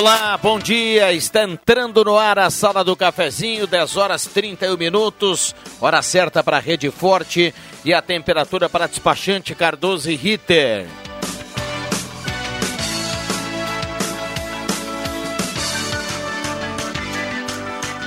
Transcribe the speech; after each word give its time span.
Olá, 0.00 0.34
bom 0.38 0.58
dia. 0.58 1.12
Está 1.12 1.44
entrando 1.44 2.02
no 2.02 2.16
ar 2.16 2.38
a 2.38 2.48
sala 2.48 2.82
do 2.82 2.96
cafezinho, 2.96 3.66
10 3.66 3.98
horas 3.98 4.24
31 4.24 4.74
minutos, 4.78 5.54
hora 5.78 6.00
certa 6.00 6.42
para 6.42 6.56
a 6.56 6.58
Rede 6.60 6.90
Forte 6.90 7.54
e 7.84 7.92
a 7.92 8.00
temperatura 8.00 8.66
para 8.66 8.86
despachante 8.86 9.54
Cardoso 9.54 10.10
e 10.10 10.16
Ritter. 10.16 10.86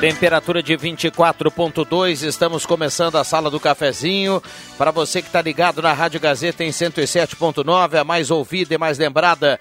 Temperatura 0.01 0.63
de 0.63 0.75
24.2, 0.75 2.27
estamos 2.27 2.65
começando 2.65 3.17
a 3.17 3.23
sala 3.23 3.51
do 3.51 3.59
cafezinho. 3.59 4.41
Para 4.79 4.89
você 4.89 5.21
que 5.21 5.27
está 5.27 5.43
ligado 5.43 5.79
na 5.79 5.93
Rádio 5.93 6.19
Gazeta 6.19 6.63
em 6.63 6.71
107.9, 6.71 7.99
a 7.99 8.03
mais 8.03 8.31
ouvida 8.31 8.73
e 8.73 8.79
mais 8.79 8.97
lembrada 8.97 9.59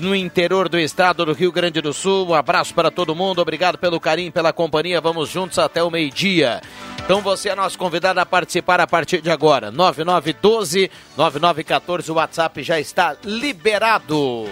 no 0.00 0.14
interior 0.14 0.68
do 0.68 0.78
estado 0.78 1.24
do 1.24 1.32
Rio 1.32 1.52
Grande 1.52 1.80
do 1.80 1.92
Sul. 1.92 2.28
Um 2.28 2.34
abraço 2.34 2.74
para 2.74 2.90
todo 2.90 3.14
mundo, 3.14 3.40
obrigado 3.40 3.78
pelo 3.78 4.00
carinho, 4.00 4.32
pela 4.32 4.52
companhia. 4.52 5.00
Vamos 5.00 5.30
juntos 5.30 5.58
até 5.58 5.82
o 5.82 5.90
meio-dia. 5.90 6.60
Então 7.04 7.20
você 7.20 7.50
é 7.50 7.54
nosso 7.54 7.78
convidado 7.78 8.20
a 8.20 8.26
participar 8.26 8.80
a 8.80 8.86
partir 8.86 9.20
de 9.20 9.30
agora. 9.30 9.70
9912 9.70 10.90
9914, 11.16 12.10
o 12.10 12.14
WhatsApp 12.14 12.62
já 12.62 12.80
está 12.80 13.16
liberado. 13.24 14.46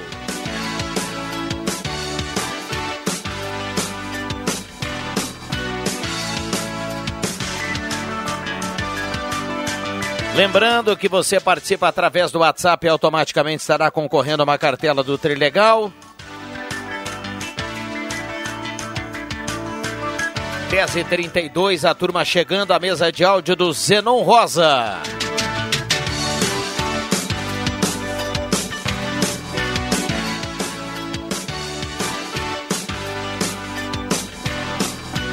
Lembrando 10.35 10.97
que 10.97 11.09
você 11.09 11.39
participa 11.39 11.87
através 11.87 12.33
do 12.33 12.41
WhatsApp 12.41 12.85
e 12.85 12.89
automaticamente 12.89 13.61
estará 13.61 13.89
concorrendo 13.89 14.43
a 14.43 14.45
uma 14.45 14.59
cartela 14.59 15.05
do 15.05 15.17
Trilegal. 15.17 15.93
10h32, 20.71 21.89
a 21.89 21.95
turma 21.95 22.25
chegando 22.25 22.73
à 22.73 22.81
mesa 22.81 23.13
de 23.13 23.25
áudio 23.25 23.55
do 23.55 23.73
Zenon 23.73 24.23
Rosa. 24.23 25.01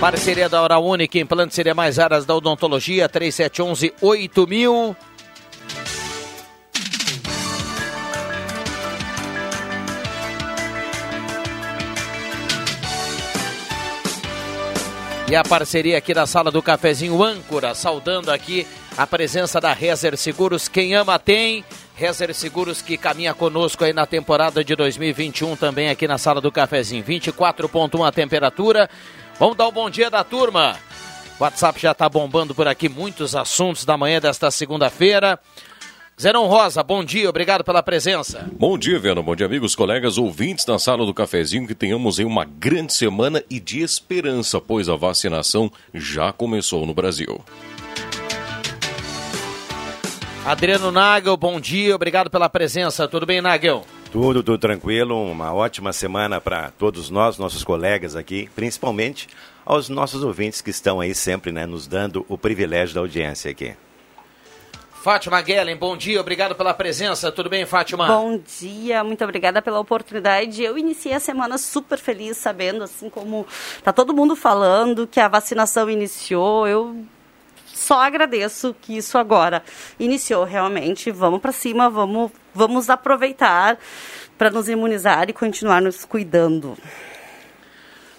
Parceria 0.02 0.50
da 0.50 0.60
Hora 0.60 0.80
Única, 0.80 1.20
implante 1.20 1.54
seria 1.54 1.76
mais 1.76 2.00
áreas 2.00 2.26
da 2.26 2.36
odontologia, 2.36 3.08
3711 3.08 3.94
8000. 4.02 4.96
E 15.30 15.36
a 15.36 15.44
parceria 15.44 16.00
aqui 16.00 16.16
da 16.16 16.26
sala 16.26 16.50
do 16.50 16.64
cafezinho 16.64 17.24
âncora, 17.24 17.76
saudando 17.76 18.32
aqui 18.32 18.66
a 18.98 19.06
presença 19.06 19.62
da 19.62 19.72
Rezer 19.72 20.18
Seguros. 20.18 20.68
Quem 20.68 20.96
ama 20.96 21.20
tem. 21.20 21.64
Rezer 21.94 22.34
Seguros 22.34 22.82
que 22.82 22.98
caminha 22.98 23.36
conosco 23.36 23.84
aí 23.84 23.94
na 23.94 24.08
temporada 24.08 24.64
de 24.64 24.76
2021 24.76 25.56
também 25.56 25.90
aqui 25.90 26.08
na 26.08 26.18
sala 26.18 26.42
do 26.42 26.52
cafezinho. 26.52 27.04
24.1 27.04 28.04
a 28.04 28.12
temperatura. 28.12 28.90
Vamos 29.42 29.58
dar 29.58 29.66
o 29.66 29.70
um 29.70 29.72
bom 29.72 29.90
dia 29.90 30.08
da 30.08 30.24
turma. 30.24 30.78
O 31.40 31.44
WhatsApp 31.44 31.82
já 31.82 31.94
está 31.94 32.08
bombando 32.08 32.54
por 32.54 32.68
aqui, 32.68 32.88
muitos 32.88 33.36
assuntos 33.36 33.84
da 33.84 33.98
manhã 33.98 34.22
desta 34.22 34.52
segunda-feira. 34.52 35.40
Zerão 36.22 36.46
Rosa, 36.46 36.84
bom 36.84 37.04
dia, 37.04 37.28
obrigado 37.28 37.64
pela 37.64 37.82
presença. 37.82 38.48
Bom 38.54 38.78
dia, 38.78 39.00
Veno, 39.00 39.24
bom 39.24 39.36
dia, 39.36 39.48
amigos, 39.48 39.74
colegas, 39.74 40.20
ouvintes 40.20 40.64
da 40.64 40.78
sala 40.78 41.08
do 41.08 41.12
cafezinho, 41.12 41.66
que 41.66 41.74
tenhamos 41.74 42.20
aí 42.20 42.26
uma 42.26 42.46
grande 42.46 42.94
semana 42.94 43.44
e 43.50 43.60
de 43.60 43.82
esperança, 43.82 44.62
pois 44.62 44.88
a 44.88 44.96
vacinação 44.96 45.72
já 45.92 46.32
começou 46.32 46.86
no 46.86 46.94
Brasil. 46.94 47.44
Adriano 50.46 50.92
Nagel, 50.92 51.36
bom 51.36 51.60
dia, 51.60 51.96
obrigado 51.96 52.30
pela 52.30 52.48
presença. 52.48 53.08
Tudo 53.08 53.26
bem, 53.26 53.42
Nagel? 53.42 53.84
Tudo, 54.12 54.44
tudo 54.44 54.58
tranquilo. 54.58 55.32
Uma 55.32 55.54
ótima 55.54 55.94
semana 55.94 56.42
para 56.42 56.70
todos 56.72 57.10
nós, 57.10 57.38
nossos 57.38 57.64
colegas 57.64 58.14
aqui, 58.14 58.50
principalmente 58.54 59.30
aos 59.66 59.88
nossos 59.88 60.22
ouvintes 60.22 60.62
que 60.62 60.70
estão 60.70 61.00
aí 61.00 61.16
sempre, 61.16 61.52
né, 61.52 61.66
nos 61.66 61.88
dando 61.88 62.26
o 62.28 62.38
privilégio 62.38 62.96
da 62.96 63.00
audiência 63.00 63.50
aqui. 63.50 63.74
Fátima 65.02 65.42
Guellen, 65.42 65.78
bom 65.78 65.96
dia, 65.96 66.20
obrigado 66.20 66.56
pela 66.56 66.74
presença. 66.74 67.32
Tudo 67.32 67.50
bem, 67.50 67.66
Fátima? 67.66 68.06
Bom 68.06 68.38
dia, 68.38 69.02
muito 69.04 69.24
obrigada 69.24 69.62
pela 69.62 69.80
oportunidade. 69.80 70.62
Eu 70.62 70.78
iniciei 70.78 71.16
a 71.16 71.20
semana 71.20 71.58
super 71.58 71.98
feliz, 71.98 72.36
sabendo, 72.38 72.84
assim 72.84 73.10
como 73.10 73.48
tá 73.82 73.94
todo 73.94 74.14
mundo 74.14 74.36
falando 74.36 75.08
que 75.08 75.22
a 75.22 75.28
vacinação 75.30 75.90
iniciou. 75.90 76.68
Eu 76.68 77.04
só 77.82 78.00
agradeço 78.00 78.76
que 78.80 78.96
isso 78.96 79.18
agora 79.18 79.64
iniciou 80.00 80.44
realmente. 80.44 81.12
Vamos 81.12 81.42
para 81.42 81.52
cima, 81.52 81.90
vamos 81.90 82.32
vamos 82.54 82.90
aproveitar 82.90 83.78
para 84.38 84.50
nos 84.50 84.70
imunizar 84.70 85.30
e 85.30 85.34
continuar 85.34 85.82
nos 85.82 86.06
cuidando. 86.06 86.78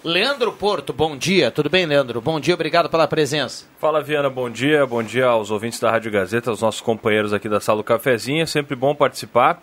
Leandro 0.03 0.51
Porto, 0.51 0.91
bom 0.91 1.15
dia. 1.15 1.49
Tudo 1.49 1.69
bem, 1.69 1.85
Leandro? 1.85 2.19
Bom 2.19 2.37
dia, 2.37 2.53
obrigado 2.53 2.89
pela 2.89 3.07
presença. 3.07 3.65
Fala, 3.79 4.01
Viana, 4.01 4.29
bom 4.29 4.49
dia. 4.49 4.85
Bom 4.85 5.01
dia 5.01 5.27
aos 5.27 5.49
ouvintes 5.49 5.79
da 5.79 5.89
Rádio 5.89 6.11
Gazeta, 6.11 6.49
aos 6.49 6.61
nossos 6.61 6.81
companheiros 6.81 7.31
aqui 7.31 7.47
da 7.47 7.61
Sala 7.61 7.77
do 7.77 7.85
Cafezinho. 7.85 8.43
É 8.43 8.45
sempre 8.45 8.75
bom 8.75 8.93
participar 8.93 9.61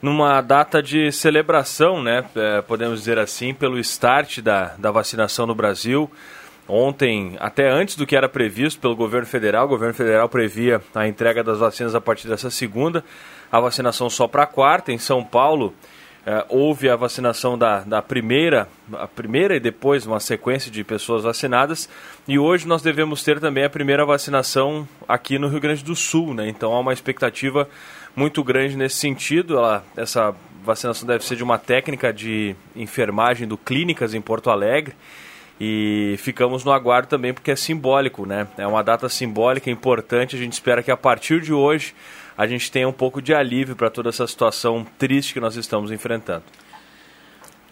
numa 0.00 0.40
data 0.40 0.80
de 0.80 1.10
celebração, 1.10 2.00
né? 2.00 2.24
É, 2.36 2.62
podemos 2.62 3.00
dizer 3.00 3.18
assim, 3.18 3.52
pelo 3.52 3.78
start 3.80 4.40
da, 4.40 4.74
da 4.78 4.92
vacinação 4.92 5.46
no 5.46 5.54
Brasil. 5.54 6.08
Ontem, 6.68 7.36
até 7.40 7.68
antes 7.68 7.96
do 7.96 8.06
que 8.06 8.16
era 8.16 8.28
previsto 8.28 8.80
pelo 8.80 8.94
governo 8.94 9.26
federal, 9.26 9.66
o 9.66 9.68
governo 9.68 9.94
federal 9.94 10.28
previa 10.28 10.80
a 10.94 11.06
entrega 11.06 11.42
das 11.42 11.58
vacinas 11.58 11.94
a 11.94 12.00
partir 12.00 12.28
dessa 12.28 12.50
segunda 12.50 13.04
a 13.52 13.60
vacinação 13.60 14.08
só 14.08 14.26
para 14.26 14.46
quarta. 14.46 14.90
Em 14.90 14.96
São 14.96 15.22
Paulo, 15.22 15.74
eh, 16.24 16.44
houve 16.48 16.88
a 16.88 16.96
vacinação 16.96 17.58
da, 17.58 17.80
da 17.80 18.00
primeira, 18.00 18.66
a 18.94 19.06
primeira 19.06 19.54
e 19.54 19.60
depois 19.60 20.06
uma 20.06 20.20
sequência 20.20 20.70
de 20.70 20.82
pessoas 20.82 21.24
vacinadas. 21.24 21.86
E 22.26 22.38
hoje 22.38 22.66
nós 22.66 22.80
devemos 22.80 23.22
ter 23.22 23.38
também 23.38 23.64
a 23.64 23.70
primeira 23.70 24.06
vacinação 24.06 24.88
aqui 25.06 25.38
no 25.38 25.48
Rio 25.48 25.60
Grande 25.60 25.84
do 25.84 25.94
Sul. 25.94 26.32
Né? 26.32 26.48
Então 26.48 26.72
há 26.72 26.80
uma 26.80 26.94
expectativa 26.94 27.68
muito 28.16 28.42
grande 28.42 28.74
nesse 28.74 28.96
sentido. 28.96 29.58
Ela, 29.58 29.84
essa 29.94 30.34
vacinação 30.64 31.06
deve 31.06 31.22
ser 31.24 31.36
de 31.36 31.42
uma 31.42 31.58
técnica 31.58 32.10
de 32.10 32.56
enfermagem 32.74 33.46
do 33.46 33.58
Clínicas 33.58 34.14
em 34.14 34.20
Porto 34.22 34.48
Alegre. 34.48 34.94
E 35.64 36.16
ficamos 36.18 36.64
no 36.64 36.72
aguardo 36.72 37.06
também 37.06 37.32
porque 37.32 37.52
é 37.52 37.54
simbólico, 37.54 38.26
né? 38.26 38.48
É 38.58 38.66
uma 38.66 38.82
data 38.82 39.08
simbólica 39.08 39.70
importante. 39.70 40.34
A 40.34 40.38
gente 40.40 40.54
espera 40.54 40.82
que 40.82 40.90
a 40.90 40.96
partir 40.96 41.40
de 41.40 41.52
hoje 41.52 41.94
a 42.36 42.48
gente 42.48 42.68
tenha 42.68 42.88
um 42.88 42.92
pouco 42.92 43.22
de 43.22 43.32
alívio 43.32 43.76
para 43.76 43.88
toda 43.88 44.08
essa 44.08 44.26
situação 44.26 44.84
triste 44.98 45.32
que 45.32 45.38
nós 45.38 45.54
estamos 45.54 45.92
enfrentando. 45.92 46.42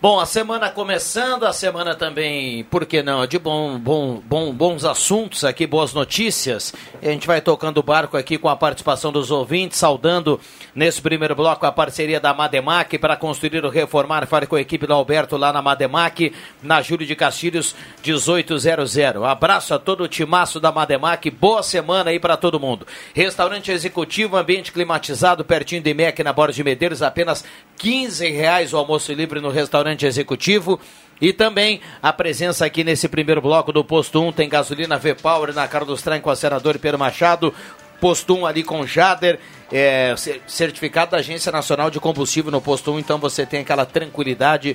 Bom, 0.03 0.19
a 0.19 0.25
semana 0.25 0.71
começando, 0.71 1.45
a 1.45 1.53
semana 1.53 1.95
também, 1.95 2.65
por 2.65 2.87
que 2.87 3.03
não, 3.03 3.27
de 3.27 3.39
bom, 3.39 3.79
bom, 3.79 4.19
bom, 4.25 4.51
bons 4.51 4.83
assuntos 4.83 5.45
aqui, 5.45 5.67
boas 5.67 5.93
notícias. 5.93 6.73
A 7.03 7.05
gente 7.09 7.27
vai 7.27 7.43
tocando 7.43 7.77
o 7.77 7.83
barco 7.83 8.17
aqui 8.17 8.39
com 8.39 8.49
a 8.49 8.57
participação 8.57 9.13
dos 9.13 9.31
ouvintes, 9.31 9.77
saudando 9.77 10.41
nesse 10.75 11.03
primeiro 11.03 11.35
bloco 11.35 11.67
a 11.67 11.73
parceria 11.73 12.19
da 12.19 12.33
Mademac 12.33 12.97
para 12.97 13.15
construir 13.15 13.63
ou 13.63 13.71
reformar. 13.71 14.27
Fale 14.27 14.47
com 14.47 14.57
a 14.57 14.61
equipe 14.63 14.87
do 14.87 14.95
Alberto 14.95 15.37
lá 15.37 15.53
na 15.53 15.61
Mademac, 15.61 16.33
na 16.63 16.81
Júlio 16.81 17.07
de 17.07 17.15
Castilhos, 17.15 17.77
1800. 18.03 19.23
Abraço 19.23 19.75
a 19.75 19.79
todo 19.79 20.05
o 20.05 20.09
timaço 20.09 20.59
da 20.59 20.73
Mademac, 20.73 21.31
boa 21.31 21.63
semana 21.63 22.09
aí 22.09 22.19
para 22.19 22.39
todo 22.39 22.59
mundo. 22.59 22.87
Restaurante 23.13 23.71
executivo, 23.71 24.39
ambiente 24.39 24.73
climatizado, 24.73 25.45
pertinho 25.45 25.83
de 25.83 25.93
MEC, 25.93 26.25
na 26.25 26.33
Borda 26.33 26.55
de 26.55 26.65
Medeiros, 26.65 27.03
apenas 27.03 27.45
15 27.77 28.31
reais 28.31 28.73
o 28.73 28.79
almoço 28.79 29.13
livre 29.13 29.41
no 29.41 29.51
restaurante 29.51 29.90
restaurante 29.91 30.07
executivo. 30.07 30.81
E 31.21 31.33
também 31.33 31.81
a 32.03 32.13
presença 32.13 32.65
aqui 32.65 32.83
nesse 32.83 33.07
primeiro 33.07 33.43
bloco 33.43 33.73
do 33.73 33.85
Posto 33.85 34.23
1 34.23 34.33
tem 34.33 34.49
gasolina 34.49 34.97
V-Power 34.97 35.53
na 35.53 35.69
Carlos 35.69 36.01
Traem 36.01 36.23
com 36.23 36.31
a 36.31 36.37
senador 36.37 36.79
Pedro 36.79 36.99
Machado. 36.99 37.53
Posto 38.01 38.35
1 38.35 38.47
ali 38.47 38.63
com 38.63 38.87
Jader, 38.87 39.39
é, 39.71 40.15
certificado 40.47 41.11
da 41.11 41.19
Agência 41.19 41.53
Nacional 41.53 41.91
de 41.91 42.01
Combustível 42.01 42.51
no 42.51 42.59
Posto 42.59 42.93
1, 42.93 42.99
então 42.99 43.19
você 43.19 43.45
tem 43.45 43.61
aquela 43.61 43.85
tranquilidade 43.85 44.75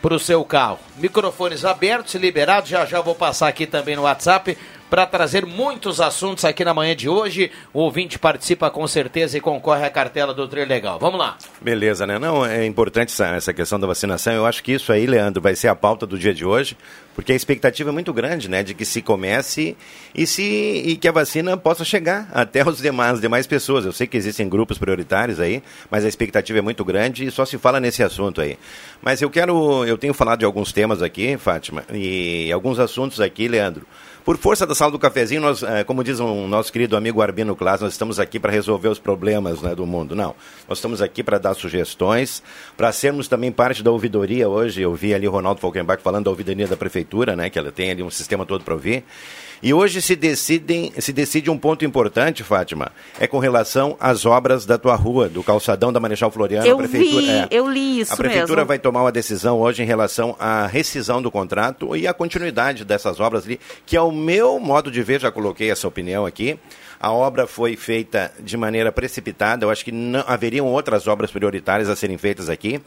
para 0.00 0.14
o 0.14 0.18
seu 0.18 0.42
carro. 0.46 0.78
Microfones 0.96 1.66
abertos 1.66 2.14
liberados, 2.14 2.70
já 2.70 2.86
já 2.86 3.02
vou 3.02 3.14
passar 3.14 3.48
aqui 3.48 3.66
também 3.66 3.96
no 3.96 4.02
WhatsApp 4.02 4.56
para 4.90 5.06
trazer 5.06 5.44
muitos 5.44 6.00
assuntos 6.00 6.44
aqui 6.44 6.64
na 6.64 6.72
manhã 6.72 6.94
de 6.94 7.08
hoje. 7.08 7.50
O 7.72 7.80
ouvinte 7.80 8.18
participa 8.18 8.70
com 8.70 8.86
certeza 8.86 9.36
e 9.36 9.40
concorre 9.40 9.84
à 9.84 9.90
cartela 9.90 10.32
do 10.32 10.46
Trio 10.48 10.66
Legal. 10.66 10.98
Vamos 10.98 11.18
lá. 11.18 11.36
Beleza, 11.60 12.06
né? 12.06 12.18
Não, 12.18 12.44
é 12.44 12.64
importante 12.64 13.12
essa, 13.12 13.28
essa 13.28 13.52
questão 13.52 13.78
da 13.78 13.86
vacinação. 13.86 14.32
Eu 14.32 14.46
acho 14.46 14.62
que 14.62 14.72
isso 14.72 14.92
aí, 14.92 15.06
Leandro, 15.06 15.40
vai 15.42 15.54
ser 15.54 15.68
a 15.68 15.74
pauta 15.74 16.06
do 16.06 16.18
dia 16.18 16.32
de 16.32 16.44
hoje, 16.44 16.76
porque 17.14 17.32
a 17.32 17.34
expectativa 17.34 17.90
é 17.90 17.92
muito 17.92 18.12
grande, 18.12 18.48
né? 18.48 18.62
De 18.62 18.74
que 18.74 18.84
se 18.84 19.02
comece 19.02 19.76
e, 20.14 20.26
se, 20.26 20.42
e 20.42 20.96
que 20.96 21.08
a 21.08 21.12
vacina 21.12 21.56
possa 21.56 21.84
chegar 21.84 22.28
até 22.32 22.66
os 22.66 22.78
demais, 22.78 23.14
as 23.14 23.20
demais 23.20 23.46
pessoas. 23.46 23.84
Eu 23.84 23.92
sei 23.92 24.06
que 24.06 24.16
existem 24.16 24.48
grupos 24.48 24.78
prioritários 24.78 25.40
aí, 25.40 25.62
mas 25.90 26.04
a 26.04 26.08
expectativa 26.08 26.58
é 26.58 26.62
muito 26.62 26.84
grande 26.84 27.26
e 27.26 27.30
só 27.30 27.44
se 27.44 27.58
fala 27.58 27.80
nesse 27.80 28.02
assunto 28.02 28.40
aí. 28.40 28.58
Mas 29.02 29.20
eu 29.20 29.30
quero, 29.30 29.84
eu 29.84 29.98
tenho 29.98 30.14
falado 30.14 30.40
de 30.40 30.44
alguns 30.44 30.72
temas 30.72 31.02
aqui, 31.02 31.36
Fátima, 31.36 31.84
e 31.92 32.50
alguns 32.52 32.78
assuntos 32.78 33.20
aqui, 33.20 33.48
Leandro. 33.48 33.86
Por 34.28 34.36
força 34.36 34.66
da 34.66 34.74
sala 34.74 34.92
do 34.92 34.98
cafezinho, 34.98 35.40
nós, 35.40 35.62
é, 35.62 35.82
como 35.84 36.04
diz 36.04 36.20
um 36.20 36.46
nosso 36.46 36.70
querido 36.70 36.98
amigo 36.98 37.22
Arbino 37.22 37.56
Class, 37.56 37.80
nós 37.80 37.94
estamos 37.94 38.20
aqui 38.20 38.38
para 38.38 38.52
resolver 38.52 38.88
os 38.88 38.98
problemas 38.98 39.62
né, 39.62 39.74
do 39.74 39.86
mundo. 39.86 40.14
Não, 40.14 40.34
nós 40.68 40.76
estamos 40.76 41.00
aqui 41.00 41.22
para 41.22 41.38
dar 41.38 41.54
sugestões, 41.54 42.42
para 42.76 42.92
sermos 42.92 43.26
também 43.26 43.50
parte 43.50 43.82
da 43.82 43.90
ouvidoria 43.90 44.46
hoje. 44.46 44.82
Eu 44.82 44.94
vi 44.94 45.14
ali 45.14 45.26
o 45.26 45.30
Ronaldo 45.30 45.62
Falkenbach 45.62 46.02
falando 46.02 46.24
da 46.24 46.30
ouvidoria 46.30 46.66
da 46.66 46.76
prefeitura, 46.76 47.34
né, 47.34 47.48
que 47.48 47.58
ela 47.58 47.72
tem 47.72 47.90
ali 47.90 48.02
um 48.02 48.10
sistema 48.10 48.44
todo 48.44 48.62
para 48.64 48.74
ouvir. 48.74 49.02
E 49.62 49.74
hoje 49.74 50.00
se, 50.00 50.14
decidem, 50.14 50.92
se 50.98 51.12
decide 51.12 51.50
um 51.50 51.58
ponto 51.58 51.84
importante, 51.84 52.44
Fátima, 52.44 52.92
é 53.18 53.26
com 53.26 53.38
relação 53.38 53.96
às 53.98 54.24
obras 54.24 54.64
da 54.64 54.78
tua 54.78 54.94
rua, 54.94 55.28
do 55.28 55.42
calçadão 55.42 55.92
da 55.92 55.98
Marechal 55.98 56.30
Floriano. 56.30 56.66
Eu 56.66 56.76
a 56.76 56.78
prefeitura, 56.78 57.22
vi, 57.22 57.30
é, 57.30 57.48
eu 57.50 57.68
li 57.68 58.00
isso 58.00 58.12
A 58.12 58.16
prefeitura 58.16 58.56
mesmo. 58.60 58.68
vai 58.68 58.78
tomar 58.78 59.02
uma 59.02 59.12
decisão 59.12 59.58
hoje 59.58 59.82
em 59.82 59.86
relação 59.86 60.36
à 60.38 60.66
rescisão 60.66 61.20
do 61.20 61.30
contrato 61.30 61.96
e 61.96 62.06
à 62.06 62.14
continuidade 62.14 62.84
dessas 62.84 63.18
obras 63.18 63.44
ali, 63.44 63.58
que 63.84 63.96
ao 63.96 64.12
meu 64.12 64.60
modo 64.60 64.90
de 64.90 65.02
ver, 65.02 65.20
já 65.20 65.32
coloquei 65.32 65.70
essa 65.70 65.88
opinião 65.88 66.24
aqui, 66.24 66.58
a 67.00 67.12
obra 67.12 67.46
foi 67.46 67.76
feita 67.76 68.32
de 68.38 68.56
maneira 68.56 68.92
precipitada, 68.92 69.64
eu 69.64 69.70
acho 69.70 69.84
que 69.84 69.92
não 69.92 70.22
haveriam 70.26 70.66
outras 70.66 71.06
obras 71.08 71.30
prioritárias 71.30 71.88
a 71.88 71.96
serem 71.96 72.18
feitas 72.18 72.48
aqui. 72.48 72.80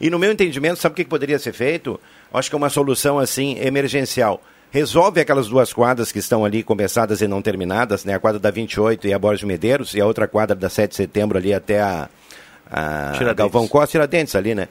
E 0.00 0.10
no 0.10 0.18
meu 0.18 0.32
entendimento, 0.32 0.78
sabe 0.80 0.92
o 0.92 0.96
que 0.96 1.04
poderia 1.04 1.38
ser 1.38 1.52
feito? 1.52 2.00
Eu 2.32 2.38
acho 2.38 2.50
que 2.50 2.56
é 2.56 2.58
uma 2.58 2.68
solução 2.68 3.18
assim 3.18 3.58
emergencial 3.60 4.42
resolve 4.74 5.20
aquelas 5.20 5.46
duas 5.46 5.72
quadras 5.72 6.10
que 6.10 6.18
estão 6.18 6.44
ali 6.44 6.64
começadas 6.64 7.20
e 7.20 7.28
não 7.28 7.40
terminadas, 7.40 8.04
né? 8.04 8.14
A 8.14 8.18
quadra 8.18 8.40
da 8.40 8.50
28 8.50 9.06
e 9.06 9.14
a 9.14 9.18
Borges 9.20 9.44
Medeiros, 9.44 9.94
e 9.94 10.00
a 10.00 10.04
outra 10.04 10.26
quadra 10.26 10.56
da 10.56 10.68
7 10.68 10.90
de 10.90 10.96
setembro 10.96 11.38
ali 11.38 11.54
até 11.54 11.80
a, 11.80 12.08
a 12.68 13.32
Galvão 13.34 13.68
Costa, 13.68 13.92
Tiradentes 13.92 14.34
ali, 14.34 14.52
né? 14.52 14.66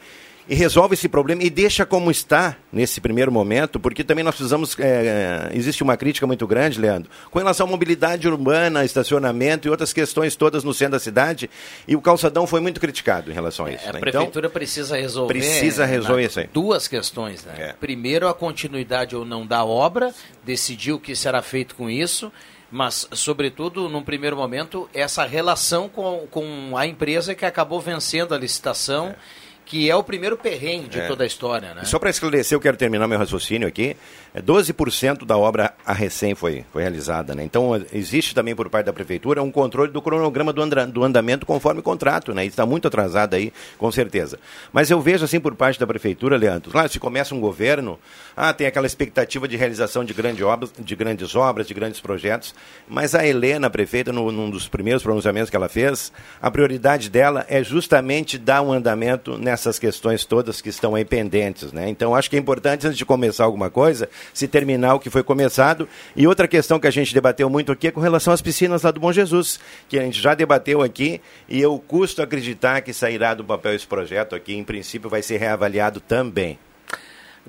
E 0.47 0.55
resolve 0.55 0.93
esse 0.93 1.07
problema 1.07 1.41
e 1.43 1.49
deixa 1.49 1.85
como 1.85 2.11
está 2.11 2.57
nesse 2.71 2.99
primeiro 2.99 3.31
momento, 3.31 3.79
porque 3.79 4.03
também 4.03 4.23
nós 4.23 4.35
precisamos. 4.35 4.77
É, 4.79 5.49
existe 5.53 5.83
uma 5.83 5.95
crítica 5.95 6.27
muito 6.27 6.45
grande, 6.45 6.79
Leandro, 6.79 7.09
com 7.31 7.39
relação 7.39 7.65
à 7.65 7.69
mobilidade 7.69 8.27
urbana, 8.27 8.83
estacionamento 8.83 9.67
e 9.67 9.71
outras 9.71 9.93
questões 9.93 10.35
todas 10.35 10.63
no 10.63 10.73
centro 10.73 10.93
da 10.93 10.99
cidade. 10.99 11.49
E 11.87 11.95
o 11.95 12.01
calçadão 12.01 12.45
foi 12.45 12.59
muito 12.59 12.79
criticado 12.79 13.31
em 13.31 13.33
relação 13.33 13.65
a 13.65 13.71
isso. 13.71 13.87
É, 13.87 13.93
né? 13.93 13.97
A 13.97 14.01
prefeitura 14.01 14.47
então, 14.47 14.53
precisa 14.53 14.97
resolver. 14.97 15.33
Precisa 15.33 15.85
resolver 15.85 16.25
isso 16.25 16.39
aí. 16.39 16.49
Duas 16.51 16.87
questões, 16.87 17.45
né? 17.45 17.53
É. 17.57 17.73
Primeiro, 17.73 18.27
a 18.27 18.33
continuidade 18.33 19.15
ou 19.15 19.23
não 19.23 19.45
da 19.45 19.63
obra, 19.63 20.13
decidir 20.43 20.91
o 20.91 20.99
que 20.99 21.15
será 21.15 21.41
feito 21.41 21.75
com 21.75 21.89
isso 21.89 22.31
mas, 22.75 23.07
sobretudo, 23.11 23.87
num 23.87 24.01
primeiro 24.01 24.35
momento, 24.35 24.89
essa 24.95 25.23
relação 25.25 25.87
com, 25.87 26.25
com 26.31 26.75
a 26.75 26.87
empresa 26.87 27.35
que 27.35 27.45
acabou 27.45 27.79
vencendo 27.79 28.33
a 28.33 28.37
licitação. 28.37 29.09
É 29.09 29.42
que 29.65 29.89
é 29.89 29.95
o 29.95 30.03
primeiro 30.03 30.37
perrengue 30.37 30.87
de 30.89 30.99
é. 30.99 31.07
toda 31.07 31.23
a 31.23 31.27
história. 31.27 31.73
Né? 31.73 31.83
Só 31.85 31.99
para 31.99 32.09
esclarecer, 32.09 32.55
eu 32.55 32.61
quero 32.61 32.77
terminar 32.77 33.07
meu 33.07 33.17
raciocínio 33.17 33.67
aqui. 33.67 33.95
12% 34.41 35.21
é, 35.21 35.25
da 35.25 35.37
obra 35.37 35.73
a 35.85 35.93
recém 35.93 36.33
foi, 36.33 36.65
foi 36.71 36.81
realizada. 36.81 37.35
Né? 37.35 37.43
Então, 37.43 37.79
existe 37.91 38.33
também 38.33 38.55
por 38.55 38.69
parte 38.69 38.87
da 38.87 38.93
Prefeitura 38.93 39.43
um 39.43 39.51
controle 39.51 39.91
do 39.91 40.01
cronograma 40.01 40.51
do, 40.51 40.61
andra, 40.61 40.87
do 40.87 41.03
andamento 41.03 41.45
conforme 41.45 41.81
o 41.81 41.83
contrato. 41.83 42.33
Né? 42.33 42.45
Está 42.45 42.65
muito 42.65 42.87
atrasado 42.87 43.35
aí, 43.35 43.53
com 43.77 43.91
certeza. 43.91 44.39
Mas 44.71 44.89
eu 44.89 44.99
vejo 44.99 45.25
assim 45.25 45.39
por 45.39 45.55
parte 45.55 45.79
da 45.79 45.85
Prefeitura, 45.85 46.37
Leandro, 46.37 46.71
claro, 46.71 46.89
se 46.89 46.99
começa 46.99 47.35
um 47.35 47.39
governo, 47.39 47.99
ah, 48.35 48.53
tem 48.53 48.65
aquela 48.65 48.87
expectativa 48.87 49.47
de 49.47 49.55
realização 49.55 50.03
de, 50.03 50.13
grande 50.13 50.43
obras, 50.43 50.71
de 50.79 50.95
grandes 50.95 51.35
obras, 51.35 51.67
de 51.67 51.73
grandes 51.73 51.99
projetos, 51.99 52.55
mas 52.87 53.13
a 53.13 53.25
Helena, 53.25 53.67
a 53.67 53.69
prefeita, 53.69 54.11
no, 54.11 54.31
num 54.31 54.49
dos 54.49 54.67
primeiros 54.67 55.03
pronunciamentos 55.03 55.49
que 55.49 55.55
ela 55.55 55.69
fez, 55.69 56.11
a 56.41 56.49
prioridade 56.49 57.09
dela 57.09 57.45
é 57.47 57.63
justamente 57.63 58.37
dar 58.37 58.61
um 58.61 58.71
andamento 58.71 59.37
nessas 59.37 59.77
questões 59.77 60.25
todas 60.25 60.61
que 60.61 60.69
estão 60.69 60.95
aí 60.95 61.05
pendentes. 61.05 61.71
Né? 61.71 61.89
Então, 61.89 62.15
acho 62.15 62.29
que 62.29 62.35
é 62.35 62.39
importante, 62.39 62.87
antes 62.87 62.97
de 62.97 63.05
começar 63.05 63.43
alguma 63.43 63.69
coisa, 63.69 64.09
se 64.33 64.47
terminar 64.47 64.95
o 64.95 64.99
que 64.99 65.09
foi 65.09 65.23
começado. 65.23 65.87
E 66.15 66.27
outra 66.27 66.47
questão 66.47 66.79
que 66.79 66.87
a 66.87 66.91
gente 66.91 67.13
debateu 67.13 67.49
muito 67.49 67.71
aqui 67.71 67.87
é 67.87 67.91
com 67.91 67.99
relação 67.99 68.33
às 68.33 68.41
piscinas 68.41 68.83
lá 68.83 68.91
do 68.91 68.99
Bom 68.99 69.11
Jesus, 69.11 69.59
que 69.89 69.97
a 69.97 70.03
gente 70.03 70.21
já 70.21 70.33
debateu 70.33 70.81
aqui 70.81 71.21
e 71.49 71.59
eu 71.61 71.77
custo 71.79 72.21
acreditar 72.21 72.81
que 72.81 72.93
sairá 72.93 73.33
do 73.33 73.43
papel 73.43 73.73
esse 73.73 73.87
projeto 73.87 74.35
aqui. 74.35 74.53
Em 74.53 74.63
princípio, 74.63 75.09
vai 75.09 75.21
ser 75.21 75.37
reavaliado 75.37 75.99
também. 75.99 76.59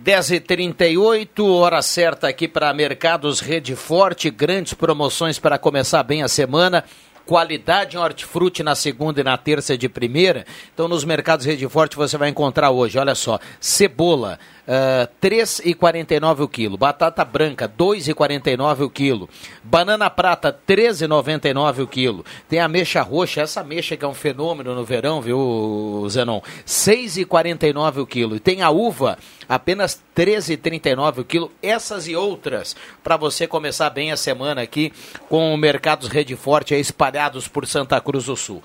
10h38, 0.01 1.45
hora 1.45 1.81
certa 1.81 2.27
aqui 2.27 2.49
para 2.49 2.75
Mercados 2.75 3.39
Rede 3.39 3.77
Forte, 3.77 4.29
grandes 4.29 4.75
promoções 4.75 5.39
para 5.39 5.57
começar 5.57 6.03
bem 6.03 6.23
a 6.23 6.29
semana 6.29 6.85
qualidade 7.27 7.97
em 7.97 8.01
hortifruti 8.01 8.63
na 8.63 8.75
segunda 8.75 9.21
e 9.21 9.25
na 9.25 9.37
terça 9.37 9.77
de 9.77 9.89
primeira. 9.89 10.45
Então, 10.73 10.89
nos 10.89 11.05
mercados 11.05 11.47
Rede 11.47 11.69
Forte 11.69 11.97
você 11.97 12.17
vai 12.17 12.29
encontrar 12.29 12.71
hoje, 12.71 12.99
olha 12.99 13.15
só, 13.15 13.39
cebola, 13.61 14.39
Uh, 14.65 15.05
ah, 15.05 15.09
3,49 15.21 16.41
o 16.41 16.49
quilo. 16.49 16.79
Batata 16.79 17.23
branca, 17.23 17.69
2,49 17.69 18.81
o 18.81 18.91
quilo. 18.91 19.29
Banana 19.63 20.09
prata, 20.09 20.57
13,99 20.67 21.83
o 21.83 21.87
quilo. 21.87 22.25
Tem 22.49 22.61
a 22.61 22.69
mexa 22.69 23.03
roxa, 23.03 23.43
essa 23.43 23.63
mexa 23.63 23.95
que 23.95 24.05
é 24.05 24.09
um 24.09 24.15
fenômeno 24.15 24.75
no 24.75 24.83
verão, 24.83 25.21
viu, 25.21 26.07
Zenon? 26.09 26.41
6,49 26.67 27.99
o 27.99 28.07
quilo. 28.07 28.37
E 28.37 28.41
tem 28.41 28.63
a 28.63 28.71
uva, 28.71 29.19
apenas 29.47 30.03
13,39 30.17 31.19
o 31.19 31.25
quilo. 31.25 31.53
Essas 31.63 32.09
e 32.09 32.17
outras, 32.17 32.75
para 33.03 33.19
você 33.19 33.47
começar 33.47 33.91
bem 33.91 34.13
a 34.13 34.17
semana 34.17 34.63
aqui 34.63 34.93
com 35.29 35.55
mercados 35.59 36.09
Rede 36.09 36.37
Forte 36.37 36.75
espalhados 37.15 37.47
por 37.47 37.67
Santa 37.67 38.01
Cruz 38.01 38.27
do 38.27 38.37
Sul. 38.37 38.63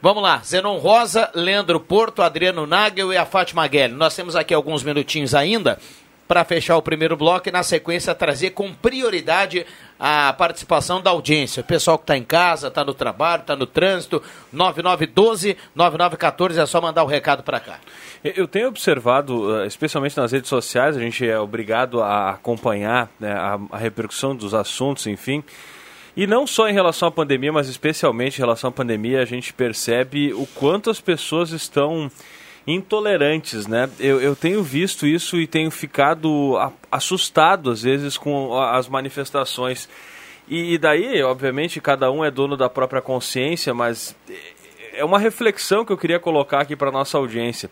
Vamos 0.00 0.22
lá, 0.22 0.38
Zenon 0.38 0.78
Rosa, 0.78 1.30
Leandro 1.34 1.78
Porto, 1.78 2.22
Adriano 2.22 2.66
Nagel 2.66 3.12
e 3.12 3.16
a 3.16 3.26
Fátima 3.26 3.66
Guelli. 3.66 3.92
Nós 3.92 4.16
temos 4.16 4.34
aqui 4.34 4.54
alguns 4.54 4.82
minutinhos 4.82 5.34
ainda 5.34 5.78
para 6.26 6.44
fechar 6.44 6.76
o 6.78 6.82
primeiro 6.82 7.16
bloco 7.16 7.48
e 7.48 7.52
na 7.52 7.62
sequência 7.62 8.14
trazer 8.14 8.50
com 8.50 8.72
prioridade 8.72 9.66
a 9.98 10.32
participação 10.32 11.02
da 11.02 11.10
audiência. 11.10 11.60
O 11.60 11.64
pessoal 11.64 11.98
que 11.98 12.04
está 12.04 12.16
em 12.16 12.22
casa, 12.22 12.68
está 12.68 12.82
no 12.84 12.94
trabalho, 12.94 13.42
está 13.42 13.54
no 13.54 13.66
trânsito, 13.66 14.22
9912, 14.50 15.58
9914, 15.74 16.60
é 16.60 16.66
só 16.66 16.80
mandar 16.80 17.02
o 17.02 17.06
um 17.06 17.08
recado 17.08 17.42
para 17.42 17.60
cá. 17.60 17.80
Eu 18.24 18.46
tenho 18.48 18.68
observado, 18.68 19.60
eh, 19.60 19.66
especialmente 19.66 20.16
nas 20.16 20.32
redes 20.32 20.48
sociais, 20.48 20.96
a 20.96 21.00
gente 21.00 21.28
é 21.28 21.38
obrigado 21.38 22.00
a 22.00 22.30
acompanhar 22.30 23.10
né, 23.18 23.32
a 23.32 23.76
repercussão 23.76 24.34
dos 24.34 24.54
assuntos, 24.54 25.06
enfim. 25.06 25.42
E 26.16 26.26
não 26.26 26.46
só 26.46 26.68
em 26.68 26.72
relação 26.72 27.08
à 27.08 27.10
pandemia, 27.10 27.52
mas 27.52 27.68
especialmente 27.68 28.36
em 28.36 28.40
relação 28.40 28.68
à 28.68 28.72
pandemia, 28.72 29.22
a 29.22 29.24
gente 29.24 29.52
percebe 29.52 30.32
o 30.32 30.46
quanto 30.46 30.90
as 30.90 31.00
pessoas 31.00 31.50
estão 31.50 32.10
intolerantes, 32.66 33.66
né? 33.66 33.88
Eu, 33.98 34.20
eu 34.20 34.36
tenho 34.36 34.62
visto 34.62 35.06
isso 35.06 35.40
e 35.40 35.46
tenho 35.46 35.70
ficado 35.70 36.56
assustado 36.90 37.70
às 37.70 37.82
vezes 37.82 38.18
com 38.18 38.58
as 38.58 38.88
manifestações. 38.88 39.88
E, 40.48 40.74
e 40.74 40.78
daí, 40.78 41.22
obviamente, 41.22 41.80
cada 41.80 42.10
um 42.10 42.24
é 42.24 42.30
dono 42.30 42.56
da 42.56 42.68
própria 42.68 43.00
consciência, 43.00 43.72
mas 43.72 44.14
é 44.92 45.04
uma 45.04 45.18
reflexão 45.18 45.84
que 45.84 45.92
eu 45.92 45.96
queria 45.96 46.18
colocar 46.18 46.60
aqui 46.60 46.74
para 46.76 46.90
nossa 46.90 47.16
audiência. 47.16 47.70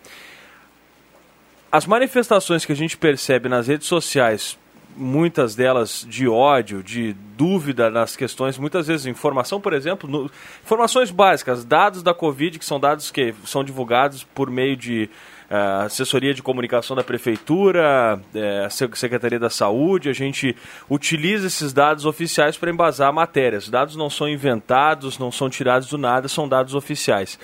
as 1.70 1.84
manifestações 1.86 2.64
que 2.64 2.72
a 2.72 2.76
gente 2.76 2.96
percebe 2.96 3.48
nas 3.48 3.66
redes 3.66 3.86
sociais, 3.86 4.58
muitas 4.98 5.54
delas 5.54 6.04
de 6.08 6.28
ódio, 6.28 6.82
de 6.82 7.14
dúvida 7.36 7.88
nas 7.88 8.16
questões, 8.16 8.58
muitas 8.58 8.88
vezes 8.88 9.06
informação, 9.06 9.60
por 9.60 9.72
exemplo, 9.72 10.10
no, 10.10 10.30
informações 10.64 11.10
básicas, 11.10 11.64
dados 11.64 12.02
da 12.02 12.12
Covid, 12.12 12.58
que 12.58 12.64
são 12.64 12.80
dados 12.80 13.10
que 13.10 13.34
são 13.44 13.62
divulgados 13.62 14.24
por 14.24 14.50
meio 14.50 14.76
de 14.76 15.08
uh, 15.50 15.84
assessoria 15.84 16.34
de 16.34 16.42
comunicação 16.42 16.96
da 16.96 17.04
prefeitura, 17.04 18.20
uh, 18.34 18.96
Secretaria 18.96 19.38
da 19.38 19.50
Saúde, 19.50 20.08
a 20.08 20.12
gente 20.12 20.56
utiliza 20.90 21.46
esses 21.46 21.72
dados 21.72 22.04
oficiais 22.04 22.56
para 22.56 22.70
embasar 22.70 23.12
matérias. 23.12 23.64
Os 23.64 23.70
dados 23.70 23.96
não 23.96 24.10
são 24.10 24.28
inventados, 24.28 25.18
não 25.18 25.30
são 25.30 25.48
tirados 25.48 25.88
do 25.88 25.96
nada, 25.96 26.28
são 26.28 26.48
dados 26.48 26.74
oficiais. 26.74 27.38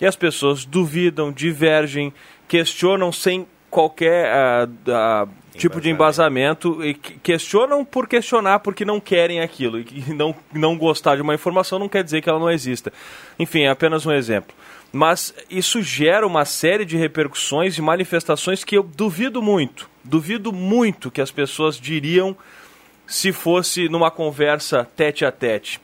E 0.00 0.06
as 0.06 0.16
pessoas 0.16 0.64
duvidam, 0.64 1.32
divergem, 1.32 2.12
questionam 2.48 3.12
sem 3.12 3.46
qualquer 3.70 4.28
uh, 4.28 4.70
uh, 5.26 5.41
tipo 5.56 5.80
de 5.80 5.90
embasamento 5.90 6.84
e 6.84 6.94
questionam 6.94 7.84
por 7.84 8.08
questionar 8.08 8.60
porque 8.60 8.84
não 8.84 8.98
querem 8.98 9.40
aquilo 9.40 9.80
e 9.80 10.04
não, 10.14 10.34
não 10.52 10.76
gostar 10.76 11.16
de 11.16 11.22
uma 11.22 11.34
informação 11.34 11.78
não 11.78 11.88
quer 11.88 12.02
dizer 12.02 12.20
que 12.20 12.28
ela 12.28 12.38
não 12.38 12.50
exista. 12.50 12.92
Enfim, 13.38 13.62
é 13.62 13.70
apenas 13.70 14.06
um 14.06 14.12
exemplo. 14.12 14.54
Mas 14.92 15.34
isso 15.50 15.82
gera 15.82 16.26
uma 16.26 16.44
série 16.44 16.84
de 16.84 16.96
repercussões 16.96 17.78
e 17.78 17.82
manifestações 17.82 18.62
que 18.62 18.76
eu 18.76 18.82
duvido 18.82 19.40
muito, 19.40 19.88
duvido 20.04 20.52
muito 20.52 21.10
que 21.10 21.20
as 21.20 21.30
pessoas 21.30 21.78
diriam 21.78 22.36
se 23.06 23.32
fosse 23.32 23.88
numa 23.88 24.10
conversa 24.10 24.86
tete 24.96 25.24
a 25.24 25.32
tete. 25.32 25.80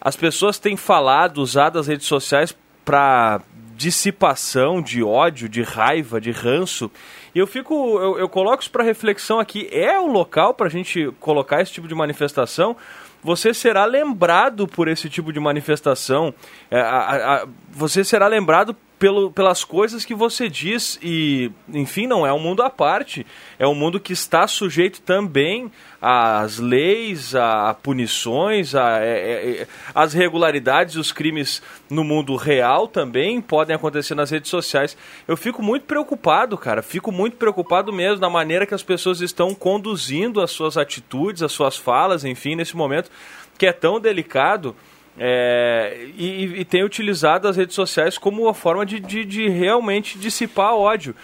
As 0.00 0.14
pessoas 0.14 0.58
têm 0.58 0.76
falado, 0.76 1.38
usado 1.38 1.78
as 1.78 1.88
redes 1.88 2.06
sociais 2.06 2.56
para 2.84 3.40
dissipação 3.76 4.80
de 4.80 5.02
ódio, 5.02 5.48
de 5.48 5.62
raiva, 5.62 6.20
de 6.20 6.30
ranço. 6.30 6.90
E 7.34 7.38
eu 7.38 7.46
fico, 7.46 7.74
eu, 8.00 8.18
eu 8.18 8.28
coloco 8.28 8.62
isso 8.62 8.70
para 8.70 8.82
reflexão 8.82 9.38
aqui. 9.38 9.68
É 9.70 9.98
o 10.00 10.06
local 10.06 10.54
para 10.54 10.66
a 10.66 10.70
gente 10.70 11.12
colocar 11.20 11.60
esse 11.60 11.72
tipo 11.72 11.86
de 11.86 11.94
manifestação? 11.94 12.76
Você 13.22 13.52
será 13.52 13.84
lembrado 13.84 14.66
por 14.66 14.88
esse 14.88 15.08
tipo 15.10 15.32
de 15.32 15.40
manifestação. 15.40 16.32
É, 16.70 16.80
a, 16.80 17.42
a, 17.42 17.48
você 17.70 18.02
será 18.02 18.26
lembrado 18.26 18.74
pelo, 18.98 19.30
pelas 19.30 19.64
coisas 19.64 20.04
que 20.04 20.14
você 20.14 20.48
diz 20.48 20.98
e, 21.02 21.50
enfim, 21.68 22.06
não 22.06 22.26
é 22.26 22.32
um 22.32 22.38
mundo 22.38 22.62
à 22.62 22.70
parte, 22.70 23.26
é 23.58 23.66
um 23.66 23.74
mundo 23.74 24.00
que 24.00 24.12
está 24.12 24.46
sujeito 24.46 25.02
também 25.02 25.70
às 26.00 26.58
leis, 26.58 27.34
a, 27.34 27.74
punições, 27.74 28.74
a, 28.74 29.00
é, 29.02 29.08
é, 29.08 29.50
é, 29.62 29.68
as 29.94 30.14
regularidades, 30.14 30.96
os 30.96 31.12
crimes 31.12 31.62
no 31.90 32.04
mundo 32.04 32.36
real 32.36 32.88
também 32.88 33.40
podem 33.40 33.76
acontecer 33.76 34.14
nas 34.14 34.30
redes 34.30 34.50
sociais. 34.50 34.96
Eu 35.28 35.36
fico 35.36 35.62
muito 35.62 35.84
preocupado, 35.84 36.56
cara, 36.56 36.82
fico 36.82 37.12
muito 37.12 37.36
preocupado 37.36 37.92
mesmo 37.92 38.20
na 38.20 38.30
maneira 38.30 38.66
que 38.66 38.74
as 38.74 38.82
pessoas 38.82 39.20
estão 39.20 39.54
conduzindo 39.54 40.40
as 40.40 40.50
suas 40.50 40.76
atitudes, 40.76 41.42
as 41.42 41.52
suas 41.52 41.76
falas, 41.76 42.24
enfim, 42.24 42.54
nesse 42.54 42.76
momento 42.76 43.10
que 43.58 43.66
é 43.66 43.72
tão 43.72 43.98
delicado 43.98 44.76
é, 45.18 46.08
e, 46.16 46.60
e, 46.60 46.64
tem 46.64 46.84
utilizado 46.84 47.48
as 47.48 47.56
redes 47.56 47.74
sociais 47.74 48.18
como 48.18 48.42
uma 48.42 48.54
forma 48.54 48.84
de, 48.84 49.00
de, 49.00 49.24
de 49.24 49.48
realmente 49.48 50.18
dissipar 50.18 50.74
ódio. 50.74 51.14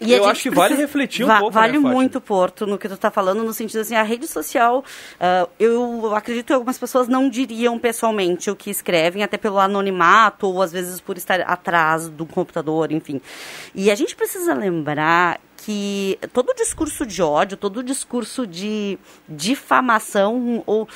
E 0.00 0.12
eu 0.12 0.26
acho 0.26 0.42
que 0.42 0.50
vale 0.50 0.74
refletir 0.74 1.24
um 1.24 1.26
va 1.26 1.38
pouco. 1.38 1.54
Né, 1.54 1.60
vale 1.60 1.78
né, 1.78 1.90
muito, 1.90 2.20
Porto, 2.20 2.66
no 2.66 2.76
que 2.76 2.86
tu 2.86 2.94
está 2.94 3.10
falando, 3.10 3.42
no 3.42 3.52
sentido 3.52 3.80
assim, 3.80 3.94
a 3.94 4.02
rede 4.02 4.26
social, 4.26 4.84
uh, 5.14 5.48
eu 5.58 6.14
acredito 6.14 6.46
que 6.46 6.52
algumas 6.52 6.78
pessoas 6.78 7.08
não 7.08 7.30
diriam 7.30 7.78
pessoalmente 7.78 8.50
o 8.50 8.56
que 8.56 8.68
escrevem, 8.68 9.22
até 9.22 9.38
pelo 9.38 9.58
anonimato, 9.58 10.48
ou 10.48 10.60
às 10.60 10.70
vezes 10.70 11.00
por 11.00 11.16
estar 11.16 11.40
atrás 11.40 12.08
do 12.08 12.26
computador, 12.26 12.92
enfim. 12.92 13.22
E 13.74 13.90
a 13.90 13.94
gente 13.94 14.14
precisa 14.14 14.52
lembrar 14.52 15.40
que 15.56 16.18
todo 16.32 16.54
discurso 16.54 17.06
de 17.06 17.22
ódio, 17.22 17.56
todo 17.56 17.82
discurso 17.82 18.46
de 18.46 18.98
difamação 19.28 20.62
ou 20.66 20.86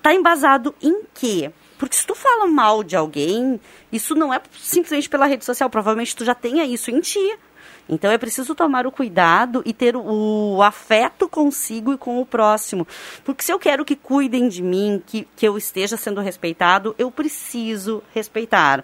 Está 0.00 0.14
embasado 0.14 0.74
em 0.80 1.02
quê? 1.12 1.52
Porque 1.78 1.94
se 1.94 2.06
tu 2.06 2.14
fala 2.14 2.46
mal 2.46 2.82
de 2.82 2.96
alguém, 2.96 3.60
isso 3.92 4.14
não 4.14 4.32
é 4.32 4.40
simplesmente 4.58 5.10
pela 5.10 5.26
rede 5.26 5.44
social, 5.44 5.68
provavelmente 5.68 6.16
tu 6.16 6.24
já 6.24 6.34
tenha 6.34 6.64
isso 6.64 6.90
em 6.90 7.02
ti. 7.02 7.38
Então 7.86 8.10
é 8.10 8.16
preciso 8.16 8.54
tomar 8.54 8.86
o 8.86 8.90
cuidado 8.90 9.62
e 9.62 9.74
ter 9.74 9.94
o, 9.94 10.56
o, 10.56 10.62
afeto 10.62 11.28
consigo 11.28 11.92
e 11.92 11.98
com 11.98 12.18
o 12.18 12.24
próximo. 12.24 12.88
Porque 13.24 13.44
se 13.44 13.52
eu 13.52 13.58
quero 13.58 13.84
que 13.84 13.94
cuidem 13.94 14.48
de 14.48 14.62
mim, 14.62 15.02
que, 15.04 15.28
que 15.36 15.46
eu 15.46 15.58
esteja 15.58 15.98
sendo 15.98 16.22
respeitado, 16.22 16.94
eu 16.98 17.10
preciso 17.10 18.02
respeitar. 18.14 18.82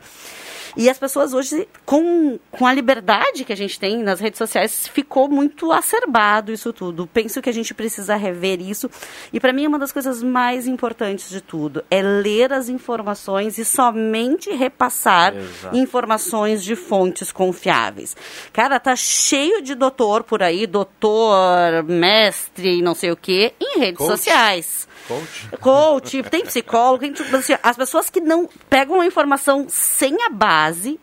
E 0.76 0.90
as 0.90 0.98
pessoas 0.98 1.32
hoje, 1.32 1.66
com, 1.84 2.38
com 2.50 2.66
a 2.66 2.72
liberdade 2.72 3.44
que 3.44 3.52
a 3.52 3.56
gente 3.56 3.80
tem 3.80 4.02
nas 4.02 4.20
redes 4.20 4.36
sociais, 4.36 4.86
ficou 4.86 5.28
muito 5.28 5.72
acerbado 5.72 6.52
isso 6.52 6.72
tudo. 6.72 7.06
Penso 7.06 7.40
que 7.40 7.48
a 7.48 7.52
gente 7.52 7.72
precisa 7.72 8.14
rever 8.14 8.60
isso. 8.60 8.90
E 9.32 9.40
para 9.40 9.52
mim, 9.52 9.64
é 9.64 9.68
uma 9.68 9.78
das 9.78 9.90
coisas 9.90 10.22
mais 10.22 10.66
importantes 10.66 11.30
de 11.30 11.40
tudo 11.40 11.82
é 11.90 12.02
ler 12.02 12.52
as 12.52 12.68
informações 12.68 13.56
e 13.58 13.64
somente 13.64 14.50
repassar 14.50 15.34
Exato. 15.34 15.76
informações 15.76 16.62
de 16.62 16.76
fontes 16.76 17.32
confiáveis. 17.32 18.16
Cara, 18.52 18.78
tá 18.78 18.94
cheio 18.94 19.62
de 19.62 19.74
doutor 19.74 20.24
por 20.24 20.42
aí, 20.42 20.66
doutor, 20.66 21.82
mestre, 21.84 22.82
não 22.82 22.94
sei 22.94 23.10
o 23.10 23.16
quê, 23.16 23.54
em 23.60 23.78
redes 23.78 23.98
Coach. 23.98 24.10
sociais. 24.10 24.85
Coach. 25.06 25.48
Coach, 25.60 26.22
tem 26.24 26.44
psicólogo, 26.44 26.98
tem, 26.98 27.14
assim, 27.36 27.56
as 27.62 27.76
pessoas 27.76 28.10
que 28.10 28.20
não 28.20 28.48
pegam 28.68 29.00
a 29.00 29.06
informação 29.06 29.66
sem 29.68 30.22
a 30.22 30.30
base 30.30 30.98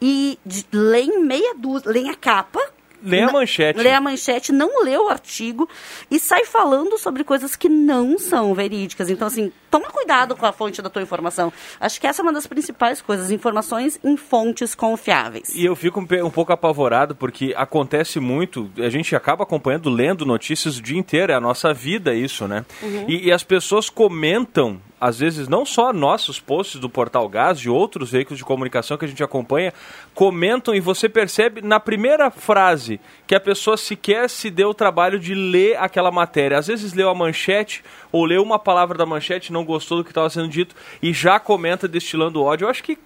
e 0.00 0.38
leem 0.72 1.22
meia 1.22 1.54
dúzia, 1.54 1.90
leem 1.90 2.10
a 2.10 2.14
capa 2.14 2.60
Lê 3.02 3.22
a 3.22 3.30
manchete. 3.30 3.78
Lê 3.78 3.92
a 3.92 4.00
manchete, 4.00 4.52
não 4.52 4.84
lê 4.84 4.96
o 4.96 5.08
artigo 5.08 5.68
e 6.10 6.18
sai 6.18 6.44
falando 6.44 6.98
sobre 6.98 7.24
coisas 7.24 7.56
que 7.56 7.68
não 7.68 8.18
são 8.18 8.54
verídicas. 8.54 9.10
Então, 9.10 9.28
assim, 9.28 9.52
toma 9.70 9.90
cuidado 9.90 10.34
com 10.36 10.46
a 10.46 10.52
fonte 10.52 10.80
da 10.80 10.88
tua 10.88 11.02
informação. 11.02 11.52
Acho 11.80 12.00
que 12.00 12.06
essa 12.06 12.22
é 12.22 12.24
uma 12.24 12.32
das 12.32 12.46
principais 12.46 13.00
coisas, 13.00 13.30
informações 13.30 13.98
em 14.02 14.16
fontes 14.16 14.74
confiáveis. 14.74 15.54
E 15.54 15.64
eu 15.64 15.76
fico 15.76 16.00
um, 16.00 16.30
pouco 16.30 16.52
apavorado 16.52 17.14
porque 17.14 17.54
acontece 17.56 18.18
muito, 18.20 18.70
a 18.78 18.88
gente 18.88 19.14
acaba 19.14 19.44
acompanhando, 19.44 19.90
lendo 19.90 20.24
notícias 20.24 20.78
o 20.78 20.82
dia 20.82 20.98
inteiro, 20.98 21.32
é 21.32 21.34
a 21.34 21.40
nossa 21.40 21.72
vida 21.72 22.14
isso, 22.14 22.46
né? 22.48 22.64
Uhum. 22.82 23.04
E, 23.08 23.26
e 23.26 23.32
as 23.32 23.42
pessoas 23.42 23.88
comentam 23.90 24.80
às 25.00 25.18
vezes, 25.18 25.46
não 25.46 25.66
só 25.66 25.92
nossos 25.92 26.40
posts 26.40 26.80
do 26.80 26.88
Portal 26.88 27.28
Gás, 27.28 27.60
de 27.60 27.68
outros 27.68 28.10
veículos 28.10 28.38
de 28.38 28.44
comunicação 28.44 28.96
que 28.96 29.04
a 29.04 29.08
gente 29.08 29.22
acompanha, 29.22 29.72
comentam 30.14 30.74
e 30.74 30.80
você 30.80 31.06
percebe 31.08 31.60
na 31.60 31.78
primeira 31.78 32.30
frase 32.30 32.98
que 33.26 33.34
a 33.34 33.40
pessoa 33.40 33.76
sequer 33.76 34.30
se 34.30 34.50
deu 34.50 34.70
o 34.70 34.74
trabalho 34.74 35.18
de 35.18 35.34
ler 35.34 35.76
aquela 35.76 36.10
matéria. 36.10 36.58
Às 36.58 36.68
vezes 36.68 36.94
leu 36.94 37.10
a 37.10 37.14
manchete 37.14 37.84
ou 38.10 38.24
leu 38.24 38.42
uma 38.42 38.58
palavra 38.58 38.96
da 38.96 39.04
manchete, 39.04 39.52
não 39.52 39.64
gostou 39.64 39.98
do 39.98 40.04
que 40.04 40.10
estava 40.10 40.30
sendo 40.30 40.48
dito 40.48 40.74
e 41.02 41.12
já 41.12 41.38
comenta 41.38 41.86
destilando 41.86 42.42
ódio. 42.42 42.64
Eu 42.64 42.70
acho 42.70 42.82
que 42.82 42.98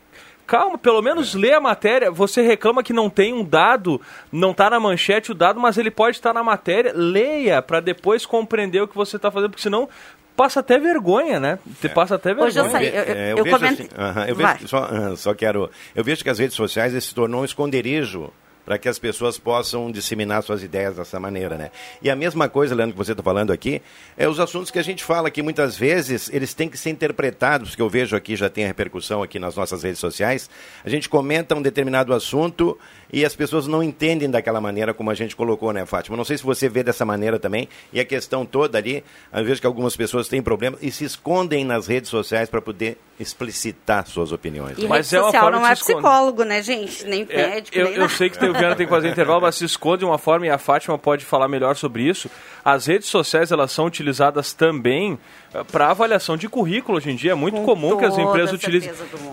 calma, 0.50 0.76
pelo 0.76 1.00
menos 1.00 1.32
lê 1.32 1.52
a 1.52 1.60
matéria. 1.60 2.10
Você 2.10 2.42
reclama 2.42 2.82
que 2.82 2.92
não 2.92 3.08
tem 3.08 3.32
um 3.32 3.44
dado, 3.44 4.00
não 4.32 4.50
está 4.50 4.68
na 4.68 4.80
manchete 4.80 5.30
o 5.30 5.34
dado, 5.34 5.60
mas 5.60 5.78
ele 5.78 5.92
pode 5.92 6.16
estar 6.16 6.34
na 6.34 6.42
matéria. 6.42 6.92
Leia 6.92 7.62
para 7.62 7.78
depois 7.78 8.26
compreender 8.26 8.80
o 8.80 8.88
que 8.88 8.96
você 8.96 9.14
está 9.14 9.30
fazendo, 9.30 9.50
porque 9.50 9.62
senão 9.62 9.88
passa 10.36 10.60
até 10.60 10.78
vergonha, 10.78 11.38
né? 11.38 11.58
Você 11.78 11.86
é. 11.86 11.90
passa 11.90 12.14
até 12.14 12.30
vergonha. 12.30 12.48
Hoje 12.48 12.58
eu 12.58 12.70
saí, 12.70 12.86
eu, 12.86 12.92
eu, 12.92 13.14
é, 13.14 13.32
eu, 13.32 13.36
eu 13.38 13.44
vejo 13.44 13.64
assim, 13.64 13.84
uh 13.84 13.86
-huh, 13.86 14.28
eu 14.28 14.36
vejo, 14.36 14.68
só, 14.68 14.88
uh, 14.88 15.16
só 15.16 15.34
quero, 15.34 15.70
eu 15.94 16.04
vejo 16.04 16.22
que 16.22 16.30
as 16.30 16.38
redes 16.38 16.56
sociais 16.56 16.92
se 17.02 17.14
tornou 17.14 17.42
um 17.42 17.44
esconderijo 17.44 18.32
para 18.70 18.78
que 18.78 18.88
as 18.88 19.00
pessoas 19.00 19.36
possam 19.36 19.90
disseminar 19.90 20.44
suas 20.44 20.62
ideias 20.62 20.94
dessa 20.94 21.18
maneira, 21.18 21.58
né? 21.58 21.72
E 22.00 22.08
a 22.08 22.14
mesma 22.14 22.48
coisa, 22.48 22.72
Leandro, 22.72 22.92
que 22.92 23.04
você 23.04 23.10
está 23.10 23.20
falando 23.20 23.52
aqui, 23.52 23.82
é 24.16 24.28
os 24.28 24.38
assuntos 24.38 24.70
que 24.70 24.78
a 24.78 24.82
gente 24.82 25.02
fala 25.02 25.28
que 25.28 25.42
muitas 25.42 25.76
vezes 25.76 26.30
eles 26.32 26.54
têm 26.54 26.68
que 26.68 26.78
ser 26.78 26.90
interpretados, 26.90 27.74
que 27.74 27.82
eu 27.82 27.88
vejo 27.88 28.14
aqui 28.14 28.36
já 28.36 28.48
tem 28.48 28.62
a 28.62 28.68
repercussão 28.68 29.24
aqui 29.24 29.40
nas 29.40 29.56
nossas 29.56 29.82
redes 29.82 29.98
sociais. 29.98 30.48
A 30.84 30.88
gente 30.88 31.08
comenta 31.08 31.52
um 31.56 31.60
determinado 31.60 32.14
assunto 32.14 32.78
e 33.12 33.24
as 33.24 33.34
pessoas 33.34 33.66
não 33.66 33.82
entendem 33.82 34.30
daquela 34.30 34.60
maneira 34.60 34.94
como 34.94 35.10
a 35.10 35.14
gente 35.14 35.34
colocou, 35.34 35.72
né, 35.72 35.84
Fátima? 35.84 36.16
Não 36.16 36.24
sei 36.24 36.38
se 36.38 36.44
você 36.44 36.68
vê 36.68 36.84
dessa 36.84 37.04
maneira 37.04 37.40
também. 37.40 37.68
E 37.92 37.98
a 37.98 38.04
questão 38.04 38.46
toda 38.46 38.78
ali, 38.78 39.02
eu 39.32 39.44
vejo 39.44 39.60
que 39.60 39.66
algumas 39.66 39.96
pessoas 39.96 40.28
têm 40.28 40.40
problemas 40.40 40.78
e 40.80 40.92
se 40.92 41.02
escondem 41.02 41.64
nas 41.64 41.88
redes 41.88 42.08
sociais 42.08 42.48
para 42.48 42.62
poder 42.62 42.98
explicitar 43.20 44.06
suas 44.06 44.32
opiniões. 44.32 44.78
E 44.78 44.86
mas 44.88 45.10
rede 45.10 45.22
é 45.22 45.24
social 45.26 45.50
não 45.50 45.66
é 45.66 45.74
psicólogo, 45.74 46.42
né, 46.42 46.62
gente? 46.62 47.04
Nem 47.04 47.26
é, 47.28 47.48
médico, 47.48 47.78
eu, 47.78 47.84
nem 47.84 47.94
Eu 47.94 48.08
sei 48.08 48.30
que 48.30 48.42
o 48.44 48.52
Viana 48.52 48.74
tem 48.74 48.86
que 48.86 48.92
fazer 48.92 49.08
intervalo, 49.10 49.42
mas 49.42 49.56
se 49.56 49.64
esconde 49.64 49.98
de 49.98 50.04
uma 50.06 50.16
forma, 50.16 50.46
e 50.46 50.50
a 50.50 50.56
Fátima 50.56 50.96
pode 50.96 51.24
falar 51.24 51.46
melhor 51.46 51.76
sobre 51.76 52.02
isso. 52.02 52.30
As 52.64 52.86
redes 52.86 53.08
sociais, 53.08 53.52
elas 53.52 53.70
são 53.72 53.84
utilizadas 53.84 54.54
também 54.54 55.18
eh, 55.52 55.62
para 55.64 55.90
avaliação 55.90 56.36
de 56.36 56.48
currículo 56.48 56.96
hoje 56.96 57.10
em 57.10 57.16
dia. 57.16 57.32
É 57.32 57.34
muito 57.34 57.58
Com 57.58 57.64
comum 57.64 57.98
que 57.98 58.04
as 58.06 58.16
empresas 58.16 58.52
utilizem. 58.52 58.92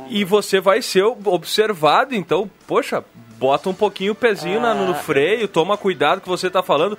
E 0.10 0.26
você 0.26 0.60
vai 0.60 0.82
ser 0.82 1.04
observado, 1.04 2.14
então, 2.14 2.50
poxa, 2.68 3.04
bota 3.38 3.70
um 3.70 3.74
pouquinho 3.74 4.12
o 4.12 4.16
pezinho 4.16 4.66
ah, 4.66 4.74
no 4.74 4.94
freio, 4.96 5.48
toma 5.48 5.78
cuidado 5.78 6.20
que 6.20 6.28
você 6.28 6.48
está 6.48 6.62
falando. 6.62 6.98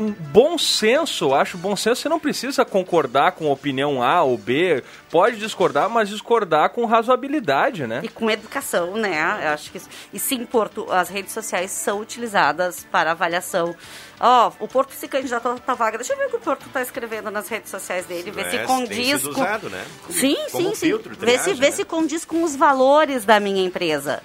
Um 0.00 0.10
bom 0.12 0.56
senso, 0.56 1.34
acho 1.34 1.58
bom 1.58 1.76
senso, 1.76 2.00
você 2.00 2.08
não 2.08 2.18
precisa 2.18 2.64
concordar 2.64 3.32
com 3.32 3.48
a 3.48 3.52
opinião 3.52 4.02
A 4.02 4.22
ou 4.22 4.38
B, 4.38 4.82
pode 5.10 5.36
discordar, 5.36 5.90
mas 5.90 6.08
discordar 6.08 6.70
com 6.70 6.86
razoabilidade, 6.86 7.86
né? 7.86 8.00
E 8.02 8.08
com 8.08 8.30
educação, 8.30 8.96
né? 8.96 9.40
Eu 9.42 9.48
acho 9.50 9.70
que 9.70 9.76
isso. 9.76 9.88
E 10.12 10.18
sim, 10.18 10.44
Porto, 10.46 10.90
as 10.90 11.10
redes 11.10 11.32
sociais 11.32 11.70
são 11.70 12.00
utilizadas 12.00 12.86
para 12.90 13.12
avaliação. 13.12 13.74
Ó, 14.18 14.52
oh, 14.60 14.64
o 14.64 14.68
Porto 14.68 14.92
se 14.92 15.06
candidatou 15.06 15.56
a 15.66 15.74
vaga. 15.74 15.98
Deixa 15.98 16.14
eu 16.14 16.16
ver 16.16 16.26
o 16.26 16.30
que 16.30 16.36
o 16.36 16.40
Porto 16.40 16.66
está 16.66 16.80
escrevendo 16.80 17.30
nas 17.30 17.48
redes 17.48 17.70
sociais 17.70 18.06
dele, 18.06 18.30
ver 18.30 18.46
é, 18.46 18.50
se 18.50 18.58
condiz 18.66 19.22
com. 19.22 19.30
Usado, 19.30 19.68
né? 19.68 19.84
Sim, 20.08 20.36
Como 20.50 20.68
sim, 20.70 20.74
sim. 20.74 20.86
Filtro, 20.86 21.14
ver 21.16 21.38
se, 21.38 21.54
né? 21.54 21.70
se 21.70 21.84
condiz 21.84 22.24
com 22.24 22.42
os 22.42 22.56
valores 22.56 23.24
da 23.24 23.38
minha 23.38 23.64
empresa. 23.64 24.22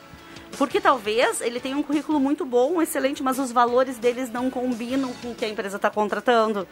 Porque 0.58 0.80
talvez 0.80 1.42
ele 1.42 1.60
tenha 1.60 1.78
um 1.78 1.84
currículo 1.84 2.20
muito 2.20 2.46
bom, 2.46 2.82
excelente, 2.82 3.22
mas 3.22 3.40
os 3.40 3.52
valores 3.52 3.98
deles 3.98 4.32
não 4.32 4.50
combinam 4.50 5.14
com 5.22 5.32
o 5.32 5.36
que 5.36 5.46
a 5.46 5.50
empresa 5.50 5.76
está 5.76 5.90
contratando. 5.90 6.68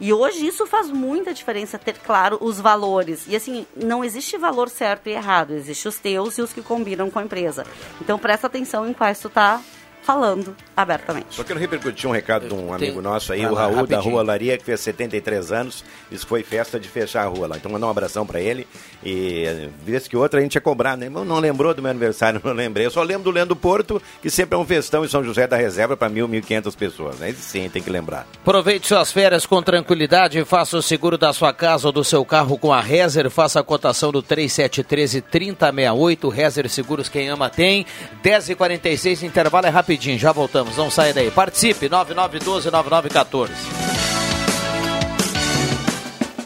E 0.00 0.12
hoje 0.12 0.46
isso 0.46 0.66
faz 0.66 0.90
muita 0.90 1.32
diferença 1.32 1.78
ter 1.78 1.98
claro 1.98 2.38
os 2.40 2.60
valores. 2.60 3.24
E 3.28 3.36
assim, 3.36 3.66
não 3.76 4.04
existe 4.04 4.36
valor 4.36 4.68
certo 4.68 5.08
e 5.08 5.12
errado, 5.12 5.52
existe 5.52 5.88
os 5.88 5.98
teus 5.98 6.38
e 6.38 6.42
os 6.42 6.52
que 6.52 6.62
combinam 6.62 7.10
com 7.10 7.18
a 7.18 7.24
empresa. 7.24 7.66
Então 8.00 8.18
presta 8.18 8.46
atenção 8.46 8.88
em 8.88 8.92
quais 8.92 9.18
tu 9.18 9.28
está 9.28 9.60
falando 10.02 10.54
abertamente. 10.76 11.26
Só 11.30 11.44
quero 11.44 11.58
repercutir 11.58 12.08
um 12.08 12.12
recado 12.12 12.48
de 12.48 12.54
um 12.54 12.72
amigo 12.72 13.00
nosso 13.00 13.32
aí, 13.32 13.46
o 13.46 13.54
Raul 13.54 13.74
rapidinho. 13.76 13.98
da 13.98 14.04
Rua 14.04 14.22
Laria, 14.22 14.58
que 14.58 14.64
fez 14.64 14.80
73 14.80 15.52
anos. 15.52 15.84
Isso 16.10 16.26
foi 16.26 16.42
festa 16.42 16.78
de 16.78 16.88
fechar 16.88 17.24
a 17.24 17.26
rua 17.26 17.46
lá. 17.46 17.56
Então 17.56 17.70
mandar 17.70 17.86
um 17.86 17.90
abração 17.90 18.26
para 18.26 18.40
ele. 18.40 18.66
E 19.04 19.68
vez 19.84 20.08
que 20.08 20.16
outra 20.16 20.40
a 20.40 20.42
gente 20.42 20.54
ia 20.54 20.60
cobrar, 20.60 20.96
né? 20.96 21.08
Não 21.08 21.38
lembrou 21.38 21.72
do 21.72 21.80
meu 21.80 21.90
aniversário, 21.90 22.40
não 22.44 22.52
lembrei. 22.52 22.86
Eu 22.86 22.90
só 22.90 23.02
lembro 23.02 23.24
do 23.24 23.30
Leandro 23.30 23.56
Porto, 23.56 24.02
que 24.20 24.28
sempre 24.28 24.56
é 24.56 24.58
um 24.58 24.66
festão 24.66 25.04
em 25.04 25.08
São 25.08 25.22
José 25.22 25.46
da 25.46 25.56
Reserva 25.56 25.96
para 25.96 26.08
mil, 26.08 26.26
mil 26.26 26.42
quinhentas 26.42 26.74
pessoas. 26.74 27.18
Né? 27.18 27.32
Sim, 27.32 27.68
tem 27.68 27.82
que 27.82 27.90
lembrar. 27.90 28.26
Aproveite 28.40 28.88
suas 28.88 29.12
férias 29.12 29.46
com 29.46 29.62
tranquilidade 29.62 30.38
e 30.38 30.44
faça 30.44 30.76
o 30.76 30.82
seguro 30.82 31.16
da 31.16 31.32
sua 31.32 31.52
casa 31.52 31.88
ou 31.88 31.92
do 31.92 32.02
seu 32.02 32.24
carro 32.24 32.58
com 32.58 32.72
a 32.72 32.80
Rezer. 32.80 33.30
Faça 33.30 33.60
a 33.60 33.64
cotação 33.64 34.10
do 34.10 34.22
3713 34.22 35.20
3068. 35.20 36.28
Rezer 36.28 36.68
Seguros, 36.68 37.08
quem 37.08 37.28
ama 37.28 37.50
tem. 37.50 37.86
10h46, 38.24 39.22
intervalo 39.22 39.66
é 39.66 39.70
rapidinho. 39.92 40.18
Já 40.18 40.32
voltamos. 40.32 40.76
Não 40.76 40.90
saia 40.90 41.12
daí. 41.12 41.30
Participe, 41.30 41.88
9912-9914. 41.88 43.91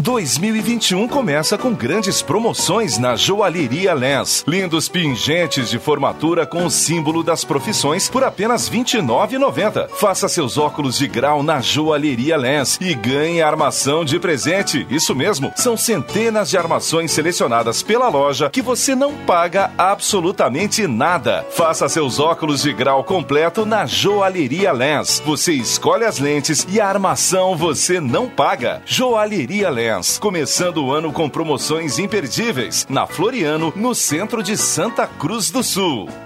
2021 0.07 1.09
começa 1.09 1.59
com 1.59 1.75
grandes 1.75 2.23
promoções 2.23 2.97
na 2.97 3.17
Joalheria 3.17 3.93
Lens. 3.93 4.45
Lindos 4.47 4.89
pingentes 4.89 5.69
de 5.69 5.81
formatura 5.81 6.47
com 6.47 6.65
o 6.65 6.71
símbolo 6.71 7.25
das 7.25 7.43
profissões 7.43 8.09
por 8.09 8.23
apenas 8.23 8.69
R$ 8.69 8.79
29,90. 8.79 9.89
Faça 9.89 10.29
seus 10.29 10.57
óculos 10.59 10.97
de 10.97 11.09
grau 11.09 11.43
na 11.43 11.61
Joalheria 11.61 12.37
Lens 12.37 12.79
e 12.81 12.95
ganhe 12.95 13.43
armação 13.43 14.05
de 14.05 14.21
presente. 14.21 14.87
Isso 14.89 15.13
mesmo, 15.13 15.53
são 15.57 15.77
centenas 15.77 16.51
de 16.51 16.57
armações 16.57 17.11
selecionadas 17.11 17.83
pela 17.83 18.09
loja 18.09 18.49
que 18.49 18.63
você 18.63 18.95
não 18.95 19.13
paga 19.13 19.73
absolutamente 19.77 20.87
nada. 20.87 21.45
Faça 21.51 21.89
seus 21.89 22.21
óculos 22.21 22.63
de 22.63 22.73
grau 22.73 23.03
completo 23.03 23.67
na 23.67 23.87
Joalheria 23.87 24.71
Lens. 24.71 25.21
Você 25.27 25.53
escolhe 25.53 26.05
as 26.05 26.21
lentes 26.21 26.65
e 26.71 26.81
a 26.81 26.87
armação 26.87 27.57
você 27.57 27.99
não 28.01 28.29
paga. 28.29 28.83
Joalheria 28.87 29.69
Lens 29.69 29.96
começando 30.19 30.85
o 30.85 30.93
ano 30.93 31.13
com 31.13 31.29
promoções 31.29 31.99
imperdíveis 31.99 32.87
na 32.89 33.07
Floriano, 33.07 33.73
no 33.75 33.95
centro 33.95 34.43
de 34.43 34.57
Santa 34.57 35.07
Cruz 35.07 35.51
do 35.51 35.63
Sul. 35.63 36.26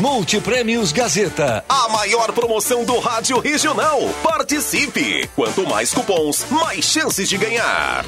Multiprêmios 0.00 0.92
Gazeta. 0.92 1.64
A 1.68 1.88
maior 1.88 2.32
promoção 2.32 2.84
do 2.84 2.98
rádio 2.98 3.38
regional. 3.38 4.00
Participe! 4.22 5.28
Quanto 5.34 5.66
mais 5.68 5.92
cupons, 5.92 6.46
mais 6.50 6.84
chances 6.84 7.28
de 7.28 7.36
ganhar. 7.36 8.04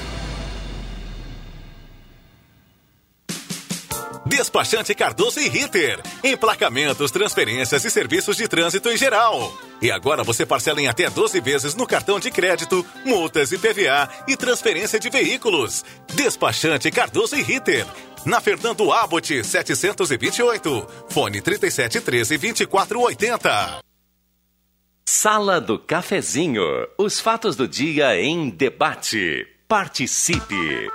Despachante 4.24 4.94
Cardoso 4.94 5.40
e 5.40 5.48
Ritter. 5.48 6.00
Emplacamentos, 6.24 7.10
transferências 7.10 7.84
e 7.84 7.90
serviços 7.90 8.36
de 8.36 8.48
trânsito 8.48 8.88
em 8.88 8.96
geral. 8.96 9.52
E 9.80 9.90
agora 9.90 10.24
você 10.24 10.46
parcela 10.46 10.80
em 10.80 10.88
até 10.88 11.10
12 11.10 11.38
vezes 11.40 11.74
no 11.74 11.86
cartão 11.86 12.18
de 12.18 12.30
crédito, 12.30 12.86
multas 13.04 13.52
e 13.52 13.58
PVA 13.58 14.08
e 14.26 14.36
transferência 14.36 14.98
de 14.98 15.10
veículos. 15.10 15.84
Despachante 16.14 16.90
Cardoso 16.90 17.36
e 17.36 17.42
Ritter 17.42 17.84
na 18.24 18.40
Fernando 18.40 18.92
Abbott 18.92 19.44
728. 19.44 20.86
Fone 21.08 21.40
3713 21.40 22.38
2480. 22.38 23.80
Sala 25.04 25.60
do 25.60 25.78
Cafezinho. 25.78 26.64
Os 26.96 27.20
fatos 27.20 27.56
do 27.56 27.66
dia 27.68 28.16
em 28.20 28.48
debate. 28.48 29.46
Participe. 29.68 30.88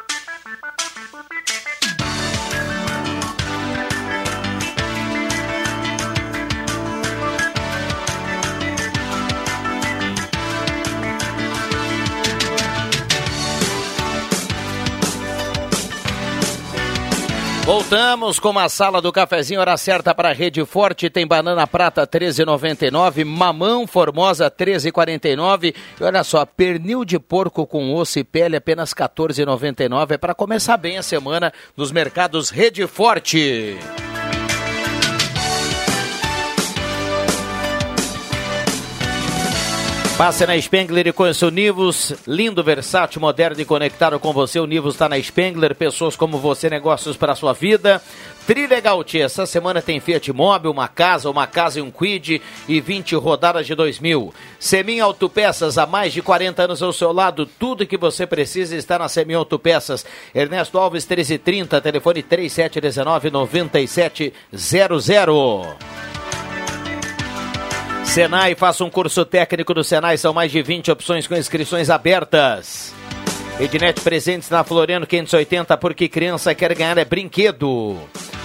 Voltamos 17.68 18.40
com 18.40 18.58
a 18.58 18.70
sala 18.70 19.02
do 19.02 19.12
cafezinho, 19.12 19.60
hora 19.60 19.76
certa 19.76 20.16
para 20.16 20.32
Rede 20.32 20.66
Forte, 20.66 21.10
tem 21.10 21.28
banana 21.28 21.68
prata 21.68 22.08
13,99, 22.08 23.26
mamão 23.26 23.86
formosa 23.86 24.50
13,49 24.50 25.76
e 26.00 26.04
olha 26.04 26.24
só, 26.24 26.46
pernil 26.46 27.04
de 27.04 27.20
porco 27.20 27.68
com 27.68 27.94
osso 27.94 28.20
e 28.20 28.24
pele 28.24 28.56
apenas 28.56 28.94
14,99, 28.94 30.12
é 30.12 30.18
para 30.18 30.34
começar 30.34 30.78
bem 30.78 30.98
a 30.98 31.04
semana 31.04 31.52
nos 31.76 31.92
mercados 31.92 32.50
Rede 32.50 32.88
Forte. 32.88 33.78
Passe 40.18 40.48
na 40.48 40.60
Spengler 40.60 41.06
e 41.06 41.14
conheça 41.14 41.46
o 41.46 41.52
Nivus, 41.52 42.12
lindo, 42.26 42.64
versátil, 42.64 43.22
moderno 43.22 43.62
e 43.62 43.66
conectado 43.66 44.20
com 44.20 44.34
você. 44.34 44.60
O 44.60 44.66
Nivus 44.66 44.96
está 44.96 45.08
na 45.08 45.22
Spengler, 45.22 45.76
pessoas 45.76 46.16
como 46.16 46.40
você, 46.40 46.72
negócios 46.72 47.16
para 47.16 47.36
sua 47.36 47.54
vida. 47.54 48.02
Trilegal 48.48 49.04
Tia, 49.04 49.26
essa 49.26 49.46
semana 49.46 49.80
tem 49.80 50.00
Fiat 50.00 50.34
Mobi, 50.34 50.68
uma 50.68 50.88
casa, 50.88 51.30
uma 51.30 51.46
casa 51.46 51.78
e 51.78 51.84
um 51.84 51.92
Quid 51.92 52.42
e 52.68 52.82
20 52.82 53.16
rodadas 53.16 53.68
de 53.68 53.76
2000. 53.76 54.34
Semin 54.60 55.02
Autopeças, 55.02 55.78
há 55.78 55.86
mais 55.86 56.12
de 56.12 56.24
40 56.24 56.64
anos 56.64 56.82
ao 56.82 56.92
seu 56.92 57.12
lado, 57.12 57.46
tudo 57.46 57.86
que 57.86 57.96
você 57.96 58.26
precisa 58.26 58.76
está 58.76 58.98
na 58.98 59.08
Semin 59.08 59.36
Autopeças. 59.36 60.04
Ernesto 60.34 60.80
Alves 60.80 61.06
1330, 61.06 61.80
telefone 61.80 62.24
3719 62.24 63.30
9700. 63.30 64.34
Senai, 68.08 68.56
faça 68.56 68.84
um 68.84 68.90
curso 68.90 69.24
técnico 69.24 69.74
do 69.74 69.84
Senai, 69.84 70.18
são 70.18 70.34
mais 70.34 70.52
de 70.52 70.62
20 70.64 70.90
opções 70.90 71.28
com 71.28 71.36
inscrições 71.36 71.90
abertas. 71.90 72.94
Ednet 73.60 74.02
presentes 74.02 74.50
na 74.50 74.64
Floriano 74.64 75.06
580, 75.06 75.78
porque 75.78 76.08
criança 76.08 76.56
quer 76.56 76.74
ganhar 76.74 76.98
é 76.98 77.06
brinquedo. 77.06 77.96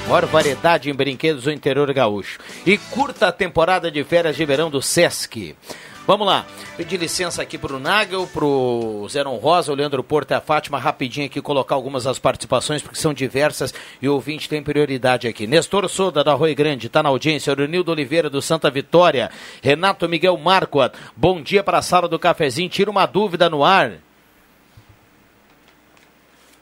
Maior 0.07 0.27
variedade 0.27 0.91
em 0.91 0.95
brinquedos 0.95 1.45
do 1.45 1.53
interior 1.53 1.91
gaúcho. 1.93 2.39
E 2.67 2.77
curta 2.77 3.29
a 3.29 3.33
temporada 3.33 3.91
de 3.91 4.03
férias 4.05 4.37
de 4.37 4.45
verão 4.45 4.69
do 4.69 4.83
Sesc. 4.83 5.57
Vamos 6.05 6.27
lá, 6.27 6.45
pedir 6.77 6.97
licença 6.97 7.41
aqui 7.41 7.57
para 7.57 7.75
o 7.75 7.79
Nagel, 7.79 8.27
para 8.27 8.45
o 8.45 9.07
Zeron 9.09 9.37
Rosa, 9.37 9.71
o 9.71 9.75
Leandro 9.75 10.03
Porto 10.03 10.33
e 10.33 10.35
a 10.35 10.41
Fátima, 10.41 10.77
rapidinho 10.77 11.27
aqui 11.27 11.41
colocar 11.41 11.77
algumas 11.77 12.03
das 12.05 12.19
participações, 12.19 12.83
porque 12.83 12.99
são 12.99 13.15
diversas 13.15 13.73
e 14.01 14.09
o 14.09 14.15
ouvinte 14.15 14.49
tem 14.49 14.61
prioridade 14.65 15.29
aqui. 15.29 15.47
Nestor 15.47 15.89
Soda, 15.89 16.25
da 16.25 16.35
Rui 16.35 16.57
Grande, 16.57 16.89
está 16.89 17.05
na 17.05 17.09
audiência. 17.09 17.55
Nildo 17.55 17.93
Oliveira, 17.93 18.29
do 18.29 18.43
Santa 18.43 18.69
Vitória. 18.69 19.31
Renato 19.63 20.09
Miguel 20.09 20.37
Marquardt, 20.37 20.99
bom 21.17 21.41
dia 21.41 21.63
para 21.63 21.79
a 21.79 21.83
sala 21.83 22.09
do 22.09 22.19
cafezinho. 22.19 22.69
Tira 22.69 22.91
uma 22.91 23.07
dúvida 23.07 23.49
no 23.49 23.63
ar. 23.63 23.93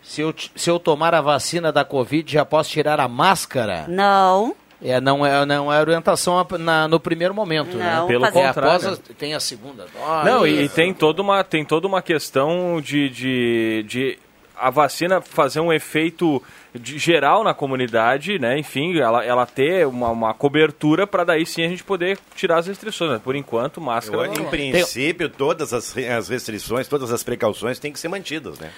Se 0.02 0.20
eu, 0.20 0.34
se 0.54 0.68
eu 0.68 0.78
tomar 0.78 1.14
a 1.14 1.22
vacina 1.22 1.72
da 1.72 1.82
Covid, 1.84 2.30
já 2.30 2.44
posso 2.44 2.68
tirar 2.70 3.00
a 3.00 3.08
máscara? 3.08 3.86
Não. 3.88 4.54
É, 4.82 5.00
não 5.00 5.24
é, 5.26 5.44
não 5.44 5.72
é 5.72 5.78
orientação 5.80 6.46
na, 6.58 6.88
no 6.88 6.98
primeiro 6.98 7.34
momento, 7.34 7.76
né? 7.76 7.96
Não, 7.96 8.06
Pelo 8.06 8.24
fazer- 8.24 8.38
É, 8.38 8.46
contrário. 8.46 8.70
após 8.76 8.86
a- 8.98 9.14
tem 9.18 9.34
a 9.34 9.40
segunda 9.40 9.84
dose. 9.84 10.24
Não, 10.24 10.46
e, 10.46 10.62
e 10.64 10.68
tem 10.68 10.94
toda 10.94 11.20
uma, 11.20 11.44
tem 11.44 11.64
toda 11.64 11.86
uma 11.86 12.00
questão 12.00 12.80
de, 12.80 13.08
de, 13.10 13.84
de 13.86 14.18
a 14.56 14.70
vacina 14.70 15.20
fazer 15.20 15.60
um 15.60 15.70
efeito 15.72 16.42
de- 16.74 16.98
geral 16.98 17.44
na 17.44 17.52
comunidade, 17.52 18.38
né? 18.38 18.58
Enfim, 18.58 18.98
ela, 18.98 19.22
ela 19.24 19.44
ter 19.44 19.86
uma, 19.86 20.08
uma 20.08 20.32
cobertura 20.32 21.06
para 21.06 21.24
daí 21.24 21.44
sim 21.44 21.62
a 21.64 21.68
gente 21.68 21.84
poder 21.84 22.18
tirar 22.34 22.58
as 22.58 22.66
restrições. 22.66 23.10
Né? 23.12 23.20
Por 23.22 23.36
enquanto, 23.36 23.80
máscara. 23.82 24.26
Eu, 24.26 24.32
em 24.32 24.44
princípio, 24.48 25.28
todas 25.28 25.74
as, 25.74 25.94
as 25.98 26.28
restrições, 26.30 26.88
todas 26.88 27.12
as 27.12 27.22
precauções 27.22 27.78
têm 27.78 27.92
que 27.92 27.98
ser 28.00 28.08
mantidas, 28.08 28.58
né? 28.58 28.70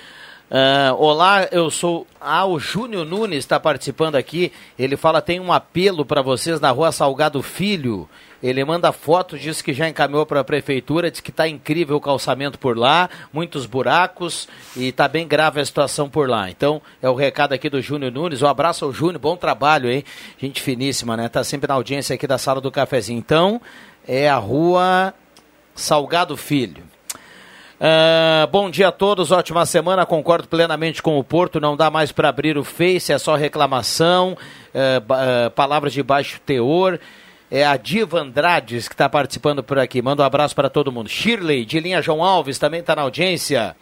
Ah, 0.50 0.94
olá, 0.98 1.48
eu 1.50 1.70
sou. 1.70 2.06
Ah, 2.20 2.44
o 2.44 2.58
Júnior 2.58 3.06
Nunes 3.06 3.38
está 3.38 3.58
participando 3.58 4.16
aqui. 4.16 4.52
Ele 4.78 4.96
fala: 4.96 5.22
tem 5.22 5.40
um 5.40 5.52
apelo 5.52 6.04
para 6.04 6.20
vocês 6.22 6.60
na 6.60 6.70
rua 6.70 6.92
Salgado 6.92 7.42
Filho. 7.42 8.08
Ele 8.42 8.64
manda 8.64 8.90
fotos, 8.90 9.40
diz 9.40 9.62
que 9.62 9.72
já 9.72 9.88
encaminhou 9.88 10.26
para 10.26 10.40
a 10.40 10.44
prefeitura, 10.44 11.10
diz 11.10 11.20
que 11.20 11.30
está 11.30 11.46
incrível 11.46 11.96
o 11.96 12.00
calçamento 12.00 12.58
por 12.58 12.76
lá, 12.76 13.08
muitos 13.32 13.66
buracos 13.66 14.48
e 14.76 14.88
está 14.88 15.06
bem 15.06 15.28
grave 15.28 15.60
a 15.60 15.64
situação 15.64 16.10
por 16.10 16.28
lá. 16.28 16.50
Então, 16.50 16.82
é 17.00 17.08
o 17.08 17.14
recado 17.14 17.52
aqui 17.52 17.70
do 17.70 17.80
Júnior 17.80 18.10
Nunes. 18.10 18.42
Um 18.42 18.48
abraço 18.48 18.84
ao 18.84 18.92
Júnior, 18.92 19.20
bom 19.20 19.36
trabalho, 19.36 19.88
hein? 19.88 20.04
Gente 20.38 20.60
finíssima, 20.60 21.16
né? 21.16 21.28
Tá 21.28 21.44
sempre 21.44 21.68
na 21.68 21.74
audiência 21.74 22.14
aqui 22.14 22.26
da 22.26 22.36
sala 22.36 22.60
do 22.60 22.70
cafezinho. 22.70 23.18
Então, 23.18 23.60
é 24.08 24.28
a 24.28 24.38
rua 24.38 25.14
Salgado 25.72 26.36
Filho. 26.36 26.91
Ah, 27.84 28.46
bom 28.52 28.70
dia 28.70 28.86
a 28.88 28.92
todos, 28.92 29.32
ótima 29.32 29.66
semana. 29.66 30.06
Concordo 30.06 30.46
plenamente 30.46 31.02
com 31.02 31.18
o 31.18 31.24
Porto. 31.24 31.60
Não 31.60 31.76
dá 31.76 31.90
mais 31.90 32.12
para 32.12 32.28
abrir 32.28 32.56
o 32.56 32.62
Face, 32.62 33.12
é 33.12 33.18
só 33.18 33.34
reclamação, 33.34 34.36
ba- 35.04 35.24
eh, 35.24 35.48
palavras 35.48 35.92
de 35.92 36.00
baixo 36.00 36.40
teor. 36.46 37.00
É 37.50 37.66
a 37.66 37.76
Diva 37.76 38.20
Andrades 38.20 38.86
que 38.86 38.94
está 38.94 39.08
participando 39.08 39.64
por 39.64 39.80
aqui. 39.80 40.00
Manda 40.00 40.22
um 40.22 40.26
abraço 40.26 40.54
para 40.54 40.70
todo 40.70 40.92
mundo. 40.92 41.08
Shirley, 41.08 41.64
de 41.64 41.80
linha 41.80 42.00
João 42.00 42.22
Alves, 42.22 42.56
também 42.56 42.78
está 42.78 42.94
na 42.94 43.02
audiência. 43.02 43.74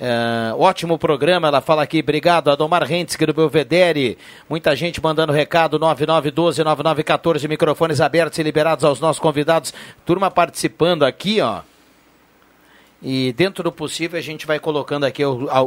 É, 0.00 0.52
ótimo 0.58 0.98
programa, 0.98 1.46
ela 1.46 1.60
fala 1.60 1.84
aqui, 1.84 2.00
obrigado, 2.00 2.50
Adomar 2.50 2.82
Rentzik 2.82 3.24
do 3.24 3.32
Belvedere, 3.32 4.18
muita 4.50 4.74
gente 4.74 5.00
mandando 5.00 5.32
recado, 5.32 5.78
9912-9914, 5.78 7.46
microfones 7.48 8.00
abertos 8.00 8.36
e 8.40 8.42
liberados 8.42 8.84
aos 8.84 8.98
nossos 8.98 9.20
convidados, 9.20 9.72
turma 10.04 10.28
participando 10.28 11.04
aqui, 11.04 11.40
ó, 11.40 11.60
e 13.02 13.32
dentro 13.32 13.62
do 13.64 13.72
possível 13.72 14.18
a 14.18 14.22
gente 14.22 14.46
vai 14.46 14.58
colocando 14.58 15.04
aqui 15.04 15.22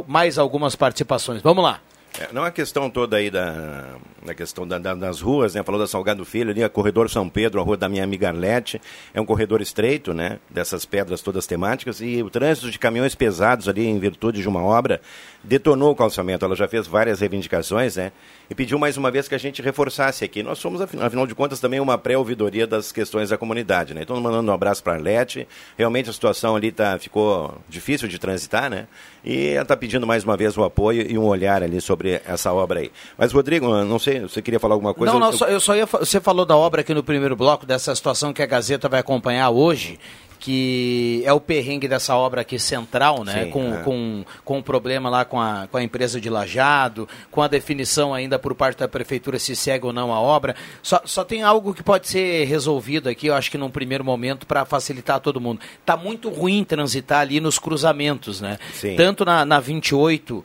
mais 0.06 0.38
algumas 0.38 0.74
participações, 0.74 1.42
vamos 1.42 1.62
lá. 1.62 1.80
É, 2.18 2.32
não 2.32 2.42
a 2.44 2.50
questão 2.50 2.88
toda 2.88 3.18
aí 3.18 3.30
da, 3.30 3.96
da 4.24 4.34
questão 4.34 4.66
da- 4.66 4.78
da- 4.78 4.94
das 4.94 5.20
ruas, 5.20 5.54
né? 5.54 5.62
Falou 5.62 5.78
da 5.78 5.86
Salgado 5.86 6.24
Filho 6.24 6.50
ali, 6.50 6.64
a 6.64 6.68
Corredor 6.70 7.10
São 7.10 7.28
Pedro, 7.28 7.60
a 7.60 7.62
rua 7.62 7.76
da 7.76 7.90
minha 7.90 8.02
amiga 8.02 8.28
Arlete. 8.28 8.80
É 9.12 9.20
um 9.20 9.26
corredor 9.26 9.60
estreito, 9.60 10.14
né? 10.14 10.38
Dessas 10.48 10.86
pedras 10.86 11.20
todas 11.20 11.46
temáticas. 11.46 12.00
E 12.00 12.22
o 12.22 12.30
trânsito 12.30 12.70
de 12.70 12.78
caminhões 12.78 13.14
pesados 13.14 13.68
ali, 13.68 13.86
em 13.86 13.98
virtude 13.98 14.40
de 14.40 14.48
uma 14.48 14.62
obra, 14.62 14.98
detonou 15.46 15.92
o 15.92 15.96
calçamento. 15.96 16.44
Ela 16.44 16.54
já 16.56 16.68
fez 16.68 16.86
várias 16.86 17.20
reivindicações, 17.20 17.96
né? 17.96 18.12
E 18.50 18.54
pediu 18.54 18.78
mais 18.78 18.96
uma 18.96 19.10
vez 19.10 19.26
que 19.26 19.34
a 19.34 19.38
gente 19.38 19.60
reforçasse 19.62 20.24
aqui. 20.24 20.42
Nós 20.42 20.58
somos, 20.58 20.80
afin- 20.80 21.00
afinal 21.00 21.26
de 21.26 21.34
contas, 21.34 21.58
também 21.60 21.80
uma 21.80 21.96
pré-ouvidoria 21.98 22.66
das 22.66 22.92
questões 22.92 23.30
da 23.30 23.38
comunidade, 23.38 23.94
né? 23.94 24.02
Então, 24.02 24.20
mandando 24.20 24.50
um 24.50 24.54
abraço 24.54 24.82
para 24.82 24.92
a 24.92 24.96
Arlete. 24.96 25.48
Realmente 25.76 26.10
a 26.10 26.12
situação 26.12 26.54
ali 26.54 26.70
tá, 26.70 26.98
ficou 26.98 27.56
difícil 27.68 28.06
de 28.08 28.18
transitar, 28.18 28.68
né? 28.70 28.86
E 29.24 29.48
ela 29.48 29.62
está 29.62 29.76
pedindo 29.76 30.06
mais 30.06 30.22
uma 30.22 30.36
vez 30.36 30.56
o 30.56 30.62
apoio 30.62 31.04
e 31.10 31.18
um 31.18 31.24
olhar 31.24 31.62
ali 31.62 31.80
sobre 31.80 32.20
essa 32.24 32.52
obra 32.52 32.80
aí. 32.80 32.92
Mas, 33.18 33.32
Rodrigo, 33.32 33.66
não 33.84 33.98
sei, 33.98 34.20
você 34.20 34.40
queria 34.40 34.60
falar 34.60 34.74
alguma 34.74 34.94
coisa? 34.94 35.12
não, 35.12 35.18
não, 35.18 35.30
Eu- 35.48 35.60
só- 35.60 35.74
ia. 35.74 35.86
Você 35.86 36.20
falou 36.20 36.46
da 36.46 36.56
obra 36.56 36.82
aqui 36.82 36.94
no 36.94 37.02
primeiro 37.02 37.34
bloco, 37.34 37.66
dessa 37.66 37.94
situação 37.94 38.32
que 38.32 38.42
a 38.42 38.46
Gazeta 38.46 38.88
vai 38.88 39.00
acompanhar 39.00 39.50
hoje, 39.50 39.98
que 40.38 41.22
é 41.24 41.32
o 41.32 41.40
perrengue 41.40 41.88
dessa 41.88 42.14
obra 42.14 42.42
aqui 42.42 42.58
central, 42.58 43.24
né? 43.24 43.44
Sim, 43.44 43.50
com, 43.50 43.74
é. 43.74 43.76
com, 43.78 44.24
com 44.44 44.58
o 44.58 44.62
problema 44.62 45.08
lá 45.10 45.24
com 45.24 45.40
a, 45.40 45.66
com 45.70 45.76
a 45.76 45.82
empresa 45.82 46.20
de 46.20 46.30
lajado, 46.30 47.08
com 47.30 47.42
a 47.42 47.48
definição 47.48 48.14
ainda 48.14 48.38
por 48.38 48.54
parte 48.54 48.78
da 48.78 48.88
prefeitura 48.88 49.38
se 49.38 49.56
segue 49.56 49.86
ou 49.86 49.92
não 49.92 50.12
a 50.12 50.20
obra. 50.20 50.54
Só, 50.82 51.00
só 51.04 51.24
tem 51.24 51.42
algo 51.42 51.74
que 51.74 51.82
pode 51.82 52.08
ser 52.08 52.44
resolvido 52.44 53.08
aqui, 53.08 53.28
eu 53.28 53.34
acho 53.34 53.50
que 53.50 53.58
num 53.58 53.70
primeiro 53.70 54.04
momento, 54.04 54.46
para 54.46 54.64
facilitar 54.64 55.20
todo 55.20 55.40
mundo. 55.40 55.60
Tá 55.84 55.96
muito 55.96 56.28
ruim 56.28 56.64
transitar 56.64 57.20
ali 57.20 57.40
nos 57.40 57.58
cruzamentos, 57.58 58.40
né? 58.40 58.58
Sim. 58.72 58.96
Tanto 58.96 59.24
na, 59.24 59.44
na 59.44 59.60
28 59.60 60.44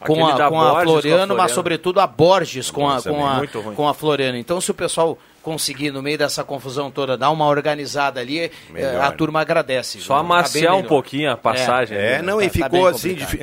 com 0.00 0.26
a, 0.26 0.36
com 0.36 0.42
a 0.42 0.48
Borges 0.48 0.48
com 0.48 0.60
a 0.60 0.82
Floriano, 0.82 1.18
mas 1.18 1.26
Floriano. 1.26 1.54
sobretudo 1.54 2.00
a 2.00 2.06
Borges 2.06 2.70
com 2.70 2.88
a, 2.88 2.94
Nossa, 2.94 3.10
com, 3.10 3.26
a, 3.26 3.42
com 3.74 3.88
a 3.88 3.94
Floriano. 3.94 4.36
Então, 4.36 4.60
se 4.60 4.70
o 4.70 4.74
pessoal 4.74 5.18
conseguir, 5.46 5.92
no 5.92 6.02
meio 6.02 6.18
dessa 6.18 6.42
confusão 6.42 6.90
toda, 6.90 7.16
dar 7.16 7.30
uma 7.30 7.46
organizada 7.46 8.18
ali, 8.20 8.40
eh, 8.40 8.50
Melhor. 8.68 9.00
a 9.00 9.12
turma 9.12 9.40
agradece. 9.40 10.00
Só 10.00 10.14
Tá 10.14 10.20
amaciar 10.20 10.74
um 10.76 10.82
pouquinho 10.82 11.30
a 11.30 11.36
passagem. 11.36 11.96
É, 11.96 12.16
né? 12.16 12.22
não, 12.22 12.38
Tá- 12.38 12.44
e 12.44 12.46
tá 12.48 12.52
ficou 12.52 12.70
bem 12.70 12.86
assim, 12.88 13.10
complicado. 13.14 13.40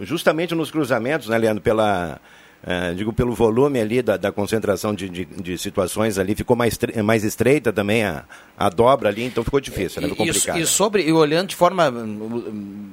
ah, 0.00 0.04
justamente 0.04 0.54
nos 0.54 0.70
cruzamentos, 0.70 1.28
né, 1.28 1.36
Leandro, 1.36 1.62
pela. 1.62 2.18
ah, 2.66 2.92
digo, 2.96 3.12
pelo 3.12 3.34
volume 3.34 3.78
ali 3.80 4.00
da, 4.00 4.16
da 4.16 4.32
concentração 4.32 4.94
de, 4.94 5.10
de, 5.10 5.24
de 5.26 5.58
situações 5.58 6.16
ali, 6.18 6.34
ficou 6.34 6.56
mais, 6.56 6.78
mais 7.04 7.22
estreita 7.22 7.70
também 7.70 8.02
a, 8.02 8.24
a 8.56 8.70
dobra 8.70 9.10
ali, 9.10 9.22
então 9.24 9.44
ficou 9.44 9.60
difícil, 9.60 10.00
né? 10.00 10.08
Ficou 10.08 10.24
E, 10.24 10.30
e- 10.30 10.32
complicado. 10.32 10.58
e 10.58 10.66
sobre, 10.66 11.02
e 11.02 11.12
olhando 11.12 11.48
de 11.48 11.56
forma 11.56 11.90
hum, 11.90 12.40
hum, 12.48 12.90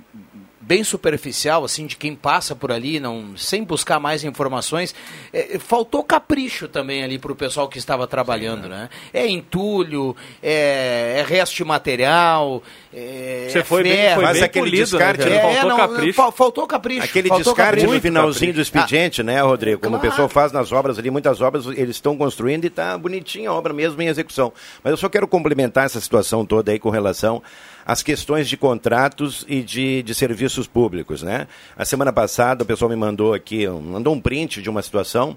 bem 0.69 0.83
superficial, 0.83 1.65
assim, 1.65 1.87
de 1.87 1.95
quem 1.97 2.13
passa 2.15 2.55
por 2.55 2.71
ali, 2.71 2.99
não, 2.99 3.35
sem 3.35 3.63
buscar 3.63 3.99
mais 3.99 4.23
informações, 4.23 4.93
eh, 5.33 5.57
faltou 5.57 6.03
capricho 6.03 6.67
também 6.67 7.03
ali 7.03 7.17
para 7.17 7.31
o 7.31 7.35
pessoal 7.35 7.67
que 7.67 7.79
estava 7.79 8.05
trabalhando, 8.05 8.69
né? 8.69 8.87
É 9.11 9.27
entulho, 9.27 10.15
é, 10.43 11.15
é 11.17 11.25
resto 11.27 11.55
de 11.55 11.63
material, 11.65 12.61
é, 12.93 13.47
Você 13.49 13.59
é 13.59 13.63
foi 13.63 13.81
bem, 13.81 13.93
ferro, 13.93 14.15
foi 14.15 14.23
Mas 14.25 14.33
bem 14.33 14.43
aquele 14.43 14.65
polido, 14.65 14.83
descarte, 14.83 15.25
né? 15.25 15.29
né? 15.29 15.35
cara? 15.41 15.49
É, 15.51 15.55
Faltou 15.55 15.69
não, 15.69 15.77
capricho. 15.87 16.13
fa- 16.13 16.31
faltou 16.31 16.67
capricho. 16.67 17.03
Aquele 17.05 17.29
faltou 17.29 17.53
descarte 17.53 17.71
capricho. 17.77 17.93
no 17.95 18.01
finalzinho 18.01 18.53
do 18.53 18.61
expediente, 18.61 19.23
né, 19.23 19.41
Rodrigo? 19.41 19.81
Como 19.81 19.95
Claro. 19.97 20.07
o 20.07 20.11
pessoal 20.11 20.29
faz 20.29 20.51
nas 20.51 20.71
obras 20.71 20.99
ali, 20.99 21.09
muitas 21.09 21.41
obras 21.41 21.65
eles 21.65 21.95
estão 21.95 22.15
construindo 22.15 22.65
e 22.65 22.67
está 22.67 22.95
bonitinha 22.95 23.49
a 23.49 23.53
obra 23.53 23.73
mesmo 23.73 23.99
em 24.03 24.07
execução. 24.07 24.53
Mas 24.83 24.91
eu 24.91 24.97
só 24.97 25.09
quero 25.09 25.27
complementar 25.27 25.85
essa 25.87 25.99
situação 25.99 26.45
toda 26.45 26.71
aí 26.71 26.77
com 26.77 26.91
relação 26.91 27.41
às 27.89 28.03
questões 28.03 28.47
de 28.47 28.55
contratos 28.55 29.43
e 29.49 29.63
de, 29.63 30.03
de 30.03 30.13
serviços 30.13 30.67
públicos, 30.67 31.23
né? 31.23 31.47
A 31.75 31.83
semana 31.83 32.13
passada 32.13 32.63
o 32.63 32.65
pessoal 32.65 32.87
me 32.87 32.95
mandou 32.95 33.33
aqui, 33.33 33.67
mandou 33.67 34.13
um 34.13 34.21
print 34.21 34.61
de 34.61 34.69
uma 34.69 34.83
situação 34.83 35.35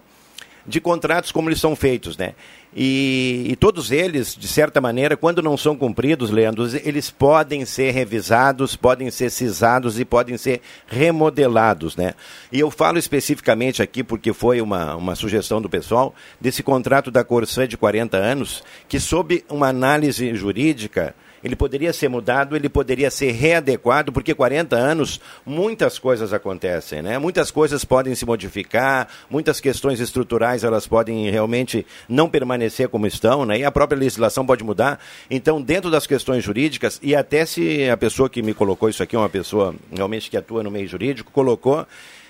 de 0.66 0.78
contratos 0.78 1.32
como 1.32 1.48
eles 1.48 1.58
são 1.58 1.74
feitos, 1.74 2.14
né? 2.14 2.34
E, 2.76 3.46
e, 3.48 3.56
todos 3.56 3.90
eles, 3.90 4.36
de 4.36 4.46
certa 4.46 4.82
maneira, 4.82 5.16
quando 5.16 5.42
não 5.42 5.56
são 5.56 5.74
cumpridos, 5.74 6.30
Leandro, 6.30 6.68
eles 6.84 7.10
podem 7.10 7.64
ser 7.64 7.90
revisados, 7.92 8.76
podem 8.76 9.10
ser 9.10 9.30
cisados 9.30 9.98
e 9.98 10.04
podem 10.04 10.36
ser 10.36 10.60
remodelados, 10.86 11.96
né? 11.96 12.12
E 12.52 12.60
eu 12.60 12.70
falo 12.70 12.98
especificamente 12.98 13.82
aqui, 13.82 14.04
porque 14.04 14.34
foi 14.34 14.60
uma, 14.60 14.94
uma 14.94 15.14
sugestão 15.14 15.60
do 15.60 15.70
pessoal, 15.70 16.14
desse 16.38 16.62
contrato 16.62 17.10
da 17.10 17.24
Corsã 17.24 17.66
de 17.66 17.78
40 17.78 18.18
anos, 18.18 18.62
que 18.86 19.00
sob 19.00 19.42
uma 19.48 19.68
análise 19.68 20.34
jurídica, 20.34 21.14
ele 21.42 21.56
poderia 21.56 21.92
ser 21.92 22.08
mudado, 22.08 22.54
ele 22.54 22.68
poderia 22.68 23.10
ser 23.10 23.32
readequado, 23.32 24.12
porque 24.12 24.34
40 24.34 24.76
anos 24.76 25.20
muitas 25.44 25.98
coisas 25.98 26.32
acontecem, 26.32 27.02
né? 27.02 27.18
Muitas 27.18 27.50
coisas 27.50 27.84
podem 27.84 28.14
se 28.14 28.24
modificar, 28.24 29.08
muitas 29.30 29.60
questões 29.60 30.00
estruturais 30.00 30.64
elas 30.64 30.86
podem 30.86 31.30
realmente 31.30 31.86
não 32.08 32.28
permanecer 32.28 32.88
como 32.88 33.06
estão, 33.06 33.44
né? 33.44 33.58
E 33.58 33.64
a 33.64 33.72
própria 33.72 33.98
legislação 33.98 34.46
pode 34.46 34.64
mudar. 34.64 35.00
Então, 35.30 35.60
dentro 35.60 35.90
das 35.90 36.06
questões 36.06 36.44
jurídicas, 36.44 36.98
e 37.02 37.14
até 37.14 37.44
se 37.46 37.88
a 37.88 37.96
pessoa 37.96 38.28
que 38.28 38.42
me 38.42 38.54
colocou 38.54 38.88
isso 38.88 39.02
aqui 39.02 39.16
uma 39.16 39.28
pessoa 39.28 39.74
realmente 39.94 40.30
que 40.30 40.36
atua 40.36 40.62
no 40.62 40.70
meio 40.70 40.88
jurídico, 40.88 41.30
colocou 41.32 41.86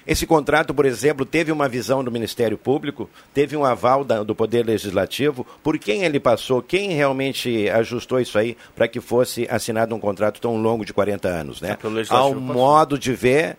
esse 0.07 0.27
contrato, 0.27 0.75
por 0.75 0.85
exemplo, 0.85 1.25
teve 1.25 1.53
uma 1.53 1.69
visão 1.69 2.03
do 2.03 2.11
Ministério 2.11 2.59
Público, 2.59 3.09
teve 3.33 3.57
um 3.57 3.65
aval 3.65 4.05
da, 4.05 4.23
do 4.23 4.35
Poder 4.35 4.65
Legislativo. 4.65 5.47
Por 5.63 5.79
quem 5.79 6.05
ele 6.05 6.19
passou? 6.19 6.63
Quem 6.63 6.93
realmente 6.93 7.69
ajustou 7.71 8.21
isso 8.21 8.39
aí 8.39 8.57
para 8.75 8.89
que 8.89 9.01
fosse 9.01 9.47
assinado 9.51 9.95
um 9.95 10.01
contrato 10.01 10.41
tão 10.41 10.57
longo 10.61 10.85
de 10.85 10.93
40 10.93 11.29
anos? 11.29 11.61
Né? 11.61 11.79
Ao 12.09 12.35
modo 12.35 12.99
de 12.99 13.13
ver 13.13 13.57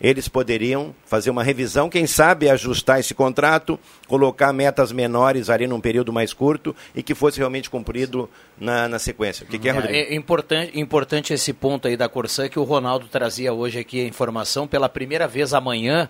eles 0.00 0.28
poderiam 0.28 0.94
fazer 1.04 1.30
uma 1.30 1.42
revisão, 1.42 1.88
quem 1.88 2.06
sabe 2.06 2.48
ajustar 2.48 3.00
esse 3.00 3.14
contrato, 3.14 3.78
colocar 4.06 4.52
metas 4.52 4.92
menores 4.92 5.48
ali 5.48 5.66
num 5.66 5.80
período 5.80 6.12
mais 6.12 6.32
curto 6.32 6.74
e 6.94 7.02
que 7.02 7.14
fosse 7.14 7.38
realmente 7.38 7.70
cumprido 7.70 8.28
na, 8.58 8.88
na 8.88 8.98
sequência. 8.98 9.44
O 9.44 9.48
que, 9.48 9.58
que 9.58 9.68
é, 9.68 9.72
Rodrigo? 9.72 9.94
É, 9.94 10.00
é 10.00 10.14
importante, 10.14 10.78
importante 10.78 11.32
esse 11.32 11.52
ponto 11.52 11.88
aí 11.88 11.96
da 11.96 12.08
Corsã 12.08 12.48
que 12.48 12.58
o 12.58 12.64
Ronaldo 12.64 13.06
trazia 13.08 13.52
hoje 13.52 13.78
aqui 13.78 14.00
a 14.00 14.06
informação. 14.06 14.66
Pela 14.66 14.88
primeira 14.88 15.26
vez 15.26 15.54
amanhã, 15.54 16.08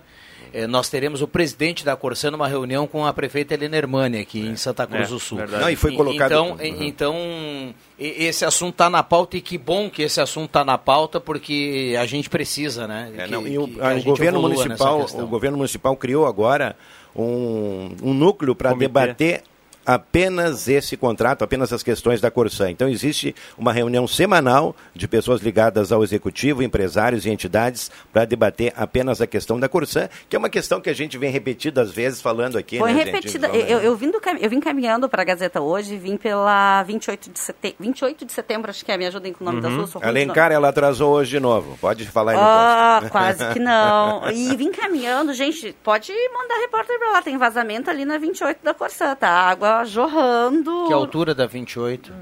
nós 0.67 0.89
teremos 0.89 1.21
o 1.21 1.27
presidente 1.27 1.83
da 1.83 1.95
Corsã 1.95 2.31
numa 2.31 2.47
reunião 2.47 2.87
com 2.87 3.05
a 3.05 3.13
prefeita 3.13 3.53
Helena 3.53 3.77
Hermani 3.77 4.19
aqui 4.19 4.45
é, 4.45 4.49
em 4.49 4.55
Santa 4.55 4.85
Cruz 4.85 5.07
é, 5.07 5.09
do 5.09 5.19
Sul. 5.19 5.39
Não, 5.47 5.69
e 5.69 5.75
foi 5.75 5.95
colocado... 5.95 6.31
Então, 6.31 6.51
uhum. 6.51 6.83
então 6.83 7.75
esse 7.99 8.45
assunto 8.45 8.73
está 8.73 8.89
na 8.89 9.01
pauta 9.01 9.37
e 9.37 9.41
que 9.41 9.57
bom 9.57 9.89
que 9.89 10.03
esse 10.03 10.21
assunto 10.21 10.47
está 10.47 10.63
na 10.63 10.77
pauta 10.77 11.19
porque 11.19 11.95
a 11.99 12.05
gente 12.05 12.29
precisa, 12.29 12.87
né? 12.87 13.11
É, 13.17 13.25
que, 13.25 13.31
não, 13.31 13.47
e 13.47 13.57
o, 13.57 13.63
a, 13.81 13.95
o 13.95 14.03
governo 14.03 14.41
municipal, 14.41 15.05
o 15.13 15.27
governo 15.27 15.57
municipal 15.57 15.95
criou 15.95 16.25
agora 16.25 16.75
um, 17.15 17.95
um 18.03 18.13
núcleo 18.13 18.55
para 18.55 18.73
debater 18.73 19.43
apenas 19.87 20.67
esse 20.67 20.97
contrato, 20.97 21.43
apenas 21.43 21.71
as 21.71 21.81
questões 21.81 22.19
da 22.19 22.29
Corsã. 22.29 22.69
Então 22.69 22.89
existe 22.89 23.33
uma 23.57 23.71
reunião 23.71 24.05
semanal 24.05 24.75
de 24.93 25.07
pessoas 25.07 25.41
ligadas 25.41 25.93
ao 25.93 26.03
executivo, 26.03 26.61
empresários 26.61 27.25
e 27.25 27.29
entidades 27.29 27.89
para 28.11 28.25
debater 28.25 28.73
apenas 28.75 29.21
a 29.21 29.27
questão 29.27 29.57
da 29.57 29.69
Corsã, 29.69 30.09
que 30.27 30.35
é 30.35 30.39
uma 30.39 30.49
questão 30.49 30.81
que 30.81 30.89
a 30.89 30.93
gente 30.93 31.17
vem 31.17 31.31
repetidas 31.31 31.89
vezes 31.93 32.21
falando 32.21 32.57
aqui. 32.57 32.77
Foi 32.79 32.91
né, 32.91 33.05
repetida. 33.05 33.47
Eu, 33.47 33.79
eu, 33.79 33.95
vim 33.95 34.11
do, 34.11 34.19
eu 34.41 34.49
vim 34.49 34.59
caminhando 34.59 35.07
para 35.07 35.21
a 35.21 35.25
Gazeta 35.25 35.61
hoje, 35.61 35.95
vim 35.95 36.17
pela 36.17 36.83
28 36.83 37.31
de 37.31 37.39
setembro, 37.39 37.77
28 37.79 38.25
de 38.25 38.33
setembro, 38.33 38.69
acho 38.69 38.83
que 38.83 38.91
é, 38.91 38.97
me 38.97 39.05
ajudem 39.05 39.31
com 39.31 39.45
o 39.45 39.45
nome 39.45 39.65
uhum. 39.65 39.77
da 39.77 39.87
sua. 39.87 40.05
Alencar, 40.05 40.51
ela 40.51 40.67
atrasou 40.67 41.13
hoje 41.13 41.31
de 41.31 41.39
novo. 41.39 41.77
Pode 41.79 42.05
falar 42.07 42.31
aí 42.31 42.37
no 42.37 42.43
Ah, 42.43 43.01
quase 43.09 43.53
que 43.53 43.59
não. 43.59 44.29
E 44.31 44.53
vim 44.57 44.71
caminhando, 44.73 45.33
gente, 45.33 45.73
pode 45.81 46.11
mandar 46.33 46.59
repórter 46.59 46.99
para 46.99 47.11
lá, 47.11 47.21
tem 47.21 47.37
vazamento 47.37 47.89
ali 47.89 48.03
na 48.03 48.17
28 48.17 48.59
da 48.61 48.73
Corsã, 48.73 49.15
tá? 49.15 49.29
Água 49.29 49.76
jorrando. 49.85 50.85
Que 50.87 50.93
altura 50.93 51.33
da 51.33 51.45
28? 51.45 52.13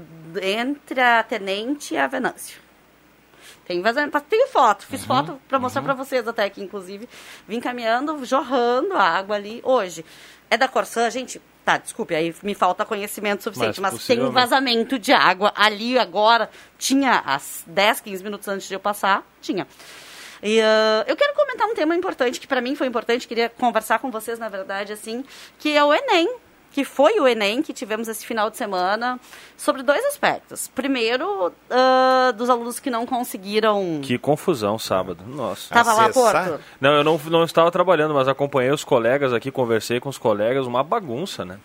Entre 0.42 1.00
a 1.00 1.22
Tenente 1.22 1.94
e 1.94 1.96
a 1.96 2.06
Venâncio. 2.06 2.60
Tem 3.66 3.82
vazamento. 3.82 4.20
Tenho 4.28 4.46
foto, 4.48 4.86
fiz 4.86 5.00
uhum, 5.00 5.06
foto 5.06 5.40
para 5.48 5.58
mostrar 5.58 5.80
uhum. 5.80 5.86
para 5.86 5.94
vocês 5.94 6.26
até 6.26 6.44
aqui, 6.44 6.62
inclusive. 6.62 7.08
Vim 7.48 7.60
caminhando, 7.60 8.24
jorrando 8.24 8.94
a 8.94 9.02
água 9.02 9.34
ali 9.34 9.60
hoje. 9.64 10.04
É 10.48 10.56
da 10.56 10.68
Corsã, 10.68 11.10
gente. 11.10 11.42
Tá, 11.64 11.78
desculpe, 11.78 12.14
aí 12.14 12.32
me 12.44 12.54
falta 12.54 12.84
conhecimento 12.84 13.42
suficiente, 13.42 13.80
mas, 13.80 13.94
mas 13.94 14.06
tem 14.06 14.22
um 14.22 14.30
vazamento 14.30 15.00
de 15.00 15.12
água 15.12 15.52
ali 15.56 15.98
agora. 15.98 16.48
Tinha 16.78 17.18
às 17.26 17.64
10, 17.66 18.02
15 18.02 18.22
minutos 18.22 18.46
antes 18.46 18.68
de 18.68 18.74
eu 18.74 18.78
passar, 18.78 19.26
tinha. 19.42 19.66
E, 20.40 20.60
uh, 20.60 21.02
eu 21.08 21.16
quero 21.16 21.34
comentar 21.34 21.66
um 21.66 21.74
tema 21.74 21.96
importante, 21.96 22.38
que 22.38 22.46
para 22.46 22.60
mim 22.60 22.76
foi 22.76 22.86
importante, 22.86 23.26
queria 23.26 23.48
conversar 23.48 23.98
com 23.98 24.12
vocês, 24.12 24.38
na 24.38 24.48
verdade, 24.48 24.92
assim, 24.92 25.24
que 25.58 25.76
é 25.76 25.82
o 25.82 25.92
Enem 25.92 26.36
que 26.76 26.84
foi 26.84 27.18
o 27.18 27.26
Enem 27.26 27.62
que 27.62 27.72
tivemos 27.72 28.06
esse 28.06 28.26
final 28.26 28.50
de 28.50 28.58
semana, 28.58 29.18
sobre 29.56 29.82
dois 29.82 30.04
aspectos. 30.04 30.68
Primeiro, 30.74 31.46
uh, 31.48 32.32
dos 32.34 32.50
alunos 32.50 32.78
que 32.78 32.90
não 32.90 33.06
conseguiram. 33.06 34.00
Que 34.02 34.18
confusão 34.18 34.78
sábado, 34.78 35.24
nossa. 35.26 35.72
Estava 35.74 35.94
lá, 35.94 36.10
Porto? 36.10 36.60
Não, 36.78 36.90
eu 36.92 37.02
não, 37.02 37.18
não 37.30 37.44
estava 37.44 37.70
trabalhando, 37.70 38.12
mas 38.12 38.28
acompanhei 38.28 38.70
os 38.70 38.84
colegas 38.84 39.32
aqui, 39.32 39.50
conversei 39.50 40.00
com 40.00 40.10
os 40.10 40.18
colegas, 40.18 40.66
uma 40.66 40.82
bagunça, 40.82 41.46
né? 41.46 41.58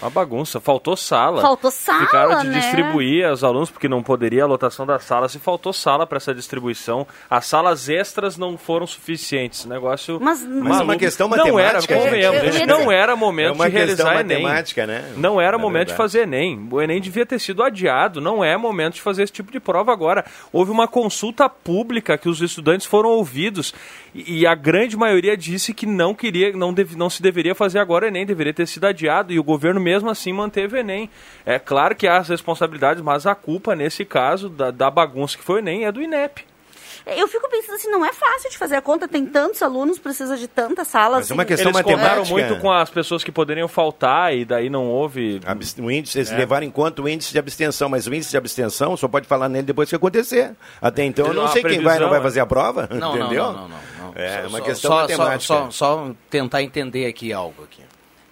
Uma 0.00 0.10
bagunça. 0.10 0.60
Faltou 0.60 0.96
sala. 0.96 1.42
Faltou 1.42 1.70
sala, 1.70 2.06
Ficaram 2.06 2.40
de 2.42 2.48
né? 2.48 2.58
distribuir 2.60 3.26
aos 3.26 3.42
alunos, 3.42 3.70
porque 3.70 3.88
não 3.88 4.02
poderia 4.02 4.44
a 4.44 4.46
lotação 4.46 4.86
da 4.86 4.98
sala. 4.98 5.28
Se 5.28 5.38
faltou 5.38 5.72
sala 5.72 6.06
para 6.06 6.18
essa 6.18 6.34
distribuição, 6.34 7.06
as 7.28 7.46
salas 7.46 7.88
extras 7.88 8.36
não 8.36 8.56
foram 8.56 8.86
suficientes. 8.86 9.64
Negócio. 9.64 10.18
Mas, 10.20 10.44
mas 10.44 10.80
é 10.80 10.82
uma 10.84 10.96
questão 10.96 11.28
matemática. 11.28 11.94
Não 11.94 12.00
era, 12.00 12.04
convenhamos, 12.04 12.66
não 12.66 12.92
era 12.92 13.16
momento 13.16 13.62
é 13.62 13.68
de 13.68 13.74
realizar 13.74 14.20
Enem. 14.20 14.44
Né? 14.44 15.12
Não 15.16 15.40
era 15.40 15.56
é 15.56 15.60
momento 15.60 15.88
verdade. 15.88 15.90
de 15.90 15.96
fazer 15.96 16.22
Enem. 16.22 16.68
O 16.70 16.80
Enem 16.80 17.00
devia 17.00 17.26
ter 17.26 17.40
sido 17.40 17.62
adiado. 17.62 18.20
Não 18.20 18.44
é 18.44 18.56
momento 18.56 18.94
de 18.94 19.02
fazer 19.02 19.24
esse 19.24 19.32
tipo 19.32 19.50
de 19.50 19.58
prova 19.58 19.92
agora. 19.92 20.24
Houve 20.52 20.70
uma 20.70 20.86
consulta 20.86 21.48
pública 21.48 22.16
que 22.16 22.28
os 22.28 22.40
estudantes 22.40 22.86
foram 22.86 23.10
ouvidos 23.10 23.74
e, 24.14 24.40
e 24.40 24.46
a 24.46 24.54
grande 24.54 24.96
maioria 24.96 25.36
disse 25.36 25.74
que 25.74 25.86
não 25.86 26.14
queria, 26.14 26.52
não, 26.52 26.72
deve, 26.72 26.96
não 26.96 27.10
se 27.10 27.20
deveria 27.20 27.54
fazer 27.54 27.78
agora 27.78 28.08
Enem, 28.08 28.24
deveria 28.24 28.54
ter 28.54 28.66
sido 28.66 28.86
adiado. 28.86 29.32
E 29.32 29.38
o 29.38 29.44
governo 29.44 29.80
mesmo 29.88 30.10
assim 30.10 30.34
manteve 30.34 30.76
o 30.76 30.78
Enem. 30.78 31.08
É 31.46 31.58
claro 31.58 31.96
que 31.96 32.06
há 32.06 32.18
as 32.18 32.28
responsabilidades, 32.28 33.02
mas 33.02 33.26
a 33.26 33.34
culpa 33.34 33.74
nesse 33.74 34.04
caso 34.04 34.50
da, 34.50 34.70
da 34.70 34.90
bagunça 34.90 35.38
que 35.38 35.42
foi 35.42 35.56
o 35.56 35.58
Enem 35.60 35.86
é 35.86 35.92
do 35.92 36.02
INEP. 36.02 36.44
Eu 37.06 37.26
fico 37.26 37.48
pensando 37.48 37.76
assim, 37.76 37.90
não 37.90 38.04
é 38.04 38.12
fácil 38.12 38.50
de 38.50 38.58
fazer 38.58 38.76
a 38.76 38.82
conta, 38.82 39.08
tem 39.08 39.24
tantos 39.24 39.62
alunos, 39.62 39.98
precisa 39.98 40.36
de 40.36 40.46
tantas 40.46 40.88
salas. 40.88 41.20
Mas 41.20 41.30
é 41.30 41.34
uma 41.34 41.44
questão 41.46 41.70
eles 41.70 41.80
matemática. 41.80 42.28
muito 42.30 42.58
com 42.58 42.70
as 42.70 42.90
pessoas 42.90 43.24
que 43.24 43.32
poderiam 43.32 43.66
faltar 43.66 44.36
e 44.36 44.44
daí 44.44 44.68
não 44.68 44.88
houve... 44.88 45.40
O 45.78 45.90
índice, 45.90 46.18
eles 46.18 46.30
é. 46.30 46.36
levaram 46.36 46.66
em 46.66 46.70
conta 46.70 47.00
o 47.00 47.08
índice 47.08 47.32
de 47.32 47.38
abstenção, 47.38 47.88
mas 47.88 48.06
o 48.06 48.12
índice 48.12 48.30
de 48.30 48.36
abstenção 48.36 48.94
só 48.94 49.08
pode 49.08 49.26
falar 49.26 49.48
nele 49.48 49.64
depois 49.64 49.88
que 49.88 49.96
acontecer. 49.96 50.54
Até 50.82 51.02
então 51.02 51.28
eu 51.28 51.32
não 51.32 51.48
sei 51.48 51.62
quem 51.62 51.80
vai 51.80 51.98
não 51.98 52.10
vai 52.10 52.20
fazer 52.20 52.40
a 52.40 52.46
prova, 52.46 52.86
não, 52.92 53.16
entendeu? 53.16 53.44
Não, 53.44 53.52
não, 53.52 53.60
não. 53.62 53.68
não, 53.68 54.12
não. 54.12 54.12
É 54.14 54.42
só, 54.42 54.48
uma 54.48 54.60
questão 54.60 54.90
só, 54.90 55.00
matemática. 55.00 55.40
Só, 55.40 55.70
só, 55.70 55.70
só 55.70 56.10
tentar 56.28 56.62
entender 56.62 57.06
aqui 57.06 57.32
algo 57.32 57.62
aqui. 57.64 57.87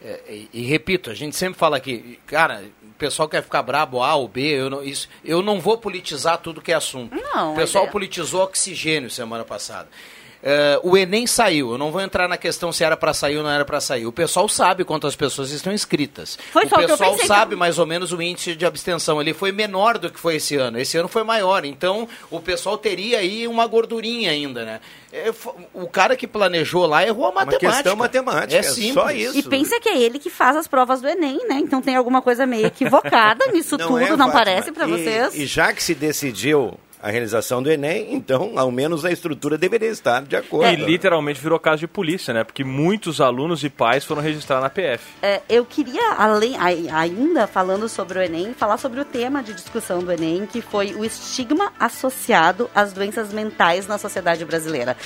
É, 0.06 0.20
e, 0.28 0.48
e, 0.52 0.62
repito, 0.62 1.10
a 1.10 1.14
gente 1.14 1.34
sempre 1.34 1.58
fala 1.58 1.76
aqui, 1.76 2.20
cara, 2.28 2.62
o 2.80 2.92
pessoal 2.96 3.28
quer 3.28 3.42
ficar 3.42 3.60
brabo 3.60 4.00
A 4.00 4.14
ou 4.14 4.28
B, 4.28 4.40
eu 4.40 4.70
não, 4.70 4.84
isso, 4.84 5.08
eu 5.24 5.42
não 5.42 5.60
vou 5.60 5.76
politizar 5.78 6.38
tudo 6.38 6.62
que 6.62 6.70
é 6.70 6.76
assunto. 6.76 7.12
Não, 7.16 7.54
o 7.54 7.56
pessoal 7.56 7.86
é... 7.86 7.90
politizou 7.90 8.44
oxigênio 8.44 9.10
semana 9.10 9.44
passada. 9.44 9.88
Uh, 10.46 10.90
o 10.90 10.96
Enem 10.96 11.26
saiu. 11.26 11.72
Eu 11.72 11.78
não 11.78 11.90
vou 11.90 12.00
entrar 12.00 12.28
na 12.28 12.36
questão 12.36 12.70
se 12.70 12.84
era 12.84 12.96
para 12.96 13.12
sair 13.12 13.36
ou 13.36 13.42
não 13.42 13.50
era 13.50 13.64
para 13.64 13.80
sair. 13.80 14.06
O 14.06 14.12
pessoal 14.12 14.48
sabe 14.48 14.84
quantas 14.84 15.16
pessoas 15.16 15.50
estão 15.50 15.72
inscritas. 15.72 16.38
Foi 16.52 16.66
o 16.66 16.68
só 16.68 16.76
pessoal 16.76 17.16
que 17.16 17.22
eu 17.22 17.26
sabe 17.26 17.50
que... 17.50 17.56
mais 17.56 17.80
ou 17.80 17.86
menos 17.86 18.12
o 18.12 18.22
índice 18.22 18.54
de 18.54 18.64
abstenção. 18.64 19.20
Ele 19.20 19.34
foi 19.34 19.50
menor 19.50 19.98
do 19.98 20.08
que 20.08 20.20
foi 20.20 20.36
esse 20.36 20.54
ano. 20.54 20.78
Esse 20.78 20.96
ano 20.96 21.08
foi 21.08 21.24
maior. 21.24 21.64
Então, 21.64 22.08
o 22.30 22.38
pessoal 22.38 22.78
teria 22.78 23.18
aí 23.18 23.48
uma 23.48 23.66
gordurinha 23.66 24.30
ainda, 24.30 24.64
né? 24.64 24.80
É, 25.12 25.32
o 25.74 25.88
cara 25.88 26.14
que 26.14 26.28
planejou 26.28 26.86
lá 26.86 27.04
errou 27.04 27.26
a 27.26 27.32
matemática. 27.32 27.66
Uma 27.66 27.72
questão 27.72 27.96
matemática. 27.96 28.56
É 28.56 28.62
simples. 28.62 28.94
Só 28.94 29.10
isso. 29.10 29.38
E 29.38 29.42
pensa 29.42 29.80
que 29.80 29.88
é 29.88 29.98
ele 29.98 30.20
que 30.20 30.30
faz 30.30 30.56
as 30.56 30.68
provas 30.68 31.00
do 31.00 31.08
Enem, 31.08 31.38
né? 31.48 31.58
Então 31.58 31.82
tem 31.82 31.96
alguma 31.96 32.22
coisa 32.22 32.46
meio 32.46 32.66
equivocada 32.66 33.46
nisso 33.50 33.76
não 33.76 33.88
tudo, 33.88 33.98
é, 33.98 34.10
não 34.10 34.16
Fátima. 34.18 34.32
parece 34.32 34.70
para 34.70 34.86
vocês? 34.86 35.34
E 35.34 35.44
já 35.44 35.72
que 35.72 35.82
se 35.82 35.94
decidiu 35.94 36.78
a 37.06 37.10
realização 37.10 37.62
do 37.62 37.70
Enem, 37.70 38.14
então, 38.14 38.54
ao 38.56 38.68
menos 38.68 39.04
a 39.04 39.12
estrutura 39.12 39.56
deveria 39.56 39.90
estar 39.90 40.22
de 40.22 40.34
acordo. 40.34 40.66
E 40.72 40.74
literalmente 40.74 41.40
virou 41.40 41.56
caso 41.56 41.78
de 41.78 41.86
polícia, 41.86 42.34
né? 42.34 42.42
Porque 42.42 42.64
muitos 42.64 43.20
alunos 43.20 43.62
e 43.62 43.70
pais 43.70 44.04
foram 44.04 44.20
registrar 44.20 44.60
na 44.60 44.68
PF. 44.68 45.04
É, 45.22 45.40
eu 45.48 45.64
queria, 45.64 46.14
além, 46.18 46.56
ainda 46.58 47.46
falando 47.46 47.88
sobre 47.88 48.18
o 48.18 48.22
Enem, 48.22 48.52
falar 48.54 48.76
sobre 48.76 48.98
o 48.98 49.04
tema 49.04 49.40
de 49.40 49.54
discussão 49.54 50.00
do 50.00 50.10
Enem, 50.10 50.46
que 50.46 50.60
foi 50.60 50.94
o 50.94 51.04
estigma 51.04 51.72
associado 51.78 52.68
às 52.74 52.92
doenças 52.92 53.32
mentais 53.32 53.86
na 53.86 53.98
sociedade 53.98 54.44
brasileira. 54.44 54.96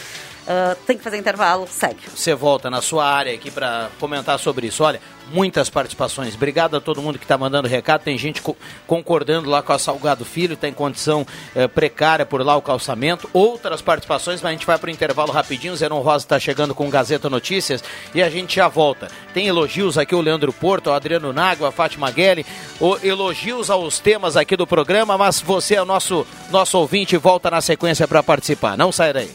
Uh, 0.50 0.74
tem 0.84 0.98
que 0.98 1.04
fazer 1.04 1.16
intervalo, 1.16 1.68
segue. 1.70 2.00
Você 2.12 2.34
volta 2.34 2.68
na 2.68 2.82
sua 2.82 3.06
área 3.06 3.32
aqui 3.32 3.52
para 3.52 3.88
comentar 4.00 4.36
sobre 4.36 4.66
isso. 4.66 4.82
Olha, 4.82 5.00
muitas 5.32 5.70
participações. 5.70 6.34
Obrigado 6.34 6.76
a 6.76 6.80
todo 6.80 7.00
mundo 7.00 7.20
que 7.20 7.24
está 7.24 7.38
mandando 7.38 7.68
recado. 7.68 8.02
Tem 8.02 8.18
gente 8.18 8.42
co 8.42 8.56
concordando 8.84 9.48
lá 9.48 9.62
com 9.62 9.72
a 9.72 9.78
Salgado 9.78 10.24
Filho, 10.24 10.54
está 10.54 10.66
em 10.66 10.72
condição 10.72 11.24
eh, 11.54 11.68
precária 11.68 12.26
por 12.26 12.44
lá 12.44 12.56
o 12.56 12.62
calçamento. 12.62 13.30
Outras 13.32 13.80
participações, 13.80 14.42
mas 14.42 14.50
a 14.50 14.52
gente 14.52 14.66
vai 14.66 14.76
para 14.76 14.88
o 14.88 14.90
intervalo 14.90 15.30
rapidinho. 15.30 15.76
Zeron 15.76 16.00
Rosa 16.00 16.24
está 16.24 16.40
chegando 16.40 16.74
com 16.74 16.90
Gazeta 16.90 17.30
Notícias 17.30 17.84
e 18.12 18.20
a 18.20 18.28
gente 18.28 18.56
já 18.56 18.66
volta. 18.66 19.08
Tem 19.32 19.46
elogios 19.46 19.96
aqui 19.96 20.16
o 20.16 20.20
Leandro 20.20 20.52
Porto, 20.52 20.88
o 20.88 20.92
Adriano 20.92 21.32
Nago, 21.32 21.64
a 21.64 21.70
Fátima 21.70 22.10
Guelli, 22.10 22.44
o 22.80 22.98
elogios 23.04 23.70
aos 23.70 24.00
temas 24.00 24.36
aqui 24.36 24.56
do 24.56 24.66
programa, 24.66 25.16
mas 25.16 25.40
você 25.40 25.76
é 25.76 25.82
o 25.82 25.86
nosso, 25.86 26.26
nosso 26.50 26.76
ouvinte 26.76 27.16
volta 27.16 27.48
na 27.52 27.60
sequência 27.60 28.08
para 28.08 28.20
participar. 28.20 28.76
Não 28.76 28.90
sai 28.90 29.12
daí. 29.12 29.30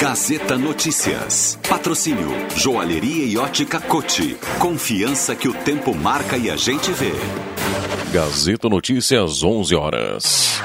Gazeta 0.00 0.56
Notícias. 0.56 1.58
Patrocínio 1.68 2.28
Joalheria 2.54 3.24
e 3.24 3.36
Ótica 3.36 3.80
Cote. 3.80 4.36
Confiança 4.60 5.34
que 5.34 5.48
o 5.48 5.52
tempo 5.52 5.92
marca 5.92 6.36
e 6.36 6.48
a 6.48 6.54
gente 6.54 6.92
vê. 6.92 7.10
Gazeta 8.12 8.68
Notícias, 8.68 9.42
11 9.42 9.74
horas. 9.74 10.60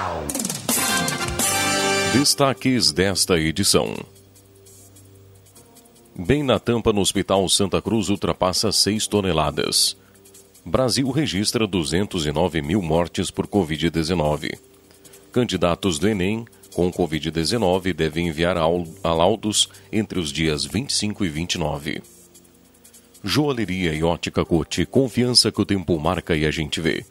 Destaques 2.14 2.92
desta 2.92 3.40
edição. 3.40 3.96
Bem 6.16 6.44
na 6.44 6.60
tampa 6.60 6.94
no 6.94 7.02
Hospital 7.02 7.50
Santa 7.50 7.82
Cruz 7.82 8.10
ultrapassa 8.10 8.72
6 8.72 9.08
toneladas. 9.08 9.98
Brasil 10.64 11.10
registra 11.10 11.66
209 11.66 12.62
mil 12.62 12.84
mortes 12.84 13.32
por 13.32 13.48
Covid-19. 13.48 14.60
Candidatos 15.32 15.98
do 15.98 16.08
Enem 16.08 16.46
com 16.74 16.92
Covid-19 16.92 17.94
devem 17.94 18.28
enviar 18.28 18.58
laudos 19.04 19.70
entre 19.92 20.20
os 20.20 20.32
dias 20.32 20.66
25 20.66 21.24
e 21.24 21.30
29. 21.30 22.02
Joalheria 23.24 23.94
e 23.94 24.04
ótica 24.04 24.44
Cote, 24.44 24.86
confiança 24.86 25.52
que 25.52 25.62
o 25.62 25.66
tempo 25.66 25.98
marca 25.98 26.36
e 26.36 26.46
a 26.46 26.52
gente 26.52 26.82
vê. 26.82 27.06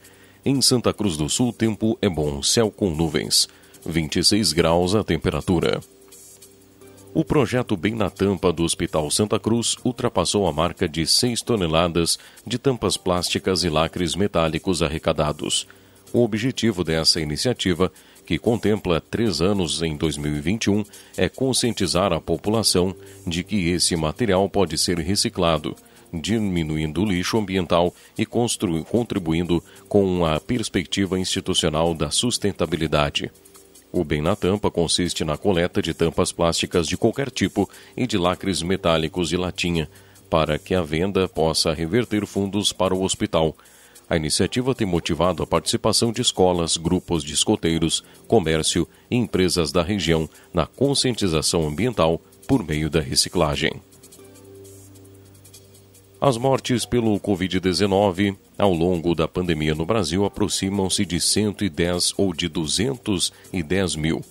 Em 0.45 0.61
Santa 0.61 0.93
Cruz 0.93 1.17
do 1.17 1.27
Sul, 1.27 1.51
tempo 1.51 1.97
é 2.01 2.09
bom, 2.09 2.43
céu 2.43 2.69
com 2.69 2.93
nuvens. 2.93 3.47
26 3.85 4.53
graus 4.53 4.93
a 4.93 5.03
temperatura. 5.03 5.81
O 7.13 7.23
projeto 7.23 7.77
Bem 7.77 7.93
na 7.93 8.09
Tampa 8.09 8.51
do 8.51 8.63
Hospital 8.63 9.09
Santa 9.11 9.39
Cruz 9.39 9.75
ultrapassou 9.85 10.47
a 10.47 10.51
marca 10.51 10.89
de 10.89 11.05
6 11.05 11.41
toneladas 11.41 12.17
de 12.45 12.57
tampas 12.57 12.97
plásticas 12.97 13.63
e 13.63 13.69
lacres 13.69 14.15
metálicos 14.15 14.81
arrecadados. 14.81 15.67
O 16.11 16.23
objetivo 16.23 16.83
dessa 16.83 17.21
iniciativa 17.21 17.91
que 18.25 18.37
contempla 18.37 19.01
três 19.01 19.41
anos 19.41 19.81
em 19.81 19.95
2021, 19.95 20.83
é 21.17 21.27
conscientizar 21.27 22.13
a 22.13 22.21
população 22.21 22.95
de 23.25 23.43
que 23.43 23.69
esse 23.69 23.95
material 23.95 24.47
pode 24.49 24.77
ser 24.77 24.97
reciclado, 24.99 25.75
diminuindo 26.13 27.01
o 27.01 27.05
lixo 27.05 27.37
ambiental 27.37 27.93
e 28.17 28.25
contribuindo 28.25 29.63
com 29.87 30.25
a 30.25 30.39
perspectiva 30.39 31.19
institucional 31.19 31.93
da 31.93 32.11
sustentabilidade. 32.11 33.31
O 33.91 34.03
Bem 34.03 34.21
na 34.21 34.35
Tampa 34.35 34.71
consiste 34.71 35.23
na 35.23 35.37
coleta 35.37 35.81
de 35.81 35.93
tampas 35.93 36.31
plásticas 36.31 36.87
de 36.87 36.97
qualquer 36.97 37.29
tipo 37.29 37.69
e 37.95 38.07
de 38.07 38.17
lacres 38.17 38.61
metálicos 38.61 39.31
e 39.31 39.37
latinha, 39.37 39.87
para 40.29 40.57
que 40.57 40.73
a 40.73 40.81
venda 40.81 41.27
possa 41.27 41.73
reverter 41.73 42.25
fundos 42.25 42.73
para 42.73 42.95
o 42.95 43.03
hospital 43.03 43.55
a 44.09 44.17
iniciativa 44.17 44.75
tem 44.75 44.85
motivado 44.85 45.41
a 45.41 45.47
participação 45.47 46.11
de 46.11 46.21
escolas, 46.21 46.77
grupos 46.77 47.23
de 47.23 47.33
escoteiros, 47.33 48.03
comércio 48.27 48.87
e 49.09 49.15
empresas 49.15 49.71
da 49.71 49.81
região 49.81 50.29
na 50.53 50.65
conscientização 50.65 51.67
ambiental 51.67 52.21
por 52.47 52.63
meio 52.63 52.89
da 52.89 52.99
reciclagem. 52.99 53.81
As 56.19 56.37
mortes 56.37 56.85
pelo 56.85 57.19
Covid-19 57.19 58.37
ao 58.57 58.73
longo 58.73 59.13
da 59.13 59.27
pandemia 59.27 59.75
no 59.75 59.85
Brasil 59.85 60.23
aproximam-se 60.23 61.05
de 61.05 61.19
110 61.19 62.13
ou 62.17 62.33
de 62.33 62.47
210 62.47 63.95
mil. 63.97 64.23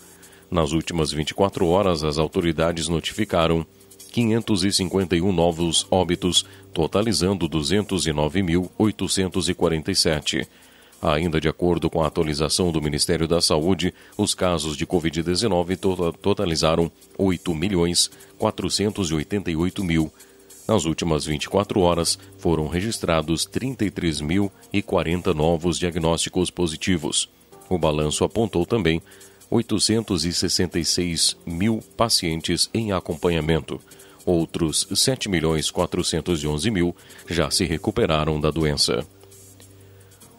Nas 0.51 0.73
últimas 0.73 1.11
24 1.11 1.67
horas, 1.67 2.03
as 2.03 2.19
autoridades 2.19 2.89
notificaram 2.89 3.67
551 4.13 5.33
novos 5.33 5.87
óbitos, 5.91 6.45
totalizando 6.75 7.49
209.847. 7.49 10.47
Ainda 11.01 11.41
de 11.41 11.49
acordo 11.49 11.89
com 11.91 12.03
a 12.03 12.07
atualização 12.07 12.71
do 12.71 12.81
Ministério 12.81 13.27
da 13.27 13.41
Saúde, 13.41 13.93
os 14.17 14.33
casos 14.35 14.77
de 14.77 14.87
Covid-19 14.87 15.77
totalizaram 16.21 16.89
8.488.000. 17.19 19.83
mil. 19.83 20.13
Nas 20.69 20.85
últimas 20.85 21.25
24 21.25 21.81
horas, 21.81 22.17
foram 22.39 22.69
registrados 22.69 23.49
33.040 23.49 25.35
novos 25.35 25.77
diagnósticos 25.77 26.51
positivos. 26.51 27.29
O 27.69 27.77
balanço 27.77 28.23
apontou 28.23 28.65
também 28.65 29.03
866 29.51 31.37
mil 31.45 31.83
pacientes 31.97 32.71
em 32.73 32.93
acompanhamento. 32.93 33.81
Outros 34.25 34.87
7 34.95 35.29
milhões 35.29 35.71
411 35.71 36.71
mil 36.71 36.95
já 37.29 37.51
se 37.51 37.65
recuperaram 37.65 38.41
da 38.41 38.51
doença. 38.51 39.05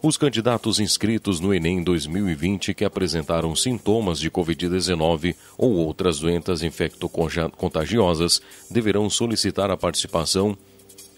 Os 0.01 0.17
candidatos 0.17 0.81
inscritos 0.81 1.39
no 1.39 1.53
Enem 1.53 1.81
2020 1.81 2.73
que 2.73 2.83
apresentaram 2.83 3.55
sintomas 3.55 4.19
de 4.19 4.29
Covid-19 4.29 5.33
ou 5.57 5.75
outras 5.75 6.19
doenças 6.19 6.61
infecto-contagiosas 6.61 8.41
deverão 8.69 9.09
solicitar 9.09 9.71
a 9.71 9.77
participação 9.77 10.57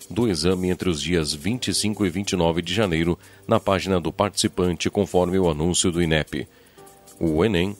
do 0.08 0.28
exame 0.28 0.70
entre 0.70 0.88
os 0.88 1.02
dias 1.02 1.34
25 1.34 2.06
e 2.06 2.10
29 2.12 2.62
de 2.62 2.76
janeiro 2.76 3.18
na 3.48 3.60
página 3.60 4.00
do 4.00 4.14
participante, 4.14 4.88
conforme 4.88 5.40
o 5.40 5.50
anúncio 5.50 5.92
do 5.92 6.00
INEP. 6.00 6.48
O 7.20 7.44
Enem 7.44 7.76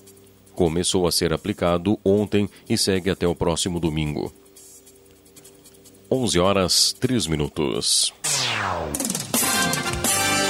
começou 0.56 1.06
a 1.06 1.12
ser 1.12 1.34
aplicado 1.34 2.00
ontem 2.04 2.50
e 2.68 2.76
segue 2.78 3.12
até 3.12 3.28
o 3.28 3.36
próximo 3.36 3.80
domingo. 3.80 4.34
11 6.10 6.40
horas 6.40 6.94
3 7.00 7.28
minutos. 7.28 8.14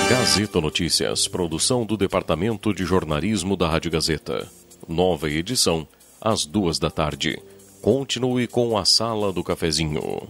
Gazeta 0.09 0.59
Notícias, 0.61 1.27
produção 1.27 1.85
do 1.85 1.95
Departamento 1.97 2.73
de 2.73 2.83
Jornalismo 2.83 3.55
da 3.55 3.67
Rádio 3.67 3.89
Gazeta. 3.91 4.47
Nova 4.87 5.29
edição, 5.29 5.87
às 6.21 6.45
duas 6.45 6.77
da 6.77 6.91
tarde. 6.91 7.41
Continue 7.81 8.47
com 8.47 8.77
a 8.77 8.85
Sala 8.85 9.31
do 9.31 9.43
Cafezinho. 9.43 10.27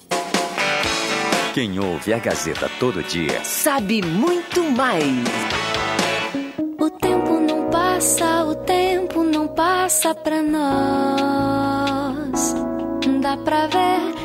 Quem 1.54 1.80
ouve 1.80 2.14
a 2.14 2.20
Gazeta 2.20 2.70
todo 2.80 3.04
dia 3.04 3.44
sabe 3.44 4.02
muito 4.02 4.64
mais. 4.72 5.04
O 6.80 6.90
tempo 6.90 7.40
não 7.40 7.70
passa, 7.70 8.46
o 8.46 8.56
tempo 8.56 9.24
não 9.24 9.48
passa 9.48 10.14
pra 10.14 10.42
nós. 10.44 11.86
Dá 13.22 13.38
pra 13.38 13.68
ver 13.68 14.25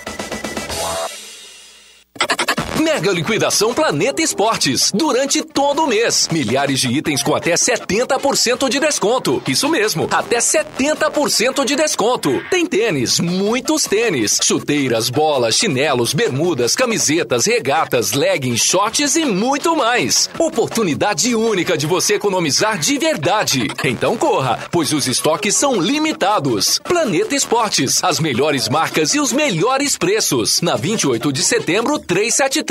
Mega 2.81 3.11
liquidação 3.11 3.75
Planeta 3.75 4.23
Esportes. 4.23 4.91
Durante 4.91 5.43
todo 5.43 5.83
o 5.83 5.87
mês. 5.87 6.27
Milhares 6.31 6.79
de 6.79 6.87
itens 6.87 7.21
com 7.21 7.35
até 7.35 7.53
70% 7.53 8.67
de 8.67 8.79
desconto. 8.79 9.41
Isso 9.47 9.69
mesmo, 9.69 10.07
até 10.09 10.39
70% 10.39 11.63
de 11.63 11.75
desconto. 11.75 12.43
Tem 12.49 12.65
tênis, 12.65 13.19
muitos 13.19 13.83
tênis. 13.83 14.39
Chuteiras, 14.41 15.11
bolas, 15.11 15.55
chinelos, 15.55 16.11
bermudas, 16.11 16.75
camisetas, 16.75 17.45
regatas, 17.45 18.13
leggings, 18.13 18.65
shorts 18.65 19.15
e 19.15 19.25
muito 19.25 19.75
mais. 19.75 20.27
Oportunidade 20.39 21.35
única 21.35 21.77
de 21.77 21.85
você 21.85 22.15
economizar 22.15 22.79
de 22.79 22.97
verdade. 22.97 23.67
Então 23.83 24.17
corra, 24.17 24.57
pois 24.71 24.91
os 24.91 25.05
estoques 25.05 25.55
são 25.55 25.79
limitados. 25.79 26.79
Planeta 26.79 27.35
Esportes, 27.35 28.03
as 28.03 28.19
melhores 28.19 28.67
marcas 28.67 29.13
e 29.13 29.19
os 29.19 29.31
melhores 29.31 29.95
preços. 29.99 30.61
Na 30.61 30.75
28 30.75 31.31
de 31.31 31.43
setembro, 31.43 31.99
373 31.99 32.70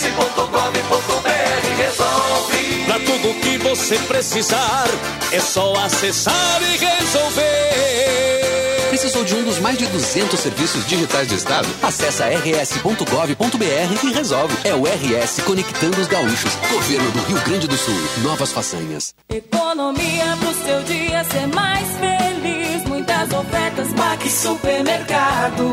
rs.gov.br 0.00 1.66
resolve. 1.76 2.84
Pra 2.86 2.98
tudo 3.00 3.34
que 3.40 3.58
você 3.58 3.98
precisar, 3.98 4.86
é 5.30 5.38
só 5.40 5.74
acessar 5.74 6.62
e 6.62 6.78
resolver. 6.78 8.86
Precisou 8.88 9.22
de 9.24 9.34
um 9.34 9.44
dos 9.44 9.58
mais 9.58 9.76
de 9.78 9.86
200 9.86 10.40
serviços 10.40 10.86
digitais 10.86 11.28
do 11.28 11.34
Estado? 11.34 11.68
Acesse 11.82 12.22
rs.gov.br 12.22 14.04
e 14.04 14.12
resolve. 14.12 14.56
É 14.64 14.74
o 14.74 14.84
RS 14.84 15.42
Conectando 15.44 16.00
os 16.00 16.08
Gaúchos. 16.08 16.54
Governo 16.70 17.10
do 17.12 17.20
Rio 17.24 17.40
Grande 17.42 17.68
do 17.68 17.76
Sul. 17.76 17.94
Novas 18.22 18.52
façanhas. 18.52 19.14
Economia 19.28 20.36
pro 20.40 20.54
seu 20.64 20.82
dia 20.82 21.22
ser 21.24 21.46
mais 21.48 21.86
feliz. 21.98 22.84
Muitas 22.88 23.30
ofertas, 23.32 23.92
Paque 23.92 24.30
Supermercado. 24.30 25.72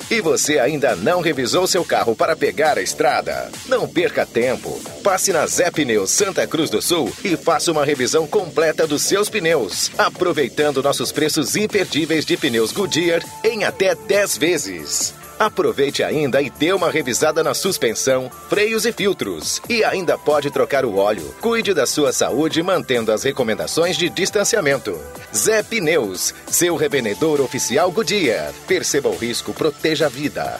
e 0.11 0.19
você 0.19 0.59
ainda 0.59 0.93
não 0.93 1.21
revisou 1.21 1.65
seu 1.65 1.85
carro 1.85 2.13
para 2.13 2.35
pegar 2.35 2.77
a 2.77 2.81
estrada. 2.81 3.49
Não 3.65 3.87
perca 3.87 4.25
tempo. 4.25 4.77
Passe 5.01 5.31
na 5.31 5.47
Zé 5.47 5.71
Pneus 5.71 6.11
Santa 6.11 6.45
Cruz 6.45 6.69
do 6.69 6.81
Sul 6.81 7.09
e 7.23 7.37
faça 7.37 7.71
uma 7.71 7.85
revisão 7.85 8.27
completa 8.27 8.85
dos 8.85 9.03
seus 9.03 9.29
pneus, 9.29 9.89
aproveitando 9.97 10.83
nossos 10.83 11.13
preços 11.13 11.55
imperdíveis 11.55 12.25
de 12.25 12.35
pneus 12.35 12.73
Goodyear 12.73 13.23
em 13.43 13.63
até 13.63 13.95
10 13.95 14.37
vezes. 14.37 15.20
Aproveite 15.41 16.03
ainda 16.03 16.39
e 16.39 16.51
dê 16.51 16.71
uma 16.71 16.91
revisada 16.91 17.43
na 17.43 17.55
suspensão, 17.55 18.29
freios 18.47 18.85
e 18.85 18.91
filtros. 18.91 19.59
E 19.67 19.83
ainda 19.83 20.15
pode 20.15 20.51
trocar 20.51 20.85
o 20.85 20.97
óleo. 20.97 21.33
Cuide 21.41 21.73
da 21.73 21.87
sua 21.87 22.13
saúde 22.13 22.61
mantendo 22.61 23.11
as 23.11 23.23
recomendações 23.23 23.97
de 23.97 24.07
distanciamento. 24.07 24.95
Zé 25.35 25.63
Pneus, 25.63 26.31
seu 26.45 26.75
revendedor 26.75 27.41
oficial 27.41 27.91
Goodyear. 27.91 28.53
Perceba 28.67 29.09
o 29.09 29.17
risco, 29.17 29.51
proteja 29.51 30.05
a 30.05 30.09
vida. 30.09 30.59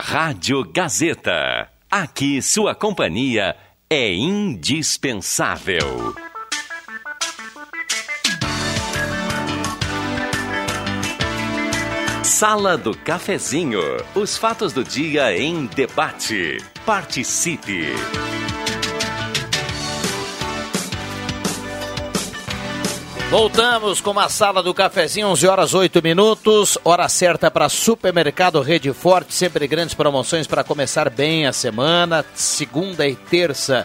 Rádio 0.00 0.62
Gazeta. 0.62 1.70
Aqui 1.90 2.42
sua 2.42 2.74
companhia 2.74 3.56
é 3.88 4.12
indispensável. 4.12 6.14
Sala 12.22 12.76
do 12.76 12.94
Cafezinho. 12.94 13.80
Os 14.14 14.36
fatos 14.36 14.74
do 14.74 14.84
dia 14.84 15.34
em 15.34 15.64
debate. 15.66 16.58
Participe. 16.84 17.86
Voltamos 23.28 24.00
com 24.00 24.16
a 24.20 24.28
sala 24.28 24.62
do 24.62 24.72
cafezinho, 24.72 25.26
11 25.28 25.48
horas 25.48 25.74
8 25.74 26.00
minutos, 26.00 26.78
hora 26.84 27.08
certa 27.08 27.50
para 27.50 27.68
Supermercado 27.68 28.62
Rede 28.62 28.92
Forte, 28.92 29.34
sempre 29.34 29.66
grandes 29.66 29.96
promoções 29.96 30.46
para 30.46 30.62
começar 30.62 31.10
bem 31.10 31.44
a 31.44 31.52
semana, 31.52 32.24
segunda 32.34 33.06
e 33.06 33.16
terça 33.16 33.84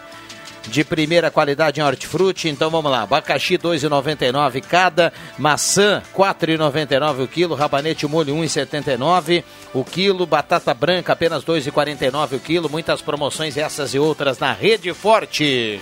de 0.68 0.84
primeira 0.84 1.28
qualidade 1.28 1.80
em 1.80 1.82
hortifruti. 1.82 2.48
Então 2.48 2.70
vamos 2.70 2.90
lá, 2.90 3.02
abacaxi 3.02 3.58
2,99 3.58 4.62
cada, 4.62 5.12
maçã 5.36 6.00
4,99 6.14 7.24
o 7.24 7.28
quilo, 7.28 7.56
rabanete 7.56 8.06
molho 8.06 8.36
1,79 8.36 9.42
o 9.74 9.82
quilo, 9.82 10.24
batata 10.24 10.72
branca 10.72 11.14
apenas 11.14 11.44
2,49 11.44 12.36
o 12.36 12.38
quilo. 12.38 12.70
Muitas 12.70 13.02
promoções 13.02 13.56
essas 13.56 13.92
e 13.92 13.98
outras 13.98 14.38
na 14.38 14.52
Rede 14.52 14.94
Forte. 14.94 15.80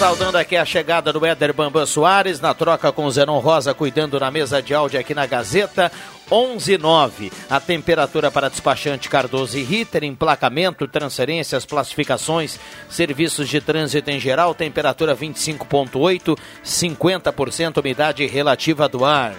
Saudando 0.00 0.36
aqui 0.36 0.56
a 0.56 0.64
chegada 0.64 1.12
do 1.12 1.26
Éder 1.26 1.52
Bambam 1.52 1.84
Soares, 1.84 2.40
na 2.40 2.54
troca 2.54 2.90
com 2.90 3.04
o 3.04 3.10
Zenon 3.10 3.38
Rosa, 3.38 3.74
cuidando 3.74 4.18
na 4.18 4.30
mesa 4.30 4.62
de 4.62 4.72
áudio 4.72 4.98
aqui 4.98 5.12
na 5.12 5.26
Gazeta. 5.26 5.92
11,9. 6.30 7.30
A 7.50 7.60
temperatura 7.60 8.30
para 8.30 8.48
despachante 8.48 9.10
Cardoso 9.10 9.58
e 9.58 9.62
Ritter, 9.62 10.02
emplacamento, 10.02 10.88
transferências, 10.88 11.66
classificações, 11.66 12.58
serviços 12.88 13.46
de 13.46 13.60
trânsito 13.60 14.10
em 14.10 14.18
geral, 14.18 14.54
temperatura 14.54 15.14
25,8, 15.14 16.34
50% 16.64 17.76
umidade 17.76 18.24
relativa 18.24 18.88
do 18.88 19.04
ar. 19.04 19.34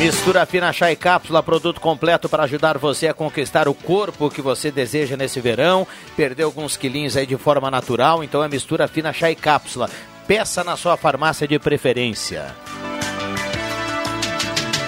Mistura 0.00 0.46
fina 0.46 0.72
chá 0.72 0.90
e 0.90 0.96
cápsula, 0.96 1.42
produto 1.42 1.78
completo 1.78 2.26
para 2.26 2.44
ajudar 2.44 2.78
você 2.78 3.08
a 3.08 3.12
conquistar 3.12 3.68
o 3.68 3.74
corpo 3.74 4.30
que 4.30 4.40
você 4.40 4.70
deseja 4.70 5.14
nesse 5.14 5.42
verão. 5.42 5.86
Perdeu 6.16 6.46
alguns 6.46 6.74
quilinhos 6.74 7.18
aí 7.18 7.26
de 7.26 7.36
forma 7.36 7.70
natural, 7.70 8.24
então 8.24 8.42
é 8.42 8.48
mistura 8.48 8.88
fina 8.88 9.12
chá 9.12 9.30
e 9.30 9.36
cápsula. 9.36 9.90
Peça 10.26 10.64
na 10.64 10.74
sua 10.74 10.96
farmácia 10.96 11.46
de 11.46 11.58
preferência. 11.58 12.46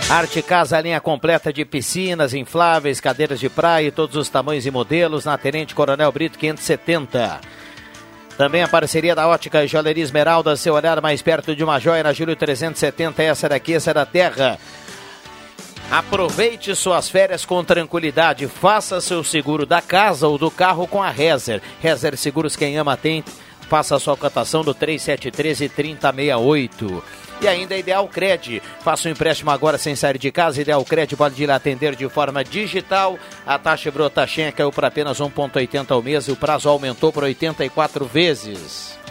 Arte 0.08 0.40
Casa, 0.40 0.80
linha 0.80 0.98
completa 0.98 1.52
de 1.52 1.62
piscinas, 1.66 2.32
infláveis, 2.32 2.98
cadeiras 2.98 3.38
de 3.38 3.50
praia, 3.50 3.92
todos 3.92 4.16
os 4.16 4.30
tamanhos 4.30 4.64
e 4.64 4.70
modelos, 4.70 5.26
na 5.26 5.36
Tenente 5.36 5.74
Coronel 5.74 6.10
Brito 6.10 6.38
570. 6.38 7.38
Também 8.38 8.62
a 8.62 8.68
parceria 8.68 9.14
da 9.14 9.28
Ótica 9.28 9.66
Joalheria 9.66 10.04
Esmeralda, 10.04 10.56
seu 10.56 10.72
olhar 10.72 11.02
mais 11.02 11.20
perto 11.20 11.54
de 11.54 11.62
uma 11.62 11.78
joia 11.78 12.02
na 12.02 12.14
Júlio 12.14 12.34
370, 12.34 13.22
essa 13.22 13.46
daqui, 13.46 13.74
essa 13.74 13.90
é 13.90 13.94
da 13.94 14.06
terra. 14.06 14.58
Aproveite 15.90 16.74
suas 16.74 17.08
férias 17.08 17.44
com 17.44 17.62
tranquilidade. 17.62 18.48
Faça 18.48 19.00
seu 19.00 19.22
seguro 19.22 19.66
da 19.66 19.82
casa 19.82 20.26
ou 20.26 20.38
do 20.38 20.50
carro 20.50 20.86
com 20.86 21.02
a 21.02 21.10
Rezer. 21.10 21.60
Rezer 21.80 22.16
Seguros, 22.16 22.56
quem 22.56 22.78
ama 22.78 22.96
tem. 22.96 23.22
Faça 23.68 23.98
sua 23.98 24.16
cotação 24.16 24.62
do 24.62 24.74
3713 24.74 25.68
3068. 25.68 27.02
E 27.40 27.48
ainda 27.48 27.76
Ideal 27.76 28.06
Cred. 28.06 28.62
Faça 28.84 29.08
um 29.08 29.12
empréstimo 29.12 29.50
agora 29.50 29.76
sem 29.76 29.96
sair 29.96 30.16
de 30.16 30.30
casa. 30.30 30.60
Ideal 30.60 30.84
Cred 30.84 31.16
pode 31.16 31.42
ir 31.42 31.50
atender 31.50 31.96
de 31.96 32.08
forma 32.08 32.44
digital. 32.44 33.18
A 33.46 33.58
taxa 33.58 33.90
brotaxinha 33.90 34.52
caiu 34.52 34.70
para 34.70 34.88
apenas 34.88 35.18
1,80 35.18 35.90
ao 35.90 36.02
mês 36.02 36.28
e 36.28 36.32
o 36.32 36.36
prazo 36.36 36.68
aumentou 36.68 37.12
para 37.12 37.24
84 37.24 38.04
vezes. 38.04 39.01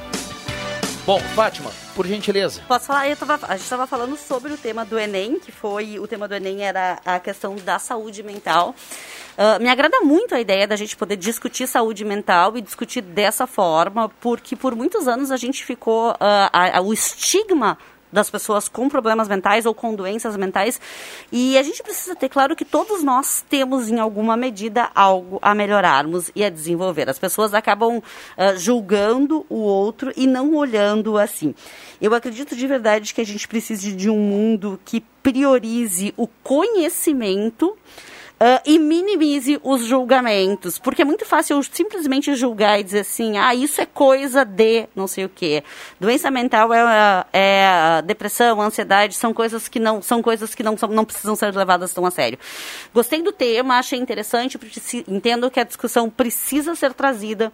Bom, 1.04 1.20
Fátima, 1.34 1.72
por 1.96 2.06
gentileza. 2.06 2.62
Posso 2.68 2.86
falar? 2.86 3.10
Eu 3.10 3.18
tava, 3.18 3.40
a 3.48 3.54
gente 3.54 3.64
estava 3.64 3.88
falando 3.88 4.16
sobre 4.16 4.54
o 4.54 4.58
tema 4.58 4.86
do 4.86 5.00
Enem, 5.00 5.40
que 5.40 5.52
foi 5.52 5.98
o 5.98 6.06
tema 6.06 6.28
do 6.28 6.36
Enem 6.36 6.62
era 6.62 7.00
a 7.04 7.20
questão 7.20 7.56
da 7.56 7.80
saúde 7.80 8.22
mental. 8.22 8.76
Uh, 9.36 9.62
me 9.62 9.68
agrada 9.68 10.02
muito 10.02 10.36
a 10.36 10.40
ideia 10.40 10.68
da 10.68 10.76
gente 10.76 10.96
poder 10.96 11.16
discutir 11.16 11.66
saúde 11.66 12.06
mental 12.06 12.56
e 12.56 12.62
discutir 12.62 13.02
dessa 13.02 13.48
forma, 13.48 14.10
porque 14.22 14.56
por 14.56 14.76
muitos 14.76 15.08
anos 15.08 15.32
a 15.32 15.38
gente 15.38 15.66
ficou 15.66 16.12
uh, 16.12 16.18
a, 16.20 16.78
a, 16.78 16.82
o 16.82 16.94
estigma 16.94 17.80
das 18.12 18.30
pessoas 18.30 18.68
com 18.68 18.90
problemas 18.90 19.28
mentais 19.28 19.66
ou 19.66 19.74
com 19.74 19.94
doenças 19.96 20.36
mentais. 20.36 20.80
E 21.32 21.58
a 21.58 21.64
gente 21.64 21.82
precisa 21.82 22.16
ter 22.16 22.30
claro 22.30 22.56
que 22.56 22.66
todos 22.66 23.04
nós 23.04 23.44
temos, 23.50 23.90
em 23.90 24.00
alguma 24.00 24.36
medida, 24.36 24.90
algo 24.94 25.40
a 25.42 25.56
melhorarmos 25.56 26.32
e 26.36 26.44
a 26.44 26.50
desenvolver. 26.50 27.10
As 27.10 27.20
pessoas 27.20 27.54
acabam 27.54 27.98
uh, 27.98 28.58
julgando 28.58 29.46
o 29.50 29.60
outro 29.60 30.12
e 30.16 30.28
não 30.28 30.56
olhando 30.56 31.18
assim. 31.18 31.56
Eu 32.02 32.14
acredito 32.14 32.56
de 32.56 32.68
verdade 32.68 33.14
que 33.14 33.22
a 33.22 33.26
gente 33.26 33.48
precisa 33.48 33.92
de 33.92 34.10
um 34.10 34.18
mundo 34.18 34.80
que 34.84 35.02
priorize 35.22 36.14
o 36.18 36.28
conhecimento 36.28 37.78
Uh, 38.42 38.58
e 38.66 38.80
minimize 38.80 39.60
os 39.62 39.86
julgamentos, 39.86 40.80
porque 40.80 41.04
é 41.04 41.06
muito 41.06 41.24
fácil 41.26 41.58
eu 41.58 41.62
simplesmente 41.62 42.34
julgar 42.34 42.80
e 42.80 42.84
dizer 42.84 43.02
assim, 43.02 43.38
ah, 43.38 43.54
isso 43.54 43.80
é 43.80 43.86
coisa 43.86 44.44
de 44.44 44.88
não 44.96 45.06
sei 45.06 45.26
o 45.26 45.30
quê. 45.30 45.64
Doença 46.00 46.32
mental 46.32 46.74
é, 46.74 47.24
é 47.32 48.02
depressão, 48.02 48.60
ansiedade, 48.60 49.14
são 49.14 49.32
coisas 49.32 49.68
que 49.68 49.80
não 49.80 50.02
são 50.02 50.24
coisas 50.24 50.56
que 50.56 50.64
não, 50.64 50.76
são, 50.76 50.90
não 50.90 51.06
precisam 51.06 51.36
ser 51.36 51.56
levadas 51.56 51.94
tão 51.94 52.04
a 52.04 52.10
sério. 52.10 52.40
Gostei 52.92 53.22
do 53.22 53.32
tema, 53.32 53.78
achei 53.78 54.00
interessante, 54.00 54.58
porque 54.58 54.82
entendo 55.08 55.52
que 55.52 55.60
a 55.60 55.64
discussão 55.64 56.10
precisa 56.10 56.74
ser 56.74 56.96
trazida 56.96 57.54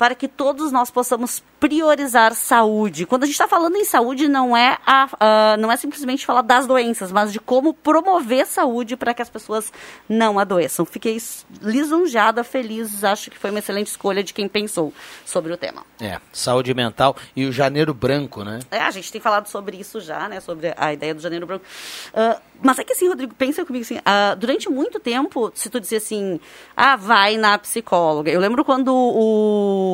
para 0.00 0.14
que 0.14 0.26
todos 0.26 0.72
nós 0.72 0.90
possamos 0.90 1.42
priorizar 1.60 2.32
saúde. 2.34 3.04
Quando 3.04 3.24
a 3.24 3.26
gente 3.26 3.34
está 3.34 3.46
falando 3.46 3.76
em 3.76 3.84
saúde, 3.84 4.28
não 4.28 4.56
é, 4.56 4.78
a, 4.86 5.58
não 5.58 5.70
é 5.70 5.76
simplesmente 5.76 6.24
falar 6.24 6.40
das 6.40 6.66
doenças, 6.66 7.12
mas 7.12 7.30
de 7.30 7.38
como 7.38 7.74
promover 7.74 8.46
saúde 8.46 8.96
para 8.96 9.12
que 9.12 9.20
as 9.20 9.28
pessoas 9.28 9.70
não 10.08 10.38
adoeçam. 10.38 10.86
Fiquei 10.86 11.18
lisonjeada, 11.60 12.42
feliz, 12.42 13.04
acho 13.04 13.30
que 13.30 13.36
foi 13.36 13.50
uma 13.50 13.58
excelente 13.58 13.88
escolha 13.88 14.24
de 14.24 14.32
quem 14.32 14.48
pensou 14.48 14.90
sobre 15.26 15.52
o 15.52 15.56
tema. 15.58 15.84
É, 16.00 16.18
saúde 16.32 16.72
mental 16.72 17.14
e 17.36 17.44
o 17.44 17.52
janeiro 17.52 17.92
branco, 17.92 18.42
né? 18.42 18.60
É, 18.70 18.78
a 18.78 18.90
gente 18.90 19.12
tem 19.12 19.20
falado 19.20 19.48
sobre 19.48 19.76
isso 19.76 20.00
já, 20.00 20.30
né, 20.30 20.40
sobre 20.40 20.72
a 20.78 20.94
ideia 20.94 21.14
do 21.14 21.20
janeiro 21.20 21.46
branco. 21.46 21.66
Uh, 22.14 22.40
mas 22.62 22.78
é 22.78 22.84
que 22.84 22.94
assim, 22.94 23.06
Rodrigo, 23.06 23.34
pensa 23.34 23.66
comigo 23.66 23.84
assim, 23.84 23.98
uh, 23.98 24.34
durante 24.38 24.70
muito 24.70 24.98
tempo, 24.98 25.52
se 25.54 25.68
tu 25.68 25.78
dizia 25.78 25.98
assim, 25.98 26.40
ah, 26.74 26.96
vai 26.96 27.36
na 27.36 27.58
psicóloga. 27.58 28.30
Eu 28.30 28.40
lembro 28.40 28.64
quando 28.64 28.94
o 28.94 29.89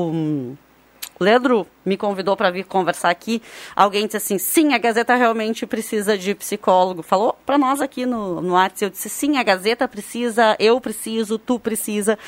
Leandro 1.19 1.67
me 1.85 1.97
convidou 1.97 2.37
para 2.37 2.51
vir 2.51 2.65
conversar 2.65 3.11
aqui. 3.11 3.43
Alguém 3.75 4.07
disse 4.07 4.17
assim: 4.19 4.39
sim, 4.39 4.75
a 4.75 4.79
Gazeta 4.79 5.15
realmente 5.15 5.67
precisa 5.67 6.17
de 6.17 6.35
psicólogo. 6.35 7.03
Falou 7.03 7.37
para 7.45 7.57
nós 7.57 7.81
aqui 7.81 8.05
no, 8.05 8.41
no 8.43 8.57
Arts. 8.57 8.83
Eu 8.83 8.91
disse: 8.91 9.09
sim, 9.09 9.39
a 9.39 9.43
Gazeta 9.43 9.89
precisa, 9.89 10.57
eu 10.59 10.81
preciso, 10.81 11.39
tu 11.39 11.59
precisa, 11.59 12.19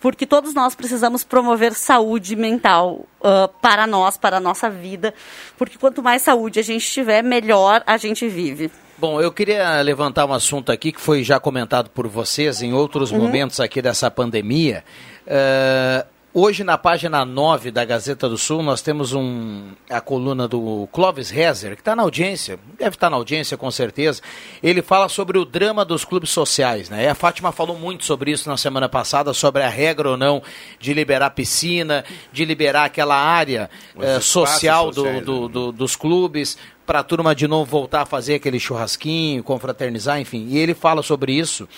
porque 0.00 0.24
todos 0.24 0.54
nós 0.54 0.74
precisamos 0.74 1.24
promover 1.24 1.74
saúde 1.74 2.36
mental 2.36 3.06
uh, 3.20 3.48
para 3.60 3.86
nós, 3.86 4.16
para 4.16 4.36
a 4.36 4.40
nossa 4.40 4.70
vida. 4.70 5.12
Porque 5.56 5.76
quanto 5.76 6.02
mais 6.02 6.22
saúde 6.22 6.60
a 6.60 6.62
gente 6.62 6.88
tiver, 6.88 7.22
melhor 7.22 7.82
a 7.86 7.96
gente 7.96 8.28
vive. 8.28 8.70
Bom, 8.96 9.20
eu 9.20 9.30
queria 9.30 9.80
levantar 9.80 10.26
um 10.26 10.32
assunto 10.32 10.72
aqui 10.72 10.90
que 10.90 11.00
foi 11.00 11.22
já 11.22 11.38
comentado 11.38 11.88
por 11.90 12.08
vocês 12.08 12.62
em 12.62 12.72
outros 12.72 13.12
uhum. 13.12 13.18
momentos 13.18 13.60
aqui 13.60 13.80
dessa 13.80 14.10
pandemia. 14.10 14.84
Uh, 15.24 16.17
Hoje, 16.40 16.62
na 16.62 16.78
página 16.78 17.24
9 17.24 17.72
da 17.72 17.84
Gazeta 17.84 18.28
do 18.28 18.38
Sul, 18.38 18.62
nós 18.62 18.80
temos 18.80 19.12
um, 19.12 19.72
a 19.90 20.00
coluna 20.00 20.46
do 20.46 20.88
Clovis 20.92 21.30
Rezer, 21.30 21.74
que 21.74 21.80
está 21.80 21.96
na 21.96 22.04
audiência, 22.04 22.60
deve 22.78 22.90
estar 22.90 23.08
tá 23.08 23.10
na 23.10 23.16
audiência 23.16 23.56
com 23.56 23.68
certeza. 23.72 24.22
Ele 24.62 24.80
fala 24.80 25.08
sobre 25.08 25.36
o 25.36 25.44
drama 25.44 25.84
dos 25.84 26.04
clubes 26.04 26.30
sociais. 26.30 26.88
Né? 26.88 27.06
E 27.06 27.08
a 27.08 27.14
Fátima 27.16 27.50
falou 27.50 27.76
muito 27.76 28.04
sobre 28.04 28.30
isso 28.30 28.48
na 28.48 28.56
semana 28.56 28.88
passada, 28.88 29.34
sobre 29.34 29.64
a 29.64 29.68
regra 29.68 30.10
ou 30.10 30.16
não 30.16 30.40
de 30.78 30.94
liberar 30.94 31.30
piscina, 31.30 32.04
de 32.32 32.44
liberar 32.44 32.84
aquela 32.84 33.16
área 33.16 33.68
eh, 33.98 34.20
social 34.20 34.90
do, 34.90 34.94
sociais, 34.94 35.24
do, 35.24 35.42
né? 35.42 35.48
do, 35.48 35.72
dos 35.72 35.96
clubes, 35.96 36.56
para 36.86 37.00
a 37.00 37.02
turma 37.02 37.34
de 37.34 37.48
novo 37.48 37.68
voltar 37.68 38.02
a 38.02 38.06
fazer 38.06 38.36
aquele 38.36 38.60
churrasquinho, 38.60 39.42
confraternizar, 39.42 40.20
enfim. 40.20 40.46
E 40.50 40.56
ele 40.56 40.72
fala 40.72 41.02
sobre 41.02 41.32
isso 41.32 41.68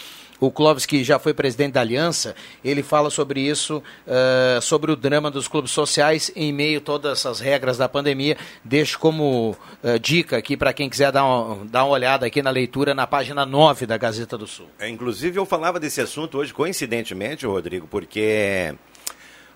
o 0.40 0.50
Clóvis, 0.50 0.86
que 0.86 1.04
já 1.04 1.18
foi 1.18 1.34
presidente 1.34 1.74
da 1.74 1.80
Aliança, 1.80 2.34
ele 2.64 2.82
fala 2.82 3.10
sobre 3.10 3.40
isso, 3.40 3.82
uh, 4.06 4.60
sobre 4.60 4.90
o 4.90 4.96
drama 4.96 5.30
dos 5.30 5.46
clubes 5.46 5.70
sociais 5.70 6.32
em 6.34 6.52
meio 6.52 6.78
a 6.78 6.80
todas 6.80 7.18
essas 7.18 7.40
regras 7.40 7.76
da 7.76 7.88
pandemia. 7.88 8.36
Deixo 8.64 8.98
como 8.98 9.50
uh, 9.50 9.98
dica 10.00 10.38
aqui 10.38 10.56
para 10.56 10.72
quem 10.72 10.88
quiser 10.88 11.12
dar 11.12 11.24
uma, 11.24 11.64
dar 11.66 11.84
uma 11.84 11.92
olhada 11.92 12.26
aqui 12.26 12.42
na 12.42 12.50
leitura 12.50 12.94
na 12.94 13.06
página 13.06 13.44
9 13.44 13.86
da 13.86 13.98
Gazeta 13.98 14.38
do 14.38 14.46
Sul. 14.46 14.66
É, 14.78 14.88
inclusive, 14.88 15.38
eu 15.38 15.44
falava 15.44 15.78
desse 15.78 16.00
assunto 16.00 16.38
hoje, 16.38 16.54
coincidentemente, 16.54 17.44
Rodrigo, 17.44 17.86
porque 17.86 18.74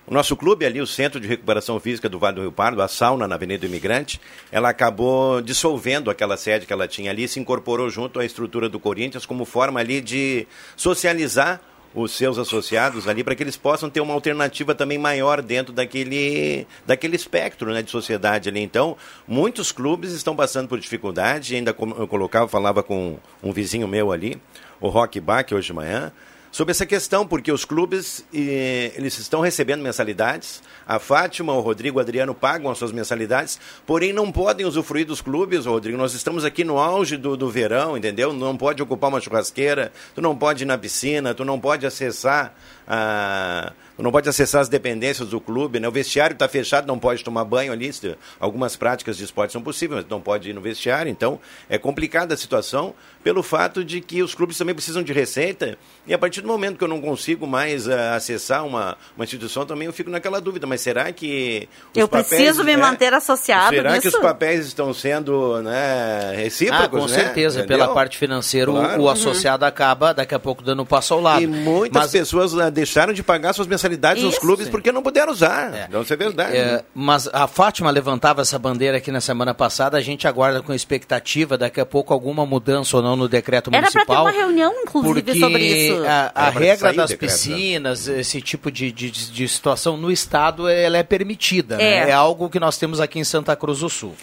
o 0.07 0.13
nosso 0.13 0.37
clube 0.37 0.67
ali, 0.67 0.81
o 0.81 0.87
Centro 0.87 1.19
de 1.19 1.27
Recuperação 1.27 1.81
Física 1.81 2.09
do 2.09 2.19
Vale 2.19 2.37
do 2.37 2.43
Rio 2.43 2.53
Pardo, 2.53 2.83
a 2.83 2.89
sauna 2.89 3.27
na 3.27 3.37
Avenida 3.37 3.61
do 3.61 3.67
Imigrante, 3.67 4.21
ela 4.53 4.69
acabou 4.69 5.41
dissolvendo 5.41 6.11
aquela 6.11 6.37
sede 6.37 6.67
que 6.67 6.73
ela 6.73 6.87
tinha 6.87 7.11
ali, 7.11 7.27
se 7.27 7.41
incorporou 7.41 7.89
junto 7.89 8.21
à 8.21 8.25
estrutura 8.25 8.69
do 8.69 8.79
Corinthians 8.79 9.25
como 9.25 9.45
forma 9.45 9.81
ali 9.81 10.01
de 10.03 10.47
socializar 10.77 11.61
os 11.95 12.11
seus 12.11 12.39
associados 12.39 13.07
ali 13.07 13.23
para 13.23 13.35
que 13.35 13.43
eles 13.43 13.57
possam 13.57 13.89
ter 13.89 14.01
uma 14.01 14.13
alternativa 14.13 14.75
também 14.75 14.99
maior 14.99 15.41
dentro 15.41 15.73
daquele, 15.73 16.67
daquele 16.85 17.15
espectro 17.15 17.73
né, 17.73 17.83
de 17.83 17.91
sociedade 17.91 18.49
ali. 18.49 18.61
Então, 18.61 18.97
muitos 19.29 19.71
clubes 19.71 20.13
estão 20.13 20.35
passando 20.35 20.69
por 20.69 20.79
dificuldade, 20.79 21.55
ainda 21.55 21.71
eu 21.71 22.09
colocava, 22.09 22.49
falava 22.49 22.83
com 22.83 23.17
um 23.43 23.53
vizinho 23.53 23.87
meu 23.87 24.11
ali, 24.11 24.41
o 24.81 24.89
Rock 24.89 25.21
Bach, 25.21 25.51
hoje 25.53 25.69
de 25.69 25.73
manhã, 25.73 26.13
sobre 26.55 26.71
essa 26.71 26.87
questão, 26.87 27.27
porque 27.27 27.51
os 27.51 27.65
clubes 27.65 28.25
eles 28.33 29.19
estão 29.19 29.41
recebendo 29.41 29.83
mensalidades. 29.83 30.63
A 30.87 31.01
Fátima, 31.01 31.53
o 31.53 31.59
Rodrigo, 31.59 31.99
o 31.99 32.01
Adriano 32.01 32.33
pagam 32.33 32.71
as 32.71 32.79
suas 32.79 32.93
mensalidades, 32.93 33.59
porém 33.85 34.13
não 34.13 34.31
podem 34.31 34.65
usufruir 34.65 35.05
dos 35.05 35.21
clubes, 35.21 35.67
Rodrigo. 35.67 35.99
Nós 35.99 36.15
estamos 36.15 36.45
aqui 36.45 36.63
no 36.63 36.79
auge 36.79 37.17
do, 37.17 37.37
do 37.37 37.51
verão, 37.51 37.97
entendeu? 37.97 38.33
Não 38.33 38.57
pode 38.57 38.81
ocupar 38.81 39.11
uma 39.11 39.21
churrasqueira, 39.21 39.91
tu 40.15 40.23
não 40.23 40.37
pode 40.37 40.63
ir 40.63 40.67
na 40.67 40.79
piscina, 40.79 41.35
tu 41.35 41.45
não 41.45 41.59
pode 41.59 41.87
acessar 41.87 42.55
a 42.87 43.73
não 43.97 44.11
pode 44.11 44.29
acessar 44.29 44.61
as 44.61 44.69
dependências 44.69 45.29
do 45.29 45.41
clube, 45.41 45.79
né? 45.79 45.87
O 45.87 45.93
vestiário 45.93 46.35
está 46.35 46.49
fechado, 46.49 46.85
não 46.87 46.99
pode 46.99 47.23
tomar 47.23 47.45
banho 47.45 47.73
ali. 47.73 47.93
Algumas 48.41 48.75
práticas 48.75 49.17
de 49.17 49.23
esporte 49.25 49.53
são 49.53 49.63
possíveis, 49.63 50.01
mas 50.03 50.11
não 50.11 50.21
pode 50.21 50.51
ir 50.51 50.53
no 50.53 50.61
vestiário. 50.61 51.09
Então, 51.09 51.39
é 51.69 51.79
complicada 51.79 52.35
a 52.35 52.37
situação 52.37 52.93
pelo 53.23 53.41
fato 53.43 53.85
de 53.85 54.01
que 54.01 54.21
os 54.21 54.35
clubes 54.35 54.59
também 54.59 54.75
precisam 54.75 55.01
de 55.03 55.13
receita. 55.13 55.79
E 56.07 56.13
a 56.13 56.19
partir 56.19 56.41
do 56.41 56.49
momento 56.49 56.77
que 56.77 56.83
eu 56.83 56.89
não 56.89 57.01
consigo 57.01 57.47
mais 57.47 57.87
uh, 57.87 57.93
acessar 58.17 58.67
uma, 58.67 58.97
uma 59.17 59.25
instituição, 59.25 59.65
também 59.65 59.87
eu 59.87 59.93
fico 59.93 60.11
naquela 60.11 60.41
dúvida, 60.41 60.67
mas 60.67 60.81
será 60.81 61.13
que 61.13 61.69
Eu 61.95 62.09
preciso 62.09 62.65
me 62.65 62.73
é, 62.73 62.77
manter 62.77 63.15
associado 63.15 63.77
Será 63.77 63.93
nisso? 63.93 64.03
que 64.03 64.09
os 64.09 64.17
papéis 64.23 64.67
estão 64.67 64.93
sendo 64.93 65.63
né, 65.63 66.33
recíprocos? 66.35 66.85
Ah, 66.85 66.89
com 66.89 67.07
né? 67.07 67.09
certeza. 67.09 67.61
Entendeu? 67.61 67.79
Pela 67.79 67.95
parte 67.95 68.19
financeira, 68.19 68.71
o- 68.71 68.75
Claro. 68.75 69.03
o, 69.03 69.09
associado 69.09 69.65
acaba 69.65 70.13
daqui 70.13 70.35
a 70.35 70.39
pouco 70.41 70.63
dando 70.65 70.83
um 70.83 70.87
passo 70.87 71.15
ao 71.15 71.21
lado. 71.21 71.43
E 71.43 71.47
muitas 71.47 72.03
Mas- 72.03 72.13
pessoas 72.13 72.59
ah, 72.59 72.69
deixaram 72.75 73.13
de 73.13 73.23
pagar 73.23 73.53
suas 73.53 73.67
mensalidades 73.67 74.23
nos 74.23 74.33
Isso, 74.33 74.41
clubes 74.41 74.67
sim. 74.67 74.71
porque 74.71 74.93
não 74.93 75.03
puderam 75.03 75.33
usar. 75.33 75.87
Então, 75.89 76.03
isso 76.03 76.13
é 76.13 76.17
verdade. 76.17 76.57
É, 76.57 76.65
né? 76.73 76.81
mas 76.95 77.29
a 77.33 77.47
Fátima 77.47 77.91
levantava 77.91 78.43
essa 78.43 78.59
bandeira 78.59 78.99
aqui 78.99 79.11
na 79.11 79.21
semana 79.21 79.55
passada, 79.55 79.97
a 79.97 80.01
gente 80.01 80.27
aguarda 80.29 80.61
com 80.63 80.75
expectativa 80.75 81.57
daqui 81.57 81.81
a 81.81 81.87
pouco 81.87 82.13
alguma 82.13 82.45
mudança 82.45 82.97
ou 82.97 83.03
não 83.03 83.17
no 83.17 83.29
decreto 83.29 83.71
Era 83.73 83.83
para 83.83 83.91
ter 83.91 83.99
municipal. 83.99 84.25
uma 84.25 84.31
reunião, 84.31 84.73
inclusive, 84.83 85.23
porque 85.23 85.39
sobre 85.39 85.65
isso. 85.65 86.05
a, 86.05 86.33
a 86.35 86.47
Era 86.49 86.59
regra 86.59 86.93
das 86.93 87.11
decreto, 87.11 87.31
né? 87.31 87.37
piscinas, 87.37 88.09
esse 88.09 88.43
tipo 88.43 88.71
de, 88.71 88.91
de, 88.93 89.11
de 89.11 89.49
situação 89.49 89.97
no 89.97 90.11
estado, 90.11 90.69
ela 90.69 90.99
é 90.99 91.03
permitida. 91.03 91.77
né? 91.77 91.85
É. 91.85 92.11
É 92.11 92.13
algo 92.13 92.51
que 92.51 92.59
nós 92.61 92.77
temos 92.77 93.01
aqui 93.01 93.19
em 93.19 93.25
Santa 93.25 93.55
Cruz 93.57 93.79
do 93.81 93.89
Sul. 93.89 94.15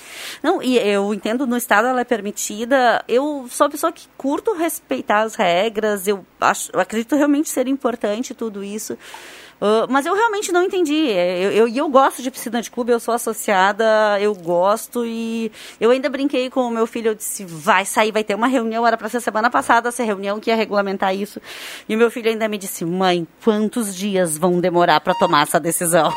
Não, 0.44 0.62
e 0.62 0.78
eu 0.78 1.14
entendo, 1.14 1.48
no 1.48 1.56
estado 1.58 1.88
ela 1.88 2.02
é 2.02 2.04
permitida. 2.04 3.04
Eu 3.08 3.48
sou 3.50 3.66
uma 3.66 3.72
pessoa 3.72 3.92
que 3.92 4.08
curto 4.18 4.54
respeitar 4.54 5.22
as 5.22 5.36
regras, 5.36 6.08
eu, 6.08 6.26
acho, 6.40 6.70
eu 6.74 6.80
acredito 6.80 7.16
realmente 7.16 7.50
ser 7.50 7.68
importante 7.68 8.34
tudo 8.42 8.64
isso. 8.64 8.98
Ah, 9.62 9.86
mas 9.88 10.08
eu 10.08 10.16
realmente 10.16 10.52
não 10.52 10.64
entendi. 10.64 11.12
É, 11.12 11.46
Eu, 11.46 11.52
eu, 11.52 11.68
e 11.68 11.78
eu 11.78 11.88
gosto 11.88 12.24
de 12.24 12.32
piscina 12.32 12.62
de 12.62 12.72
clube, 12.72 12.92
eu 12.92 13.00
sou 13.00 13.14
associada, 13.14 14.20
eu 14.20 14.34
gosto 14.34 15.06
e 15.06 15.52
eu 15.80 15.92
ainda 15.92 16.10
brinquei 16.10 16.50
com 16.50 16.62
o 16.62 16.72
meu 16.72 16.88
filho, 16.88 17.10
eu 17.10 17.16
disse, 17.16 17.46
vai 17.46 17.86
sair, 17.86 18.12
vai 18.12 18.24
ter 18.24 18.34
uma 18.34 18.48
reunião, 18.48 18.86
era 18.88 18.98
para 18.98 19.08
ser 19.08 19.22
semana 19.22 19.52
passada 19.52 19.90
essa 19.90 20.04
reunião 20.04 20.40
que 20.40 20.50
ia 20.50 20.56
regulamentar 20.56 21.16
isso. 21.16 21.40
E 21.88 21.96
o 21.96 21.98
meu 21.98 22.10
filho 22.10 22.30
ainda 22.30 22.48
me 22.48 22.58
disse, 22.58 22.84
mãe, 22.84 23.28
quantos 23.44 23.96
dias 23.96 24.38
vão 24.38 24.60
demorar 24.60 25.00
para 25.02 25.14
tomar 25.14 25.44
essa 25.44 25.60
decisão? 25.60 26.12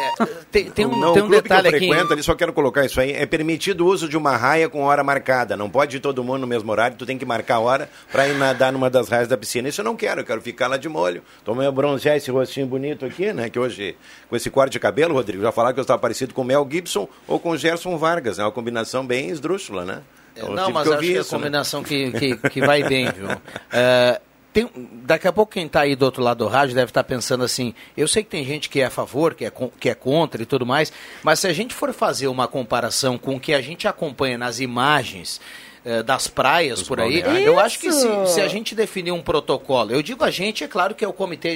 Tem, 0.50 0.70
tem 0.70 0.86
um, 0.86 0.96
não, 0.96 1.12
tem 1.12 1.22
o 1.22 1.26
um 1.26 1.28
clube 1.28 1.42
detalhe 1.42 1.62
que 1.62 1.74
eu 1.74 1.76
aqui. 1.76 1.88
frequento, 1.88 2.12
ali 2.12 2.22
só 2.22 2.34
quero 2.34 2.52
colocar 2.52 2.84
isso 2.84 3.00
aí, 3.00 3.12
é 3.12 3.26
permitido 3.26 3.84
o 3.84 3.88
uso 3.88 4.08
de 4.08 4.16
uma 4.16 4.36
raia 4.36 4.68
com 4.68 4.84
hora 4.84 5.02
marcada. 5.02 5.56
Não 5.56 5.68
pode 5.68 5.96
ir 5.96 6.00
todo 6.00 6.22
mundo 6.22 6.42
no 6.42 6.46
mesmo 6.46 6.70
horário, 6.70 6.96
tu 6.96 7.04
tem 7.04 7.18
que 7.18 7.26
marcar 7.26 7.56
a 7.56 7.60
hora 7.60 7.90
para 8.10 8.28
ir 8.28 8.36
nadar 8.36 8.72
numa 8.72 8.88
das 8.88 9.08
raias 9.08 9.26
da 9.26 9.36
piscina. 9.36 9.68
Isso 9.68 9.80
eu 9.80 9.84
não 9.84 9.96
quero, 9.96 10.20
eu 10.20 10.24
quero 10.24 10.40
ficar 10.40 10.68
lá 10.68 10.76
de 10.76 10.88
molho. 10.88 11.22
Tomei 11.44 11.68
bronzear 11.70 12.16
esse 12.16 12.30
rostinho 12.30 12.66
bonito 12.66 13.04
aqui, 13.04 13.32
né? 13.34 13.50
Que 13.50 13.58
hoje, 13.58 13.96
com 14.28 14.36
esse 14.36 14.48
corte 14.50 14.72
de 14.72 14.80
cabelo, 14.80 15.14
Rodrigo, 15.14 15.42
já 15.42 15.52
falaram 15.52 15.74
que 15.74 15.80
eu 15.80 15.82
estava 15.82 15.98
parecido 16.00 16.32
com 16.32 16.42
o 16.42 16.44
Mel 16.44 16.66
Gibson 16.70 17.08
ou 17.28 17.38
com 17.38 17.50
o 17.50 17.56
Gerson 17.56 17.96
Vargas. 17.98 18.38
É 18.38 18.42
uma 18.44 18.52
combinação 18.52 19.04
bem 19.06 19.28
esdrúxula, 19.28 19.84
né? 19.84 20.02
Então, 20.36 20.48
eu 20.50 20.54
Não, 20.56 20.70
mas 20.70 20.82
acho 20.88 20.94
ouvir 20.96 21.06
que 21.08 21.14
é 21.14 21.18
a 21.18 21.20
isso, 21.20 21.32
né? 21.34 21.38
combinação 21.38 21.82
que, 21.82 22.10
que, 22.12 22.36
que 22.50 22.60
vai 22.60 22.82
bem, 22.82 23.10
viu? 23.12 23.28
É, 23.72 24.20
tem- 24.52 24.70
daqui 25.04 25.26
a 25.28 25.32
pouco 25.32 25.52
quem 25.52 25.66
está 25.66 25.80
aí 25.80 25.94
do 25.96 26.04
outro 26.04 26.22
lado 26.22 26.38
do 26.38 26.46
rádio 26.48 26.74
deve 26.76 26.90
estar 26.90 27.02
pensando 27.04 27.42
assim, 27.44 27.74
eu 27.96 28.06
sei 28.08 28.22
que 28.22 28.30
tem 28.30 28.44
gente 28.44 28.68
que 28.68 28.80
é 28.80 28.84
a 28.86 28.90
favor, 28.90 29.34
que 29.34 29.44
é, 29.44 29.52
que 29.80 29.88
é 29.88 29.94
contra 29.94 30.40
e 30.42 30.46
tudo 30.46 30.64
mais, 30.64 30.92
mas 31.24 31.40
se 31.40 31.46
a 31.48 31.52
gente 31.52 31.74
for 31.74 31.92
fazer 31.92 32.28
uma 32.28 32.46
comparação 32.48 33.18
com 33.18 33.34
o 33.36 33.40
que 33.40 33.52
a 33.52 33.60
gente 33.60 33.86
acompanha 33.88 34.38
nas 34.38 34.60
imagens 34.60 35.40
eh, 35.84 36.02
das 36.02 36.26
praias 36.28 36.82
por 36.82 37.00
aí, 37.00 37.20
balneários. 37.22 37.46
eu 37.46 37.58
acho 37.58 37.78
que 37.78 37.92
se, 37.92 38.08
se 38.26 38.40
a 38.40 38.48
gente 38.48 38.74
definir 38.74 39.12
um 39.12 39.22
protocolo, 39.22 39.90
eu 39.92 40.02
digo 40.02 40.24
a 40.24 40.30
gente, 40.30 40.64
é 40.64 40.68
claro 40.68 40.94
que 40.94 41.04
é 41.04 41.08
o 41.08 41.12
comitê 41.12 41.54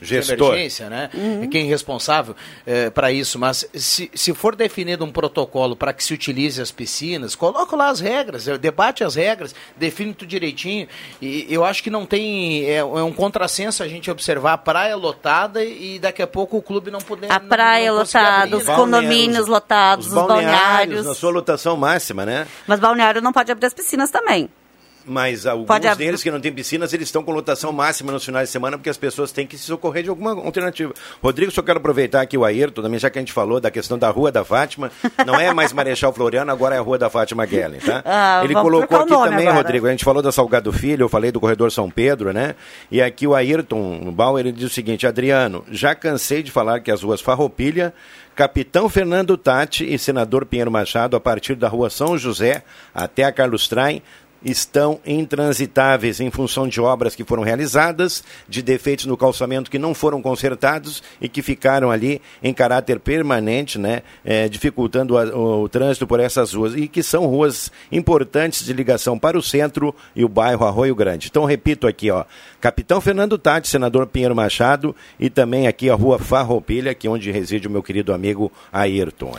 de 0.00 0.06
Gestor. 0.06 0.48
emergência, 0.54 0.88
né? 0.90 1.10
É 1.42 1.46
quem 1.46 1.66
é 1.66 1.68
responsável 1.68 2.34
para 2.94 3.10
isso, 3.12 3.38
mas 3.38 3.66
se, 3.74 4.10
se 4.14 4.34
for 4.34 4.54
definido 4.54 5.04
um 5.04 5.12
protocolo 5.12 5.74
para 5.76 5.92
que 5.92 6.02
se 6.04 6.12
utilize 6.14 6.60
as 6.60 6.70
piscinas, 6.70 7.34
coloca 7.34 7.74
lá 7.76 7.88
as 7.88 8.00
regras, 8.00 8.46
eh, 8.48 8.58
debate 8.58 9.04
as 9.04 9.14
regras, 9.14 9.54
define 9.76 10.12
tudo 10.14 10.28
direitinho. 10.28 10.86
E 11.20 11.46
eu 11.48 11.64
acho 11.64 11.82
que 11.82 11.90
não 11.90 12.04
tem. 12.06 12.64
É, 12.64 12.76
é 12.76 12.84
um 12.84 13.12
contrassenso 13.12 13.82
a 13.82 13.88
gente 13.88 14.10
observar 14.10 14.52
a 14.54 14.58
praia 14.58 14.96
lotada 14.96 15.64
e 15.64 15.98
daqui 15.98 16.22
a 16.22 16.26
pouco 16.26 16.56
o 16.56 16.62
clube 16.62 16.90
não 16.90 17.00
poder. 17.00 17.30
A 17.32 17.40
praia 17.40 17.90
não 17.90 17.98
lotada, 17.98 18.56
os 18.56 18.66
né? 18.66 18.74
condomínios 18.76 19.46
lotados, 19.46 20.06
Os 20.06 20.12
os 20.12 20.18
balneários. 20.26 21.04
na 21.06 21.14
sua 21.14 21.30
lotação 21.30 21.76
máxima, 21.76 22.24
né? 22.26 22.46
Mas 22.66 22.80
balneário 22.80 23.20
não 23.20 23.32
pode 23.32 23.50
abrir 23.62 23.66
as 23.66 23.74
piscinas 23.74 24.10
também. 24.10 24.48
Mas 25.04 25.46
alguns 25.46 25.66
Pode 25.66 25.92
deles 25.96 26.22
que 26.22 26.30
não 26.30 26.40
têm 26.40 26.52
piscinas, 26.52 26.92
eles 26.92 27.08
estão 27.08 27.24
com 27.24 27.32
lotação 27.32 27.72
máxima 27.72 28.12
nos 28.12 28.24
finais 28.24 28.48
de 28.48 28.52
semana, 28.52 28.78
porque 28.78 28.88
as 28.88 28.96
pessoas 28.96 29.32
têm 29.32 29.44
que 29.44 29.58
se 29.58 29.64
socorrer 29.64 30.04
de 30.04 30.08
alguma 30.08 30.30
alternativa. 30.30 30.94
Rodrigo, 31.20 31.50
só 31.50 31.60
quero 31.60 31.78
aproveitar 31.80 32.20
aqui 32.20 32.38
o 32.38 32.44
Ayrton, 32.44 32.82
também, 32.82 33.00
já 33.00 33.10
que 33.10 33.18
a 33.18 33.22
gente 33.22 33.32
falou 33.32 33.60
da 33.60 33.68
questão 33.68 33.98
da 33.98 34.08
Rua 34.10 34.30
da 34.30 34.44
Fátima. 34.44 34.92
Não 35.26 35.34
é 35.40 35.52
mais 35.52 35.72
Marechal 35.72 36.12
Floriano, 36.12 36.52
agora 36.52 36.76
é 36.76 36.78
a 36.78 36.80
Rua 36.80 36.98
da 36.98 37.10
Fátima 37.10 37.44
Guellen, 37.44 37.80
tá? 37.80 38.00
Ah, 38.14 38.42
Ele 38.44 38.54
colocou 38.54 38.96
aqui 38.96 39.08
também, 39.08 39.48
agora. 39.48 39.64
Rodrigo, 39.64 39.88
a 39.88 39.90
gente 39.90 40.04
falou 40.04 40.22
da 40.22 40.30
Salgado 40.30 40.72
Filho, 40.72 41.02
eu 41.02 41.08
falei 41.08 41.32
do 41.32 41.40
Corredor 41.40 41.72
São 41.72 41.90
Pedro, 41.90 42.32
né? 42.32 42.54
E 42.88 43.02
aqui 43.02 43.26
o 43.26 43.34
Ayrton 43.34 44.12
Bauer, 44.12 44.46
ele 44.46 44.52
diz 44.52 44.70
o 44.70 44.72
seguinte, 44.72 45.04
Adriano, 45.04 45.64
já 45.68 45.96
cansei 45.96 46.44
de 46.44 46.52
falar 46.52 46.78
que 46.78 46.92
as 46.92 47.02
ruas 47.02 47.20
Farroupilha, 47.20 47.92
Capitão 48.34 48.88
Fernando 48.88 49.36
Tati 49.36 49.84
e 49.84 49.98
Senador 49.98 50.46
Pinheiro 50.46 50.70
Machado, 50.70 51.16
a 51.16 51.20
partir 51.20 51.54
da 51.54 51.68
Rua 51.68 51.90
São 51.90 52.16
José 52.16 52.62
até 52.94 53.24
a 53.24 53.32
Carlos 53.32 53.68
Traem, 53.68 54.02
estão 54.44 54.98
intransitáveis 55.06 56.20
em 56.20 56.30
função 56.30 56.66
de 56.68 56.80
obras 56.80 57.14
que 57.14 57.24
foram 57.24 57.42
realizadas, 57.42 58.22
de 58.48 58.62
defeitos 58.62 59.06
no 59.06 59.16
calçamento 59.16 59.70
que 59.70 59.78
não 59.78 59.94
foram 59.94 60.20
consertados 60.22 61.02
e 61.20 61.28
que 61.28 61.42
ficaram 61.42 61.90
ali 61.90 62.20
em 62.42 62.52
caráter 62.54 62.98
permanente, 63.00 63.78
né, 63.78 64.02
eh, 64.24 64.48
dificultando 64.48 65.18
a- 65.18 65.24
o, 65.26 65.62
o 65.62 65.68
trânsito 65.68 66.06
por 66.06 66.20
essas 66.20 66.52
ruas 66.54 66.74
e 66.74 66.88
que 66.88 67.02
são 67.02 67.26
ruas 67.26 67.70
importantes 67.90 68.64
de 68.64 68.72
ligação 68.72 69.18
para 69.18 69.38
o 69.38 69.42
centro 69.42 69.94
e 70.14 70.24
o 70.24 70.28
bairro 70.28 70.64
Arroio 70.66 70.94
Grande. 70.94 71.28
Então 71.30 71.44
repito 71.44 71.86
aqui, 71.86 72.10
ó, 72.10 72.24
Capitão 72.60 73.00
Fernando 73.00 73.36
Tati, 73.38 73.68
Senador 73.68 74.06
Pinheiro 74.06 74.34
Machado 74.36 74.94
e 75.18 75.28
também 75.30 75.66
aqui 75.66 75.90
a 75.90 75.94
Rua 75.94 76.18
Farroupilha, 76.18 76.94
que 76.94 77.06
é 77.06 77.10
onde 77.10 77.30
reside 77.30 77.66
o 77.66 77.70
meu 77.70 77.82
querido 77.82 78.12
amigo 78.12 78.50
Ayrton. 78.72 79.32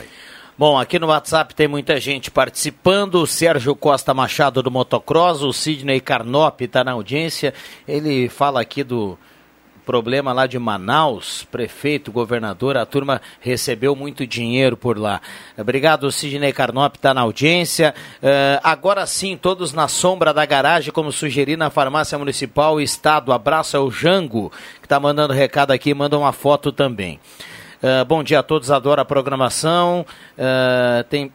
Bom, 0.56 0.78
aqui 0.78 1.00
no 1.00 1.08
WhatsApp 1.08 1.52
tem 1.52 1.66
muita 1.66 1.98
gente 1.98 2.30
participando. 2.30 3.16
O 3.16 3.26
Sérgio 3.26 3.74
Costa 3.74 4.14
Machado 4.14 4.62
do 4.62 4.70
Motocross, 4.70 5.42
o 5.42 5.52
Sidney 5.52 6.00
Carnop 6.00 6.60
está 6.60 6.84
na 6.84 6.92
audiência. 6.92 7.52
Ele 7.88 8.28
fala 8.28 8.60
aqui 8.60 8.84
do 8.84 9.18
problema 9.84 10.32
lá 10.32 10.46
de 10.46 10.56
Manaus, 10.56 11.44
prefeito, 11.50 12.12
governador, 12.12 12.76
a 12.76 12.86
turma 12.86 13.20
recebeu 13.40 13.96
muito 13.96 14.24
dinheiro 14.24 14.76
por 14.76 14.96
lá. 14.96 15.20
Obrigado, 15.58 16.10
Sidney 16.12 16.52
Carnop 16.52 16.94
está 16.94 17.12
na 17.12 17.22
audiência. 17.22 17.92
Eh, 18.22 18.60
agora 18.62 19.04
sim, 19.06 19.36
todos 19.36 19.72
na 19.72 19.88
sombra 19.88 20.32
da 20.32 20.46
garagem, 20.46 20.92
como 20.92 21.10
sugeri 21.10 21.56
na 21.56 21.68
farmácia 21.68 22.16
municipal 22.16 22.80
e 22.80 22.84
estado. 22.84 23.32
Abraço 23.32 23.76
ao 23.76 23.90
Jango, 23.90 24.52
que 24.80 24.86
está 24.86 25.00
mandando 25.00 25.34
recado 25.34 25.72
aqui, 25.72 25.92
manda 25.92 26.16
uma 26.16 26.32
foto 26.32 26.70
também. 26.70 27.18
Uh, 27.82 28.04
bom 28.04 28.22
dia 28.22 28.38
a 28.38 28.42
todos, 28.42 28.70
adoro 28.70 29.00
a 29.00 29.04
programação. 29.04 30.06
Uh, 30.38 31.04
tem 31.04 31.32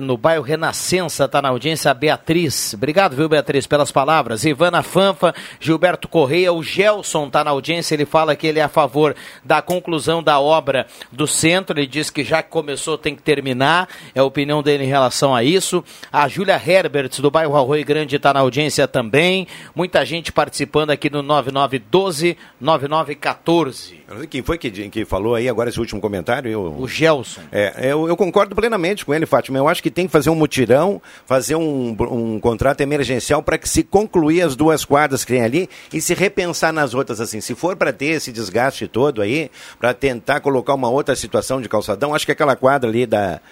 no 0.00 0.16
bairro 0.16 0.42
Renascença, 0.42 1.24
está 1.24 1.40
na 1.40 1.48
audiência 1.48 1.90
a 1.90 1.94
Beatriz. 1.94 2.74
Obrigado, 2.74 3.16
viu, 3.16 3.28
Beatriz, 3.28 3.66
pelas 3.66 3.90
palavras. 3.92 4.44
Ivana 4.44 4.82
Fanfa, 4.82 5.34
Gilberto 5.60 6.08
Correia, 6.08 6.52
o 6.52 6.62
Gelson 6.62 7.26
está 7.26 7.44
na 7.44 7.50
audiência, 7.50 7.94
ele 7.94 8.04
fala 8.04 8.36
que 8.36 8.46
ele 8.46 8.58
é 8.58 8.62
a 8.62 8.68
favor 8.68 9.14
da 9.44 9.62
conclusão 9.62 10.22
da 10.22 10.40
obra 10.40 10.86
do 11.10 11.26
centro, 11.26 11.78
ele 11.78 11.86
diz 11.86 12.10
que 12.10 12.24
já 12.24 12.42
que 12.42 12.50
começou 12.50 12.98
tem 12.98 13.14
que 13.14 13.22
terminar, 13.22 13.88
é 14.14 14.20
a 14.20 14.24
opinião 14.24 14.62
dele 14.62 14.84
em 14.84 14.88
relação 14.88 15.34
a 15.34 15.42
isso. 15.42 15.84
A 16.12 16.26
Júlia 16.28 16.60
Herberts, 16.64 17.20
do 17.20 17.30
bairro 17.30 17.56
Arroio 17.56 17.84
Grande, 17.84 18.16
está 18.16 18.32
na 18.32 18.40
audiência 18.40 18.86
também. 18.88 19.46
Muita 19.74 20.04
gente 20.04 20.32
participando 20.32 20.90
aqui 20.90 21.10
no 21.10 21.22
9912 21.22 22.36
9914. 22.60 24.04
Quem 24.30 24.42
foi 24.42 24.58
que, 24.58 24.70
que 24.70 25.04
falou 25.04 25.34
aí 25.34 25.48
agora 25.48 25.68
esse 25.70 25.80
último 25.80 26.00
comentário? 26.00 26.50
Eu... 26.50 26.76
O 26.78 26.88
Gelson. 26.88 27.42
É, 27.52 27.90
eu, 27.90 28.08
eu 28.08 28.16
concordo 28.16 28.54
plenamente 28.54 29.04
com 29.04 29.14
ele, 29.14 29.26
Fátima. 29.26 29.58
Eu 29.58 29.68
acho 29.68 29.82
que 29.84 29.90
tem 29.90 30.06
que 30.06 30.12
fazer 30.12 30.30
um 30.30 30.34
mutirão, 30.34 30.98
fazer 31.26 31.56
um, 31.56 31.94
um 32.10 32.40
contrato 32.40 32.80
emergencial 32.80 33.42
para 33.42 33.58
que 33.58 33.68
se 33.68 33.82
concluir 33.82 34.40
as 34.40 34.56
duas 34.56 34.82
quadras 34.82 35.26
que 35.26 35.34
tem 35.34 35.42
ali 35.42 35.68
e 35.92 36.00
se 36.00 36.14
repensar 36.14 36.72
nas 36.72 36.94
outras 36.94 37.20
assim. 37.20 37.38
Se 37.38 37.54
for 37.54 37.76
para 37.76 37.92
ter 37.92 38.06
esse 38.06 38.32
desgaste 38.32 38.88
todo 38.88 39.20
aí, 39.20 39.50
para 39.78 39.92
tentar 39.92 40.40
colocar 40.40 40.72
uma 40.72 40.88
outra 40.88 41.14
situação 41.14 41.60
de 41.60 41.68
calçadão, 41.68 42.14
acho 42.14 42.24
que 42.24 42.32
aquela 42.32 42.56
quadra 42.56 42.88
ali 42.88 43.04
da 43.04 43.42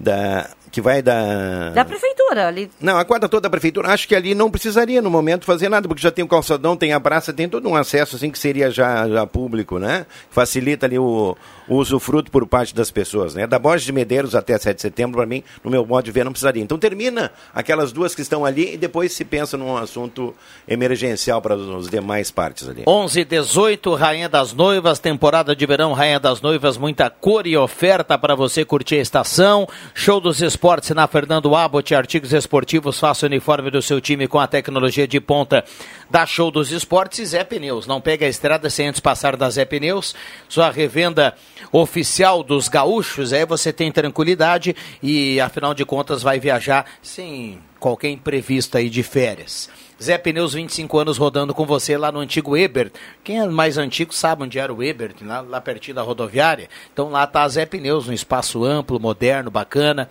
da 0.00 0.50
que 0.70 0.80
vai 0.80 1.00
da 1.02 1.70
Da 1.70 1.84
prefeitura 1.84 2.46
ali. 2.48 2.70
não, 2.80 2.98
a 2.98 3.04
quadra 3.04 3.28
toda 3.28 3.42
da 3.42 3.50
prefeitura, 3.50 3.90
acho 3.92 4.08
que 4.08 4.14
ali 4.14 4.34
não 4.34 4.50
precisaria 4.50 5.00
no 5.00 5.10
momento 5.10 5.44
fazer 5.44 5.68
nada, 5.68 5.86
porque 5.86 6.02
já 6.02 6.10
tem 6.10 6.24
o 6.24 6.28
calçadão, 6.28 6.76
tem 6.76 6.92
a 6.92 7.00
praça, 7.00 7.32
tem 7.32 7.48
todo 7.48 7.68
um 7.68 7.76
acesso 7.76 8.16
assim 8.16 8.30
que 8.30 8.38
seria 8.38 8.70
já, 8.70 9.08
já 9.08 9.26
público, 9.26 9.78
né? 9.78 10.06
Facilita 10.30 10.86
ali 10.86 10.98
o, 10.98 11.36
o 11.68 11.74
usufruto 11.76 12.30
por 12.30 12.46
parte 12.46 12.74
das 12.74 12.90
pessoas, 12.90 13.34
né? 13.34 13.46
Da 13.46 13.58
Borges 13.58 13.84
de 13.86 13.92
Medeiros 13.92 14.34
até 14.34 14.58
7 14.58 14.76
de 14.76 14.82
setembro, 14.82 15.16
para 15.18 15.26
mim, 15.26 15.42
no 15.62 15.70
meu 15.70 15.84
modo 15.86 16.04
de 16.04 16.10
ver, 16.10 16.24
não 16.24 16.32
precisaria. 16.32 16.62
Então 16.62 16.78
termina 16.78 17.30
aquelas 17.54 17.92
duas 17.92 18.14
que 18.14 18.22
estão 18.22 18.44
ali 18.44 18.74
e 18.74 18.76
depois 18.76 19.12
se 19.12 19.24
pensa 19.24 19.56
num 19.56 19.76
assunto 19.76 20.34
emergencial 20.66 21.40
para 21.40 21.54
os 21.56 21.88
demais 21.88 22.30
partes 22.30 22.68
ali. 22.68 22.82
11 22.86 23.24
18 23.24 23.94
Rainha 23.94 24.28
das 24.28 24.52
Noivas, 24.52 24.98
temporada 24.98 25.54
de 25.54 25.66
verão 25.66 25.92
Rainha 25.92 26.20
das 26.20 26.40
Noivas, 26.40 26.76
muita 26.76 27.08
cor 27.08 27.46
e 27.46 27.56
oferta 27.56 28.18
para 28.18 28.34
você 28.34 28.64
curtir 28.64 28.96
a 28.96 29.00
estação. 29.02 29.68
Show 29.94 30.20
dos 30.20 30.40
Esportes 30.56 30.88
na 30.88 31.06
Fernando 31.06 31.54
Abbott, 31.54 31.94
artigos 31.94 32.32
esportivos, 32.32 32.98
faça 32.98 33.26
o 33.26 33.28
uniforme 33.28 33.70
do 33.70 33.82
seu 33.82 34.00
time 34.00 34.26
com 34.26 34.38
a 34.38 34.46
tecnologia 34.46 35.06
de 35.06 35.20
ponta 35.20 35.62
da 36.08 36.24
Show 36.24 36.50
dos 36.50 36.72
Esportes 36.72 37.18
e 37.18 37.26
Zé 37.26 37.44
Pneus. 37.44 37.86
Não 37.86 38.00
pega 38.00 38.24
a 38.24 38.28
estrada 38.28 38.70
sem 38.70 38.88
antes 38.88 38.98
passar 38.98 39.36
da 39.36 39.50
Zé 39.50 39.66
Pneus, 39.66 40.14
sua 40.48 40.70
revenda 40.70 41.34
oficial 41.70 42.42
dos 42.42 42.68
gaúchos, 42.68 43.34
aí 43.34 43.44
você 43.44 43.70
tem 43.70 43.92
tranquilidade 43.92 44.74
e 45.02 45.38
afinal 45.42 45.74
de 45.74 45.84
contas 45.84 46.22
vai 46.22 46.40
viajar 46.40 46.86
sem 47.02 47.58
qualquer 47.78 48.08
imprevisto 48.08 48.78
aí 48.78 48.88
de 48.88 49.02
férias. 49.02 49.68
Zé 50.02 50.18
Pneus, 50.18 50.52
25 50.52 50.98
anos 50.98 51.16
rodando 51.16 51.54
com 51.54 51.64
você 51.64 51.96
lá 51.96 52.12
no 52.12 52.20
antigo 52.20 52.54
Ebert. 52.54 52.92
Quem 53.24 53.40
é 53.40 53.46
mais 53.46 53.78
antigo 53.78 54.14
sabe 54.14 54.42
onde 54.42 54.58
era 54.58 54.72
o 54.72 54.82
Ebert, 54.82 55.16
lá, 55.22 55.40
lá 55.40 55.60
pertinho 55.60 55.94
da 55.94 56.02
rodoviária. 56.02 56.68
Então 56.92 57.10
lá 57.10 57.26
tá 57.26 57.42
a 57.42 57.48
Zé 57.48 57.64
Pneus, 57.64 58.06
um 58.06 58.12
espaço 58.12 58.62
amplo, 58.62 59.00
moderno, 59.00 59.50
bacana. 59.50 60.08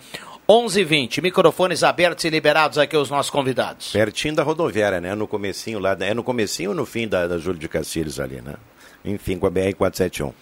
11:20 0.48 1.20
microfones 1.20 1.82
abertos 1.82 2.24
e 2.24 2.30
liberados 2.30 2.78
aqui 2.78 2.94
aos 2.94 3.10
nossos 3.10 3.30
convidados. 3.30 3.92
Pertinho 3.92 4.36
da 4.36 4.42
rodoviária, 4.42 5.00
né? 5.00 5.14
No 5.14 5.26
comecinho 5.26 5.78
lá, 5.78 5.96
é 6.00 6.14
no 6.14 6.22
comecinho 6.22 6.70
ou 6.70 6.76
no 6.76 6.86
fim 6.86 7.08
da, 7.08 7.26
da 7.26 7.38
Júlio 7.38 7.58
de 7.58 7.68
Castilhos 7.68 8.20
ali, 8.20 8.40
né? 8.40 8.54
Enfim, 9.04 9.38
com 9.38 9.46
a 9.46 9.50
BR-471. 9.50 10.32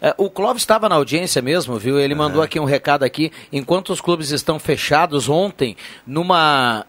É, 0.00 0.14
o 0.18 0.28
Clóvis 0.28 0.62
estava 0.62 0.88
na 0.88 0.96
audiência 0.96 1.40
mesmo, 1.40 1.78
viu? 1.78 1.98
Ele 1.98 2.14
mandou 2.14 2.42
aqui 2.42 2.58
um 2.58 2.64
recado 2.64 3.04
aqui. 3.04 3.32
Enquanto 3.52 3.90
os 3.90 4.00
clubes 4.00 4.30
estão 4.30 4.58
fechados 4.58 5.28
ontem, 5.28 5.76
numa 6.06 6.86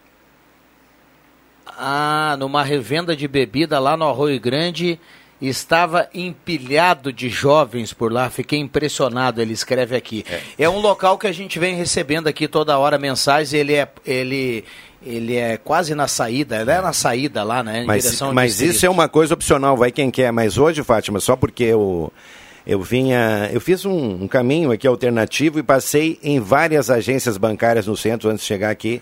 ah, 1.78 2.36
numa 2.40 2.64
revenda 2.64 3.16
de 3.16 3.28
bebida 3.28 3.80
lá 3.80 3.96
no 3.98 4.06
Arroio 4.06 4.40
Grande, 4.40 5.00
estava 5.42 6.08
empilhado 6.14 7.12
de 7.12 7.30
jovens 7.30 7.94
por 7.94 8.12
lá. 8.12 8.30
Fiquei 8.30 8.60
impressionado, 8.60 9.42
ele 9.42 9.54
escreve 9.54 9.96
aqui. 9.96 10.26
É, 10.30 10.64
é 10.64 10.70
um 10.70 10.80
local 10.80 11.18
que 11.18 11.28
a 11.28 11.32
gente 11.32 11.60
vem 11.60 11.76
recebendo 11.76 12.28
aqui 12.28 12.48
toda 12.48 12.78
hora 12.78 12.98
mensagens, 12.98 13.54
ele 13.54 13.74
é 13.74 13.88
ele 14.06 14.64
ele 15.06 15.36
é 15.36 15.58
quase 15.58 15.94
na 15.94 16.08
saída, 16.08 16.62
ele 16.62 16.72
é 16.72 16.82
na 16.82 16.92
saída 16.92 17.44
lá, 17.44 17.62
né? 17.62 17.84
Em 17.84 17.86
Mas, 17.86 18.04
direção 18.04 18.30
ao 18.30 18.34
mas 18.34 18.60
isso 18.60 18.86
é 18.86 18.90
uma 18.90 19.08
coisa 19.08 19.36
opcional, 19.36 19.78
vai 19.78 19.92
quem 19.92 20.10
quer. 20.10 20.32
Mas 20.32 20.58
hoje, 20.58 20.84
Fátima, 20.84 21.20
só 21.20 21.36
porque 21.36 21.64
eu, 21.64 22.12
eu 22.66 22.82
vinha. 22.82 23.50
Eu 23.54 23.62
fiz 23.62 23.86
um, 23.86 24.24
um 24.24 24.28
caminho 24.28 24.72
aqui 24.72 24.88
alternativo 24.88 25.60
e 25.60 25.64
passei 25.64 26.18
em 26.24 26.40
várias 26.40 26.90
agências 26.90 27.38
bancárias 27.38 27.86
no 27.86 27.96
centro 27.96 28.30
antes 28.30 28.42
de 28.42 28.48
chegar 28.48 28.72
aqui. 28.72 29.02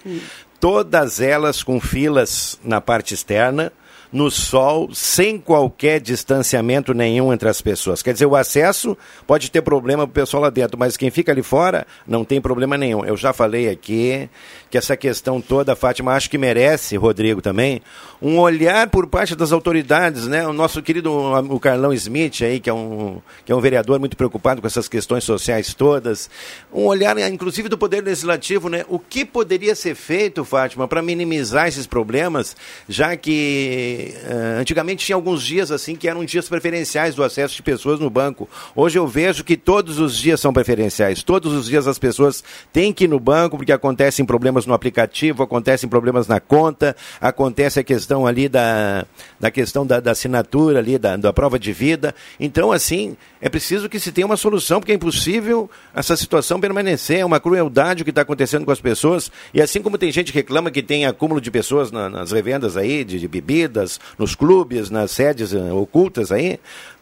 Todas 0.60 1.22
elas 1.22 1.64
com 1.64 1.80
filas 1.80 2.60
na 2.64 2.82
parte 2.82 3.14
externa, 3.14 3.72
no 4.14 4.30
sol, 4.30 4.90
sem 4.94 5.40
qualquer 5.40 6.00
distanciamento 6.00 6.94
nenhum 6.94 7.34
entre 7.34 7.50
as 7.50 7.60
pessoas. 7.62 8.04
Quer 8.04 8.14
dizer, 8.14 8.28
o 8.28 8.36
acesso 8.36 8.96
pode 9.26 9.50
ter 9.50 9.64
problema 9.64 10.06
para 10.06 10.12
o 10.12 10.14
pessoal 10.14 10.44
lá 10.44 10.52
dentro, 10.52 10.78
mas 10.78 10.96
quem 10.96 11.10
fica 11.10 11.32
ali 11.32 11.42
fora 11.42 11.88
não 12.08 12.24
tem 12.24 12.40
problema 12.40 12.78
nenhum. 12.78 13.04
Eu 13.04 13.18
já 13.18 13.34
falei 13.34 13.68
aqui 13.68 14.30
que 14.70 14.78
essa 14.78 14.96
questão 14.96 15.42
toda, 15.42 15.76
Fátima, 15.76 16.14
acho 16.14 16.30
que 16.30 16.38
merece, 16.38 16.96
Rodrigo 16.96 17.42
também, 17.42 17.82
um 18.22 18.40
olhar 18.40 18.88
por 18.90 19.08
parte 19.08 19.36
das 19.36 19.52
autoridades, 19.52 20.28
né? 20.28 20.48
O 20.48 20.54
nosso 20.54 20.82
querido 20.82 21.12
o 21.12 21.60
Carlão 21.60 21.92
Smith 21.94 22.42
aí, 22.44 22.60
que 22.60 22.70
é 22.70 22.74
um, 22.74 23.20
que 23.44 23.52
é 23.52 23.56
um 23.56 23.60
vereador 23.60 24.00
muito 24.00 24.16
preocupado 24.16 24.62
com 24.62 24.68
essas 24.68 24.88
questões 24.88 25.24
sociais 25.24 25.74
todas, 25.74 26.30
um 26.72 26.86
olhar, 26.86 27.18
inclusive, 27.32 27.68
do 27.68 27.78
Poder 27.78 28.04
Legislativo, 28.04 28.70
né? 28.70 28.86
O 28.88 29.00
que 29.00 29.26
poderia 29.26 29.74
ser 29.74 29.96
feito, 29.96 30.46
Fátima, 30.46 30.88
para 30.88 31.02
minimizar 31.02 31.68
esses 31.68 31.88
problemas, 31.88 32.56
já 32.88 33.18
que 33.18 34.03
eh, 34.12 34.58
antigamente 34.60 35.06
tinha 35.06 35.16
alguns 35.16 35.44
dias 35.44 35.72
assim 35.72 35.96
que 35.96 36.08
eram 36.08 36.26
dias 36.26 36.50
preferenciais 36.50 37.16
do 37.16 37.24
acesso 37.24 37.56
de 37.56 37.64
pessoas 37.64 38.00
no 38.00 38.10
banco. 38.10 38.50
Hoje 38.76 38.98
eu 38.98 39.08
vejo 39.08 39.44
que 39.44 39.56
todos 39.56 40.00
os 40.00 40.18
dias 40.18 40.40
são 40.40 40.52
preferenciais. 40.52 41.24
Todos 41.24 41.54
os 41.54 41.68
dias 41.68 41.88
as 41.88 42.00
pessoas 42.00 42.44
têm 42.72 42.94
que 42.94 43.06
ir 43.06 43.08
no 43.08 43.20
banco 43.20 43.58
porque 43.58 43.72
acontecem 43.72 44.26
problemas 44.26 44.66
no 44.66 44.74
aplicativo, 44.74 45.44
acontecem 45.44 45.90
problemas 45.90 46.28
na 46.28 46.40
conta, 46.40 46.96
acontece 47.20 47.80
a 47.80 47.84
questão 47.84 48.28
ali 48.28 48.50
da, 48.50 49.06
da 49.40 49.52
questão 49.52 49.86
da, 49.86 50.00
da 50.00 50.12
assinatura 50.12 50.80
ali, 50.80 50.98
da, 50.98 51.18
da 51.18 51.32
prova 51.32 51.58
de 51.58 51.72
vida. 51.72 52.14
Então, 52.40 52.72
assim, 52.72 53.16
é 53.46 53.50
preciso 53.50 53.90
que 53.90 54.00
se 54.00 54.12
tenha 54.14 54.26
uma 54.26 54.38
solução, 54.38 54.80
porque 54.80 54.94
é 54.94 54.96
impossível 54.96 55.70
essa 55.94 56.16
situação 56.16 56.62
permanecer. 56.62 57.20
É 57.20 57.26
uma 57.26 57.42
crueldade 57.42 58.02
o 58.02 58.06
que 58.06 58.10
está 58.12 58.22
acontecendo 58.22 58.64
com 58.64 58.72
as 58.72 58.80
pessoas. 58.80 59.30
E 59.54 59.62
assim 59.62 59.82
como 59.82 59.98
tem 59.98 60.10
gente 60.14 60.32
que 60.32 60.38
reclama 60.38 60.72
que 60.72 60.82
tem 60.82 61.06
acúmulo 61.06 61.42
de 61.42 61.52
pessoas 61.52 61.92
na- 61.92 62.10
nas 62.10 62.32
revendas 62.32 62.78
aí, 62.78 63.04
de, 63.04 63.20
de 63.20 63.28
bebidas, 63.28 64.00
nos 64.18 64.34
clubes, 64.34 64.90
nas 64.90 65.12
sedes 65.12 65.54
eh, 65.54 65.74
ocultas 65.74 66.32
aí, 66.32 66.58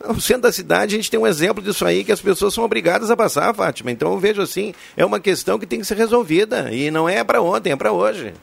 no 0.07 0.19
centro 0.19 0.41
da 0.43 0.51
cidade 0.51 0.95
a 0.95 0.97
gente 0.97 1.11
tem 1.11 1.19
um 1.19 1.27
exemplo 1.27 1.63
disso 1.63 1.85
aí 1.85 2.03
que 2.03 2.11
as 2.11 2.19
pessoas 2.21 2.53
são 2.55 2.63
obrigadas 2.63 3.11
a 3.11 3.15
passar, 3.15 3.53
Fátima. 3.53 3.91
Então 3.91 4.11
eu 4.11 4.17
vejo 4.17 4.41
assim, 4.41 4.73
é 4.97 5.05
uma 5.05 5.19
questão 5.19 5.59
que 5.59 5.67
tem 5.67 5.79
que 5.79 5.85
ser 5.85 5.95
resolvida. 5.97 6.73
E 6.73 6.89
não 6.89 7.07
é 7.07 7.23
para 7.23 7.39
ontem, 7.41 7.71
é 7.71 7.75
para 7.75 7.91
hoje. 7.91 8.33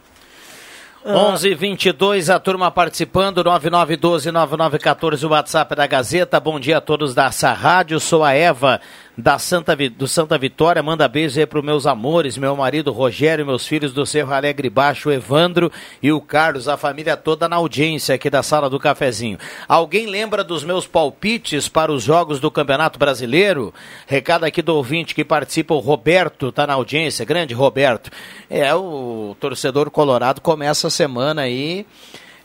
11 1.11 1.55
22 1.55 2.29
a 2.29 2.39
turma 2.39 2.71
participando, 2.71 3.43
9912-9914, 3.43 5.25
o 5.25 5.31
WhatsApp 5.31 5.75
da 5.75 5.87
Gazeta. 5.87 6.39
Bom 6.39 6.61
dia 6.61 6.77
a 6.77 6.81
todos 6.83 7.15
da 7.15 7.31
rádio. 7.55 7.99
Sou 7.99 8.23
a 8.23 8.35
Eva 8.35 8.79
da 9.19 9.37
Santa, 9.37 9.75
do 9.75 10.07
Santa 10.07 10.39
Vitória. 10.39 10.81
Manda 10.81 11.09
beijo 11.09 11.41
aí 11.41 11.45
para 11.45 11.61
meus 11.61 11.87
amores, 11.87 12.39
meu 12.39 12.55
marido 12.55 12.93
Rogério, 12.93 13.45
meus 13.45 13.67
filhos 13.67 13.93
do 13.93 14.07
Cerro 14.07 14.33
Alegre 14.33 14.71
Baixo, 14.71 15.09
o 15.09 15.13
Evandro 15.13 15.73
e 16.01 16.13
o 16.13 16.21
Carlos, 16.21 16.69
a 16.69 16.77
família 16.77 17.17
toda 17.17 17.49
na 17.49 17.57
audiência 17.57 18.15
aqui 18.15 18.31
da 18.31 18.45
sala 18.45 18.71
do 18.71 18.79
cafezinho. 18.79 19.37
Alguém 19.67 20.07
lembra 20.07 20.45
dos 20.45 20.63
meus 20.63 20.87
palpites 20.87 21.69
para 21.69 21.91
os 21.91 22.05
jogos 22.05 22.39
do 22.39 22.49
Campeonato 22.49 22.97
Brasileiro? 22.97 23.75
Recado 24.07 24.45
aqui 24.45 24.63
do 24.63 24.77
ouvinte 24.77 25.17
que 25.17 25.25
participa, 25.25 25.75
o 25.75 25.79
Roberto, 25.79 26.53
tá 26.53 26.65
na 26.65 26.75
audiência, 26.75 27.25
grande 27.25 27.53
Roberto. 27.55 28.11
É, 28.49 28.73
o 28.73 29.37
torcedor 29.41 29.91
colorado 29.91 30.41
começa 30.41 30.87
a 30.87 30.91
semana 30.91 31.43
aí 31.43 31.85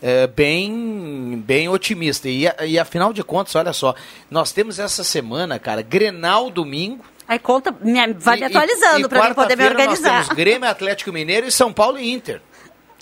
é, 0.03 0.27
bem, 0.27 1.41
bem 1.47 1.69
otimista. 1.69 2.27
E, 2.27 2.43
e 2.67 2.77
afinal 2.77 3.13
de 3.13 3.23
contas, 3.23 3.55
olha 3.55 3.71
só, 3.71 3.95
nós 4.29 4.51
temos 4.51 4.77
essa 4.77 5.01
semana, 5.01 5.57
cara, 5.57 5.81
Grenal 5.81 6.49
domingo. 6.49 7.05
Aí 7.25 7.39
conta, 7.39 7.73
me, 7.79 8.13
vai 8.15 8.37
me 8.37 8.43
atualizando 8.43 9.07
para 9.07 9.29
mim 9.29 9.33
poder 9.33 9.55
me 9.55 9.65
organizar. 9.65 10.17
Nós 10.17 10.25
temos 10.25 10.37
Grêmio, 10.37 10.67
Atlético 10.67 11.13
Mineiro 11.13 11.47
e 11.47 11.51
São 11.51 11.71
Paulo 11.71 11.97
e 11.97 12.11
Inter. 12.11 12.41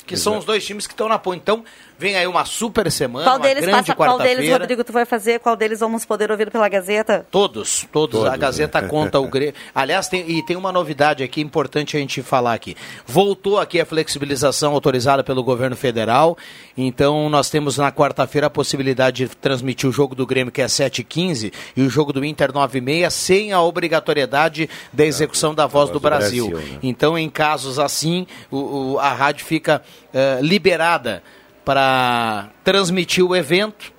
Que 0.06 0.16
são 0.16 0.38
os 0.38 0.46
dois 0.46 0.64
times 0.64 0.86
que 0.86 0.94
estão 0.94 1.08
na 1.08 1.18
ponta. 1.18 1.38
Então, 1.38 1.64
vem 2.02 2.16
aí 2.16 2.26
uma 2.26 2.44
super 2.46 2.92
semana, 2.92 3.24
Qual 3.26 3.36
uma 3.38 3.44
deles 3.48 3.62
grande 3.64 3.78
passa, 3.78 3.96
qual 3.96 4.18
deles. 4.18 4.50
Rodrigo, 4.52 4.84
tu 4.84 4.92
vai 4.92 5.06
fazer? 5.06 5.40
Qual 5.40 5.56
deles 5.56 5.80
vamos 5.80 6.04
poder 6.04 6.32
ouvir 6.32 6.50
pela 6.50 6.68
Gazeta? 6.68 7.26
Todos, 7.30 7.86
todos, 7.92 8.20
Todos, 8.20 8.34
A 8.34 8.36
Gazeta 8.36 8.82
né? 8.82 8.88
conta 8.88 9.20
o 9.20 9.28
Grêmio. 9.28 9.54
Aliás, 9.76 10.08
tem, 10.08 10.30
e 10.30 10.44
tem 10.46 10.56
uma 10.58 10.72
novidade 10.72 11.24
aqui 11.24 11.40
importante 11.42 11.96
a 11.96 12.00
gente 12.00 12.22
falar 12.24 12.54
aqui. 12.54 12.76
Voltou 13.06 13.60
aqui 13.60 13.80
a 13.80 13.86
flexibilização 13.86 14.74
autorizada 14.74 15.24
pelo 15.24 15.44
governo 15.44 15.76
federal. 15.76 16.36
Então, 16.76 17.30
nós 17.30 17.50
temos 17.50 17.78
na 17.78 17.92
quarta-feira 17.92 18.48
a 18.48 18.50
possibilidade 18.50 19.28
de 19.28 19.36
transmitir 19.36 19.88
o 19.88 19.92
jogo 19.94 20.16
do 20.16 20.26
Grêmio, 20.26 20.52
que 20.52 20.62
é 20.62 20.66
7h15, 20.66 21.54
e 21.78 21.82
o 21.84 21.90
jogo 21.90 22.12
do 22.12 22.26
Inter 22.26 22.52
9h30, 22.52 23.10
sem 23.12 23.54
a 23.54 23.62
obrigatoriedade 23.62 24.68
da 24.92 25.06
execução 25.06 25.54
da 25.54 25.68
voz 25.68 25.90
do 25.92 26.00
Brasil. 26.00 26.50
Brasil, 26.50 26.74
né? 26.74 26.80
Então, 26.82 27.18
em 27.18 27.30
casos 27.30 27.78
assim, 27.78 28.26
o, 28.50 28.94
o- 28.94 29.00
a 29.00 29.14
rádio 29.14 29.46
fica 29.46 29.82
eh, 30.14 30.40
liberada 30.42 31.22
para 31.66 32.50
transmitir 32.64 33.26
o 33.26 33.36
evento 33.36 33.92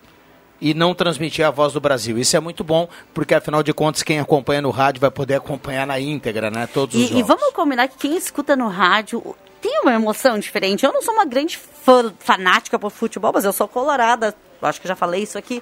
e 0.61 0.75
não 0.75 0.95
transmitir 0.95 1.45
a 1.45 1.51
voz 1.51 1.73
do 1.73 1.81
Brasil. 1.81 2.19
Isso 2.19 2.37
é 2.37 2.41
muito 2.41 2.63
bom, 2.63 2.89
porque 3.13 3.35
afinal 3.35 3.63
de 3.63 3.73
contas, 3.73 4.03
quem 4.03 4.21
acompanha 4.21 4.63
no 4.63 4.71
rádio 4.71 5.01
vai 5.01 5.11
poder 5.11 5.35
acompanhar 5.35 5.87
na 5.87 5.99
íntegra, 5.99 6.51
né? 6.51 6.69
Todos 6.73 6.95
os 6.95 7.01
E, 7.03 7.05
e 7.05 7.09
jogos. 7.09 7.27
vamos 7.27 7.53
combinar 7.55 7.89
que 7.89 7.97
quem 7.97 8.17
escuta 8.17 8.55
no 8.55 8.69
rádio 8.69 9.35
tem 9.61 9.81
uma 9.81 9.93
emoção 9.93 10.39
diferente. 10.39 10.85
Eu 10.85 10.93
não 10.93 11.03
sou 11.03 11.15
uma 11.15 11.25
grande 11.25 11.57
fã, 11.59 12.13
fanática 12.19 12.79
por 12.79 12.91
futebol, 12.91 13.33
mas 13.35 13.45
eu 13.45 13.53
sou 13.53 13.67
colorada. 13.67 14.35
Acho 14.61 14.81
que 14.81 14.87
já 14.87 14.95
falei 14.95 15.23
isso 15.25 15.37
aqui. 15.37 15.61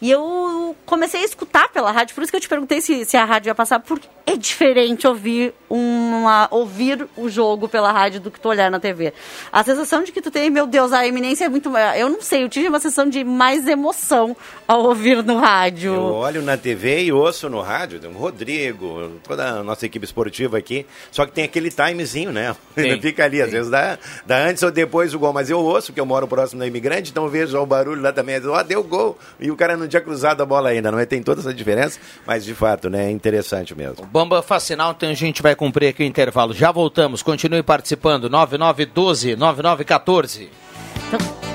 E 0.00 0.10
eu 0.10 0.76
comecei 0.84 1.22
a 1.22 1.24
escutar 1.24 1.68
pela 1.70 1.90
rádio, 1.90 2.14
por 2.14 2.22
isso 2.22 2.30
que 2.30 2.36
eu 2.36 2.40
te 2.40 2.48
perguntei 2.48 2.80
se, 2.80 3.04
se 3.04 3.16
a 3.16 3.24
rádio 3.24 3.50
ia 3.50 3.54
passar, 3.54 3.80
porque 3.80 4.08
é 4.26 4.36
diferente 4.36 5.06
ouvir 5.06 5.54
uma 5.70 6.48
ouvir 6.50 7.06
o 7.16 7.28
jogo 7.28 7.68
pela 7.68 7.92
rádio 7.92 8.20
do 8.20 8.30
que 8.30 8.40
tu 8.40 8.48
olhar 8.48 8.70
na 8.70 8.80
TV. 8.80 9.12
A 9.52 9.62
sensação 9.62 10.02
de 10.02 10.12
que 10.12 10.20
tu 10.20 10.30
tem, 10.30 10.50
meu 10.50 10.66
Deus, 10.66 10.92
a 10.92 11.06
eminência 11.06 11.44
é 11.44 11.48
muito. 11.48 11.70
Eu 11.96 12.08
não 12.08 12.20
sei, 12.20 12.42
eu 12.42 12.48
tive 12.48 12.68
uma 12.68 12.80
sensação 12.80 13.08
de 13.08 13.22
mais 13.24 13.66
emoção 13.68 14.36
ao 14.66 14.84
ouvir 14.84 15.22
no 15.22 15.38
rádio. 15.38 15.94
Eu 15.94 16.14
olho 16.14 16.42
na 16.42 16.56
TV 16.56 17.04
e 17.04 17.12
ouço 17.12 17.48
no 17.48 17.60
rádio, 17.60 18.00
o 18.08 18.18
Rodrigo, 18.18 19.12
toda 19.22 19.48
a 19.48 19.62
nossa 19.62 19.86
equipe 19.86 20.04
esportiva 20.04 20.58
aqui, 20.58 20.86
só 21.10 21.24
que 21.24 21.32
tem 21.32 21.44
aquele 21.44 21.70
timezinho, 21.70 22.32
né? 22.32 22.54
Tem, 22.74 23.00
Fica 23.00 23.24
ali, 23.24 23.40
às 23.40 23.50
vezes 23.50 23.70
dá, 23.70 23.98
dá 24.26 24.38
antes 24.38 24.62
ou 24.62 24.70
depois 24.70 25.14
o 25.14 25.18
gol, 25.18 25.32
mas 25.32 25.48
eu 25.48 25.58
ouço, 25.60 25.88
porque 25.88 26.00
eu 26.00 26.06
moro 26.06 26.26
próximo 26.26 26.60
da 26.60 26.66
imigrante, 26.66 27.10
então 27.10 27.24
eu 27.24 27.30
vejo 27.30 27.56
ó, 27.56 27.62
o 27.62 27.66
barulho 27.66 28.02
lá 28.02 28.12
também, 28.12 28.44
ó, 28.46 28.62
deu 28.62 28.82
gol, 28.82 29.18
e 29.38 29.50
o 29.50 29.56
cara 29.56 29.76
não 29.76 29.85
tinha 29.88 30.00
cruzado 30.00 30.42
a 30.42 30.46
bola 30.46 30.70
ainda, 30.70 30.90
não 30.90 30.98
é? 30.98 31.06
Tem 31.06 31.22
toda 31.22 31.40
essa 31.40 31.54
diferença, 31.54 32.00
mas 32.26 32.44
de 32.44 32.54
fato, 32.54 32.90
né, 32.90 33.06
é 33.06 33.10
interessante 33.10 33.74
mesmo. 33.74 34.04
Bamba 34.06 34.42
Facinal, 34.42 34.92
então 34.96 35.08
a 35.08 35.14
gente 35.14 35.42
vai 35.42 35.54
cumprir 35.54 35.88
aqui 35.88 36.02
o 36.02 36.06
intervalo. 36.06 36.52
Já 36.52 36.72
voltamos, 36.72 37.22
continue 37.22 37.62
participando. 37.62 38.28
9912 38.28 39.36
9914. 39.36 41.45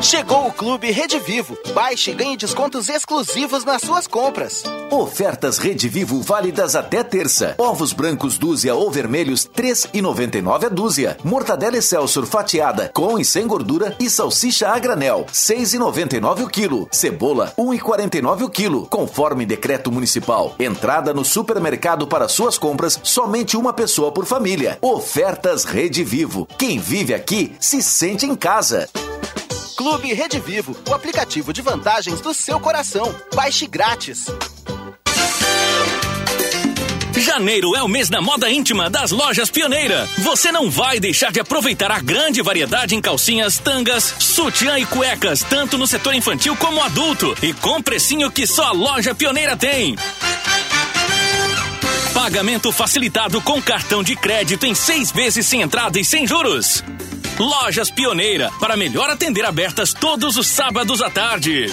Chegou 0.00 0.46
o 0.46 0.52
Clube 0.52 0.90
Rede 0.90 1.18
Vivo. 1.18 1.58
Baixe 1.74 2.12
e 2.12 2.14
ganhe 2.14 2.34
descontos 2.34 2.88
exclusivos 2.88 3.66
nas 3.66 3.82
suas 3.82 4.06
compras. 4.06 4.62
Ofertas 4.90 5.58
Rede 5.58 5.90
Vivo 5.90 6.22
válidas 6.22 6.74
até 6.74 7.04
terça. 7.04 7.54
Ovos 7.58 7.92
brancos 7.92 8.38
dúzia 8.38 8.74
ou 8.74 8.90
vermelhos, 8.90 9.44
R$ 9.54 9.62
3,99 9.62 10.64
a 10.64 10.68
dúzia. 10.70 11.18
Mortadela 11.22 11.76
Excelsior 11.76 12.24
fatiada, 12.24 12.90
com 12.94 13.18
e 13.18 13.24
sem 13.26 13.46
gordura 13.46 13.94
e 14.00 14.08
salsicha 14.08 14.70
a 14.70 14.78
granel, 14.78 15.26
R$ 15.26 15.32
6,99 15.32 16.44
o 16.44 16.48
quilo. 16.48 16.88
Cebola, 16.90 17.52
R$ 17.58 17.62
1,49 17.62 18.42
o 18.42 18.48
quilo, 18.48 18.86
conforme 18.86 19.44
decreto 19.44 19.92
municipal. 19.92 20.54
Entrada 20.58 21.12
no 21.12 21.26
supermercado 21.26 22.06
para 22.06 22.26
suas 22.26 22.56
compras, 22.56 22.98
somente 23.02 23.54
uma 23.54 23.74
pessoa 23.74 24.10
por 24.10 24.24
família. 24.24 24.78
Ofertas 24.80 25.64
Rede 25.64 26.02
Vivo. 26.02 26.48
Quem 26.56 26.78
vive 26.78 27.12
aqui 27.12 27.54
se 27.60 27.82
sente 27.82 28.24
em 28.24 28.34
casa. 28.34 28.88
Clube 29.80 30.12
Rede 30.12 30.38
Vivo, 30.38 30.76
o 30.86 30.92
aplicativo 30.92 31.54
de 31.54 31.62
vantagens 31.62 32.20
do 32.20 32.34
seu 32.34 32.60
coração. 32.60 33.14
Baixe 33.34 33.66
grátis. 33.66 34.26
Janeiro 37.16 37.74
é 37.74 37.82
o 37.82 37.88
mês 37.88 38.10
da 38.10 38.20
moda 38.20 38.50
íntima 38.50 38.90
das 38.90 39.10
lojas 39.10 39.48
Pioneira. 39.48 40.06
Você 40.18 40.52
não 40.52 40.70
vai 40.70 41.00
deixar 41.00 41.32
de 41.32 41.40
aproveitar 41.40 41.90
a 41.90 41.98
grande 41.98 42.42
variedade 42.42 42.94
em 42.94 43.00
calcinhas, 43.00 43.58
tangas, 43.58 44.16
sutiã 44.18 44.78
e 44.78 44.84
cuecas, 44.84 45.42
tanto 45.48 45.78
no 45.78 45.86
setor 45.86 46.14
infantil 46.14 46.54
como 46.56 46.82
adulto, 46.82 47.34
e 47.42 47.54
com 47.54 47.80
precinho 47.80 48.30
que 48.30 48.46
só 48.46 48.64
a 48.64 48.72
loja 48.72 49.14
Pioneira 49.14 49.56
tem. 49.56 49.96
Pagamento 52.12 52.70
facilitado 52.70 53.40
com 53.40 53.62
cartão 53.62 54.02
de 54.02 54.14
crédito 54.14 54.66
em 54.66 54.74
seis 54.74 55.10
vezes 55.10 55.46
sem 55.46 55.62
entrada 55.62 55.98
e 55.98 56.04
sem 56.04 56.26
juros. 56.26 56.84
Lojas 57.40 57.90
Pioneira, 57.90 58.50
para 58.60 58.76
melhor 58.76 59.08
atender 59.08 59.46
abertas 59.46 59.94
todos 59.94 60.36
os 60.36 60.46
sábados 60.46 61.00
à 61.00 61.08
tarde. 61.08 61.68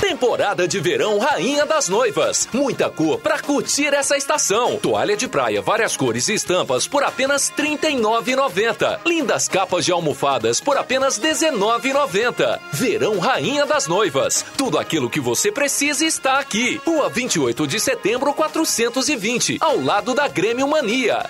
Temporada 0.00 0.66
de 0.66 0.80
verão 0.80 1.20
Rainha 1.20 1.64
das 1.64 1.88
Noivas. 1.88 2.48
Muita 2.52 2.90
cor 2.90 3.20
para 3.20 3.38
curtir 3.38 3.94
essa 3.94 4.16
estação. 4.16 4.76
Toalha 4.76 5.16
de 5.16 5.28
praia, 5.28 5.62
várias 5.62 5.96
cores 5.96 6.26
e 6.26 6.34
estampas 6.34 6.88
por 6.88 7.04
apenas 7.04 7.48
R$ 7.56 7.78
39,90. 7.78 8.98
Lindas 9.06 9.46
capas 9.46 9.84
de 9.84 9.92
almofadas 9.92 10.60
por 10.60 10.76
apenas 10.76 11.16
R$ 11.16 11.30
19,90. 11.30 12.58
Verão 12.72 13.20
Rainha 13.20 13.66
das 13.66 13.86
Noivas. 13.86 14.44
Tudo 14.56 14.80
aquilo 14.80 15.08
que 15.08 15.20
você 15.20 15.52
precisa 15.52 16.04
está 16.04 16.40
aqui. 16.40 16.80
Rua 16.84 17.08
28 17.08 17.68
de 17.68 17.78
setembro, 17.78 18.34
420, 18.34 19.58
ao 19.60 19.80
lado 19.80 20.12
da 20.12 20.26
Grêmio 20.26 20.66
Mania. 20.66 21.24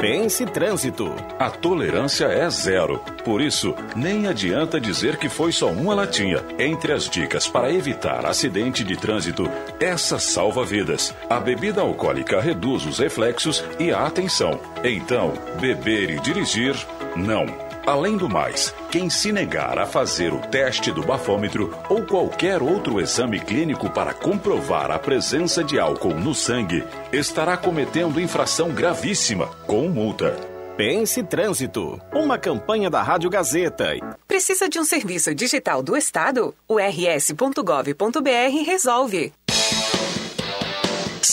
Pense 0.00 0.46
Trânsito. 0.46 1.12
A 1.40 1.50
tolerância 1.50 2.26
é 2.26 2.48
zero. 2.48 3.00
Por 3.24 3.40
isso, 3.40 3.74
nem 3.96 4.28
adianta 4.28 4.80
dizer 4.80 5.16
que 5.16 5.28
foi 5.28 5.50
só 5.50 5.70
uma 5.70 5.92
latinha. 5.92 6.40
Entre 6.56 6.92
as 6.92 7.10
dicas 7.10 7.48
para 7.48 7.72
evitar 7.72 8.24
acidente 8.24 8.84
de 8.84 8.96
trânsito, 8.96 9.50
essa 9.80 10.20
salva 10.20 10.64
vidas. 10.64 11.12
A 11.28 11.40
bebida 11.40 11.80
alcoólica 11.80 12.40
reduz 12.40 12.86
os 12.86 13.00
reflexos 13.00 13.64
e 13.76 13.90
a 13.90 14.06
atenção. 14.06 14.60
Então, 14.84 15.32
beber 15.60 16.10
e 16.10 16.20
dirigir, 16.20 16.76
não. 17.16 17.67
Além 17.88 18.18
do 18.18 18.28
mais, 18.28 18.74
quem 18.90 19.08
se 19.08 19.32
negar 19.32 19.78
a 19.78 19.86
fazer 19.86 20.30
o 20.34 20.40
teste 20.40 20.92
do 20.92 21.02
bafômetro 21.02 21.74
ou 21.88 22.04
qualquer 22.04 22.62
outro 22.62 23.00
exame 23.00 23.40
clínico 23.40 23.88
para 23.88 24.12
comprovar 24.12 24.90
a 24.90 24.98
presença 24.98 25.64
de 25.64 25.80
álcool 25.80 26.12
no 26.12 26.34
sangue 26.34 26.84
estará 27.10 27.56
cometendo 27.56 28.20
infração 28.20 28.68
gravíssima, 28.68 29.46
com 29.66 29.88
multa. 29.88 30.36
Pense 30.76 31.22
Trânsito, 31.22 31.98
uma 32.12 32.36
campanha 32.36 32.90
da 32.90 33.02
Rádio 33.02 33.30
Gazeta. 33.30 33.94
Precisa 34.26 34.68
de 34.68 34.78
um 34.78 34.84
serviço 34.84 35.34
digital 35.34 35.82
do 35.82 35.96
Estado? 35.96 36.54
O 36.68 36.76
rs.gov.br 36.76 38.66
resolve. 38.66 39.32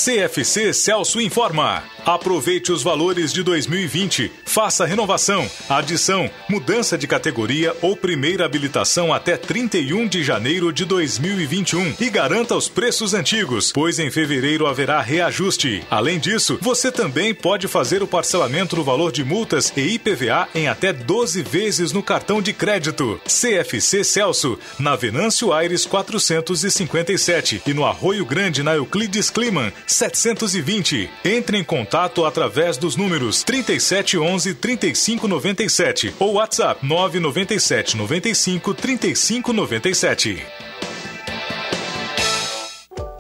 CFC 0.06 0.72
Celso 0.72 1.20
informa. 1.20 1.82
Aproveite 2.06 2.72
os 2.72 2.84
valores 2.84 3.34
de 3.34 3.41
2020. 3.41 4.32
Faça 4.45 4.86
renovação, 4.86 5.49
adição, 5.68 6.30
mudança 6.47 6.95
de 6.95 7.08
categoria 7.08 7.76
ou 7.82 7.97
primeira 7.97 8.45
habilitação 8.45 9.12
até 9.12 9.36
31 9.36 10.08
de 10.08 10.24
janeiro 10.24 10.72
de 10.72 10.86
2021 10.86 11.95
e 11.99 12.12
garanta 12.12 12.56
os 12.56 12.70
preços 12.70 13.16
antigos, 13.16 13.72
pois 13.72 13.97
em 13.97 14.12
fevereiro 14.12 14.68
haverá 14.68 15.01
reajuste. 15.01 15.84
Além 15.89 16.20
disso, 16.20 16.60
você 16.62 16.91
também 16.91 17.34
pode 17.34 17.68
fazer 17.68 18.03
o 18.03 18.08
parcelamento 18.08 18.76
do 18.76 18.84
valor 18.84 19.12
de 19.12 19.24
multas 19.24 19.74
e 19.76 19.95
IPVA 19.95 20.47
em 20.53 20.68
até 20.68 20.93
12 20.93 21.41
vezes 21.41 21.91
no 21.91 22.03
cartão 22.03 22.43
de 22.43 22.53
crédito. 22.53 23.20
CFC 23.26 24.03
Celso, 24.03 24.60
na 24.78 24.95
Venâncio 24.95 25.51
Aires 25.51 25.84
457 25.84 27.64
e 27.66 27.74
no 27.74 27.84
Arroio 27.84 28.24
Grande 28.24 28.62
na 28.62 28.76
Euclides 28.76 29.32
Kliman 29.32 29.74
720. 29.96 31.10
Entre 31.24 31.58
em 31.58 31.64
contato 31.64 32.26
através 32.26 32.78
dos 32.78 32.96
números 32.96 33.43
3711 33.43 34.54
3597 34.56 36.16
ou 36.20 36.34
WhatsApp 36.34 36.86
997 36.86 37.98
95 37.98 38.74
3597. 38.74 40.46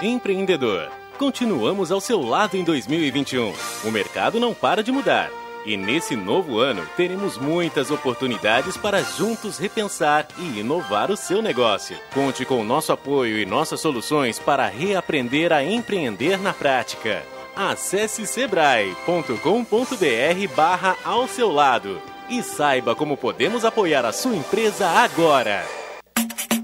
Empreendedor, 0.00 0.92
continuamos 1.18 1.90
ao 1.90 2.00
seu 2.00 2.22
lado 2.22 2.56
em 2.56 2.62
2021. 2.62 3.52
O 3.84 3.90
mercado 3.90 4.38
não 4.38 4.54
para 4.54 4.80
de 4.80 4.92
mudar. 4.92 5.28
E 5.66 5.76
nesse 5.76 6.14
novo 6.14 6.60
ano, 6.60 6.86
teremos 6.96 7.36
muitas 7.36 7.90
oportunidades 7.90 8.76
para 8.76 9.02
juntos 9.02 9.58
repensar 9.58 10.28
e 10.38 10.60
inovar 10.60 11.10
o 11.10 11.16
seu 11.16 11.42
negócio. 11.42 11.98
Conte 12.14 12.44
com 12.44 12.60
o 12.60 12.64
nosso 12.64 12.92
apoio 12.92 13.40
e 13.40 13.44
nossas 13.44 13.80
soluções 13.80 14.38
para 14.38 14.68
reaprender 14.68 15.52
a 15.52 15.64
empreender 15.64 16.38
na 16.38 16.54
prática. 16.54 17.24
Acesse 17.56 18.24
sebrae.com.br 18.24 20.54
barra 20.54 20.96
ao 21.04 21.26
seu 21.26 21.50
lado 21.50 22.00
e 22.30 22.40
saiba 22.40 22.94
como 22.94 23.16
podemos 23.16 23.64
apoiar 23.64 24.04
a 24.04 24.12
sua 24.12 24.36
empresa 24.36 24.86
agora. 24.86 25.77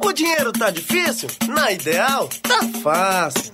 O 0.05 0.13
dinheiro 0.13 0.53
tá 0.53 0.69
difícil? 0.69 1.31
Na 1.49 1.73
Ideal, 1.73 2.29
tá 2.43 2.61
fácil. 2.83 3.54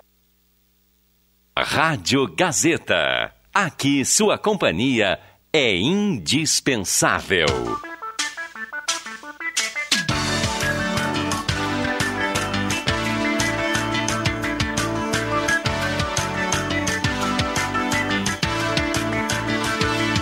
Rádio 1.57 2.33
Gazeta. 2.33 3.33
Aqui 3.53 4.05
sua 4.05 4.37
companhia 4.37 5.19
é 5.51 5.75
indispensável. 5.75 7.45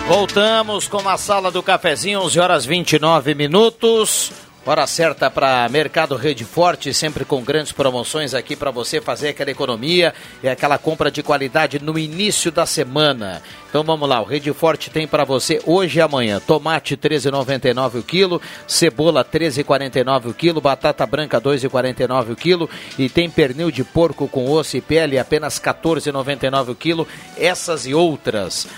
Voltamos 0.08 0.88
com 0.88 1.08
a 1.08 1.16
sala 1.16 1.52
do 1.52 1.62
cafezinho, 1.62 2.22
11 2.22 2.40
horas 2.40 2.66
29 2.66 3.32
minutos. 3.36 4.49
Hora 4.66 4.86
certa 4.86 5.30
para 5.30 5.66
Mercado 5.70 6.14
Rede 6.16 6.44
Forte, 6.44 6.92
sempre 6.92 7.24
com 7.24 7.42
grandes 7.42 7.72
promoções 7.72 8.34
aqui 8.34 8.54
para 8.54 8.70
você 8.70 9.00
fazer 9.00 9.28
aquela 9.28 9.50
economia 9.50 10.12
e 10.42 10.48
aquela 10.50 10.76
compra 10.76 11.10
de 11.10 11.22
qualidade 11.22 11.78
no 11.82 11.98
início 11.98 12.52
da 12.52 12.66
semana. 12.66 13.40
Então 13.70 13.82
vamos 13.82 14.06
lá, 14.06 14.20
o 14.20 14.24
Rede 14.24 14.52
Forte 14.52 14.90
tem 14.90 15.08
para 15.08 15.24
você 15.24 15.62
hoje 15.64 15.98
e 15.98 16.02
amanhã. 16.02 16.38
Tomate 16.46 16.94
13,99 16.94 18.00
o 18.00 18.02
quilo, 18.02 18.40
cebola 18.66 19.24
13,49 19.24 20.26
o 20.26 20.34
quilo, 20.34 20.60
batata 20.60 21.06
branca 21.06 21.40
2,49 21.40 22.32
o 22.32 22.36
quilo 22.36 22.68
e 22.98 23.08
tem 23.08 23.30
pernil 23.30 23.70
de 23.70 23.82
porco 23.82 24.28
com 24.28 24.50
osso 24.50 24.76
e 24.76 24.82
pele 24.82 25.18
apenas 25.18 25.58
14,99 25.58 26.68
o 26.68 26.74
quilo. 26.74 27.08
Essas 27.38 27.86
e 27.86 27.94
outras 27.94 28.68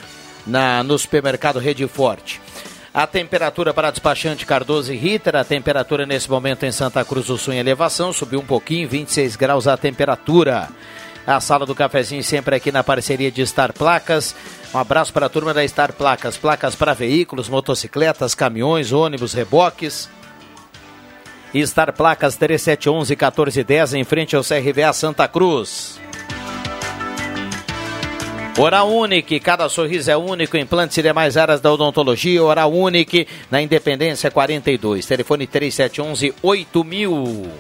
na 0.46 0.84
no 0.84 0.96
supermercado 0.96 1.58
Rede 1.58 1.88
Forte. 1.88 2.40
A 2.94 3.06
temperatura 3.06 3.72
para 3.72 3.90
despachante 3.90 4.44
Cardoso 4.44 4.92
e 4.92 4.96
Ritter, 4.96 5.34
a 5.34 5.44
temperatura 5.44 6.04
nesse 6.04 6.30
momento 6.30 6.64
em 6.64 6.70
Santa 6.70 7.02
Cruz 7.02 7.26
do 7.26 7.38
Sul 7.38 7.54
em 7.54 7.58
elevação, 7.58 8.12
subiu 8.12 8.40
um 8.40 8.44
pouquinho, 8.44 8.86
26 8.86 9.34
graus 9.34 9.66
a 9.66 9.78
temperatura. 9.78 10.68
A 11.26 11.40
sala 11.40 11.64
do 11.64 11.74
cafezinho 11.74 12.22
sempre 12.22 12.54
aqui 12.54 12.70
na 12.70 12.84
parceria 12.84 13.30
de 13.30 13.46
Star 13.46 13.72
Placas. 13.72 14.34
Um 14.74 14.78
abraço 14.78 15.10
para 15.10 15.24
a 15.24 15.28
turma 15.28 15.54
da 15.54 15.66
Star 15.66 15.94
Placas. 15.94 16.36
Placas 16.36 16.74
para 16.74 16.92
veículos, 16.92 17.48
motocicletas, 17.48 18.34
caminhões, 18.34 18.92
ônibus, 18.92 19.32
reboques. 19.32 20.10
Star 21.64 21.94
Placas 21.94 22.36
3711 22.36 23.12
1410 23.14 23.94
em 23.94 24.04
frente 24.04 24.36
ao 24.36 24.42
CRVA 24.42 24.92
Santa 24.92 25.26
Cruz. 25.26 25.98
Oral 28.58 28.90
Unique, 28.90 29.40
cada 29.40 29.66
sorriso 29.68 30.10
é 30.10 30.16
único, 30.16 30.58
implantes 30.58 30.98
e 30.98 31.02
demais 31.02 31.38
áreas 31.38 31.60
da 31.60 31.72
odontologia. 31.72 32.42
Oral 32.42 32.70
Unique, 32.70 33.26
na 33.50 33.62
Independência 33.62 34.30
42, 34.30 35.06
telefone 35.06 35.46
3711 35.46 36.34
8000. 36.42 37.50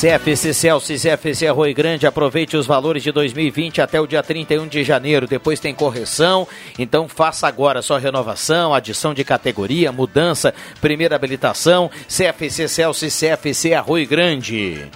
CFC 0.00 0.54
Celso 0.54 0.92
e 0.92 0.98
CFC 0.98 1.46
Arroio 1.46 1.74
Grande, 1.74 2.06
aproveite 2.06 2.56
os 2.56 2.66
valores 2.66 3.02
de 3.02 3.12
2020 3.12 3.80
até 3.80 4.00
o 4.00 4.06
dia 4.08 4.22
31 4.22 4.66
de 4.66 4.82
janeiro. 4.82 5.26
Depois 5.26 5.60
tem 5.60 5.74
correção, 5.74 6.48
então 6.78 7.06
faça 7.06 7.46
agora 7.46 7.82
sua 7.82 7.98
renovação, 7.98 8.74
adição 8.74 9.14
de 9.14 9.22
categoria, 9.22 9.92
mudança, 9.92 10.52
primeira 10.80 11.14
habilitação. 11.14 11.90
CFC 12.08 12.66
Celso 12.66 13.06
e 13.06 13.10
CFC 13.10 13.72
Arroio 13.72 14.08
Grande. 14.08 14.90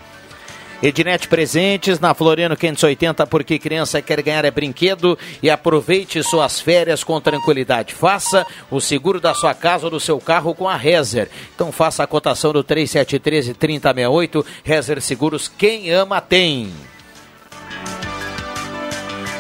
Ednet 0.83 1.29
Presentes 1.29 1.99
na 1.99 2.15
Floriano 2.15 2.57
580, 2.57 3.27
porque 3.27 3.59
criança 3.59 4.03
quer 4.03 4.21
ganhar 4.23 4.45
é 4.45 4.51
brinquedo 4.51 5.19
e 5.43 5.49
aproveite 5.49 6.23
suas 6.23 6.61
férias 6.61 7.03
com 7.03 7.21
tranquilidade. 7.21 7.95
Faça 7.95 8.47
o 8.71 8.81
seguro 8.81 9.21
da 9.21 9.35
sua 9.35 9.55
casa 9.55 9.87
ou 9.87 9.91
do 9.91 10.01
seu 10.01 10.19
carro 10.19 10.55
com 10.55 10.69
a 10.69 10.77
Rezer. 10.77 11.31
Então 11.55 11.73
faça 11.73 12.03
a 12.03 12.07
cotação 12.07 12.53
do 12.53 12.63
3713 12.63 13.55
3068. 13.55 14.47
Rezer 14.63 15.01
Seguros, 15.01 15.49
quem 15.49 15.91
ama 15.91 16.21
tem. 16.21 16.73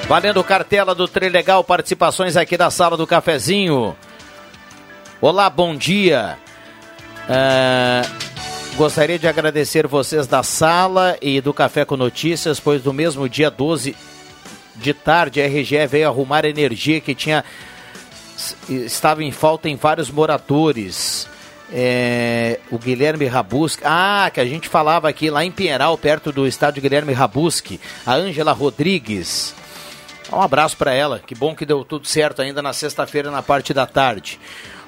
Valendo 0.06 0.44
cartela 0.44 0.94
do 0.94 1.08
Trilegal, 1.08 1.64
participações 1.64 2.36
aqui 2.36 2.56
da 2.56 2.70
sala 2.70 2.96
do 2.96 3.06
cafezinho. 3.06 3.96
Olá, 5.20 5.48
bom 5.48 5.74
dia. 5.74 6.38
Uh... 7.26 8.33
Gostaria 8.76 9.20
de 9.20 9.28
agradecer 9.28 9.86
vocês 9.86 10.26
da 10.26 10.42
sala 10.42 11.16
e 11.22 11.40
do 11.40 11.54
Café 11.54 11.84
com 11.84 11.96
Notícias, 11.96 12.58
pois 12.58 12.82
no 12.82 12.92
mesmo 12.92 13.28
dia 13.28 13.48
12 13.48 13.94
de 14.74 14.92
tarde 14.92 15.40
a 15.40 15.46
RGE 15.46 15.86
veio 15.86 16.08
arrumar 16.08 16.44
energia 16.44 17.00
que 17.00 17.14
tinha 17.14 17.44
estava 18.68 19.22
em 19.22 19.30
falta 19.30 19.68
em 19.68 19.76
vários 19.76 20.10
moradores. 20.10 21.28
É, 21.72 22.58
o 22.68 22.76
Guilherme 22.76 23.26
Rabuski, 23.26 23.82
ah, 23.86 24.28
que 24.34 24.40
a 24.40 24.44
gente 24.44 24.68
falava 24.68 25.08
aqui 25.08 25.30
lá 25.30 25.44
em 25.44 25.52
Pinheiral, 25.52 25.96
perto 25.96 26.32
do 26.32 26.44
estádio 26.44 26.82
Guilherme 26.82 27.12
Rabuski, 27.12 27.80
a 28.04 28.14
Ângela 28.14 28.52
Rodrigues. 28.52 29.54
Um 30.32 30.40
abraço 30.40 30.76
para 30.76 30.92
ela, 30.92 31.20
que 31.24 31.34
bom 31.34 31.54
que 31.54 31.64
deu 31.64 31.84
tudo 31.84 32.08
certo 32.08 32.42
ainda 32.42 32.60
na 32.60 32.72
sexta-feira 32.72 33.30
na 33.30 33.40
parte 33.40 33.72
da 33.72 33.86
tarde. 33.86 34.40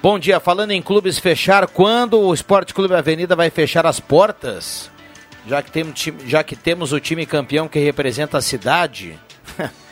Bom 0.03 0.19
dia, 0.19 0.39
falando 0.39 0.71
em 0.71 0.81
clubes 0.83 1.19
fechar, 1.19 1.67
quando 1.67 2.21
o 2.21 2.33
Esporte 2.33 2.73
Clube 2.73 2.95
Avenida 2.95 3.35
vai 3.35 3.51
fechar 3.51 3.87
as 3.87 3.99
portas? 3.99 4.91
Já 5.49 5.63
que, 5.63 5.71
temos, 5.71 5.95
já 6.27 6.43
que 6.45 6.55
temos 6.57 6.93
o 6.93 7.01
time 7.01 7.25
campeão 7.27 7.69
que 7.69 7.79
representa 7.79 8.39
a 8.39 8.41
cidade. 8.41 9.19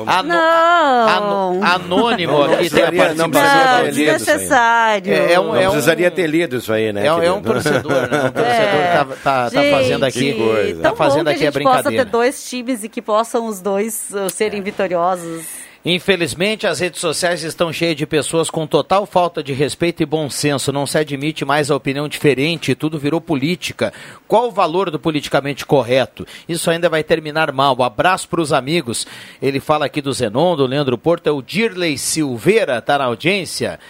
Ano, 0.00 0.28
não. 0.28 1.60
anônimo 1.64 2.32
Não, 2.34 2.46
não 2.46 2.54
aqui 2.54 2.70
tem 2.70 2.84
a 2.84 3.14
não 3.14 3.28
participação. 3.28 3.88
isso 3.88 3.98
aí. 3.98 4.06
desnecessário. 4.06 5.12
É, 5.12 5.32
é 5.32 5.40
um, 5.40 5.46
Não 5.48 5.56
é 5.56 5.66
um- 5.68 5.72
precisaria 5.72 6.08
ter 6.08 6.28
lido 6.28 6.56
isso 6.58 6.72
aí, 6.72 6.92
né? 6.92 7.04
É, 7.04 7.12
um- 7.12 7.20
é 7.20 7.32
um 7.32 7.42
torcedor, 7.42 8.08
né? 8.08 8.18
Um 8.26 8.30
torcedor 8.30 8.44
É. 8.44 8.92
tá, 8.94 9.04
tá, 9.24 9.50
tá 9.50 9.60
fazendo 9.72 10.04
aqui. 10.04 10.34
Que 10.34 10.38
coisa. 10.38 10.82
Tá 10.82 10.94
fazendo 10.94 11.24
bom 11.24 11.30
aqui 11.32 11.40
que 11.40 11.46
a 11.46 11.48
a 11.48 11.52
gente 11.52 11.62
possa 11.64 11.76
ter 11.78 11.82
brincadeira. 11.88 12.04
dois 12.04 12.48
times 12.48 12.84
e 12.84 12.88
que 12.88 13.02
possam 13.02 13.46
os 13.48 13.60
dois 13.60 14.06
uh, 14.12 14.30
serem 14.30 14.62
vitoriosos. 14.62 15.44
Infelizmente, 15.90 16.66
as 16.66 16.80
redes 16.80 17.00
sociais 17.00 17.42
estão 17.42 17.72
cheias 17.72 17.96
de 17.96 18.04
pessoas 18.04 18.50
com 18.50 18.66
total 18.66 19.06
falta 19.06 19.42
de 19.42 19.54
respeito 19.54 20.02
e 20.02 20.06
bom 20.06 20.28
senso. 20.28 20.70
Não 20.70 20.86
se 20.86 20.98
admite 20.98 21.46
mais 21.46 21.70
a 21.70 21.76
opinião 21.76 22.06
diferente, 22.06 22.74
tudo 22.74 22.98
virou 22.98 23.22
política. 23.22 23.90
Qual 24.26 24.48
o 24.48 24.50
valor 24.50 24.90
do 24.90 24.98
politicamente 24.98 25.64
correto? 25.64 26.26
Isso 26.46 26.70
ainda 26.70 26.90
vai 26.90 27.02
terminar 27.02 27.50
mal. 27.52 27.82
Abraço 27.82 28.28
para 28.28 28.42
os 28.42 28.52
amigos. 28.52 29.06
Ele 29.40 29.60
fala 29.60 29.86
aqui 29.86 30.02
do 30.02 30.12
Zenon, 30.12 30.56
do 30.56 30.66
Leandro 30.66 30.98
Porto, 30.98 31.26
é 31.26 31.30
o 31.30 31.40
Dirley 31.40 31.96
Silveira, 31.96 32.82
tá 32.82 32.98
na 32.98 33.04
audiência. 33.04 33.80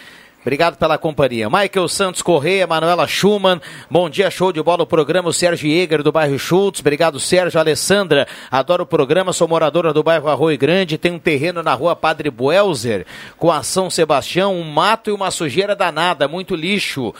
Obrigado 0.41 0.77
pela 0.77 0.97
companhia. 0.97 1.49
Michael 1.49 1.87
Santos 1.89 2.21
Correia, 2.21 2.65
Manuela 2.65 3.05
Schumann. 3.05 3.59
Bom 3.91 4.09
dia, 4.09 4.31
show 4.31 4.53
de 4.53 4.63
bola. 4.63 4.83
O 4.83 4.87
programa 4.87 5.27
o 5.27 5.33
Sérgio 5.33 5.69
Jäger, 5.69 6.01
do 6.01 6.13
bairro 6.13 6.39
Schultz. 6.39 6.79
Obrigado, 6.79 7.19
Sérgio. 7.19 7.59
Alessandra, 7.59 8.25
adoro 8.49 8.83
o 8.83 8.87
programa. 8.87 9.33
Sou 9.33 9.49
moradora 9.49 9.91
do 9.91 10.01
bairro 10.01 10.29
Arroio 10.29 10.57
Grande. 10.57 10.97
Tem 10.97 11.11
um 11.11 11.19
terreno 11.19 11.61
na 11.61 11.73
rua 11.73 11.93
Padre 11.93 12.31
Buelzer, 12.31 13.05
com 13.37 13.51
a 13.51 13.63
São 13.63 13.89
Sebastião, 13.89 14.55
um 14.55 14.63
mato 14.63 15.09
e 15.09 15.13
uma 15.13 15.29
sujeira 15.29 15.75
danada, 15.75 16.25
muito 16.25 16.55
lixo. 16.55 17.13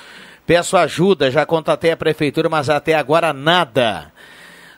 Peço 0.48 0.78
ajuda, 0.78 1.30
já 1.30 1.46
contatei 1.46 1.92
a 1.92 1.98
prefeitura, 1.98 2.48
mas 2.48 2.70
até 2.70 2.96
agora 2.96 3.34
nada. 3.34 4.14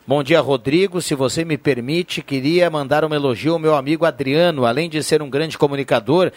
Bom 0.05 0.23
dia, 0.23 0.41
Rodrigo. 0.41 0.99
Se 0.99 1.13
você 1.13 1.45
me 1.45 1.59
permite, 1.59 2.23
queria 2.23 2.71
mandar 2.71 3.05
um 3.05 3.13
elogio 3.13 3.53
ao 3.53 3.59
meu 3.59 3.75
amigo 3.75 4.03
Adriano. 4.03 4.65
Além 4.65 4.89
de 4.89 5.01
ser 5.03 5.21
um 5.21 5.29
grande 5.29 5.59
comunicador, 5.59 6.31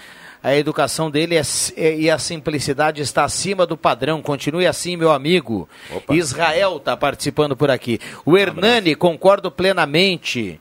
a 0.44 0.54
educação 0.54 1.10
dele 1.10 1.36
é, 1.36 1.42
é- 1.74 1.96
e 1.98 2.10
a 2.10 2.18
simplicidade 2.18 3.00
está 3.00 3.24
acima 3.24 3.64
do 3.66 3.78
padrão. 3.78 4.20
Continue 4.20 4.66
assim, 4.66 4.94
meu 4.94 5.10
amigo. 5.10 5.66
Israel 6.10 6.76
está 6.76 6.94
participando 6.94 7.56
por 7.56 7.70
aqui. 7.70 7.98
O 8.26 8.36
Hernani, 8.36 8.94
concordo 8.94 9.50
plenamente. 9.50 10.60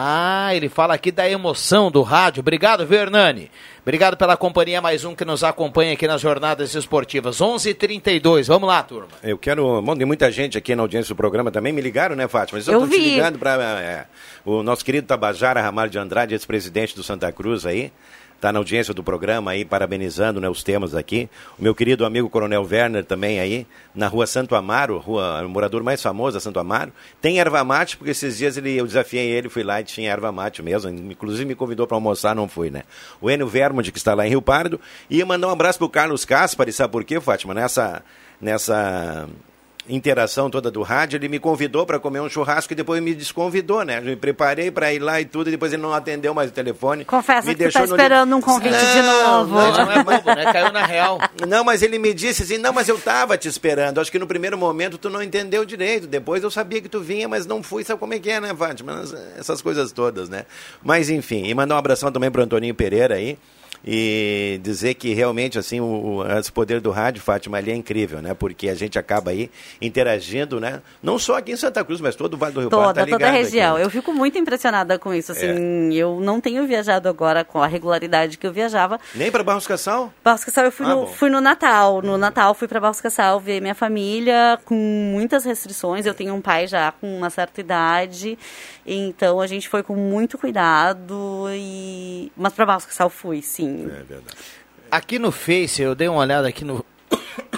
Ah, 0.00 0.54
ele 0.54 0.68
fala 0.68 0.94
aqui 0.94 1.10
da 1.10 1.28
emoção 1.28 1.90
do 1.90 2.02
rádio. 2.02 2.38
Obrigado, 2.40 2.86
viu, 2.86 3.00
Hernani? 3.00 3.50
Obrigado 3.82 4.16
pela 4.16 4.36
companhia, 4.36 4.80
mais 4.80 5.04
um 5.04 5.12
que 5.12 5.24
nos 5.24 5.42
acompanha 5.42 5.92
aqui 5.92 6.06
nas 6.06 6.20
jornadas 6.20 6.72
esportivas. 6.72 7.40
11:32. 7.40 8.46
Vamos 8.46 8.68
lá, 8.68 8.80
turma. 8.80 9.08
Eu 9.24 9.36
quero. 9.36 9.82
Bom, 9.82 9.96
tem 9.96 10.06
muita 10.06 10.30
gente 10.30 10.56
aqui 10.56 10.76
na 10.76 10.82
audiência 10.82 11.12
do 11.12 11.16
programa 11.16 11.50
também. 11.50 11.72
Me 11.72 11.80
ligaram, 11.80 12.14
né, 12.14 12.28
Fátima? 12.28 12.58
Mas 12.58 12.68
eu 12.68 12.74
estou 12.74 12.88
te 12.88 12.96
vi. 12.96 13.10
ligando 13.14 13.40
para 13.40 14.06
o 14.44 14.62
nosso 14.62 14.84
querido 14.84 15.04
Tabajara 15.04 15.60
Ramalho 15.60 15.90
de 15.90 15.98
Andrade, 15.98 16.32
ex-presidente 16.32 16.94
do 16.94 17.02
Santa 17.02 17.32
Cruz 17.32 17.66
aí. 17.66 17.90
Está 18.38 18.52
na 18.52 18.60
audiência 18.60 18.94
do 18.94 19.02
programa 19.02 19.50
aí, 19.50 19.64
parabenizando 19.64 20.40
né, 20.40 20.48
os 20.48 20.62
temas 20.62 20.94
aqui. 20.94 21.28
O 21.58 21.62
meu 21.64 21.74
querido 21.74 22.06
amigo 22.06 22.30
Coronel 22.30 22.62
Werner 22.62 23.04
também 23.04 23.40
aí, 23.40 23.66
na 23.92 24.06
rua 24.06 24.28
Santo 24.28 24.54
Amaro, 24.54 24.96
rua, 24.98 25.44
o 25.44 25.48
morador 25.48 25.82
mais 25.82 26.00
famoso 26.00 26.34
da 26.34 26.40
Santo 26.40 26.60
Amaro. 26.60 26.92
Tem 27.20 27.40
erva 27.40 27.64
mate, 27.64 27.96
porque 27.96 28.12
esses 28.12 28.38
dias 28.38 28.56
ele, 28.56 28.76
eu 28.76 28.86
desafiei 28.86 29.28
ele, 29.28 29.48
fui 29.48 29.64
lá 29.64 29.80
e 29.80 29.84
tinha 29.84 30.12
erva 30.12 30.30
mate 30.30 30.62
mesmo. 30.62 30.88
Inclusive 30.88 31.44
me 31.46 31.56
convidou 31.56 31.84
para 31.84 31.96
almoçar, 31.96 32.32
não 32.32 32.46
fui, 32.46 32.70
né? 32.70 32.84
O 33.20 33.28
Enio 33.28 33.48
Vermond, 33.48 33.90
que 33.90 33.98
está 33.98 34.14
lá 34.14 34.24
em 34.24 34.30
Rio 34.30 34.40
Pardo. 34.40 34.80
E 35.10 35.24
mandar 35.24 35.48
um 35.48 35.50
abraço 35.50 35.76
pro 35.76 35.88
Carlos 35.88 36.24
Caspari, 36.24 36.72
sabe 36.72 36.92
por 36.92 37.02
quê, 37.02 37.20
Fátima? 37.20 37.52
Nessa, 37.54 38.04
nessa 38.40 39.28
interação 39.88 40.50
toda 40.50 40.70
do 40.70 40.82
rádio, 40.82 41.16
ele 41.16 41.28
me 41.28 41.38
convidou 41.38 41.86
para 41.86 41.98
comer 41.98 42.20
um 42.20 42.28
churrasco 42.28 42.72
e 42.72 42.76
depois 42.76 43.02
me 43.02 43.14
desconvidou, 43.14 43.84
né? 43.84 43.98
Eu 43.98 44.02
me 44.02 44.16
preparei 44.16 44.70
para 44.70 44.92
ir 44.92 44.98
lá 44.98 45.20
e 45.20 45.24
tudo, 45.24 45.48
e 45.48 45.50
depois 45.50 45.72
ele 45.72 45.82
não 45.82 45.92
atendeu 45.92 46.34
mais 46.34 46.50
o 46.50 46.52
telefone. 46.52 47.04
Confessa 47.04 47.46
me 47.46 47.54
que 47.54 47.58
tá 47.58 47.64
deixou 47.64 47.86
no 47.86 47.94
esperando 47.96 48.36
um 48.36 48.40
convite 48.40 48.76
de 48.78 49.02
novo. 49.02 49.54
Não, 49.54 49.72
Não 49.72 49.92
é 49.92 50.04
bobo, 50.04 50.34
né? 50.34 50.44
Caiu 50.52 50.72
na 50.72 50.84
real. 50.84 51.18
não, 51.46 51.64
mas 51.64 51.82
ele 51.82 51.98
me 51.98 52.12
disse 52.12 52.42
assim, 52.42 52.58
não, 52.58 52.72
mas 52.72 52.88
eu 52.88 52.98
tava 52.98 53.36
te 53.38 53.48
esperando. 53.48 54.00
Acho 54.00 54.10
que 54.12 54.18
no 54.18 54.26
primeiro 54.26 54.58
momento 54.58 54.98
tu 54.98 55.08
não 55.08 55.22
entendeu 55.22 55.64
direito. 55.64 56.06
Depois 56.06 56.42
eu 56.42 56.50
sabia 56.50 56.80
que 56.80 56.88
tu 56.88 57.00
vinha, 57.00 57.28
mas 57.28 57.46
não 57.46 57.62
fui. 57.62 57.84
Sabe 57.84 57.98
como 58.00 58.14
é 58.14 58.18
que 58.18 58.30
é, 58.30 58.40
né, 58.40 58.54
Fátima? 58.54 59.02
Essas 59.38 59.62
coisas 59.62 59.92
todas, 59.92 60.28
né? 60.28 60.44
Mas 60.82 61.10
enfim, 61.10 61.44
e 61.46 61.54
mandar 61.54 61.74
um 61.74 61.78
abração 61.78 62.12
também 62.12 62.30
pro 62.30 62.42
Antoninho 62.42 62.74
Pereira 62.74 63.14
aí. 63.14 63.38
E 63.84 64.60
dizer 64.62 64.94
que 64.94 65.14
realmente 65.14 65.58
assim 65.58 65.80
o, 65.80 65.84
o 66.18 66.38
esse 66.38 66.50
poder 66.52 66.80
do 66.80 66.90
rádio, 66.90 67.22
Fátima, 67.22 67.58
ali 67.58 67.70
é 67.70 67.74
incrível, 67.74 68.20
né? 68.20 68.34
Porque 68.34 68.68
a 68.68 68.74
gente 68.74 68.98
acaba 68.98 69.30
aí 69.30 69.50
interagindo, 69.80 70.60
né? 70.60 70.82
Não 71.02 71.18
só 71.18 71.38
aqui 71.38 71.52
em 71.52 71.56
Santa 71.56 71.84
Cruz, 71.84 72.00
mas 72.00 72.14
todo 72.16 72.34
o 72.34 72.36
Vale 72.36 72.54
do 72.54 72.60
Rio 72.60 72.70
Toda, 72.70 72.84
Pardo 72.94 72.98
tá 72.98 73.06
toda 73.06 73.28
a 73.28 73.30
região. 73.30 73.74
aqui. 73.74 73.82
É. 73.82 73.84
Eu 73.86 73.90
fico 73.90 74.12
muito 74.12 74.38
impressionada 74.38 74.98
com 74.98 75.12
isso. 75.14 75.32
Assim, 75.32 75.92
eu 75.94 76.20
não 76.20 76.40
tenho 76.40 76.66
viajado 76.66 77.08
agora 77.08 77.44
com 77.44 77.62
a 77.62 77.66
regularidade 77.66 78.36
que 78.38 78.46
eu 78.46 78.52
viajava. 78.52 78.98
Nem 79.14 79.30
para 79.30 79.42
Barros 79.42 79.66
Cassal? 79.66 80.12
Barros 80.24 80.44
Cassal 80.44 80.64
eu 80.64 80.72
fui, 80.72 80.86
Ah, 80.86 80.90
no, 80.90 80.96
bom. 81.02 81.06
fui 81.06 81.30
no 81.30 81.40
Natal. 81.40 82.02
No 82.02 82.16
Natal 82.18 82.54
fui 82.54 82.68
para 82.68 82.80
Barros 82.80 83.00
Cassal 83.00 83.40
ver 83.40 83.60
minha 83.60 83.74
família 83.74 84.58
com 84.64 84.74
muitas 84.74 85.44
restrições. 85.44 86.06
Eu 86.06 86.14
tenho 86.14 86.34
um 86.34 86.40
pai 86.40 86.66
já 86.66 86.92
com 86.92 87.16
uma 87.18 87.30
certa 87.30 87.60
idade. 87.60 88.38
Então 88.86 89.40
a 89.40 89.46
gente 89.46 89.68
foi 89.68 89.82
com 89.82 89.94
muito 89.94 90.38
cuidado. 90.38 91.46
E... 91.50 92.32
Mas 92.36 92.52
para 92.52 92.66
Barros 92.66 92.86
Cassal 92.86 93.10
fui, 93.10 93.42
sim. 93.42 93.67
É 93.68 94.02
verdade. 94.02 94.36
Aqui 94.90 95.18
no 95.18 95.30
Face, 95.30 95.82
eu 95.82 95.94
dei 95.94 96.08
uma 96.08 96.20
olhada 96.20 96.48
aqui 96.48 96.64
no. 96.64 96.84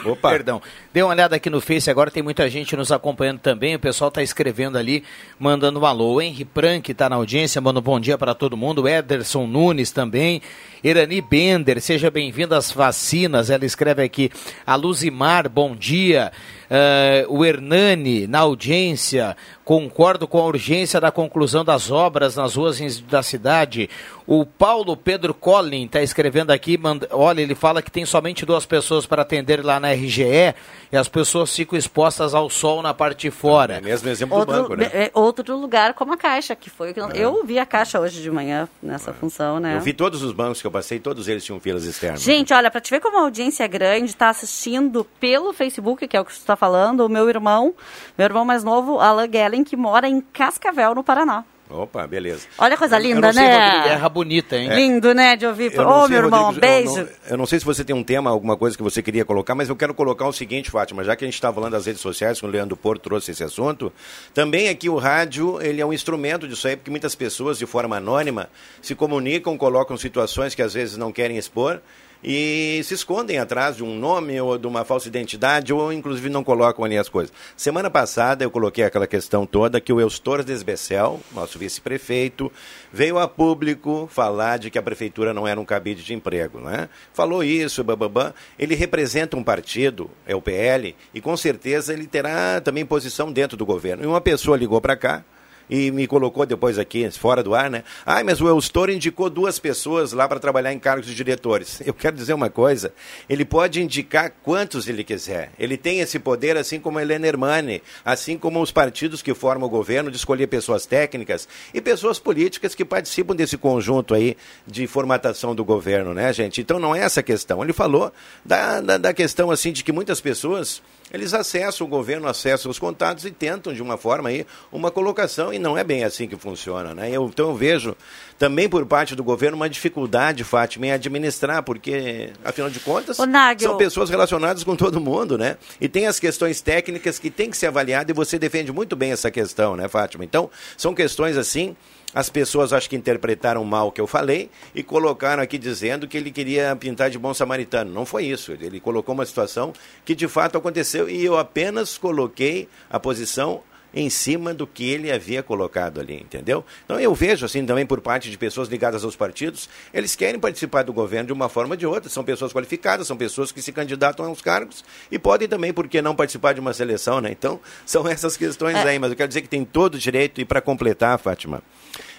Opa. 0.04 0.30
Perdão. 0.30 0.60
Dei 0.92 1.04
uma 1.04 1.10
olhada 1.12 1.36
aqui 1.36 1.48
no 1.48 1.60
Face, 1.60 1.88
agora 1.88 2.10
tem 2.10 2.20
muita 2.20 2.50
gente 2.50 2.74
nos 2.74 2.90
acompanhando 2.90 3.38
também. 3.38 3.76
O 3.76 3.78
pessoal 3.78 4.08
está 4.08 4.24
escrevendo 4.24 4.76
ali, 4.76 5.04
mandando 5.38 5.78
um 5.78 5.86
alô. 5.86 6.20
Henry 6.20 6.44
Prank 6.44 6.90
está 6.90 7.08
na 7.08 7.14
audiência, 7.14 7.60
manda 7.60 7.78
um 7.78 7.82
bom 7.82 8.00
dia 8.00 8.18
para 8.18 8.34
todo 8.34 8.56
mundo. 8.56 8.88
Ederson 8.88 9.46
Nunes 9.46 9.92
também. 9.92 10.42
Irani 10.82 11.20
Bender, 11.20 11.80
seja 11.80 12.10
bem-vindo 12.10 12.56
às 12.56 12.72
vacinas. 12.72 13.50
Ela 13.50 13.64
escreve 13.64 14.02
aqui. 14.02 14.32
A 14.66 14.74
Luzimar, 14.74 15.48
bom 15.48 15.76
dia. 15.76 16.32
Eh, 16.68 17.24
o 17.28 17.44
Hernani, 17.44 18.26
na 18.26 18.40
audiência, 18.40 19.36
concordo 19.64 20.26
com 20.26 20.38
a 20.38 20.44
urgência 20.44 21.00
da 21.00 21.12
conclusão 21.12 21.64
das 21.64 21.90
obras 21.90 22.34
nas 22.34 22.54
ruas 22.56 22.80
da 23.02 23.22
cidade. 23.22 23.88
O 24.26 24.46
Paulo 24.46 24.96
Pedro 24.96 25.34
Collin 25.34 25.84
está 25.84 26.00
escrevendo 26.02 26.50
aqui, 26.52 26.78
manda- 26.78 27.08
olha, 27.10 27.42
ele 27.42 27.54
fala 27.56 27.82
que 27.82 27.90
tem 27.90 28.06
somente 28.06 28.46
duas 28.46 28.64
pessoas 28.64 29.04
para 29.04 29.22
atender 29.22 29.64
lá 29.64 29.78
na 29.80 29.92
RGE 29.92 30.54
e 30.92 30.96
as 30.96 31.08
pessoas 31.08 31.54
ficam 31.54 31.78
expostas 31.78 32.34
ao 32.34 32.50
sol 32.50 32.82
na 32.82 32.92
parte 32.92 33.22
de 33.22 33.30
fora. 33.30 33.74
É 33.74 33.80
mesmo 33.80 34.08
exemplo 34.08 34.36
Outro, 34.36 34.54
do 34.54 34.62
banco, 34.62 34.74
né? 34.76 34.90
é, 34.92 35.10
outro 35.14 35.56
lugar 35.56 35.94
como 35.94 36.12
a 36.12 36.16
Caixa, 36.16 36.56
que 36.56 36.68
foi. 36.68 36.90
o 36.90 36.94
que 36.94 37.00
Eu, 37.00 37.10
eu 37.10 37.44
vi 37.44 37.58
a 37.58 37.66
Caixa 37.66 38.00
hoje 38.00 38.20
de 38.20 38.30
manhã 38.30 38.68
nessa 38.82 39.12
função, 39.12 39.60
né? 39.60 39.76
Eu 39.76 39.80
vi 39.80 39.92
todos 39.92 40.22
os 40.22 40.32
bancos 40.32 40.60
que 40.60 40.66
eu 40.66 40.70
passei, 40.70 40.98
todos 40.98 41.28
eles 41.28 41.44
tinham 41.44 41.60
filas 41.60 41.84
externas. 41.84 42.20
Gente, 42.20 42.52
olha, 42.52 42.70
pra 42.70 42.80
te 42.80 42.90
ver 42.90 43.00
como 43.00 43.18
a 43.18 43.22
audiência 43.22 43.64
é 43.64 43.68
grande, 43.68 44.16
tá 44.16 44.28
assistindo 44.30 45.04
pelo 45.20 45.52
Facebook, 45.52 46.06
que 46.08 46.16
é 46.16 46.20
o 46.20 46.24
que 46.24 46.32
você 46.32 46.40
está 46.40 46.56
falando, 46.56 47.00
o 47.06 47.08
meu 47.08 47.28
irmão, 47.28 47.74
meu 48.18 48.24
irmão 48.24 48.44
mais 48.44 48.64
novo, 48.64 48.98
Alan 48.98 49.30
Gellen, 49.30 49.62
que 49.62 49.76
mora 49.76 50.08
em 50.08 50.20
Cascavel, 50.20 50.94
no 50.94 51.04
Paraná. 51.04 51.44
Opa, 51.70 52.06
beleza. 52.06 52.46
Olha 52.58 52.74
a 52.74 52.76
coisa 52.76 52.96
Eu- 52.96 53.00
eu 53.00 53.06
linda, 53.06 53.20
não 53.28 53.32
sei, 53.32 53.42
né? 53.44 53.64
Rodrigo, 53.66 53.84
Terra 53.88 54.08
bonita, 54.08 54.56
hein? 54.56 54.68
Lindo, 54.74 55.14
né, 55.14 55.36
de 55.36 55.46
ouvir. 55.46 55.72
Eu 55.72 55.88
Ô, 55.88 56.00
sei, 56.00 56.08
meu 56.16 56.24
irmão, 56.24 56.44
Rodrigo, 56.46 56.60
beijo. 56.60 56.90
Eu 56.98 57.04
não, 57.04 57.08
eu 57.30 57.36
não 57.38 57.46
sei 57.46 57.58
se 57.60 57.64
você 57.64 57.84
tem 57.84 57.94
um 57.94 58.02
tema, 58.02 58.28
alguma 58.30 58.56
coisa 58.56 58.76
que 58.76 58.82
você 58.82 59.00
queria 59.02 59.24
colocar, 59.24 59.54
mas 59.54 59.68
eu 59.68 59.76
quero 59.76 59.94
colocar 59.94 60.26
o 60.26 60.32
seguinte, 60.32 60.70
Fátima, 60.70 61.04
já 61.04 61.14
que 61.14 61.24
a 61.24 61.28
gente 61.28 61.34
está 61.34 61.52
falando 61.52 61.72
das 61.72 61.86
redes 61.86 62.00
sociais, 62.02 62.40
que 62.40 62.46
o 62.46 62.48
Leandro 62.48 62.76
Porto 62.76 63.02
trouxe 63.02 63.30
esse 63.30 63.44
assunto, 63.44 63.92
também 64.34 64.68
aqui 64.68 64.88
o 64.88 64.96
rádio, 64.96 65.60
ele 65.62 65.80
é 65.80 65.86
um 65.86 65.92
instrumento 65.92 66.48
disso 66.48 66.66
aí, 66.66 66.76
porque 66.76 66.90
muitas 66.90 67.14
pessoas, 67.14 67.58
de 67.58 67.66
forma 67.66 67.96
anônima, 67.96 68.48
se 68.82 68.94
comunicam, 68.94 69.56
colocam 69.56 69.96
situações 69.96 70.54
que 70.54 70.62
às 70.62 70.74
vezes 70.74 70.96
não 70.96 71.12
querem 71.12 71.36
expor, 71.38 71.80
e 72.22 72.80
se 72.84 72.94
escondem 72.94 73.38
atrás 73.38 73.76
de 73.76 73.84
um 73.84 73.96
nome 73.96 74.40
ou 74.40 74.58
de 74.58 74.66
uma 74.66 74.84
falsa 74.84 75.08
identidade, 75.08 75.72
ou 75.72 75.92
inclusive 75.92 76.28
não 76.28 76.44
colocam 76.44 76.84
ali 76.84 76.98
as 76.98 77.08
coisas. 77.08 77.32
Semana 77.56 77.90
passada 77.90 78.44
eu 78.44 78.50
coloquei 78.50 78.84
aquela 78.84 79.06
questão 79.06 79.46
toda 79.46 79.80
que 79.80 79.92
o 79.92 80.00
Eustor 80.00 80.44
Desbecel, 80.44 81.20
nosso 81.32 81.58
vice-prefeito, 81.58 82.52
veio 82.92 83.18
a 83.18 83.26
público 83.26 84.08
falar 84.12 84.58
de 84.58 84.70
que 84.70 84.78
a 84.78 84.82
prefeitura 84.82 85.32
não 85.32 85.46
era 85.46 85.60
um 85.60 85.64
cabide 85.64 86.02
de 86.02 86.14
emprego. 86.14 86.58
Né? 86.60 86.88
Falou 87.12 87.42
isso, 87.42 87.82
bababã. 87.82 88.32
Ele 88.58 88.74
representa 88.74 89.36
um 89.36 89.42
partido, 89.42 90.10
é 90.26 90.34
o 90.34 90.42
PL, 90.42 90.94
e 91.14 91.20
com 91.20 91.36
certeza 91.36 91.92
ele 91.92 92.06
terá 92.06 92.60
também 92.60 92.84
posição 92.84 93.32
dentro 93.32 93.56
do 93.56 93.64
governo. 93.64 94.04
E 94.04 94.06
uma 94.06 94.20
pessoa 94.20 94.56
ligou 94.56 94.80
para 94.80 94.96
cá, 94.96 95.24
e 95.70 95.90
me 95.90 96.06
colocou 96.06 96.44
depois 96.44 96.78
aqui, 96.78 97.08
fora 97.12 97.42
do 97.42 97.54
ar, 97.54 97.70
né? 97.70 97.84
Ai, 98.04 98.24
mas 98.24 98.40
o 98.40 98.48
Eustor 98.48 98.90
indicou 98.90 99.30
duas 99.30 99.58
pessoas 99.58 100.12
lá 100.12 100.26
para 100.26 100.40
trabalhar 100.40 100.72
em 100.72 100.78
cargos 100.78 101.06
de 101.06 101.14
diretores. 101.14 101.80
Eu 101.86 101.94
quero 101.94 102.16
dizer 102.16 102.34
uma 102.34 102.50
coisa, 102.50 102.92
ele 103.28 103.44
pode 103.44 103.80
indicar 103.80 104.32
quantos 104.42 104.88
ele 104.88 105.04
quiser. 105.04 105.52
Ele 105.58 105.76
tem 105.76 106.00
esse 106.00 106.18
poder, 106.18 106.56
assim 106.56 106.80
como 106.80 106.98
a 106.98 107.02
Helena 107.02 107.26
Hermani, 107.26 107.82
assim 108.04 108.36
como 108.36 108.60
os 108.60 108.72
partidos 108.72 109.22
que 109.22 109.32
formam 109.32 109.68
o 109.68 109.70
governo, 109.70 110.10
de 110.10 110.16
escolher 110.16 110.48
pessoas 110.48 110.86
técnicas 110.86 111.46
e 111.72 111.80
pessoas 111.80 112.18
políticas 112.18 112.74
que 112.74 112.84
participam 112.84 113.36
desse 113.36 113.56
conjunto 113.56 114.14
aí 114.14 114.36
de 114.66 114.86
formatação 114.86 115.54
do 115.54 115.64
governo, 115.64 116.12
né, 116.12 116.32
gente? 116.32 116.60
Então 116.60 116.80
não 116.80 116.94
é 116.94 117.00
essa 117.00 117.22
questão. 117.22 117.62
Ele 117.62 117.72
falou 117.72 118.12
da, 118.44 118.80
da, 118.80 118.98
da 118.98 119.14
questão, 119.14 119.50
assim, 119.50 119.72
de 119.72 119.84
que 119.84 119.92
muitas 119.92 120.20
pessoas 120.20 120.82
eles 121.12 121.34
acessam 121.34 121.86
o 121.86 121.90
governo, 121.90 122.28
acessam 122.28 122.70
os 122.70 122.78
contatos 122.78 123.24
e 123.24 123.30
tentam, 123.30 123.72
de 123.72 123.82
uma 123.82 123.96
forma 123.96 124.28
aí, 124.28 124.46
uma 124.70 124.90
colocação, 124.90 125.52
e 125.52 125.58
não 125.58 125.76
é 125.76 125.82
bem 125.82 126.04
assim 126.04 126.28
que 126.28 126.36
funciona. 126.36 126.94
Né? 126.94 127.10
Eu, 127.10 127.26
então 127.26 127.50
eu 127.50 127.54
vejo 127.54 127.96
também 128.38 128.68
por 128.68 128.86
parte 128.86 129.14
do 129.14 129.22
governo 129.22 129.56
uma 129.56 129.68
dificuldade, 129.68 130.44
Fátima, 130.44 130.86
em 130.86 130.92
administrar, 130.92 131.62
porque, 131.62 132.30
afinal 132.44 132.70
de 132.70 132.80
contas, 132.80 133.18
são 133.64 133.76
pessoas 133.76 134.08
relacionadas 134.08 134.64
com 134.64 134.74
todo 134.74 135.00
mundo, 135.00 135.36
né? 135.36 135.58
E 135.80 135.88
tem 135.88 136.06
as 136.06 136.18
questões 136.18 136.60
técnicas 136.60 137.18
que 137.18 137.30
têm 137.30 137.50
que 137.50 137.56
ser 137.56 137.66
avaliadas, 137.66 138.10
e 138.10 138.14
você 138.14 138.38
defende 138.38 138.72
muito 138.72 138.96
bem 138.96 139.12
essa 139.12 139.30
questão, 139.30 139.76
né, 139.76 139.88
Fátima? 139.88 140.24
Então, 140.24 140.50
são 140.76 140.94
questões 140.94 141.36
assim. 141.36 141.76
As 142.14 142.28
pessoas 142.28 142.72
acho 142.72 142.90
que 142.90 142.96
interpretaram 142.96 143.64
mal 143.64 143.88
o 143.88 143.92
que 143.92 144.00
eu 144.00 144.06
falei 144.06 144.50
e 144.74 144.82
colocaram 144.82 145.42
aqui 145.42 145.56
dizendo 145.56 146.08
que 146.08 146.16
ele 146.16 146.30
queria 146.30 146.74
pintar 146.74 147.08
de 147.08 147.18
bom 147.18 147.32
samaritano. 147.32 147.92
Não 147.92 148.04
foi 148.04 148.24
isso. 148.24 148.52
Ele 148.52 148.80
colocou 148.80 149.14
uma 149.14 149.24
situação 149.24 149.72
que 150.04 150.14
de 150.14 150.26
fato 150.26 150.58
aconteceu 150.58 151.08
e 151.08 151.24
eu 151.24 151.38
apenas 151.38 151.96
coloquei 151.96 152.68
a 152.88 152.98
posição 152.98 153.62
em 153.92 154.08
cima 154.08 154.54
do 154.54 154.66
que 154.66 154.88
ele 154.88 155.10
havia 155.10 155.42
colocado 155.42 156.00
ali, 156.00 156.14
entendeu? 156.14 156.64
Então 156.84 156.98
eu 156.98 157.14
vejo 157.14 157.44
assim 157.44 157.64
também 157.64 157.84
por 157.84 158.00
parte 158.00 158.30
de 158.30 158.38
pessoas 158.38 158.68
ligadas 158.68 159.04
aos 159.04 159.16
partidos, 159.16 159.68
eles 159.92 160.14
querem 160.14 160.38
participar 160.38 160.82
do 160.82 160.92
governo 160.92 161.26
de 161.26 161.32
uma 161.32 161.48
forma 161.48 161.74
ou 161.74 161.76
de 161.76 161.86
outra, 161.86 162.08
são 162.08 162.24
pessoas 162.24 162.52
qualificadas, 162.52 163.06
são 163.06 163.16
pessoas 163.16 163.50
que 163.50 163.60
se 163.60 163.72
candidatam 163.72 164.24
aos 164.26 164.40
cargos 164.40 164.84
e 165.10 165.18
podem 165.18 165.48
também, 165.48 165.72
por 165.72 165.88
que 165.88 166.00
não 166.00 166.14
participar 166.14 166.52
de 166.54 166.60
uma 166.60 166.72
seleção, 166.72 167.20
né? 167.20 167.30
Então, 167.30 167.60
são 167.84 168.06
essas 168.06 168.36
questões 168.36 168.76
aí, 168.76 168.98
mas 168.98 169.10
eu 169.10 169.16
quero 169.16 169.28
dizer 169.28 169.42
que 169.42 169.48
tem 169.48 169.64
todo 169.64 169.94
o 169.94 169.98
direito 169.98 170.40
e 170.40 170.44
para 170.44 170.60
completar, 170.60 171.18
Fátima, 171.18 171.62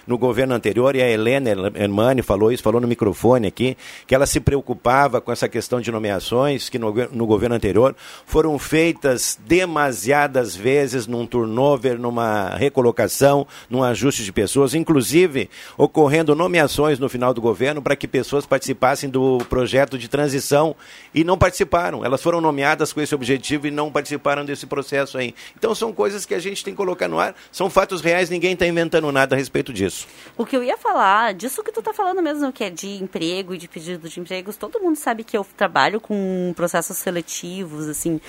no 0.06 0.18
governo 0.18 0.54
anterior, 0.54 0.94
e 0.96 1.02
a 1.02 1.08
Helena 1.08 1.50
Hermani 1.74 2.22
falou 2.22 2.52
isso, 2.52 2.62
falou 2.62 2.80
no 2.80 2.88
microfone 2.88 3.46
aqui, 3.46 3.76
que 4.06 4.14
ela 4.14 4.26
se 4.26 4.40
preocupava 4.40 5.20
com 5.20 5.32
essa 5.32 5.48
questão 5.48 5.80
de 5.80 5.90
nomeações, 5.90 6.68
que 6.68 6.78
no, 6.78 6.92
no 7.12 7.26
governo 7.26 7.54
anterior 7.54 7.94
foram 8.26 8.58
feitas 8.58 9.38
demasiadas 9.46 10.56
vezes 10.56 11.06
num 11.06 11.26
turnover, 11.26 11.98
numa 11.98 12.50
recolocação, 12.50 13.46
num 13.68 13.82
ajuste 13.82 14.24
de 14.24 14.32
pessoas, 14.32 14.74
inclusive 14.74 15.48
ocorrendo 15.76 16.34
nomeações 16.34 16.98
no 16.98 17.08
final 17.08 17.34
do 17.34 17.40
governo 17.40 17.82
para 17.82 17.96
que 17.96 18.08
pessoas 18.08 18.46
participassem 18.46 19.08
do 19.08 19.38
projeto 19.48 19.98
de 19.98 20.08
transição 20.08 20.74
e 21.14 21.24
não 21.24 21.38
participaram. 21.38 22.04
Elas 22.04 22.22
foram 22.22 22.40
nomeadas 22.40 22.92
com 22.92 23.00
esse 23.00 23.14
objetivo 23.14 23.66
e 23.66 23.70
não 23.70 23.90
participaram 23.90 24.44
desse 24.44 24.66
processo 24.66 25.18
aí. 25.18 25.34
Então 25.56 25.74
são 25.74 25.92
coisas 25.92 26.24
que 26.24 26.34
a 26.34 26.38
gente 26.38 26.64
tem 26.64 26.72
que 26.72 26.76
colocar 26.76 27.08
no 27.08 27.18
ar, 27.18 27.34
são 27.50 27.68
fatos 27.68 28.00
reais, 28.00 28.30
ninguém 28.30 28.52
está 28.52 28.66
inventando 28.66 29.10
nada 29.12 29.34
a 29.34 29.38
respeito 29.38 29.72
disso. 29.72 29.91
O 30.36 30.46
que 30.46 30.56
eu 30.56 30.64
ia 30.64 30.76
falar, 30.76 31.34
disso 31.34 31.62
que 31.62 31.70
tu 31.70 31.82
tá 31.82 31.92
falando 31.92 32.22
mesmo, 32.22 32.52
que 32.52 32.64
é 32.64 32.70
de 32.70 33.02
emprego 33.02 33.54
e 33.54 33.58
de 33.58 33.68
pedido 33.68 34.08
de 34.08 34.20
empregos, 34.20 34.56
todo 34.56 34.80
mundo 34.80 34.96
sabe 34.96 35.24
que 35.24 35.36
eu 35.36 35.46
trabalho 35.56 36.00
com 36.00 36.52
processos 36.56 36.96
seletivos, 36.96 37.88
assim. 37.88 38.20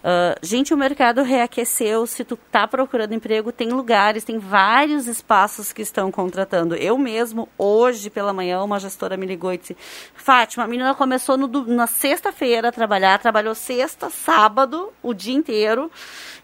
Uh, 0.00 0.34
gente, 0.42 0.72
o 0.72 0.76
mercado 0.76 1.22
reaqueceu. 1.22 2.06
Se 2.06 2.24
tu 2.24 2.36
tá 2.50 2.66
procurando 2.66 3.12
emprego, 3.12 3.52
tem 3.52 3.68
lugares, 3.68 4.24
tem 4.24 4.38
vários 4.38 5.06
espaços 5.06 5.72
que 5.72 5.82
estão 5.82 6.10
contratando. 6.10 6.74
Eu 6.74 6.96
mesmo, 6.96 7.48
hoje 7.58 8.08
pela 8.08 8.32
manhã, 8.32 8.62
uma 8.62 8.78
gestora 8.78 9.16
me 9.16 9.26
ligou 9.26 9.52
e 9.52 9.58
disse: 9.58 9.76
Fátima, 10.14 10.64
a 10.64 10.66
menina 10.66 10.94
começou 10.94 11.36
no, 11.36 11.48
na 11.66 11.86
sexta-feira 11.86 12.68
a 12.68 12.72
trabalhar, 12.72 13.18
trabalhou 13.18 13.54
sexta, 13.54 14.08
sábado, 14.08 14.90
o 15.02 15.12
dia 15.12 15.34
inteiro. 15.34 15.90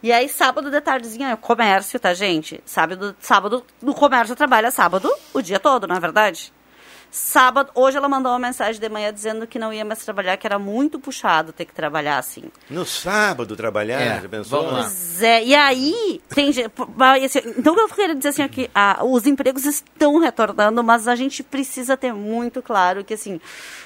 E 0.02 0.12
aí, 0.12 0.28
sábado 0.28 0.70
de 0.70 0.80
tardezinha, 0.80 1.30
é 1.30 1.36
comércio, 1.36 1.98
tá, 1.98 2.12
gente? 2.12 2.60
Sábado, 2.66 3.16
sábado 3.18 3.64
no 3.80 3.94
comércio 3.94 4.36
trabalha 4.36 4.70
sábado 4.70 5.10
o 5.32 5.40
dia 5.40 5.58
todo, 5.58 5.86
não 5.86 5.96
é 5.96 6.00
verdade? 6.00 6.52
Sábado, 7.18 7.70
hoje 7.74 7.96
ela 7.96 8.10
mandou 8.10 8.30
uma 8.30 8.38
mensagem 8.38 8.78
de 8.78 8.88
manhã 8.90 9.10
dizendo 9.10 9.46
que 9.46 9.58
não 9.58 9.72
ia 9.72 9.86
mais 9.86 10.04
trabalhar, 10.04 10.36
que 10.36 10.46
era 10.46 10.58
muito 10.58 10.98
puxado 11.00 11.50
ter 11.50 11.64
que 11.64 11.72
trabalhar 11.72 12.18
assim. 12.18 12.44
No 12.68 12.84
sábado 12.84 13.56
trabalhar, 13.56 13.98
É, 14.02 14.20
já 14.20 14.28
pensou? 14.28 14.60
vamos 14.60 14.74
lá. 14.74 14.82
Pois 14.82 15.22
é, 15.22 15.42
e 15.42 15.54
aí, 15.54 16.20
tem 16.28 16.52
gente. 16.52 16.70
assim, 17.24 17.38
Então, 17.56 17.74
eu 17.74 17.88
queria 17.88 18.14
dizer 18.14 18.28
assim, 18.28 18.44
ó, 18.44 18.48
que 18.48 18.70
ah, 18.74 19.00
os 19.02 19.26
empregos 19.26 19.64
estão 19.64 20.18
retornando, 20.18 20.84
mas 20.84 21.08
a 21.08 21.16
gente 21.16 21.42
precisa 21.42 21.96
ter 21.96 22.12
muito 22.12 22.60
claro 22.60 23.02
que, 23.02 23.14
assim, 23.14 23.40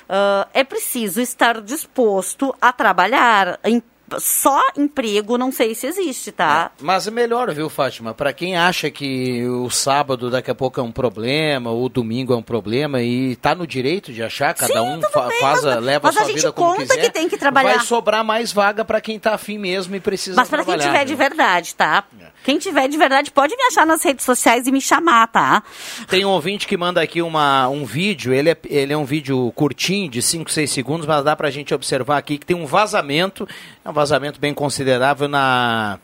ah, 0.08 0.48
é 0.52 0.64
preciso 0.64 1.20
estar 1.20 1.60
disposto 1.60 2.52
a 2.60 2.72
trabalhar. 2.72 3.60
Em- 3.62 3.80
só 4.18 4.60
emprego, 4.76 5.38
não 5.38 5.52
sei 5.52 5.74
se 5.74 5.86
existe, 5.86 6.32
tá? 6.32 6.72
Mas 6.80 7.06
é 7.06 7.10
melhor, 7.10 7.52
viu, 7.54 7.68
Fátima? 7.68 8.12
Para 8.14 8.32
quem 8.32 8.56
acha 8.56 8.90
que 8.90 9.46
o 9.46 9.70
sábado 9.70 10.30
daqui 10.30 10.50
a 10.50 10.54
pouco 10.54 10.80
é 10.80 10.82
um 10.82 10.90
problema, 10.92 11.70
ou 11.70 11.84
o 11.84 11.88
domingo 11.88 12.32
é 12.32 12.36
um 12.36 12.42
problema, 12.42 13.00
e 13.02 13.36
tá 13.36 13.54
no 13.54 13.66
direito 13.66 14.12
de 14.12 14.22
achar, 14.22 14.54
cada 14.54 14.72
Sim, 14.72 14.78
um 14.80 15.00
fa 15.02 15.28
bem, 15.28 15.40
faz, 15.40 15.64
a- 15.64 15.74
mas- 15.76 15.84
leva 15.84 16.08
mas 16.08 16.16
a 16.16 16.20
a 16.20 16.22
sua 16.22 16.26
gente 16.32 16.36
vida 16.40 16.52
como 16.52 16.70
conta 16.72 16.82
quiser. 16.86 17.00
que 17.02 17.10
tem 17.10 17.28
que 17.28 17.36
trabalhar. 17.36 17.76
Vai 17.76 17.86
sobrar 17.86 18.24
mais 18.24 18.52
vaga 18.52 18.84
para 18.84 19.00
quem 19.00 19.18
tá 19.18 19.34
afim 19.34 19.58
mesmo 19.58 19.94
e 19.94 20.00
precisa 20.00 20.36
Mas 20.36 20.48
para 20.48 20.64
quem 20.64 20.78
tiver 20.78 21.04
de 21.04 21.12
né? 21.12 21.16
verdade, 21.28 21.74
tá? 21.74 22.04
Quem 22.42 22.58
tiver 22.58 22.88
de 22.88 22.96
verdade 22.96 23.30
pode 23.30 23.54
me 23.56 23.62
achar 23.64 23.86
nas 23.86 24.02
redes 24.02 24.24
sociais 24.24 24.66
e 24.66 24.72
me 24.72 24.80
chamar, 24.80 25.26
tá? 25.28 25.62
Tem 26.08 26.24
um 26.24 26.30
ouvinte 26.30 26.66
que 26.66 26.76
manda 26.76 27.00
aqui 27.00 27.20
uma, 27.20 27.68
um 27.68 27.84
vídeo, 27.84 28.32
ele 28.32 28.50
é, 28.50 28.56
ele 28.66 28.92
é 28.92 28.96
um 28.96 29.04
vídeo 29.04 29.52
curtinho, 29.54 30.10
de 30.10 30.22
5, 30.22 30.50
6 30.50 30.70
segundos, 30.70 31.06
mas 31.06 31.22
dá 31.22 31.36
pra 31.36 31.50
gente 31.50 31.74
observar 31.74 32.16
aqui 32.16 32.38
que 32.38 32.46
tem 32.46 32.56
um 32.56 32.64
vazamento, 32.66 33.46
é 33.84 33.90
um 33.90 33.92
vazamento 33.92 34.40
bem 34.40 34.54
considerável 34.54 35.28
na 35.28 35.98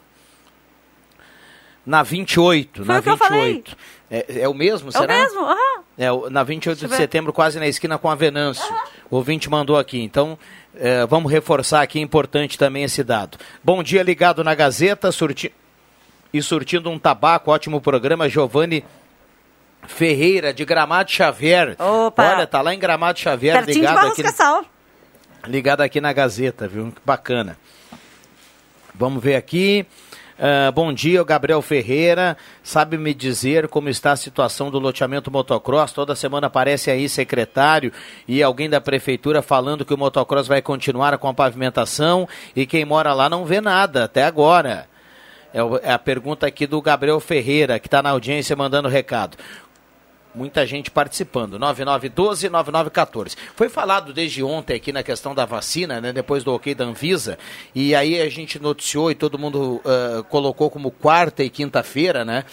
na 1.84 2.02
28, 2.02 2.84
Foi 2.84 2.94
na 2.94 3.00
o 3.00 3.02
que 3.02 3.08
eu 3.10 3.16
falei. 3.16 3.52
28. 3.54 3.76
É, 4.10 4.40
é 4.40 4.48
o 4.48 4.54
mesmo, 4.54 4.88
É 4.88 4.90
o 4.90 4.92
será? 4.92 5.14
mesmo? 5.14 5.40
aham. 5.40 5.82
É, 5.96 6.08
na 6.30 6.42
28 6.42 6.80
Deixa 6.80 6.84
eu 6.86 6.90
de 6.90 6.96
setembro, 6.96 7.32
quase 7.32 7.58
na 7.60 7.66
esquina 7.68 7.96
com 7.96 8.10
a 8.10 8.14
Venâncio. 8.14 8.64
O 9.08 9.16
ouvinte 9.16 9.48
mandou 9.48 9.78
aqui. 9.78 10.00
Então, 10.02 10.36
é, 10.74 11.06
vamos 11.06 11.30
reforçar 11.30 11.82
aqui, 11.82 11.98
é 12.00 12.02
importante 12.02 12.58
também 12.58 12.82
esse 12.82 13.04
dado. 13.04 13.38
Bom 13.62 13.82
dia, 13.82 14.02
ligado 14.02 14.42
na 14.42 14.54
Gazeta, 14.54 15.10
surti... 15.12 15.52
e 16.32 16.42
surtindo 16.42 16.90
um 16.90 16.98
tabaco, 16.98 17.50
ótimo 17.50 17.80
programa, 17.80 18.28
Giovanni 18.28 18.84
Ferreira, 19.86 20.52
de 20.52 20.64
Gramado 20.64 21.10
Xavier. 21.10 21.76
Opa. 21.78 22.34
Olha, 22.34 22.46
tá 22.46 22.60
lá 22.60 22.74
em 22.74 22.78
Gramado 22.78 23.18
Xavier, 23.18 23.56
Pertinho 23.64 23.88
ligado 23.88 24.06
aqui, 24.06 24.22
Cassal. 24.22 24.64
ligado 25.46 25.80
aqui 25.80 26.00
na 26.00 26.12
Gazeta, 26.12 26.66
viu? 26.66 26.90
Que 26.92 27.00
bacana. 27.04 27.56
Vamos 28.94 29.22
ver 29.22 29.36
aqui. 29.36 29.86
Ah, 30.38 30.70
bom 30.70 30.92
dia, 30.92 31.24
Gabriel 31.24 31.62
Ferreira. 31.62 32.36
Sabe 32.62 32.98
me 32.98 33.14
dizer 33.14 33.68
como 33.68 33.88
está 33.88 34.12
a 34.12 34.16
situação 34.16 34.70
do 34.70 34.78
loteamento 34.78 35.30
motocross? 35.30 35.92
Toda 35.92 36.14
semana 36.14 36.48
aparece 36.48 36.90
aí 36.90 37.08
secretário 37.08 37.92
e 38.28 38.42
alguém 38.42 38.68
da 38.68 38.80
prefeitura 38.80 39.40
falando 39.40 39.84
que 39.84 39.94
o 39.94 39.98
motocross 39.98 40.46
vai 40.46 40.60
continuar 40.60 41.16
com 41.18 41.28
a 41.28 41.34
pavimentação 41.34 42.28
e 42.54 42.66
quem 42.66 42.84
mora 42.84 43.14
lá 43.14 43.30
não 43.30 43.46
vê 43.46 43.60
nada 43.60 44.04
até 44.04 44.24
agora. 44.24 44.86
É 45.56 45.88
é 45.88 45.92
a 45.94 45.98
pergunta 45.98 46.46
aqui 46.46 46.66
do 46.66 46.82
Gabriel 46.82 47.18
Ferreira, 47.18 47.78
que 47.78 47.86
está 47.86 48.02
na 48.02 48.10
audiência 48.10 48.54
mandando 48.54 48.88
recado. 48.88 49.38
Muita 50.34 50.66
gente 50.66 50.90
participando. 50.90 51.58
9912-9914. 51.58 53.38
Foi 53.54 53.70
falado 53.70 54.12
desde 54.12 54.42
ontem 54.42 54.74
aqui 54.74 54.92
na 54.92 55.02
questão 55.02 55.34
da 55.34 55.46
vacina, 55.46 55.98
né, 55.98 56.12
depois 56.12 56.44
do 56.44 56.52
ok 56.52 56.74
da 56.74 56.84
Anvisa, 56.84 57.38
e 57.74 57.94
aí 57.94 58.20
a 58.20 58.28
gente 58.28 58.58
noticiou 58.58 59.10
e 59.10 59.14
todo 59.14 59.38
mundo 59.38 59.80
ah, 59.86 60.22
colocou 60.24 60.68
como 60.68 60.90
quarta 60.90 61.42
e 61.42 61.48
quinta-feira, 61.48 62.22
né? 62.22 62.44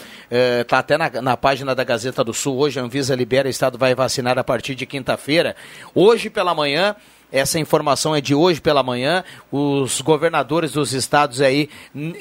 Está 0.62 0.80
até 0.80 0.98
na, 0.98 1.10
na 1.22 1.36
página 1.36 1.76
da 1.76 1.84
Gazeta 1.84 2.24
do 2.24 2.34
Sul. 2.34 2.58
Hoje 2.58 2.80
a 2.80 2.84
Anvisa 2.84 3.14
libera, 3.16 3.50
o 3.50 3.52
Estado 3.52 3.78
vai 3.78 3.94
vacinar 3.94 4.40
a 4.40 4.46
partir 4.46 4.76
de 4.76 4.86
quinta-feira. 4.86 5.58
Hoje 5.94 6.30
pela 6.30 6.56
manhã. 6.56 6.96
Essa 7.34 7.58
informação 7.58 8.16
é 8.16 8.22
de 8.22 8.36
hoje 8.36 8.62
pela 8.62 8.84
manhã. 8.84 9.24
Os 9.52 10.00
governadores 10.02 10.72
dos 10.74 10.94
estados 10.94 11.42
aí, 11.42 11.68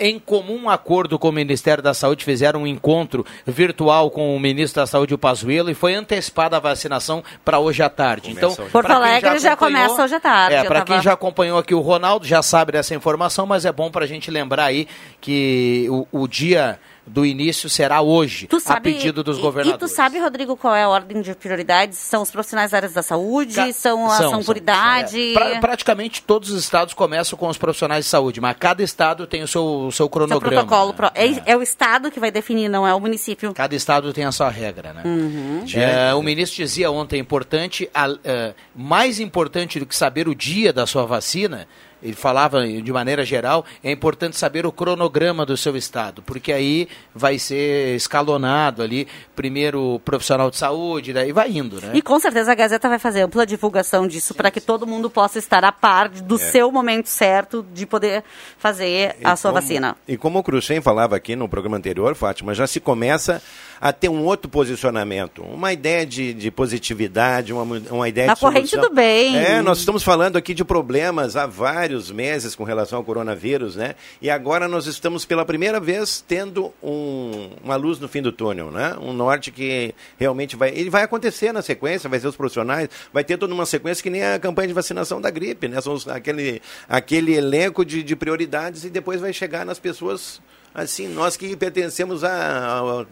em 0.00 0.18
comum 0.18 0.70
acordo 0.70 1.18
com 1.18 1.28
o 1.28 1.32
Ministério 1.32 1.82
da 1.82 1.92
Saúde, 1.92 2.24
fizeram 2.24 2.62
um 2.62 2.66
encontro 2.66 3.24
virtual 3.46 4.10
com 4.10 4.34
o 4.34 4.40
ministro 4.40 4.80
da 4.80 4.86
Saúde, 4.86 5.12
o 5.12 5.18
Pazuello, 5.18 5.68
e 5.70 5.74
foi 5.74 5.94
antecipada 5.94 6.56
a 6.56 6.60
vacinação 6.60 7.22
para 7.44 7.58
hoje 7.58 7.82
à 7.82 7.90
tarde. 7.90 8.30
Então, 8.30 8.54
Porto 8.72 8.90
Alegre 8.90 9.38
já 9.38 9.52
acompanhou- 9.52 9.82
começa 9.88 10.02
hoje 10.04 10.14
à 10.14 10.20
tarde, 10.20 10.56
É, 10.56 10.64
para 10.64 10.80
tava- 10.80 10.84
quem 10.86 11.02
já 11.02 11.12
acompanhou 11.12 11.58
aqui 11.58 11.74
o 11.74 11.80
Ronaldo, 11.80 12.26
já 12.26 12.42
sabe 12.42 12.72
dessa 12.72 12.94
informação, 12.94 13.44
mas 13.44 13.66
é 13.66 13.72
bom 13.72 13.90
para 13.90 14.06
a 14.06 14.08
gente 14.08 14.30
lembrar 14.30 14.64
aí 14.64 14.88
que 15.20 15.86
o, 15.90 16.06
o 16.22 16.26
dia 16.26 16.80
do 17.04 17.26
início 17.26 17.68
será 17.68 18.00
hoje, 18.00 18.46
Tu 18.46 18.60
sabe, 18.60 18.90
a 18.90 18.92
pedido 18.94 19.24
dos 19.24 19.36
e- 19.38 19.40
governadores. 19.40 19.76
E 19.76 19.88
tu 19.90 19.92
sabe, 19.92 20.18
Rodrigo, 20.20 20.56
qual 20.56 20.74
é 20.74 20.84
a 20.84 20.88
ordem 20.88 21.20
de 21.20 21.34
prioridades? 21.34 21.98
São 21.98 22.22
os 22.22 22.30
profissionais 22.30 22.70
da 22.70 22.76
área 22.78 22.88
da 22.88 23.02
saúde? 23.02 23.54
Ca- 23.56 23.72
são 23.72 24.06
a 24.08 24.44
por 24.44 24.56
idade? 24.56 25.30
É, 25.30 25.34
pra- 25.34 25.60
praticamente 25.60 26.22
todos 26.22 26.50
os 26.50 26.62
estados 26.62 26.94
começam 26.94 27.36
com 27.36 27.48
os 27.48 27.58
profissionais 27.58 28.04
de 28.04 28.10
saúde, 28.10 28.40
mas 28.40 28.56
cada 28.56 28.82
estado 28.84 29.26
tem 29.26 29.42
o 29.42 29.48
seu, 29.48 29.64
o 29.64 29.82
seu 29.90 30.02
Seu 30.02 30.08
cronograma. 30.08 30.64
protocolo. 30.64 30.94
pro- 30.94 31.10
É, 31.14 31.52
é 31.52 31.56
o 31.56 31.62
Estado 31.62 32.10
que 32.10 32.20
vai 32.20 32.30
definir, 32.30 32.68
não 32.68 32.86
é 32.86 32.94
o 32.94 33.00
município. 33.00 33.52
Cada 33.52 33.74
estado 33.74 34.12
tem 34.12 34.24
a 34.24 34.30
sua 34.32 34.48
regra, 34.48 34.92
né? 34.92 35.02
Uhum. 35.04 35.64
É, 35.74 36.14
o 36.14 36.22
ministro 36.22 36.56
dizia 36.62 36.90
ontem, 36.90 37.18
importante, 37.20 37.90
a- 37.92 38.14
é, 38.24 38.54
mais 38.74 39.18
importante 39.18 39.78
do 39.80 39.86
que 39.86 39.94
saber 39.96 40.28
o 40.28 40.34
dia 40.34 40.72
da 40.72 40.86
sua 40.86 41.04
vacina, 41.04 41.66
ele 42.02 42.14
falava 42.14 42.66
de 42.66 42.92
maneira 42.92 43.24
geral, 43.24 43.64
é 43.82 43.90
importante 43.90 44.36
saber 44.36 44.66
o 44.66 44.72
cronograma 44.72 45.46
do 45.46 45.56
seu 45.56 45.76
estado, 45.76 46.22
porque 46.22 46.52
aí 46.52 46.88
vai 47.14 47.38
ser 47.38 47.94
escalonado 47.96 48.82
ali, 48.82 49.06
primeiro 49.36 49.94
o 49.94 50.00
profissional 50.00 50.50
de 50.50 50.56
saúde, 50.56 51.12
daí 51.12 51.32
vai 51.32 51.50
indo, 51.50 51.80
né? 51.80 51.90
E 51.94 52.02
com 52.02 52.18
certeza 52.18 52.52
a 52.52 52.54
Gazeta 52.54 52.88
vai 52.88 52.98
fazer 52.98 53.22
ampla 53.22 53.46
divulgação 53.46 54.06
disso 54.06 54.34
para 54.34 54.50
que 54.50 54.60
todo 54.60 54.86
mundo 54.86 55.08
possa 55.10 55.38
estar 55.38 55.64
a 55.64 55.72
par 55.72 56.08
do 56.08 56.34
É. 56.36 56.38
seu 56.38 56.70
momento 56.72 57.06
certo 57.06 57.64
de 57.74 57.86
poder 57.86 58.24
fazer 58.58 59.16
a 59.22 59.32
E 59.32 59.36
sua 59.36 59.50
como- 59.50 59.60
vacina. 59.62 59.96
E 60.08 60.16
como 60.16 60.38
o 60.38 60.42
Cruxem 60.42 60.80
falava 60.80 61.16
aqui 61.16 61.36
no 61.36 61.48
programa 61.48 61.76
anterior, 61.76 62.14
Fátima, 62.14 62.54
já 62.54 62.66
se 62.66 62.80
começa 62.80 63.42
a 63.80 63.92
ter 63.92 64.08
um 64.08 64.24
outro 64.24 64.48
posicionamento, 64.48 65.42
uma 65.42 65.72
ideia 65.72 66.06
de, 66.06 66.32
de 66.32 66.50
positividade, 66.50 67.52
uma, 67.52 67.62
uma 67.90 68.08
ideia 68.08 68.28
Na 68.28 68.34
de 68.34 68.40
corrente 68.40 68.68
solução. 68.70 68.90
do 68.90 68.94
bem. 68.94 69.36
É, 69.36 69.60
nós 69.60 69.78
estamos 69.78 70.02
falando 70.02 70.36
aqui 70.36 70.54
de 70.54 70.64
problemas 70.64 71.36
há 71.36 71.46
vários 71.46 71.91
meses 72.10 72.54
com 72.54 72.64
relação 72.64 72.98
ao 72.98 73.04
coronavírus, 73.04 73.76
né? 73.76 73.94
E 74.20 74.30
agora 74.30 74.66
nós 74.66 74.86
estamos 74.86 75.24
pela 75.24 75.44
primeira 75.44 75.78
vez 75.78 76.24
tendo 76.26 76.72
um- 76.82 77.50
uma 77.62 77.76
luz 77.76 77.98
no 77.98 78.08
fim 78.08 78.22
do 78.22 78.32
túnel, 78.32 78.70
né? 78.70 78.96
Um 79.00 79.12
norte 79.12 79.50
que 79.50 79.94
realmente 80.18 80.56
vai, 80.56 80.70
ele 80.70 80.88
vai 80.90 81.02
acontecer 81.02 81.52
na 81.52 81.60
sequência, 81.62 82.08
vai 82.08 82.18
ser 82.18 82.28
os 82.28 82.36
profissionais, 82.36 82.88
vai 83.12 83.22
ter 83.24 83.36
toda 83.36 83.52
uma 83.54 83.66
sequência 83.66 84.02
que 84.02 84.10
nem 84.10 84.24
a 84.24 84.38
campanha 84.38 84.68
de 84.68 84.74
vacinação 84.74 85.20
da 85.20 85.30
gripe, 85.30 85.68
né? 85.68 85.80
São 85.80 85.92
os- 85.94 86.08
aquele, 86.08 86.62
aquele 86.88 87.34
elenco 87.34 87.84
de, 87.84 88.02
de 88.02 88.16
prioridades 88.16 88.84
e 88.84 88.90
depois 88.90 89.20
vai 89.20 89.32
chegar 89.32 89.64
nas 89.66 89.78
pessoas 89.78 90.40
assim, 90.74 91.08
nós 91.08 91.36
que 91.36 91.56
pertencemos 91.56 92.22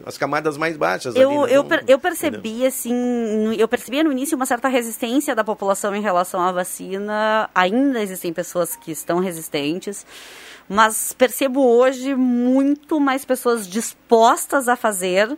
às 0.04 0.16
camadas 0.18 0.56
mais 0.56 0.76
baixas. 0.76 1.14
ali, 1.14 1.22
Eu, 1.24 1.30
nós 1.32 1.50
eu, 1.52 1.62
vamos- 1.62 1.68
per- 1.68 1.84
eu 1.88 1.98
percebi, 1.98 2.66
assim, 2.66 3.54
eu 3.58 3.68
percebia 3.68 4.02
no 4.04 4.12
início 4.12 4.36
uma 4.36 4.46
certa 4.46 4.68
resistência 4.68 5.34
da 5.34 5.44
população 5.44 5.94
em 5.94 6.02
relação 6.02 6.40
à 6.40 6.52
vacina. 6.52 7.48
Ainda 7.54 8.00
existem 8.02 8.32
pessoas 8.32 8.76
que 8.76 8.90
estão 8.90 9.18
resistentes, 9.18 10.06
mas 10.68 11.12
percebo 11.12 11.60
hoje 11.66 12.14
muito 12.14 12.98
mais 13.00 13.24
pessoas 13.24 13.66
dispostas 13.68 14.68
a 14.68 14.76
fazer 14.76 15.36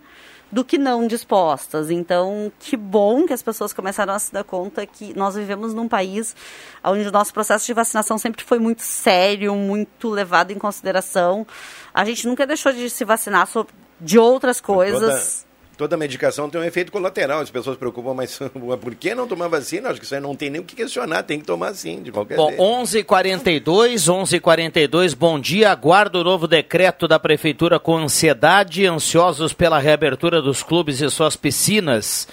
do 0.53 0.62
que 0.65 0.77
não 0.77 1.07
dispostas. 1.07 1.91
Então, 1.91 2.53
que 2.61 2.77
bom 2.77 3.24
que 3.27 3.33
as 3.33 3.43
pessoas 3.43 3.73
começaram 3.73 4.12
a 4.12 4.19
se 4.19 4.31
dar 4.33 4.45
conta 4.45 4.85
que 4.87 5.16
nós 5.16 5.35
vivemos 5.35 5.73
num 5.73 5.89
país 5.89 6.37
onde 6.85 7.09
o 7.09 7.11
nosso 7.11 7.33
processo 7.33 7.65
de 7.65 7.73
vacinação 7.73 8.19
sempre 8.19 8.45
foi 8.45 8.59
muito 8.59 8.83
sério, 8.83 9.55
muito 9.57 10.11
levado 10.11 10.51
em 10.51 10.59
consideração. 10.59 11.47
A 11.95 12.05
gente 12.05 12.27
nunca 12.29 12.47
deixou 12.47 12.70
de 12.70 12.91
se 12.91 13.03
vacinar 13.05 13.47
so- 13.47 13.66
de 13.99 14.19
outras 14.19 14.61
coisas. 14.61 15.47
Toda, 15.82 15.96
medicação 15.96 16.48
tem 16.48 16.60
um 16.60 16.64
efeito 16.64 16.92
colateral. 16.92 17.40
As 17.40 17.50
pessoas 17.50 17.74
se 17.74 17.78
preocupam, 17.80 18.14
mas 18.14 18.38
por 18.80 18.94
que 18.94 19.16
não 19.16 19.26
tomar 19.26 19.48
vacina? 19.48 19.90
Acho 19.90 19.98
que 19.98 20.06
isso 20.06 20.14
aí 20.14 20.20
não 20.20 20.36
tem 20.36 20.48
nem 20.48 20.60
o 20.60 20.64
que 20.64 20.76
questionar, 20.76 21.24
tem 21.24 21.40
que 21.40 21.44
tomar 21.44 21.74
sim, 21.74 22.00
de 22.00 22.12
qualquer 22.12 22.36
Bom, 22.36 22.50
jeito. 22.50 22.62
11:42, 22.62 24.09
11:42. 24.09 25.14
Bom 25.14 25.40
dia. 25.40 25.72
Aguardo 25.72 26.20
o 26.20 26.24
novo 26.24 26.46
decreto 26.46 27.09
da 27.09 27.18
prefeitura 27.18 27.80
com 27.80 27.96
ansiedade, 27.96 28.86
ansiosos 28.86 29.52
pela 29.52 29.80
reabertura 29.80 30.40
dos 30.40 30.62
clubes 30.62 31.00
e 31.00 31.10
suas 31.10 31.34
piscinas. 31.34 32.28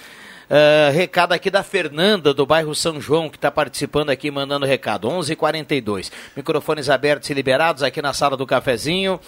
Ah, 0.48 0.90
recado 0.90 1.32
aqui 1.32 1.50
da 1.50 1.64
Fernanda, 1.64 2.32
do 2.32 2.46
bairro 2.46 2.72
São 2.72 3.00
João, 3.00 3.28
que 3.28 3.36
está 3.36 3.50
participando 3.50 4.10
aqui, 4.10 4.30
mandando 4.30 4.64
recado. 4.64 5.08
11:42. 5.08 6.12
Microfones 6.36 6.88
abertos 6.88 7.28
e 7.30 7.34
liberados 7.34 7.82
aqui 7.82 8.00
na 8.00 8.12
sala 8.12 8.36
do 8.36 8.46
cafezinho. 8.46 9.18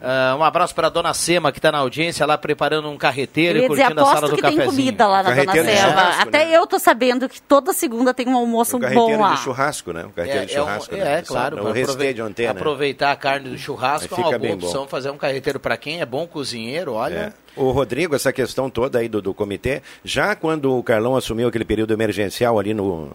Ah, 0.00 0.36
um 0.38 0.44
abraço 0.44 0.74
para 0.74 0.88
a 0.88 0.90
dona 0.90 1.14
Sema, 1.14 1.50
que 1.50 1.58
está 1.58 1.72
na 1.72 1.78
audiência 1.78 2.26
lá 2.26 2.36
preparando 2.36 2.88
um 2.90 2.98
carreteiro 2.98 3.58
e 3.58 3.62
dizer, 3.68 3.82
curtindo 3.84 4.00
a 4.00 4.04
sala 4.04 4.16
aposto 4.18 4.36
do 4.36 4.36
que 4.36 4.42
tem 4.56 4.66
comida 4.66 5.06
lá 5.06 5.22
na 5.22 5.30
Dona 5.30 5.34
Carreteiro 5.46 5.66
de 5.68 5.74
Sema. 5.74 5.88
churrasco, 5.90 6.22
Até 6.28 6.44
né? 6.44 6.56
eu 6.56 6.66
tô 6.66 6.78
sabendo 6.78 7.28
que 7.30 7.40
toda 7.40 7.72
segunda 7.72 8.12
tem 8.12 8.28
um 8.28 8.36
almoço 8.36 8.76
O 8.76 8.78
bom 8.78 8.86
carreteiro 8.86 9.20
lá. 9.22 9.32
de 9.34 9.40
churrasco, 9.40 9.92
né? 9.94 10.04
O 10.04 10.10
carreteiro 10.10 10.46
de 10.46 10.52
É, 10.52 10.56
é 10.56 10.60
um- 10.60 10.64
churrasco. 10.66 10.94
é, 10.94 10.98
né? 10.98 11.22
claro. 11.26 11.56
Pra 11.56 11.72
restê 11.72 11.92
aprove- 11.92 12.12
de 12.12 12.20
antena. 12.20 12.50
Aproveitar 12.50 13.10
a 13.12 13.16
carne 13.16 13.48
do 13.48 13.56
churrasco 13.58 14.12
é 14.14 14.16
uma 14.18 14.24
fica 14.26 14.38
boa 14.38 14.48
bem 14.50 14.56
bom. 14.58 14.66
opção. 14.66 14.86
Fazer 14.86 15.10
um 15.10 15.16
carreteiro 15.16 15.58
para 15.58 15.76
quem 15.78 16.00
é 16.02 16.04
bom 16.06 16.26
cozinheiro, 16.26 16.92
olha. 16.92 17.32
É. 17.56 17.60
O 17.60 17.70
Rodrigo, 17.70 18.14
essa 18.14 18.30
questão 18.34 18.68
toda 18.68 18.98
aí 18.98 19.08
do, 19.08 19.22
do 19.22 19.32
comitê, 19.32 19.80
já 20.04 20.36
quando 20.36 20.76
o 20.76 20.82
Carlão 20.82 21.16
assumiu 21.16 21.48
aquele 21.48 21.64
período 21.64 21.94
emergencial 21.94 22.58
ali 22.58 22.74
no, 22.74 23.12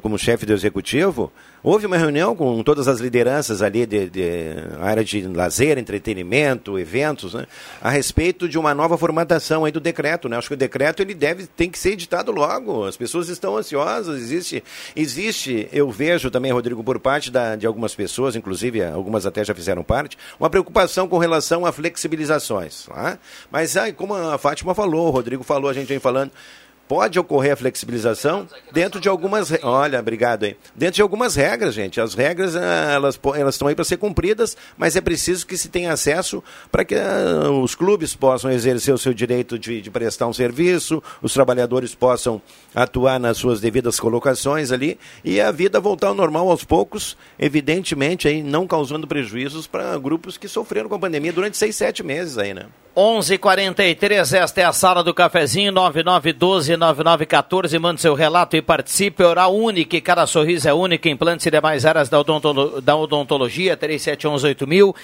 como 0.00 0.18
chefe 0.18 0.46
do 0.46 0.54
executivo, 0.54 1.30
houve 1.62 1.84
uma 1.84 1.98
reunião 1.98 2.34
com 2.34 2.62
todas 2.62 2.88
as 2.88 2.98
lideranças 2.98 3.60
ali 3.60 3.84
de, 3.84 4.08
de 4.08 4.22
área 4.80 5.04
de 5.04 5.26
lazer, 5.28 5.76
entretenimento, 5.76 6.78
eventos, 6.78 7.34
né, 7.34 7.46
a 7.82 7.90
respeito 7.90 8.48
de 8.48 8.58
uma 8.58 8.74
nova 8.74 8.96
formatação 8.96 9.64
aí 9.64 9.72
do 9.72 9.80
decreto, 9.80 10.28
né? 10.28 10.36
Acho 10.36 10.48
que 10.48 10.54
o 10.54 10.56
decreto 10.56 11.02
ele 11.02 11.12
deve 11.12 11.46
tem 11.46 11.70
que 11.70 11.78
ser 11.78 11.92
editado 11.92 12.32
logo. 12.32 12.84
As 12.84 12.96
pessoas 12.96 13.28
estão 13.28 13.56
ansiosas, 13.56 14.20
existe 14.20 14.64
existe, 14.94 15.68
eu 15.72 15.90
vejo 15.90 16.30
também, 16.30 16.52
Rodrigo, 16.52 16.82
por 16.82 16.98
parte 16.98 17.30
da, 17.30 17.54
de 17.54 17.66
algumas 17.66 17.94
pessoas, 17.94 18.34
inclusive 18.34 18.82
algumas 18.82 19.26
até 19.26 19.44
já 19.44 19.54
fizeram 19.54 19.84
parte, 19.84 20.16
uma 20.40 20.48
preocupação 20.48 21.06
com 21.06 21.18
relação 21.18 21.66
a 21.66 21.72
flexibilizações, 21.72 22.86
tá? 22.86 23.18
Mas 23.50 23.76
aí, 23.76 23.92
como 23.92 24.14
a 24.14 24.38
Fátima 24.38 24.74
falou, 24.74 25.08
o 25.08 25.10
Rodrigo 25.10 25.42
falou, 25.44 25.68
a 25.68 25.74
gente 25.74 25.88
vem 25.88 25.98
falando, 25.98 26.30
Pode 26.88 27.18
ocorrer 27.18 27.52
a 27.52 27.56
flexibilização 27.56 28.48
dentro 28.72 29.00
de 29.00 29.08
algumas. 29.08 29.52
Olha, 29.62 29.98
obrigado 29.98 30.44
aí. 30.44 30.56
Dentro 30.74 30.96
de 30.96 31.02
algumas 31.02 31.34
regras, 31.34 31.74
gente. 31.74 32.00
As 32.00 32.14
regras 32.14 32.54
ah, 32.54 32.92
elas 32.94 33.18
elas 33.36 33.54
estão 33.56 33.66
aí 33.66 33.74
para 33.74 33.84
ser 33.84 33.96
cumpridas, 33.96 34.56
mas 34.78 34.94
é 34.94 35.00
preciso 35.00 35.46
que 35.46 35.56
se 35.56 35.68
tenha 35.68 35.92
acesso 35.92 36.42
para 36.70 36.84
que 36.84 36.94
ah, 36.94 37.50
os 37.50 37.74
clubes 37.74 38.14
possam 38.14 38.50
exercer 38.50 38.94
o 38.94 38.98
seu 38.98 39.12
direito 39.12 39.58
de, 39.58 39.80
de 39.80 39.90
prestar 39.90 40.28
um 40.28 40.32
serviço, 40.32 41.02
os 41.20 41.34
trabalhadores 41.34 41.94
possam 41.94 42.40
atuar 42.74 43.18
nas 43.18 43.36
suas 43.36 43.60
devidas 43.60 43.98
colocações 43.98 44.70
ali 44.70 44.98
e 45.24 45.40
a 45.40 45.50
vida 45.50 45.80
voltar 45.80 46.08
ao 46.08 46.14
normal 46.14 46.48
aos 46.50 46.62
poucos, 46.62 47.16
evidentemente 47.38 48.28
aí 48.28 48.42
não 48.42 48.66
causando 48.66 49.06
prejuízos 49.06 49.66
para 49.66 49.98
grupos 49.98 50.36
que 50.36 50.46
sofreram 50.46 50.88
com 50.88 50.94
a 50.94 51.00
pandemia 51.00 51.32
durante 51.32 51.56
seis, 51.56 51.74
sete 51.74 52.04
meses 52.04 52.38
aí, 52.38 52.54
né? 52.54 52.66
11:43 52.96 54.32
esta 54.32 54.60
é 54.62 54.64
a 54.64 54.72
sala 54.72 55.04
do 55.04 55.12
cafezinho 55.12 55.70
99129914 56.78 57.78
mande 57.78 58.00
seu 58.00 58.14
relato 58.14 58.56
e 58.56 58.62
participe. 58.62 59.22
Oral 59.22 59.54
Unique, 59.54 60.00
cada 60.00 60.26
sorriso 60.26 60.68
é 60.68 60.74
único. 60.74 61.08
Implantes 61.08 61.46
e 61.46 61.50
demais 61.50 61.84
áreas 61.84 62.08
da, 62.08 62.20
odontolo- 62.20 62.80
da 62.80 62.96
odontologia 62.96 63.76
37118000 63.76 64.94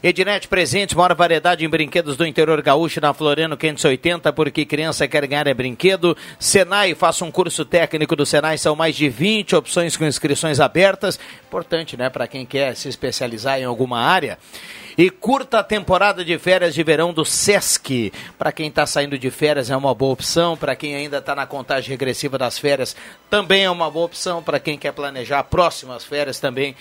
Ednet 0.00 0.46
Presentes, 0.46 0.94
maior 0.94 1.12
variedade 1.12 1.64
em 1.64 1.68
brinquedos 1.68 2.16
do 2.16 2.24
interior 2.24 2.62
gaúcho 2.62 3.00
na 3.00 3.12
Floriano 3.12 3.56
580, 3.56 4.32
porque 4.32 4.64
criança 4.64 5.08
quer 5.08 5.26
ganhar 5.26 5.48
é 5.48 5.52
brinquedo. 5.52 6.16
Senai, 6.38 6.94
faça 6.94 7.24
um 7.24 7.32
curso 7.32 7.64
técnico 7.64 8.14
do 8.14 8.24
Senai, 8.24 8.58
são 8.58 8.76
mais 8.76 8.94
de 8.94 9.08
20 9.08 9.56
opções 9.56 9.96
com 9.96 10.04
inscrições 10.04 10.60
abertas. 10.60 11.18
Importante, 11.48 11.96
né, 11.96 12.08
para 12.08 12.28
quem 12.28 12.46
quer 12.46 12.76
se 12.76 12.88
especializar 12.88 13.58
em 13.58 13.64
alguma 13.64 13.98
área. 13.98 14.38
E 14.96 15.10
curta 15.10 15.60
a 15.60 15.64
temporada 15.64 16.24
de 16.24 16.38
férias 16.38 16.74
de 16.74 16.82
verão 16.82 17.12
do 17.12 17.24
Sesc. 17.24 18.12
Para 18.36 18.52
quem 18.52 18.68
está 18.68 18.86
saindo 18.86 19.18
de 19.18 19.30
férias 19.30 19.68
é 19.70 19.76
uma 19.76 19.94
boa 19.94 20.12
opção. 20.12 20.56
Para 20.56 20.76
quem 20.76 20.94
ainda 20.94 21.18
está 21.18 21.34
na 21.34 21.46
contagem 21.46 21.90
regressiva 21.90 22.38
das 22.38 22.58
férias 22.58 22.96
também 23.30 23.64
é 23.64 23.70
uma 23.70 23.90
boa 23.90 24.06
opção. 24.06 24.42
Para 24.42 24.58
quem 24.58 24.76
quer 24.76 24.92
planejar 24.92 25.44
próximas 25.44 26.04
férias 26.04 26.40
também 26.40 26.74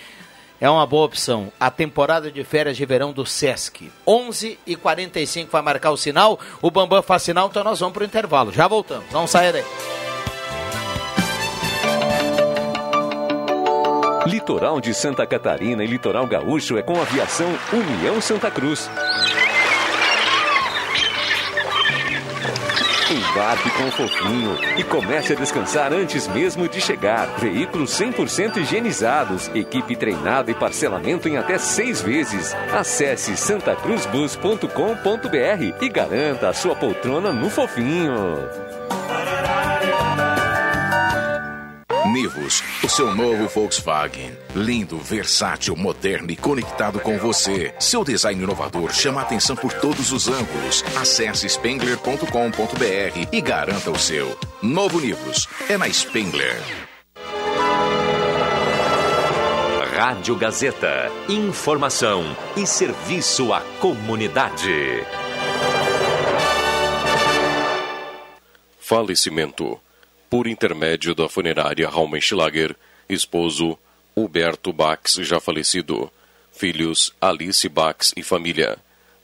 é 0.59 0.69
uma 0.69 0.85
boa 0.85 1.05
opção. 1.05 1.51
A 1.59 1.69
temporada 1.69 2.31
de 2.31 2.43
férias 2.43 2.77
de 2.77 2.85
verão 2.85 3.11
do 3.11 3.25
Sesc. 3.25 3.91
11 4.05 4.59
e 4.65 4.75
45 4.75 5.51
vai 5.51 5.61
marcar 5.61 5.91
o 5.91 5.97
sinal. 5.97 6.39
O 6.61 6.71
Bambam 6.71 7.01
faz 7.01 7.23
sinal, 7.23 7.47
então 7.47 7.63
nós 7.63 7.79
vamos 7.79 7.93
para 7.93 8.03
o 8.03 8.05
intervalo. 8.05 8.51
Já 8.51 8.67
voltamos. 8.67 9.05
Vamos 9.11 9.31
sair 9.31 9.53
daí. 9.53 9.65
Litoral 14.25 14.81
de 14.81 14.93
Santa 14.93 15.25
Catarina 15.25 15.83
e 15.83 15.87
Litoral 15.87 16.27
Gaúcho 16.27 16.77
é 16.77 16.81
com 16.81 16.99
a 16.99 17.03
aviação 17.03 17.47
União 17.71 18.19
Santa 18.19 18.51
Cruz. 18.51 18.89
Embarque 23.09 23.69
com 23.71 23.87
o 23.87 23.91
fofinho 23.91 24.57
e 24.77 24.83
comece 24.83 25.31
a 25.31 25.35
descansar 25.35 25.93
antes 25.93 26.27
mesmo 26.27 26.67
de 26.67 26.81
chegar. 26.81 27.25
Veículos 27.37 27.91
100% 27.91 28.57
higienizados, 28.57 29.49
equipe 29.55 29.95
treinada 29.95 30.51
e 30.51 30.53
parcelamento 30.53 31.29
em 31.29 31.37
até 31.37 31.57
seis 31.57 32.01
vezes. 32.01 32.53
Acesse 32.73 33.37
santacruzbus.com.br 33.37 35.81
e 35.81 35.89
garanta 35.89 36.49
a 36.49 36.53
sua 36.53 36.75
poltrona 36.75 37.31
no 37.31 37.49
fofinho. 37.49 38.45
Nivus, 42.17 42.63
o 42.83 42.89
seu 42.89 43.13
novo 43.13 43.47
Volkswagen. 43.47 44.35
Lindo, 44.55 44.97
versátil, 44.97 45.75
moderno 45.75 46.31
e 46.31 46.35
conectado 46.35 46.99
com 46.99 47.15
você. 47.19 47.75
Seu 47.79 48.03
design 48.03 48.41
inovador 48.41 48.91
chama 48.91 49.21
a 49.21 49.23
atenção 49.23 49.55
por 49.55 49.71
todos 49.71 50.11
os 50.11 50.27
ângulos. 50.27 50.83
Acesse 50.99 51.47
spengler.com.br 51.47 53.27
e 53.31 53.39
garanta 53.39 53.91
o 53.91 53.99
seu. 53.99 54.35
Novo 54.63 54.99
Nivus 54.99 55.47
é 55.69 55.77
na 55.77 55.87
Spengler. 55.87 56.59
Rádio 59.95 60.35
Gazeta. 60.35 61.11
Informação 61.29 62.35
e 62.55 62.65
serviço 62.65 63.53
à 63.53 63.61
comunidade. 63.79 65.05
Falecimento. 68.79 69.79
Por 70.29 70.47
intermédio 70.47 71.15
da 71.15 71.29
funerária 71.29 71.87
Raumenschlager, 71.87 72.75
esposo 73.07 73.77
Huberto 74.15 74.73
Bax, 74.73 75.15
já 75.21 75.39
falecido. 75.39 76.11
Filhos 76.51 77.13
Alice 77.21 77.67
Bax 77.69 78.13
e 78.17 78.23
família. 78.23 78.77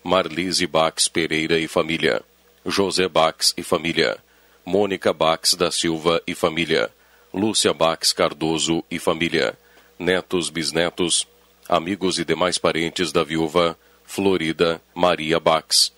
Marlise 0.03 0.67
Bax 0.67 1.07
Pereira 1.07 1.59
e 1.59 1.67
família. 1.67 2.21
José 2.65 3.07
Bax 3.07 3.53
e 3.57 3.63
família. 3.63 4.17
Mônica 4.65 5.11
Bax 5.11 5.55
da 5.55 5.71
Silva 5.71 6.21
e 6.25 6.33
família. 6.33 6.89
Lúcia 7.33 7.73
Bax 7.73 8.13
Cardoso 8.13 8.83
e 8.89 8.99
família. 8.99 9.57
Netos, 9.99 10.49
bisnetos, 10.49 11.27
amigos 11.67 12.19
e 12.19 12.23
demais 12.23 12.57
parentes 12.57 13.11
da 13.11 13.23
viúva 13.23 13.77
Florida 14.05 14.81
Maria 14.93 15.39
Bax 15.39 15.91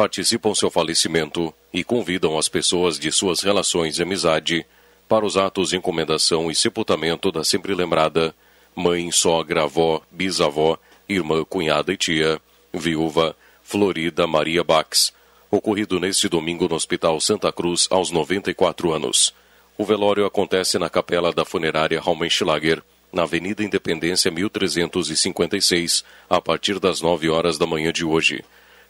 participam 0.00 0.54
seu 0.54 0.70
falecimento 0.70 1.52
e 1.72 1.84
convidam 1.84 2.38
as 2.38 2.48
pessoas 2.48 2.98
de 2.98 3.12
suas 3.12 3.40
relações 3.40 3.94
de 3.94 4.02
amizade 4.02 4.66
para 5.08 5.24
os 5.24 5.36
atos 5.36 5.70
de 5.70 5.76
encomendação 5.76 6.50
e 6.50 6.54
sepultamento 6.54 7.32
da 7.32 7.44
sempre 7.44 7.74
lembrada 7.74 8.34
mãe, 8.74 9.10
sogra, 9.10 9.64
avó, 9.64 10.00
bisavó, 10.10 10.78
irmã, 11.08 11.44
cunhada 11.44 11.92
e 11.92 11.96
tia, 11.96 12.40
viúva 12.72 13.36
Florida 13.62 14.26
Maria 14.26 14.62
Bax, 14.62 15.12
ocorrido 15.50 15.98
neste 15.98 16.28
domingo 16.28 16.68
no 16.68 16.76
Hospital 16.76 17.20
Santa 17.20 17.52
Cruz 17.52 17.86
aos 17.90 18.10
94 18.10 18.92
anos. 18.92 19.34
O 19.76 19.84
velório 19.84 20.24
acontece 20.24 20.78
na 20.78 20.88
capela 20.88 21.32
da 21.32 21.44
funerária 21.44 22.00
Raumenschlager, 22.00 22.82
na 23.12 23.22
Avenida 23.22 23.64
Independência 23.64 24.30
1356, 24.30 26.04
a 26.28 26.40
partir 26.40 26.78
das 26.78 27.00
9 27.00 27.28
horas 27.28 27.58
da 27.58 27.66
manhã 27.66 27.92
de 27.92 28.04
hoje, 28.04 28.44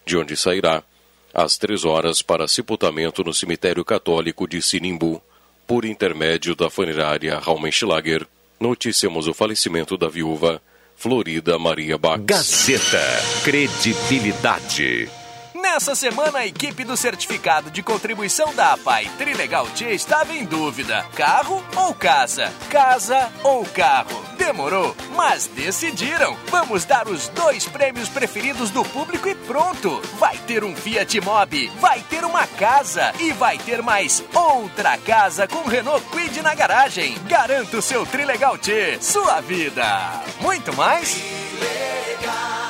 de 0.04 0.16
onde 0.16 0.36
sairá 0.36 0.82
às 1.32 1.56
três 1.56 1.84
horas 1.84 2.22
para 2.22 2.48
sepultamento 2.48 3.22
no 3.22 3.32
cemitério 3.32 3.84
católico 3.84 4.46
de 4.46 4.60
Sinimbu. 4.60 5.22
Por 5.66 5.84
intermédio 5.84 6.56
da 6.56 6.68
funerária 6.68 7.38
Raumenschlager, 7.38 8.26
noticiamos 8.58 9.28
o 9.28 9.34
falecimento 9.34 9.96
da 9.96 10.08
viúva 10.08 10.60
Florida 10.96 11.58
Maria 11.58 11.96
Bax. 11.96 12.24
Gazeta. 12.24 13.00
Credibilidade. 13.44 15.19
Nessa 15.60 15.94
semana, 15.94 16.40
a 16.40 16.46
equipe 16.46 16.84
do 16.84 16.96
certificado 16.96 17.70
de 17.70 17.82
contribuição 17.82 18.54
da 18.54 18.72
APAI 18.72 19.10
Trilegal 19.18 19.66
T 19.66 19.84
estava 19.90 20.32
em 20.32 20.44
dúvida: 20.44 21.06
carro 21.14 21.62
ou 21.76 21.94
casa? 21.94 22.50
Casa 22.70 23.30
ou 23.44 23.64
carro? 23.66 24.24
Demorou, 24.38 24.96
mas 25.14 25.46
decidiram. 25.46 26.34
Vamos 26.48 26.84
dar 26.86 27.06
os 27.08 27.28
dois 27.28 27.68
prêmios 27.68 28.08
preferidos 28.08 28.70
do 28.70 28.82
público 28.84 29.28
e 29.28 29.34
pronto! 29.34 30.00
Vai 30.18 30.36
ter 30.38 30.64
um 30.64 30.74
Fiat 30.74 31.20
Mobi, 31.20 31.68
vai 31.78 32.00
ter 32.00 32.24
uma 32.24 32.46
casa 32.46 33.12
e 33.20 33.30
vai 33.32 33.58
ter 33.58 33.82
mais 33.82 34.24
outra 34.34 34.96
casa 34.96 35.46
com 35.46 35.68
Renault 35.68 36.04
Quid 36.10 36.40
na 36.40 36.54
garagem. 36.54 37.18
Garanta 37.28 37.76
o 37.76 37.82
seu 37.82 38.06
Trilegal 38.06 38.56
T, 38.56 38.98
sua 39.00 39.40
vida. 39.40 40.22
Muito 40.40 40.74
mais? 40.74 41.14
O 41.14 42.69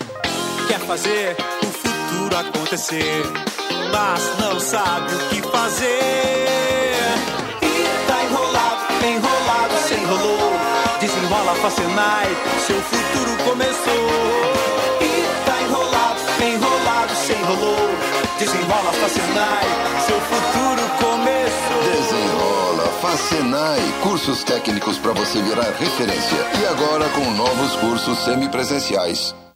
Quer 0.71 0.79
fazer 0.79 1.35
o 1.63 1.67
futuro 1.67 2.37
acontecer? 2.37 3.23
mas 3.91 4.39
não 4.39 4.57
sabe 4.57 5.13
o 5.13 5.19
que 5.27 5.41
fazer. 5.49 6.95
E 7.61 8.07
tá 8.07 8.23
enrolado, 8.23 9.05
enrolado, 9.05 9.73
se 9.85 9.95
enrolou. 9.95 10.53
Desenrola 11.01 11.55
Facenai, 11.55 12.27
seu 12.65 12.81
futuro 12.83 13.49
começou. 13.49 14.07
E 15.01 15.45
tá 15.45 15.61
enrolado, 15.61 16.21
enrolado, 16.41 17.15
se 17.15 17.33
enrolou. 17.33 17.89
Desenrola 18.39 18.93
Facenai, 18.93 19.65
seu 20.07 20.21
futuro 20.21 20.83
começou. 21.01 21.83
Desenrola, 21.83 22.87
Facenai, 23.01 23.93
cursos 24.01 24.41
técnicos 24.45 24.97
para 24.97 25.11
você 25.11 25.41
virar 25.41 25.69
referência. 25.77 26.37
E 26.61 26.65
agora 26.65 27.09
com 27.09 27.29
novos 27.31 27.75
cursos 27.75 28.17
semipresenciais. 28.19 29.35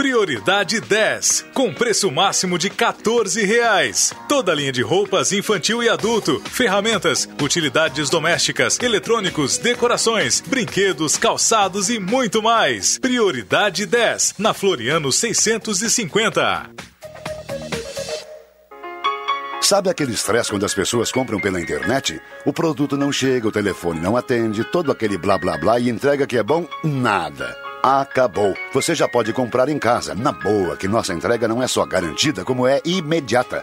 Prioridade 0.00 0.80
10, 0.80 1.44
com 1.52 1.74
preço 1.74 2.10
máximo 2.10 2.58
de 2.58 2.70
14 2.70 3.44
reais. 3.44 4.14
Toda 4.26 4.54
linha 4.54 4.72
de 4.72 4.80
roupas 4.80 5.30
infantil 5.30 5.82
e 5.82 5.90
adulto, 5.90 6.40
ferramentas, 6.40 7.28
utilidades 7.38 8.08
domésticas, 8.08 8.78
eletrônicos, 8.80 9.58
decorações, 9.58 10.40
brinquedos, 10.40 11.18
calçados 11.18 11.90
e 11.90 11.98
muito 11.98 12.42
mais. 12.42 12.98
Prioridade 12.98 13.84
10, 13.84 14.36
na 14.38 14.54
Floriano 14.54 15.12
650. 15.12 16.70
Sabe 19.60 19.90
aquele 19.90 20.14
estresse 20.14 20.48
quando 20.48 20.64
as 20.64 20.72
pessoas 20.72 21.12
compram 21.12 21.38
pela 21.38 21.60
internet? 21.60 22.18
O 22.46 22.54
produto 22.54 22.96
não 22.96 23.12
chega, 23.12 23.48
o 23.48 23.52
telefone 23.52 24.00
não 24.00 24.16
atende, 24.16 24.64
todo 24.64 24.90
aquele 24.90 25.18
blá 25.18 25.36
blá 25.36 25.58
blá 25.58 25.78
e 25.78 25.90
entrega 25.90 26.26
que 26.26 26.38
é 26.38 26.42
bom? 26.42 26.66
Nada. 26.82 27.69
Acabou. 27.82 28.54
Você 28.74 28.94
já 28.94 29.08
pode 29.08 29.32
comprar 29.32 29.70
em 29.70 29.78
casa, 29.78 30.14
na 30.14 30.32
boa, 30.32 30.76
que 30.76 30.86
nossa 30.86 31.14
entrega 31.14 31.48
não 31.48 31.62
é 31.62 31.66
só 31.66 31.86
garantida, 31.86 32.44
como 32.44 32.66
é 32.66 32.80
imediata. 32.84 33.62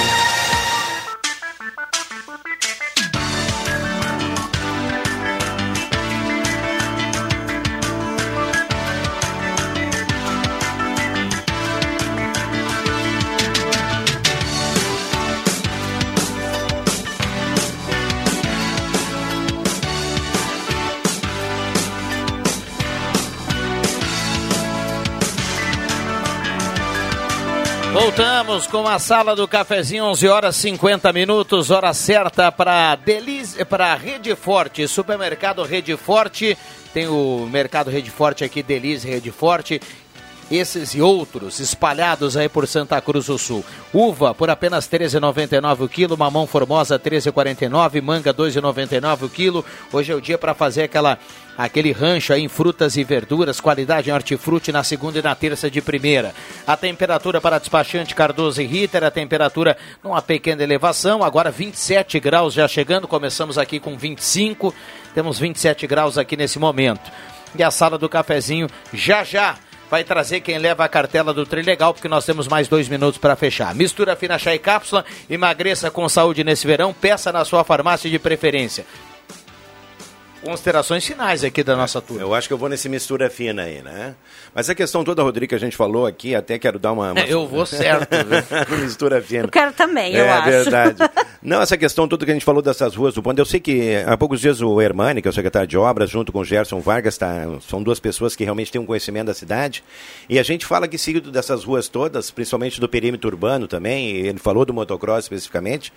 Voltamos 28.51 28.67
com 28.67 28.85
a 28.85 28.99
sala 28.99 29.33
do 29.33 29.47
cafezinho, 29.47 30.03
11 30.07 30.27
horas 30.27 30.55
50 30.57 31.13
minutos, 31.13 31.71
hora 31.71 31.93
certa 31.93 32.51
para 32.51 32.97
para 33.69 33.95
Rede 33.95 34.35
Forte, 34.35 34.85
supermercado 34.89 35.63
Rede 35.63 35.95
Forte. 35.95 36.57
Tem 36.93 37.07
o 37.07 37.47
mercado 37.49 37.89
Rede 37.89 38.11
Forte 38.11 38.43
aqui, 38.43 38.61
Delize 38.61 39.07
Rede 39.07 39.31
Forte. 39.31 39.79
Esses 40.51 40.93
e 40.93 41.01
outros 41.01 41.61
espalhados 41.61 42.35
aí 42.35 42.49
por 42.49 42.67
Santa 42.67 42.99
Cruz 42.99 43.27
do 43.27 43.37
Sul. 43.37 43.63
Uva 43.93 44.35
por 44.35 44.49
apenas 44.49 44.85
R$ 44.85 44.99
13,99 44.99 45.85
o 45.85 45.87
quilo, 45.87 46.17
mamão 46.17 46.45
formosa 46.45 46.99
R$ 47.01 47.09
13,49, 47.09 48.01
manga 48.01 48.31
R$ 48.31 48.37
2,99 48.37 49.23
o 49.23 49.29
quilo. 49.29 49.65
Hoje 49.93 50.11
é 50.11 50.15
o 50.15 50.19
dia 50.19 50.37
para 50.37 50.53
fazer 50.53 50.83
aquela 50.83 51.17
aquele 51.57 51.93
rancho 51.93 52.33
aí 52.33 52.43
em 52.43 52.49
frutas 52.49 52.97
e 52.97 53.03
verduras, 53.03 53.61
qualidade 53.61 54.09
em 54.09 54.13
hortifruti 54.13 54.73
na 54.73 54.83
segunda 54.83 55.19
e 55.19 55.21
na 55.21 55.33
terça 55.35 55.71
de 55.71 55.81
primeira. 55.81 56.33
A 56.67 56.75
temperatura 56.75 57.39
para 57.39 57.57
despachante 57.57 58.13
Cardoso 58.13 58.61
e 58.61 58.65
Ritter, 58.65 59.05
a 59.05 59.11
temperatura 59.11 59.77
numa 60.03 60.21
pequena 60.21 60.63
elevação, 60.63 61.23
agora 61.23 61.49
27 61.49 62.19
graus 62.19 62.53
já 62.53 62.67
chegando, 62.67 63.07
começamos 63.07 63.57
aqui 63.57 63.79
com 63.79 63.97
25, 63.97 64.73
temos 65.13 65.39
27 65.39 65.87
graus 65.87 66.17
aqui 66.17 66.35
nesse 66.35 66.59
momento. 66.59 67.09
E 67.55 67.63
a 67.63 67.71
sala 67.71 67.97
do 67.97 68.09
cafezinho 68.09 68.67
já 68.93 69.23
já 69.23 69.57
vai 69.91 70.05
trazer 70.05 70.39
quem 70.39 70.57
leva 70.57 70.85
a 70.85 70.87
cartela 70.87 71.33
do 71.33 71.45
Trilegal, 71.45 71.93
porque 71.93 72.07
nós 72.07 72.25
temos 72.25 72.47
mais 72.47 72.69
dois 72.69 72.87
minutos 72.87 73.19
para 73.19 73.35
fechar. 73.35 73.75
Mistura 73.75 74.15
fina 74.15 74.39
chá 74.39 74.55
e 74.55 74.59
cápsula, 74.59 75.03
emagreça 75.29 75.91
com 75.91 76.07
saúde 76.07 76.45
nesse 76.45 76.65
verão, 76.65 76.93
peça 76.93 77.29
na 77.29 77.43
sua 77.43 77.65
farmácia 77.65 78.09
de 78.09 78.17
preferência 78.17 78.85
considerações 80.41 81.05
finais 81.05 81.43
aqui 81.43 81.63
da 81.63 81.75
nossa 81.75 82.01
turma. 82.01 82.21
Eu 82.21 82.33
acho 82.33 82.47
que 82.47 82.53
eu 82.53 82.57
vou 82.57 82.67
nesse 82.67 82.89
mistura 82.89 83.29
fina 83.29 83.63
aí, 83.63 83.81
né? 83.81 84.15
Mas 84.53 84.69
a 84.69 84.75
questão 84.75 85.03
toda, 85.03 85.23
Rodrigo, 85.23 85.49
que 85.49 85.55
a 85.55 85.59
gente 85.59 85.77
falou 85.77 86.05
aqui, 86.05 86.35
até 86.35 86.59
quero 86.59 86.77
dar 86.77 86.91
uma. 86.91 87.11
uma... 87.11 87.21
É, 87.21 87.31
eu 87.31 87.47
vou 87.47 87.65
certo. 87.65 88.07
mistura 88.81 89.21
fina. 89.21 89.43
Eu 89.43 89.49
quero 89.49 89.71
também, 89.73 90.13
eu 90.13 90.25
é, 90.25 90.29
acho. 90.29 90.49
É 90.49 90.63
verdade. 90.63 90.97
Não, 91.41 91.61
essa 91.61 91.75
questão 91.75 92.07
toda 92.07 92.23
que 92.23 92.31
a 92.31 92.33
gente 92.33 92.45
falou 92.45 92.61
dessas 92.61 92.95
ruas 92.95 93.15
do 93.15 93.23
ponto, 93.23 93.39
eu 93.39 93.45
sei 93.45 93.59
que 93.59 93.95
há 94.05 94.15
poucos 94.15 94.39
dias 94.39 94.61
o 94.61 94.79
Hermani, 94.79 95.21
que 95.21 95.27
é 95.27 95.31
o 95.31 95.33
secretário 95.33 95.67
de 95.67 95.77
obras, 95.77 96.09
junto 96.09 96.31
com 96.31 96.39
o 96.39 96.45
Gerson 96.45 96.79
Vargas, 96.79 97.17
tá, 97.17 97.47
são 97.67 97.81
duas 97.81 97.99
pessoas 97.99 98.35
que 98.35 98.43
realmente 98.43 98.71
têm 98.71 98.79
um 98.79 98.85
conhecimento 98.85 99.27
da 99.27 99.33
cidade. 99.33 99.83
E 100.29 100.37
a 100.37 100.43
gente 100.43 100.65
fala 100.65 100.87
que 100.87 100.97
seguido 100.97 101.31
dessas 101.31 101.63
ruas 101.63 101.87
todas, 101.87 102.29
principalmente 102.29 102.79
do 102.79 102.87
perímetro 102.87 103.27
urbano 103.29 103.67
também, 103.67 104.11
ele 104.17 104.37
falou 104.37 104.65
do 104.65 104.73
motocross 104.73 105.25
especificamente. 105.25 105.91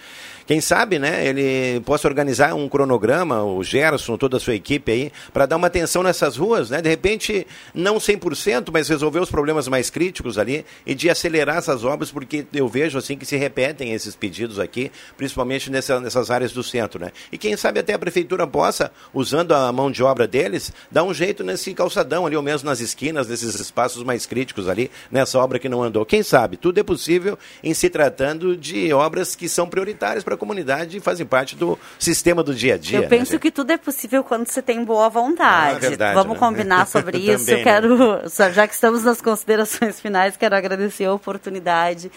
Quem 0.47 0.61
sabe, 0.61 0.99
né, 0.99 1.27
ele 1.27 1.81
possa 1.81 2.07
organizar 2.07 2.55
um 2.55 2.69
cronograma, 2.69 3.43
o 3.43 3.62
Gerson, 3.65 4.19
toda 4.19 4.37
a 4.37 4.41
sua 4.41 4.55
equipe 4.55 4.93
aí, 4.93 5.12
para 5.33 5.47
dar 5.47 5.57
uma 5.57 5.69
atenção 5.69 6.03
nessas 6.03 6.37
ruas, 6.37 6.69
né? 6.69 6.83
De 6.83 6.89
repente, 6.89 7.47
não 7.73 7.97
100%, 7.97 8.69
mas 8.71 8.89
resolver 8.89 9.21
os 9.21 9.31
problemas 9.31 9.69
mais 9.69 9.89
críticos 9.89 10.37
ali 10.37 10.65
e 10.85 10.95
de 10.95 11.09
acelerar 11.09 11.57
essas 11.57 11.83
obras, 11.83 12.11
porque 12.11 12.47
eu 12.53 12.69
vejo 12.69 12.99
assim 12.99 13.16
que 13.16 13.25
se 13.25 13.37
repetem 13.37 13.93
esses 13.93 14.15
pedidos 14.15 14.59
aqui, 14.59 14.93
principalmente 15.16 15.71
nessa, 15.71 15.99
nessas 15.99 16.31
áreas 16.31 16.53
do 16.53 16.62
centro, 16.62 17.01
né? 17.01 17.11
E 17.33 17.39
quem 17.39 17.57
sabe 17.57 17.81
até 17.81 17.95
a 17.95 17.99
prefeitura 17.99 18.47
possa, 18.47 18.93
usando 19.15 19.53
a 19.53 19.73
mão 19.73 19.91
de 19.91 20.03
obra 20.03 20.27
deles, 20.27 20.73
dar 20.91 21.05
um 21.05 21.15
jeito 21.15 21.43
nesse 21.43 21.73
calçadão 21.73 22.27
ali, 22.27 22.37
ou 22.37 22.43
mesmo 22.43 22.69
nas 22.69 22.81
esquinas, 22.81 23.27
nesses 23.29 23.59
espaços 23.59 24.03
mais 24.03 24.27
críticos 24.27 24.69
ali, 24.69 24.91
nessa 25.11 25.39
obra 25.39 25.59
que 25.59 25.71
não 25.71 25.83
andou. 25.83 26.05
Quem 26.05 26.23
sabe? 26.23 26.59
Tudo 26.59 26.79
é 26.79 26.83
possível 26.83 27.39
em 27.62 27.73
se 27.73 27.89
tratando 27.89 28.55
de 28.57 28.93
obras 28.93 29.35
que 29.35 29.49
são 29.49 29.66
prioritárias 29.66 30.23
para 30.23 30.34
a 30.35 30.39
comunidade 30.39 30.97
e 30.97 31.01
fazem 31.01 31.24
parte 31.27 31.56
do 31.56 31.78
sistema 31.98 32.43
do 32.43 32.55
dia 32.55 32.74
a 32.74 32.78
dia. 32.78 32.98
Eu 32.98 33.09
penso 33.09 33.32
né? 33.35 33.39
que 33.39 33.51
tudo 33.51 33.70
é 33.70 33.77
possível 33.77 34.23
quando 34.23 34.47
você 34.47 34.61
tem 34.62 34.85
boa 34.85 35.09
vontade. 35.09 35.77
Ah, 35.77 35.89
verdade, 35.89 36.15
Vamos 36.15 36.35
né? 36.35 36.39
combinar 36.39 36.86
sobre 36.89 37.19
isso. 37.19 37.47
Também, 37.47 37.59
eu 37.61 37.65
quero, 37.65 38.31
só- 38.31 38.51
já 38.52 38.66
que 38.69 38.74
estamos 38.74 39.05
nas 39.05 39.20
considerações 39.20 40.01
finais, 40.01 40.36
quero 40.36 40.55
agradecer 40.55 41.05
a 41.05 41.12
oportunidade. 41.15 42.11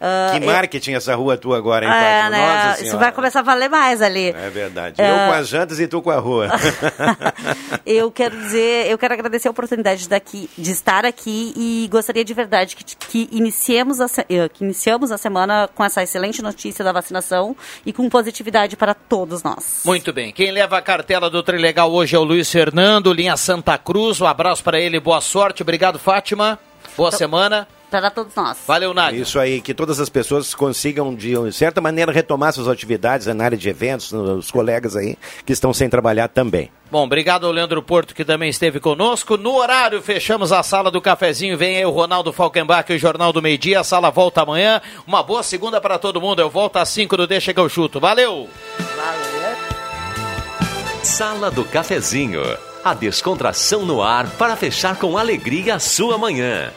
Ah, 0.00 0.30
Que 0.32 0.42
eu- 0.44 0.46
marketing 0.46 0.92
essa 0.92 1.14
rua 1.14 1.36
tua 1.36 1.56
agora, 1.56 1.84
hein, 1.86 1.90
É, 1.92 1.94
Fátima? 2.22 2.30
né? 2.30 2.68
Nossa 2.68 2.84
Isso 2.84 2.98
vai 2.98 3.12
começar 3.12 3.40
a 3.40 3.42
valer 3.42 3.68
mais 3.70 4.02
ali. 4.02 4.28
É 4.28 4.50
verdade. 4.50 4.96
Ah, 5.00 5.04
Eu 5.06 5.32
com 5.32 5.38
as 5.38 5.48
jantas 5.48 5.78
e 5.80 5.86
tu 5.86 6.02
com 6.02 6.10
a 6.10 6.18
rua. 6.18 6.48
Eu 7.86 8.10
quero 8.10 8.36
dizer, 8.36 8.90
eu 8.90 8.96
quero 8.96 9.12
agradecer 9.14 9.48
a 9.48 9.50
oportunidade 9.50 10.08
daqui, 10.08 10.48
de 10.56 10.70
estar 10.70 11.04
aqui 11.04 11.52
e 11.56 11.86
gostaria 11.90 12.24
de 12.24 12.32
verdade 12.32 12.76
que, 12.76 12.84
que, 12.84 13.28
iniciemos 13.30 14.00
a, 14.00 14.06
eh, 14.28 14.48
que 14.48 14.64
iniciamos 14.64 15.12
a 15.12 15.18
semana 15.18 15.68
com 15.74 15.84
essa 15.84 16.02
excelente 16.02 16.40
notícia 16.42 16.82
da 16.84 16.92
vacinação 16.92 17.54
e 17.84 17.92
com 17.92 18.08
positividade 18.08 18.76
para 18.76 18.94
todos 18.94 19.42
nós. 19.42 19.82
Muito 19.84 20.12
bem. 20.12 20.32
Quem 20.32 20.50
leva 20.50 20.78
a 20.78 20.82
cartela 20.82 21.28
do 21.28 21.42
Trilegal 21.42 21.92
hoje 21.92 22.16
é 22.16 22.18
o 22.18 22.24
Luiz 22.24 22.50
Fernando, 22.50 23.12
linha 23.12 23.36
Santa 23.36 23.76
Cruz. 23.76 24.20
Um 24.20 24.26
abraço 24.26 24.62
para 24.64 24.80
ele, 24.80 24.98
boa 24.98 25.20
sorte. 25.20 25.62
Obrigado, 25.62 25.98
Fátima. 25.98 26.58
Boa 26.96 27.10
semana. 27.12 27.68
Para 27.90 28.10
todos 28.10 28.34
nós. 28.34 28.58
Valeu, 28.66 28.92
Nádia. 28.92 29.20
Isso 29.20 29.38
aí, 29.38 29.60
que 29.60 29.72
todas 29.72 30.00
as 30.00 30.08
pessoas 30.08 30.54
consigam, 30.54 31.14
de 31.14 31.34
certa 31.52 31.80
maneira, 31.80 32.10
retomar 32.10 32.52
suas 32.52 32.66
atividades 32.66 33.26
na 33.28 33.44
área 33.44 33.56
de 33.56 33.68
eventos, 33.68 34.12
os 34.12 34.50
colegas 34.50 34.96
aí 34.96 35.16
que 35.46 35.52
estão 35.52 35.72
sem 35.72 35.88
trabalhar 35.88 36.28
também. 36.28 36.70
Bom, 36.90 37.04
obrigado 37.04 37.46
ao 37.46 37.52
Leandro 37.52 37.82
Porto, 37.82 38.14
que 38.14 38.24
também 38.24 38.50
esteve 38.50 38.80
conosco. 38.80 39.36
No 39.36 39.54
horário, 39.56 40.02
fechamos 40.02 40.52
a 40.52 40.62
sala 40.62 40.90
do 40.90 41.00
cafezinho. 41.00 41.56
Vem 41.56 41.76
aí 41.76 41.84
o 41.84 41.90
Ronaldo 41.90 42.32
Falkenbach 42.32 42.90
e 42.92 42.96
o 42.96 42.98
Jornal 42.98 43.32
do 43.32 43.42
Meio 43.42 43.58
Dia. 43.58 43.80
A 43.80 43.84
sala 43.84 44.10
volta 44.10 44.42
amanhã. 44.42 44.80
Uma 45.06 45.22
boa 45.22 45.42
segunda 45.42 45.80
para 45.80 45.98
todo 45.98 46.20
mundo. 46.20 46.40
Eu 46.40 46.50
volto 46.50 46.76
às 46.76 46.88
5 46.90 47.16
do 47.16 47.26
Deixa 47.26 47.54
que 47.54 47.60
eu 47.60 47.68
chuto. 47.68 48.00
Valeu! 48.00 48.48
Sala 51.02 51.50
do 51.50 51.64
Cafezinho. 51.64 52.42
A 52.84 52.94
descontração 52.94 53.84
no 53.84 54.02
ar 54.02 54.28
para 54.30 54.56
fechar 54.56 54.96
com 54.98 55.16
alegria 55.16 55.76
a 55.76 55.78
sua 55.78 56.18
manhã. 56.18 56.70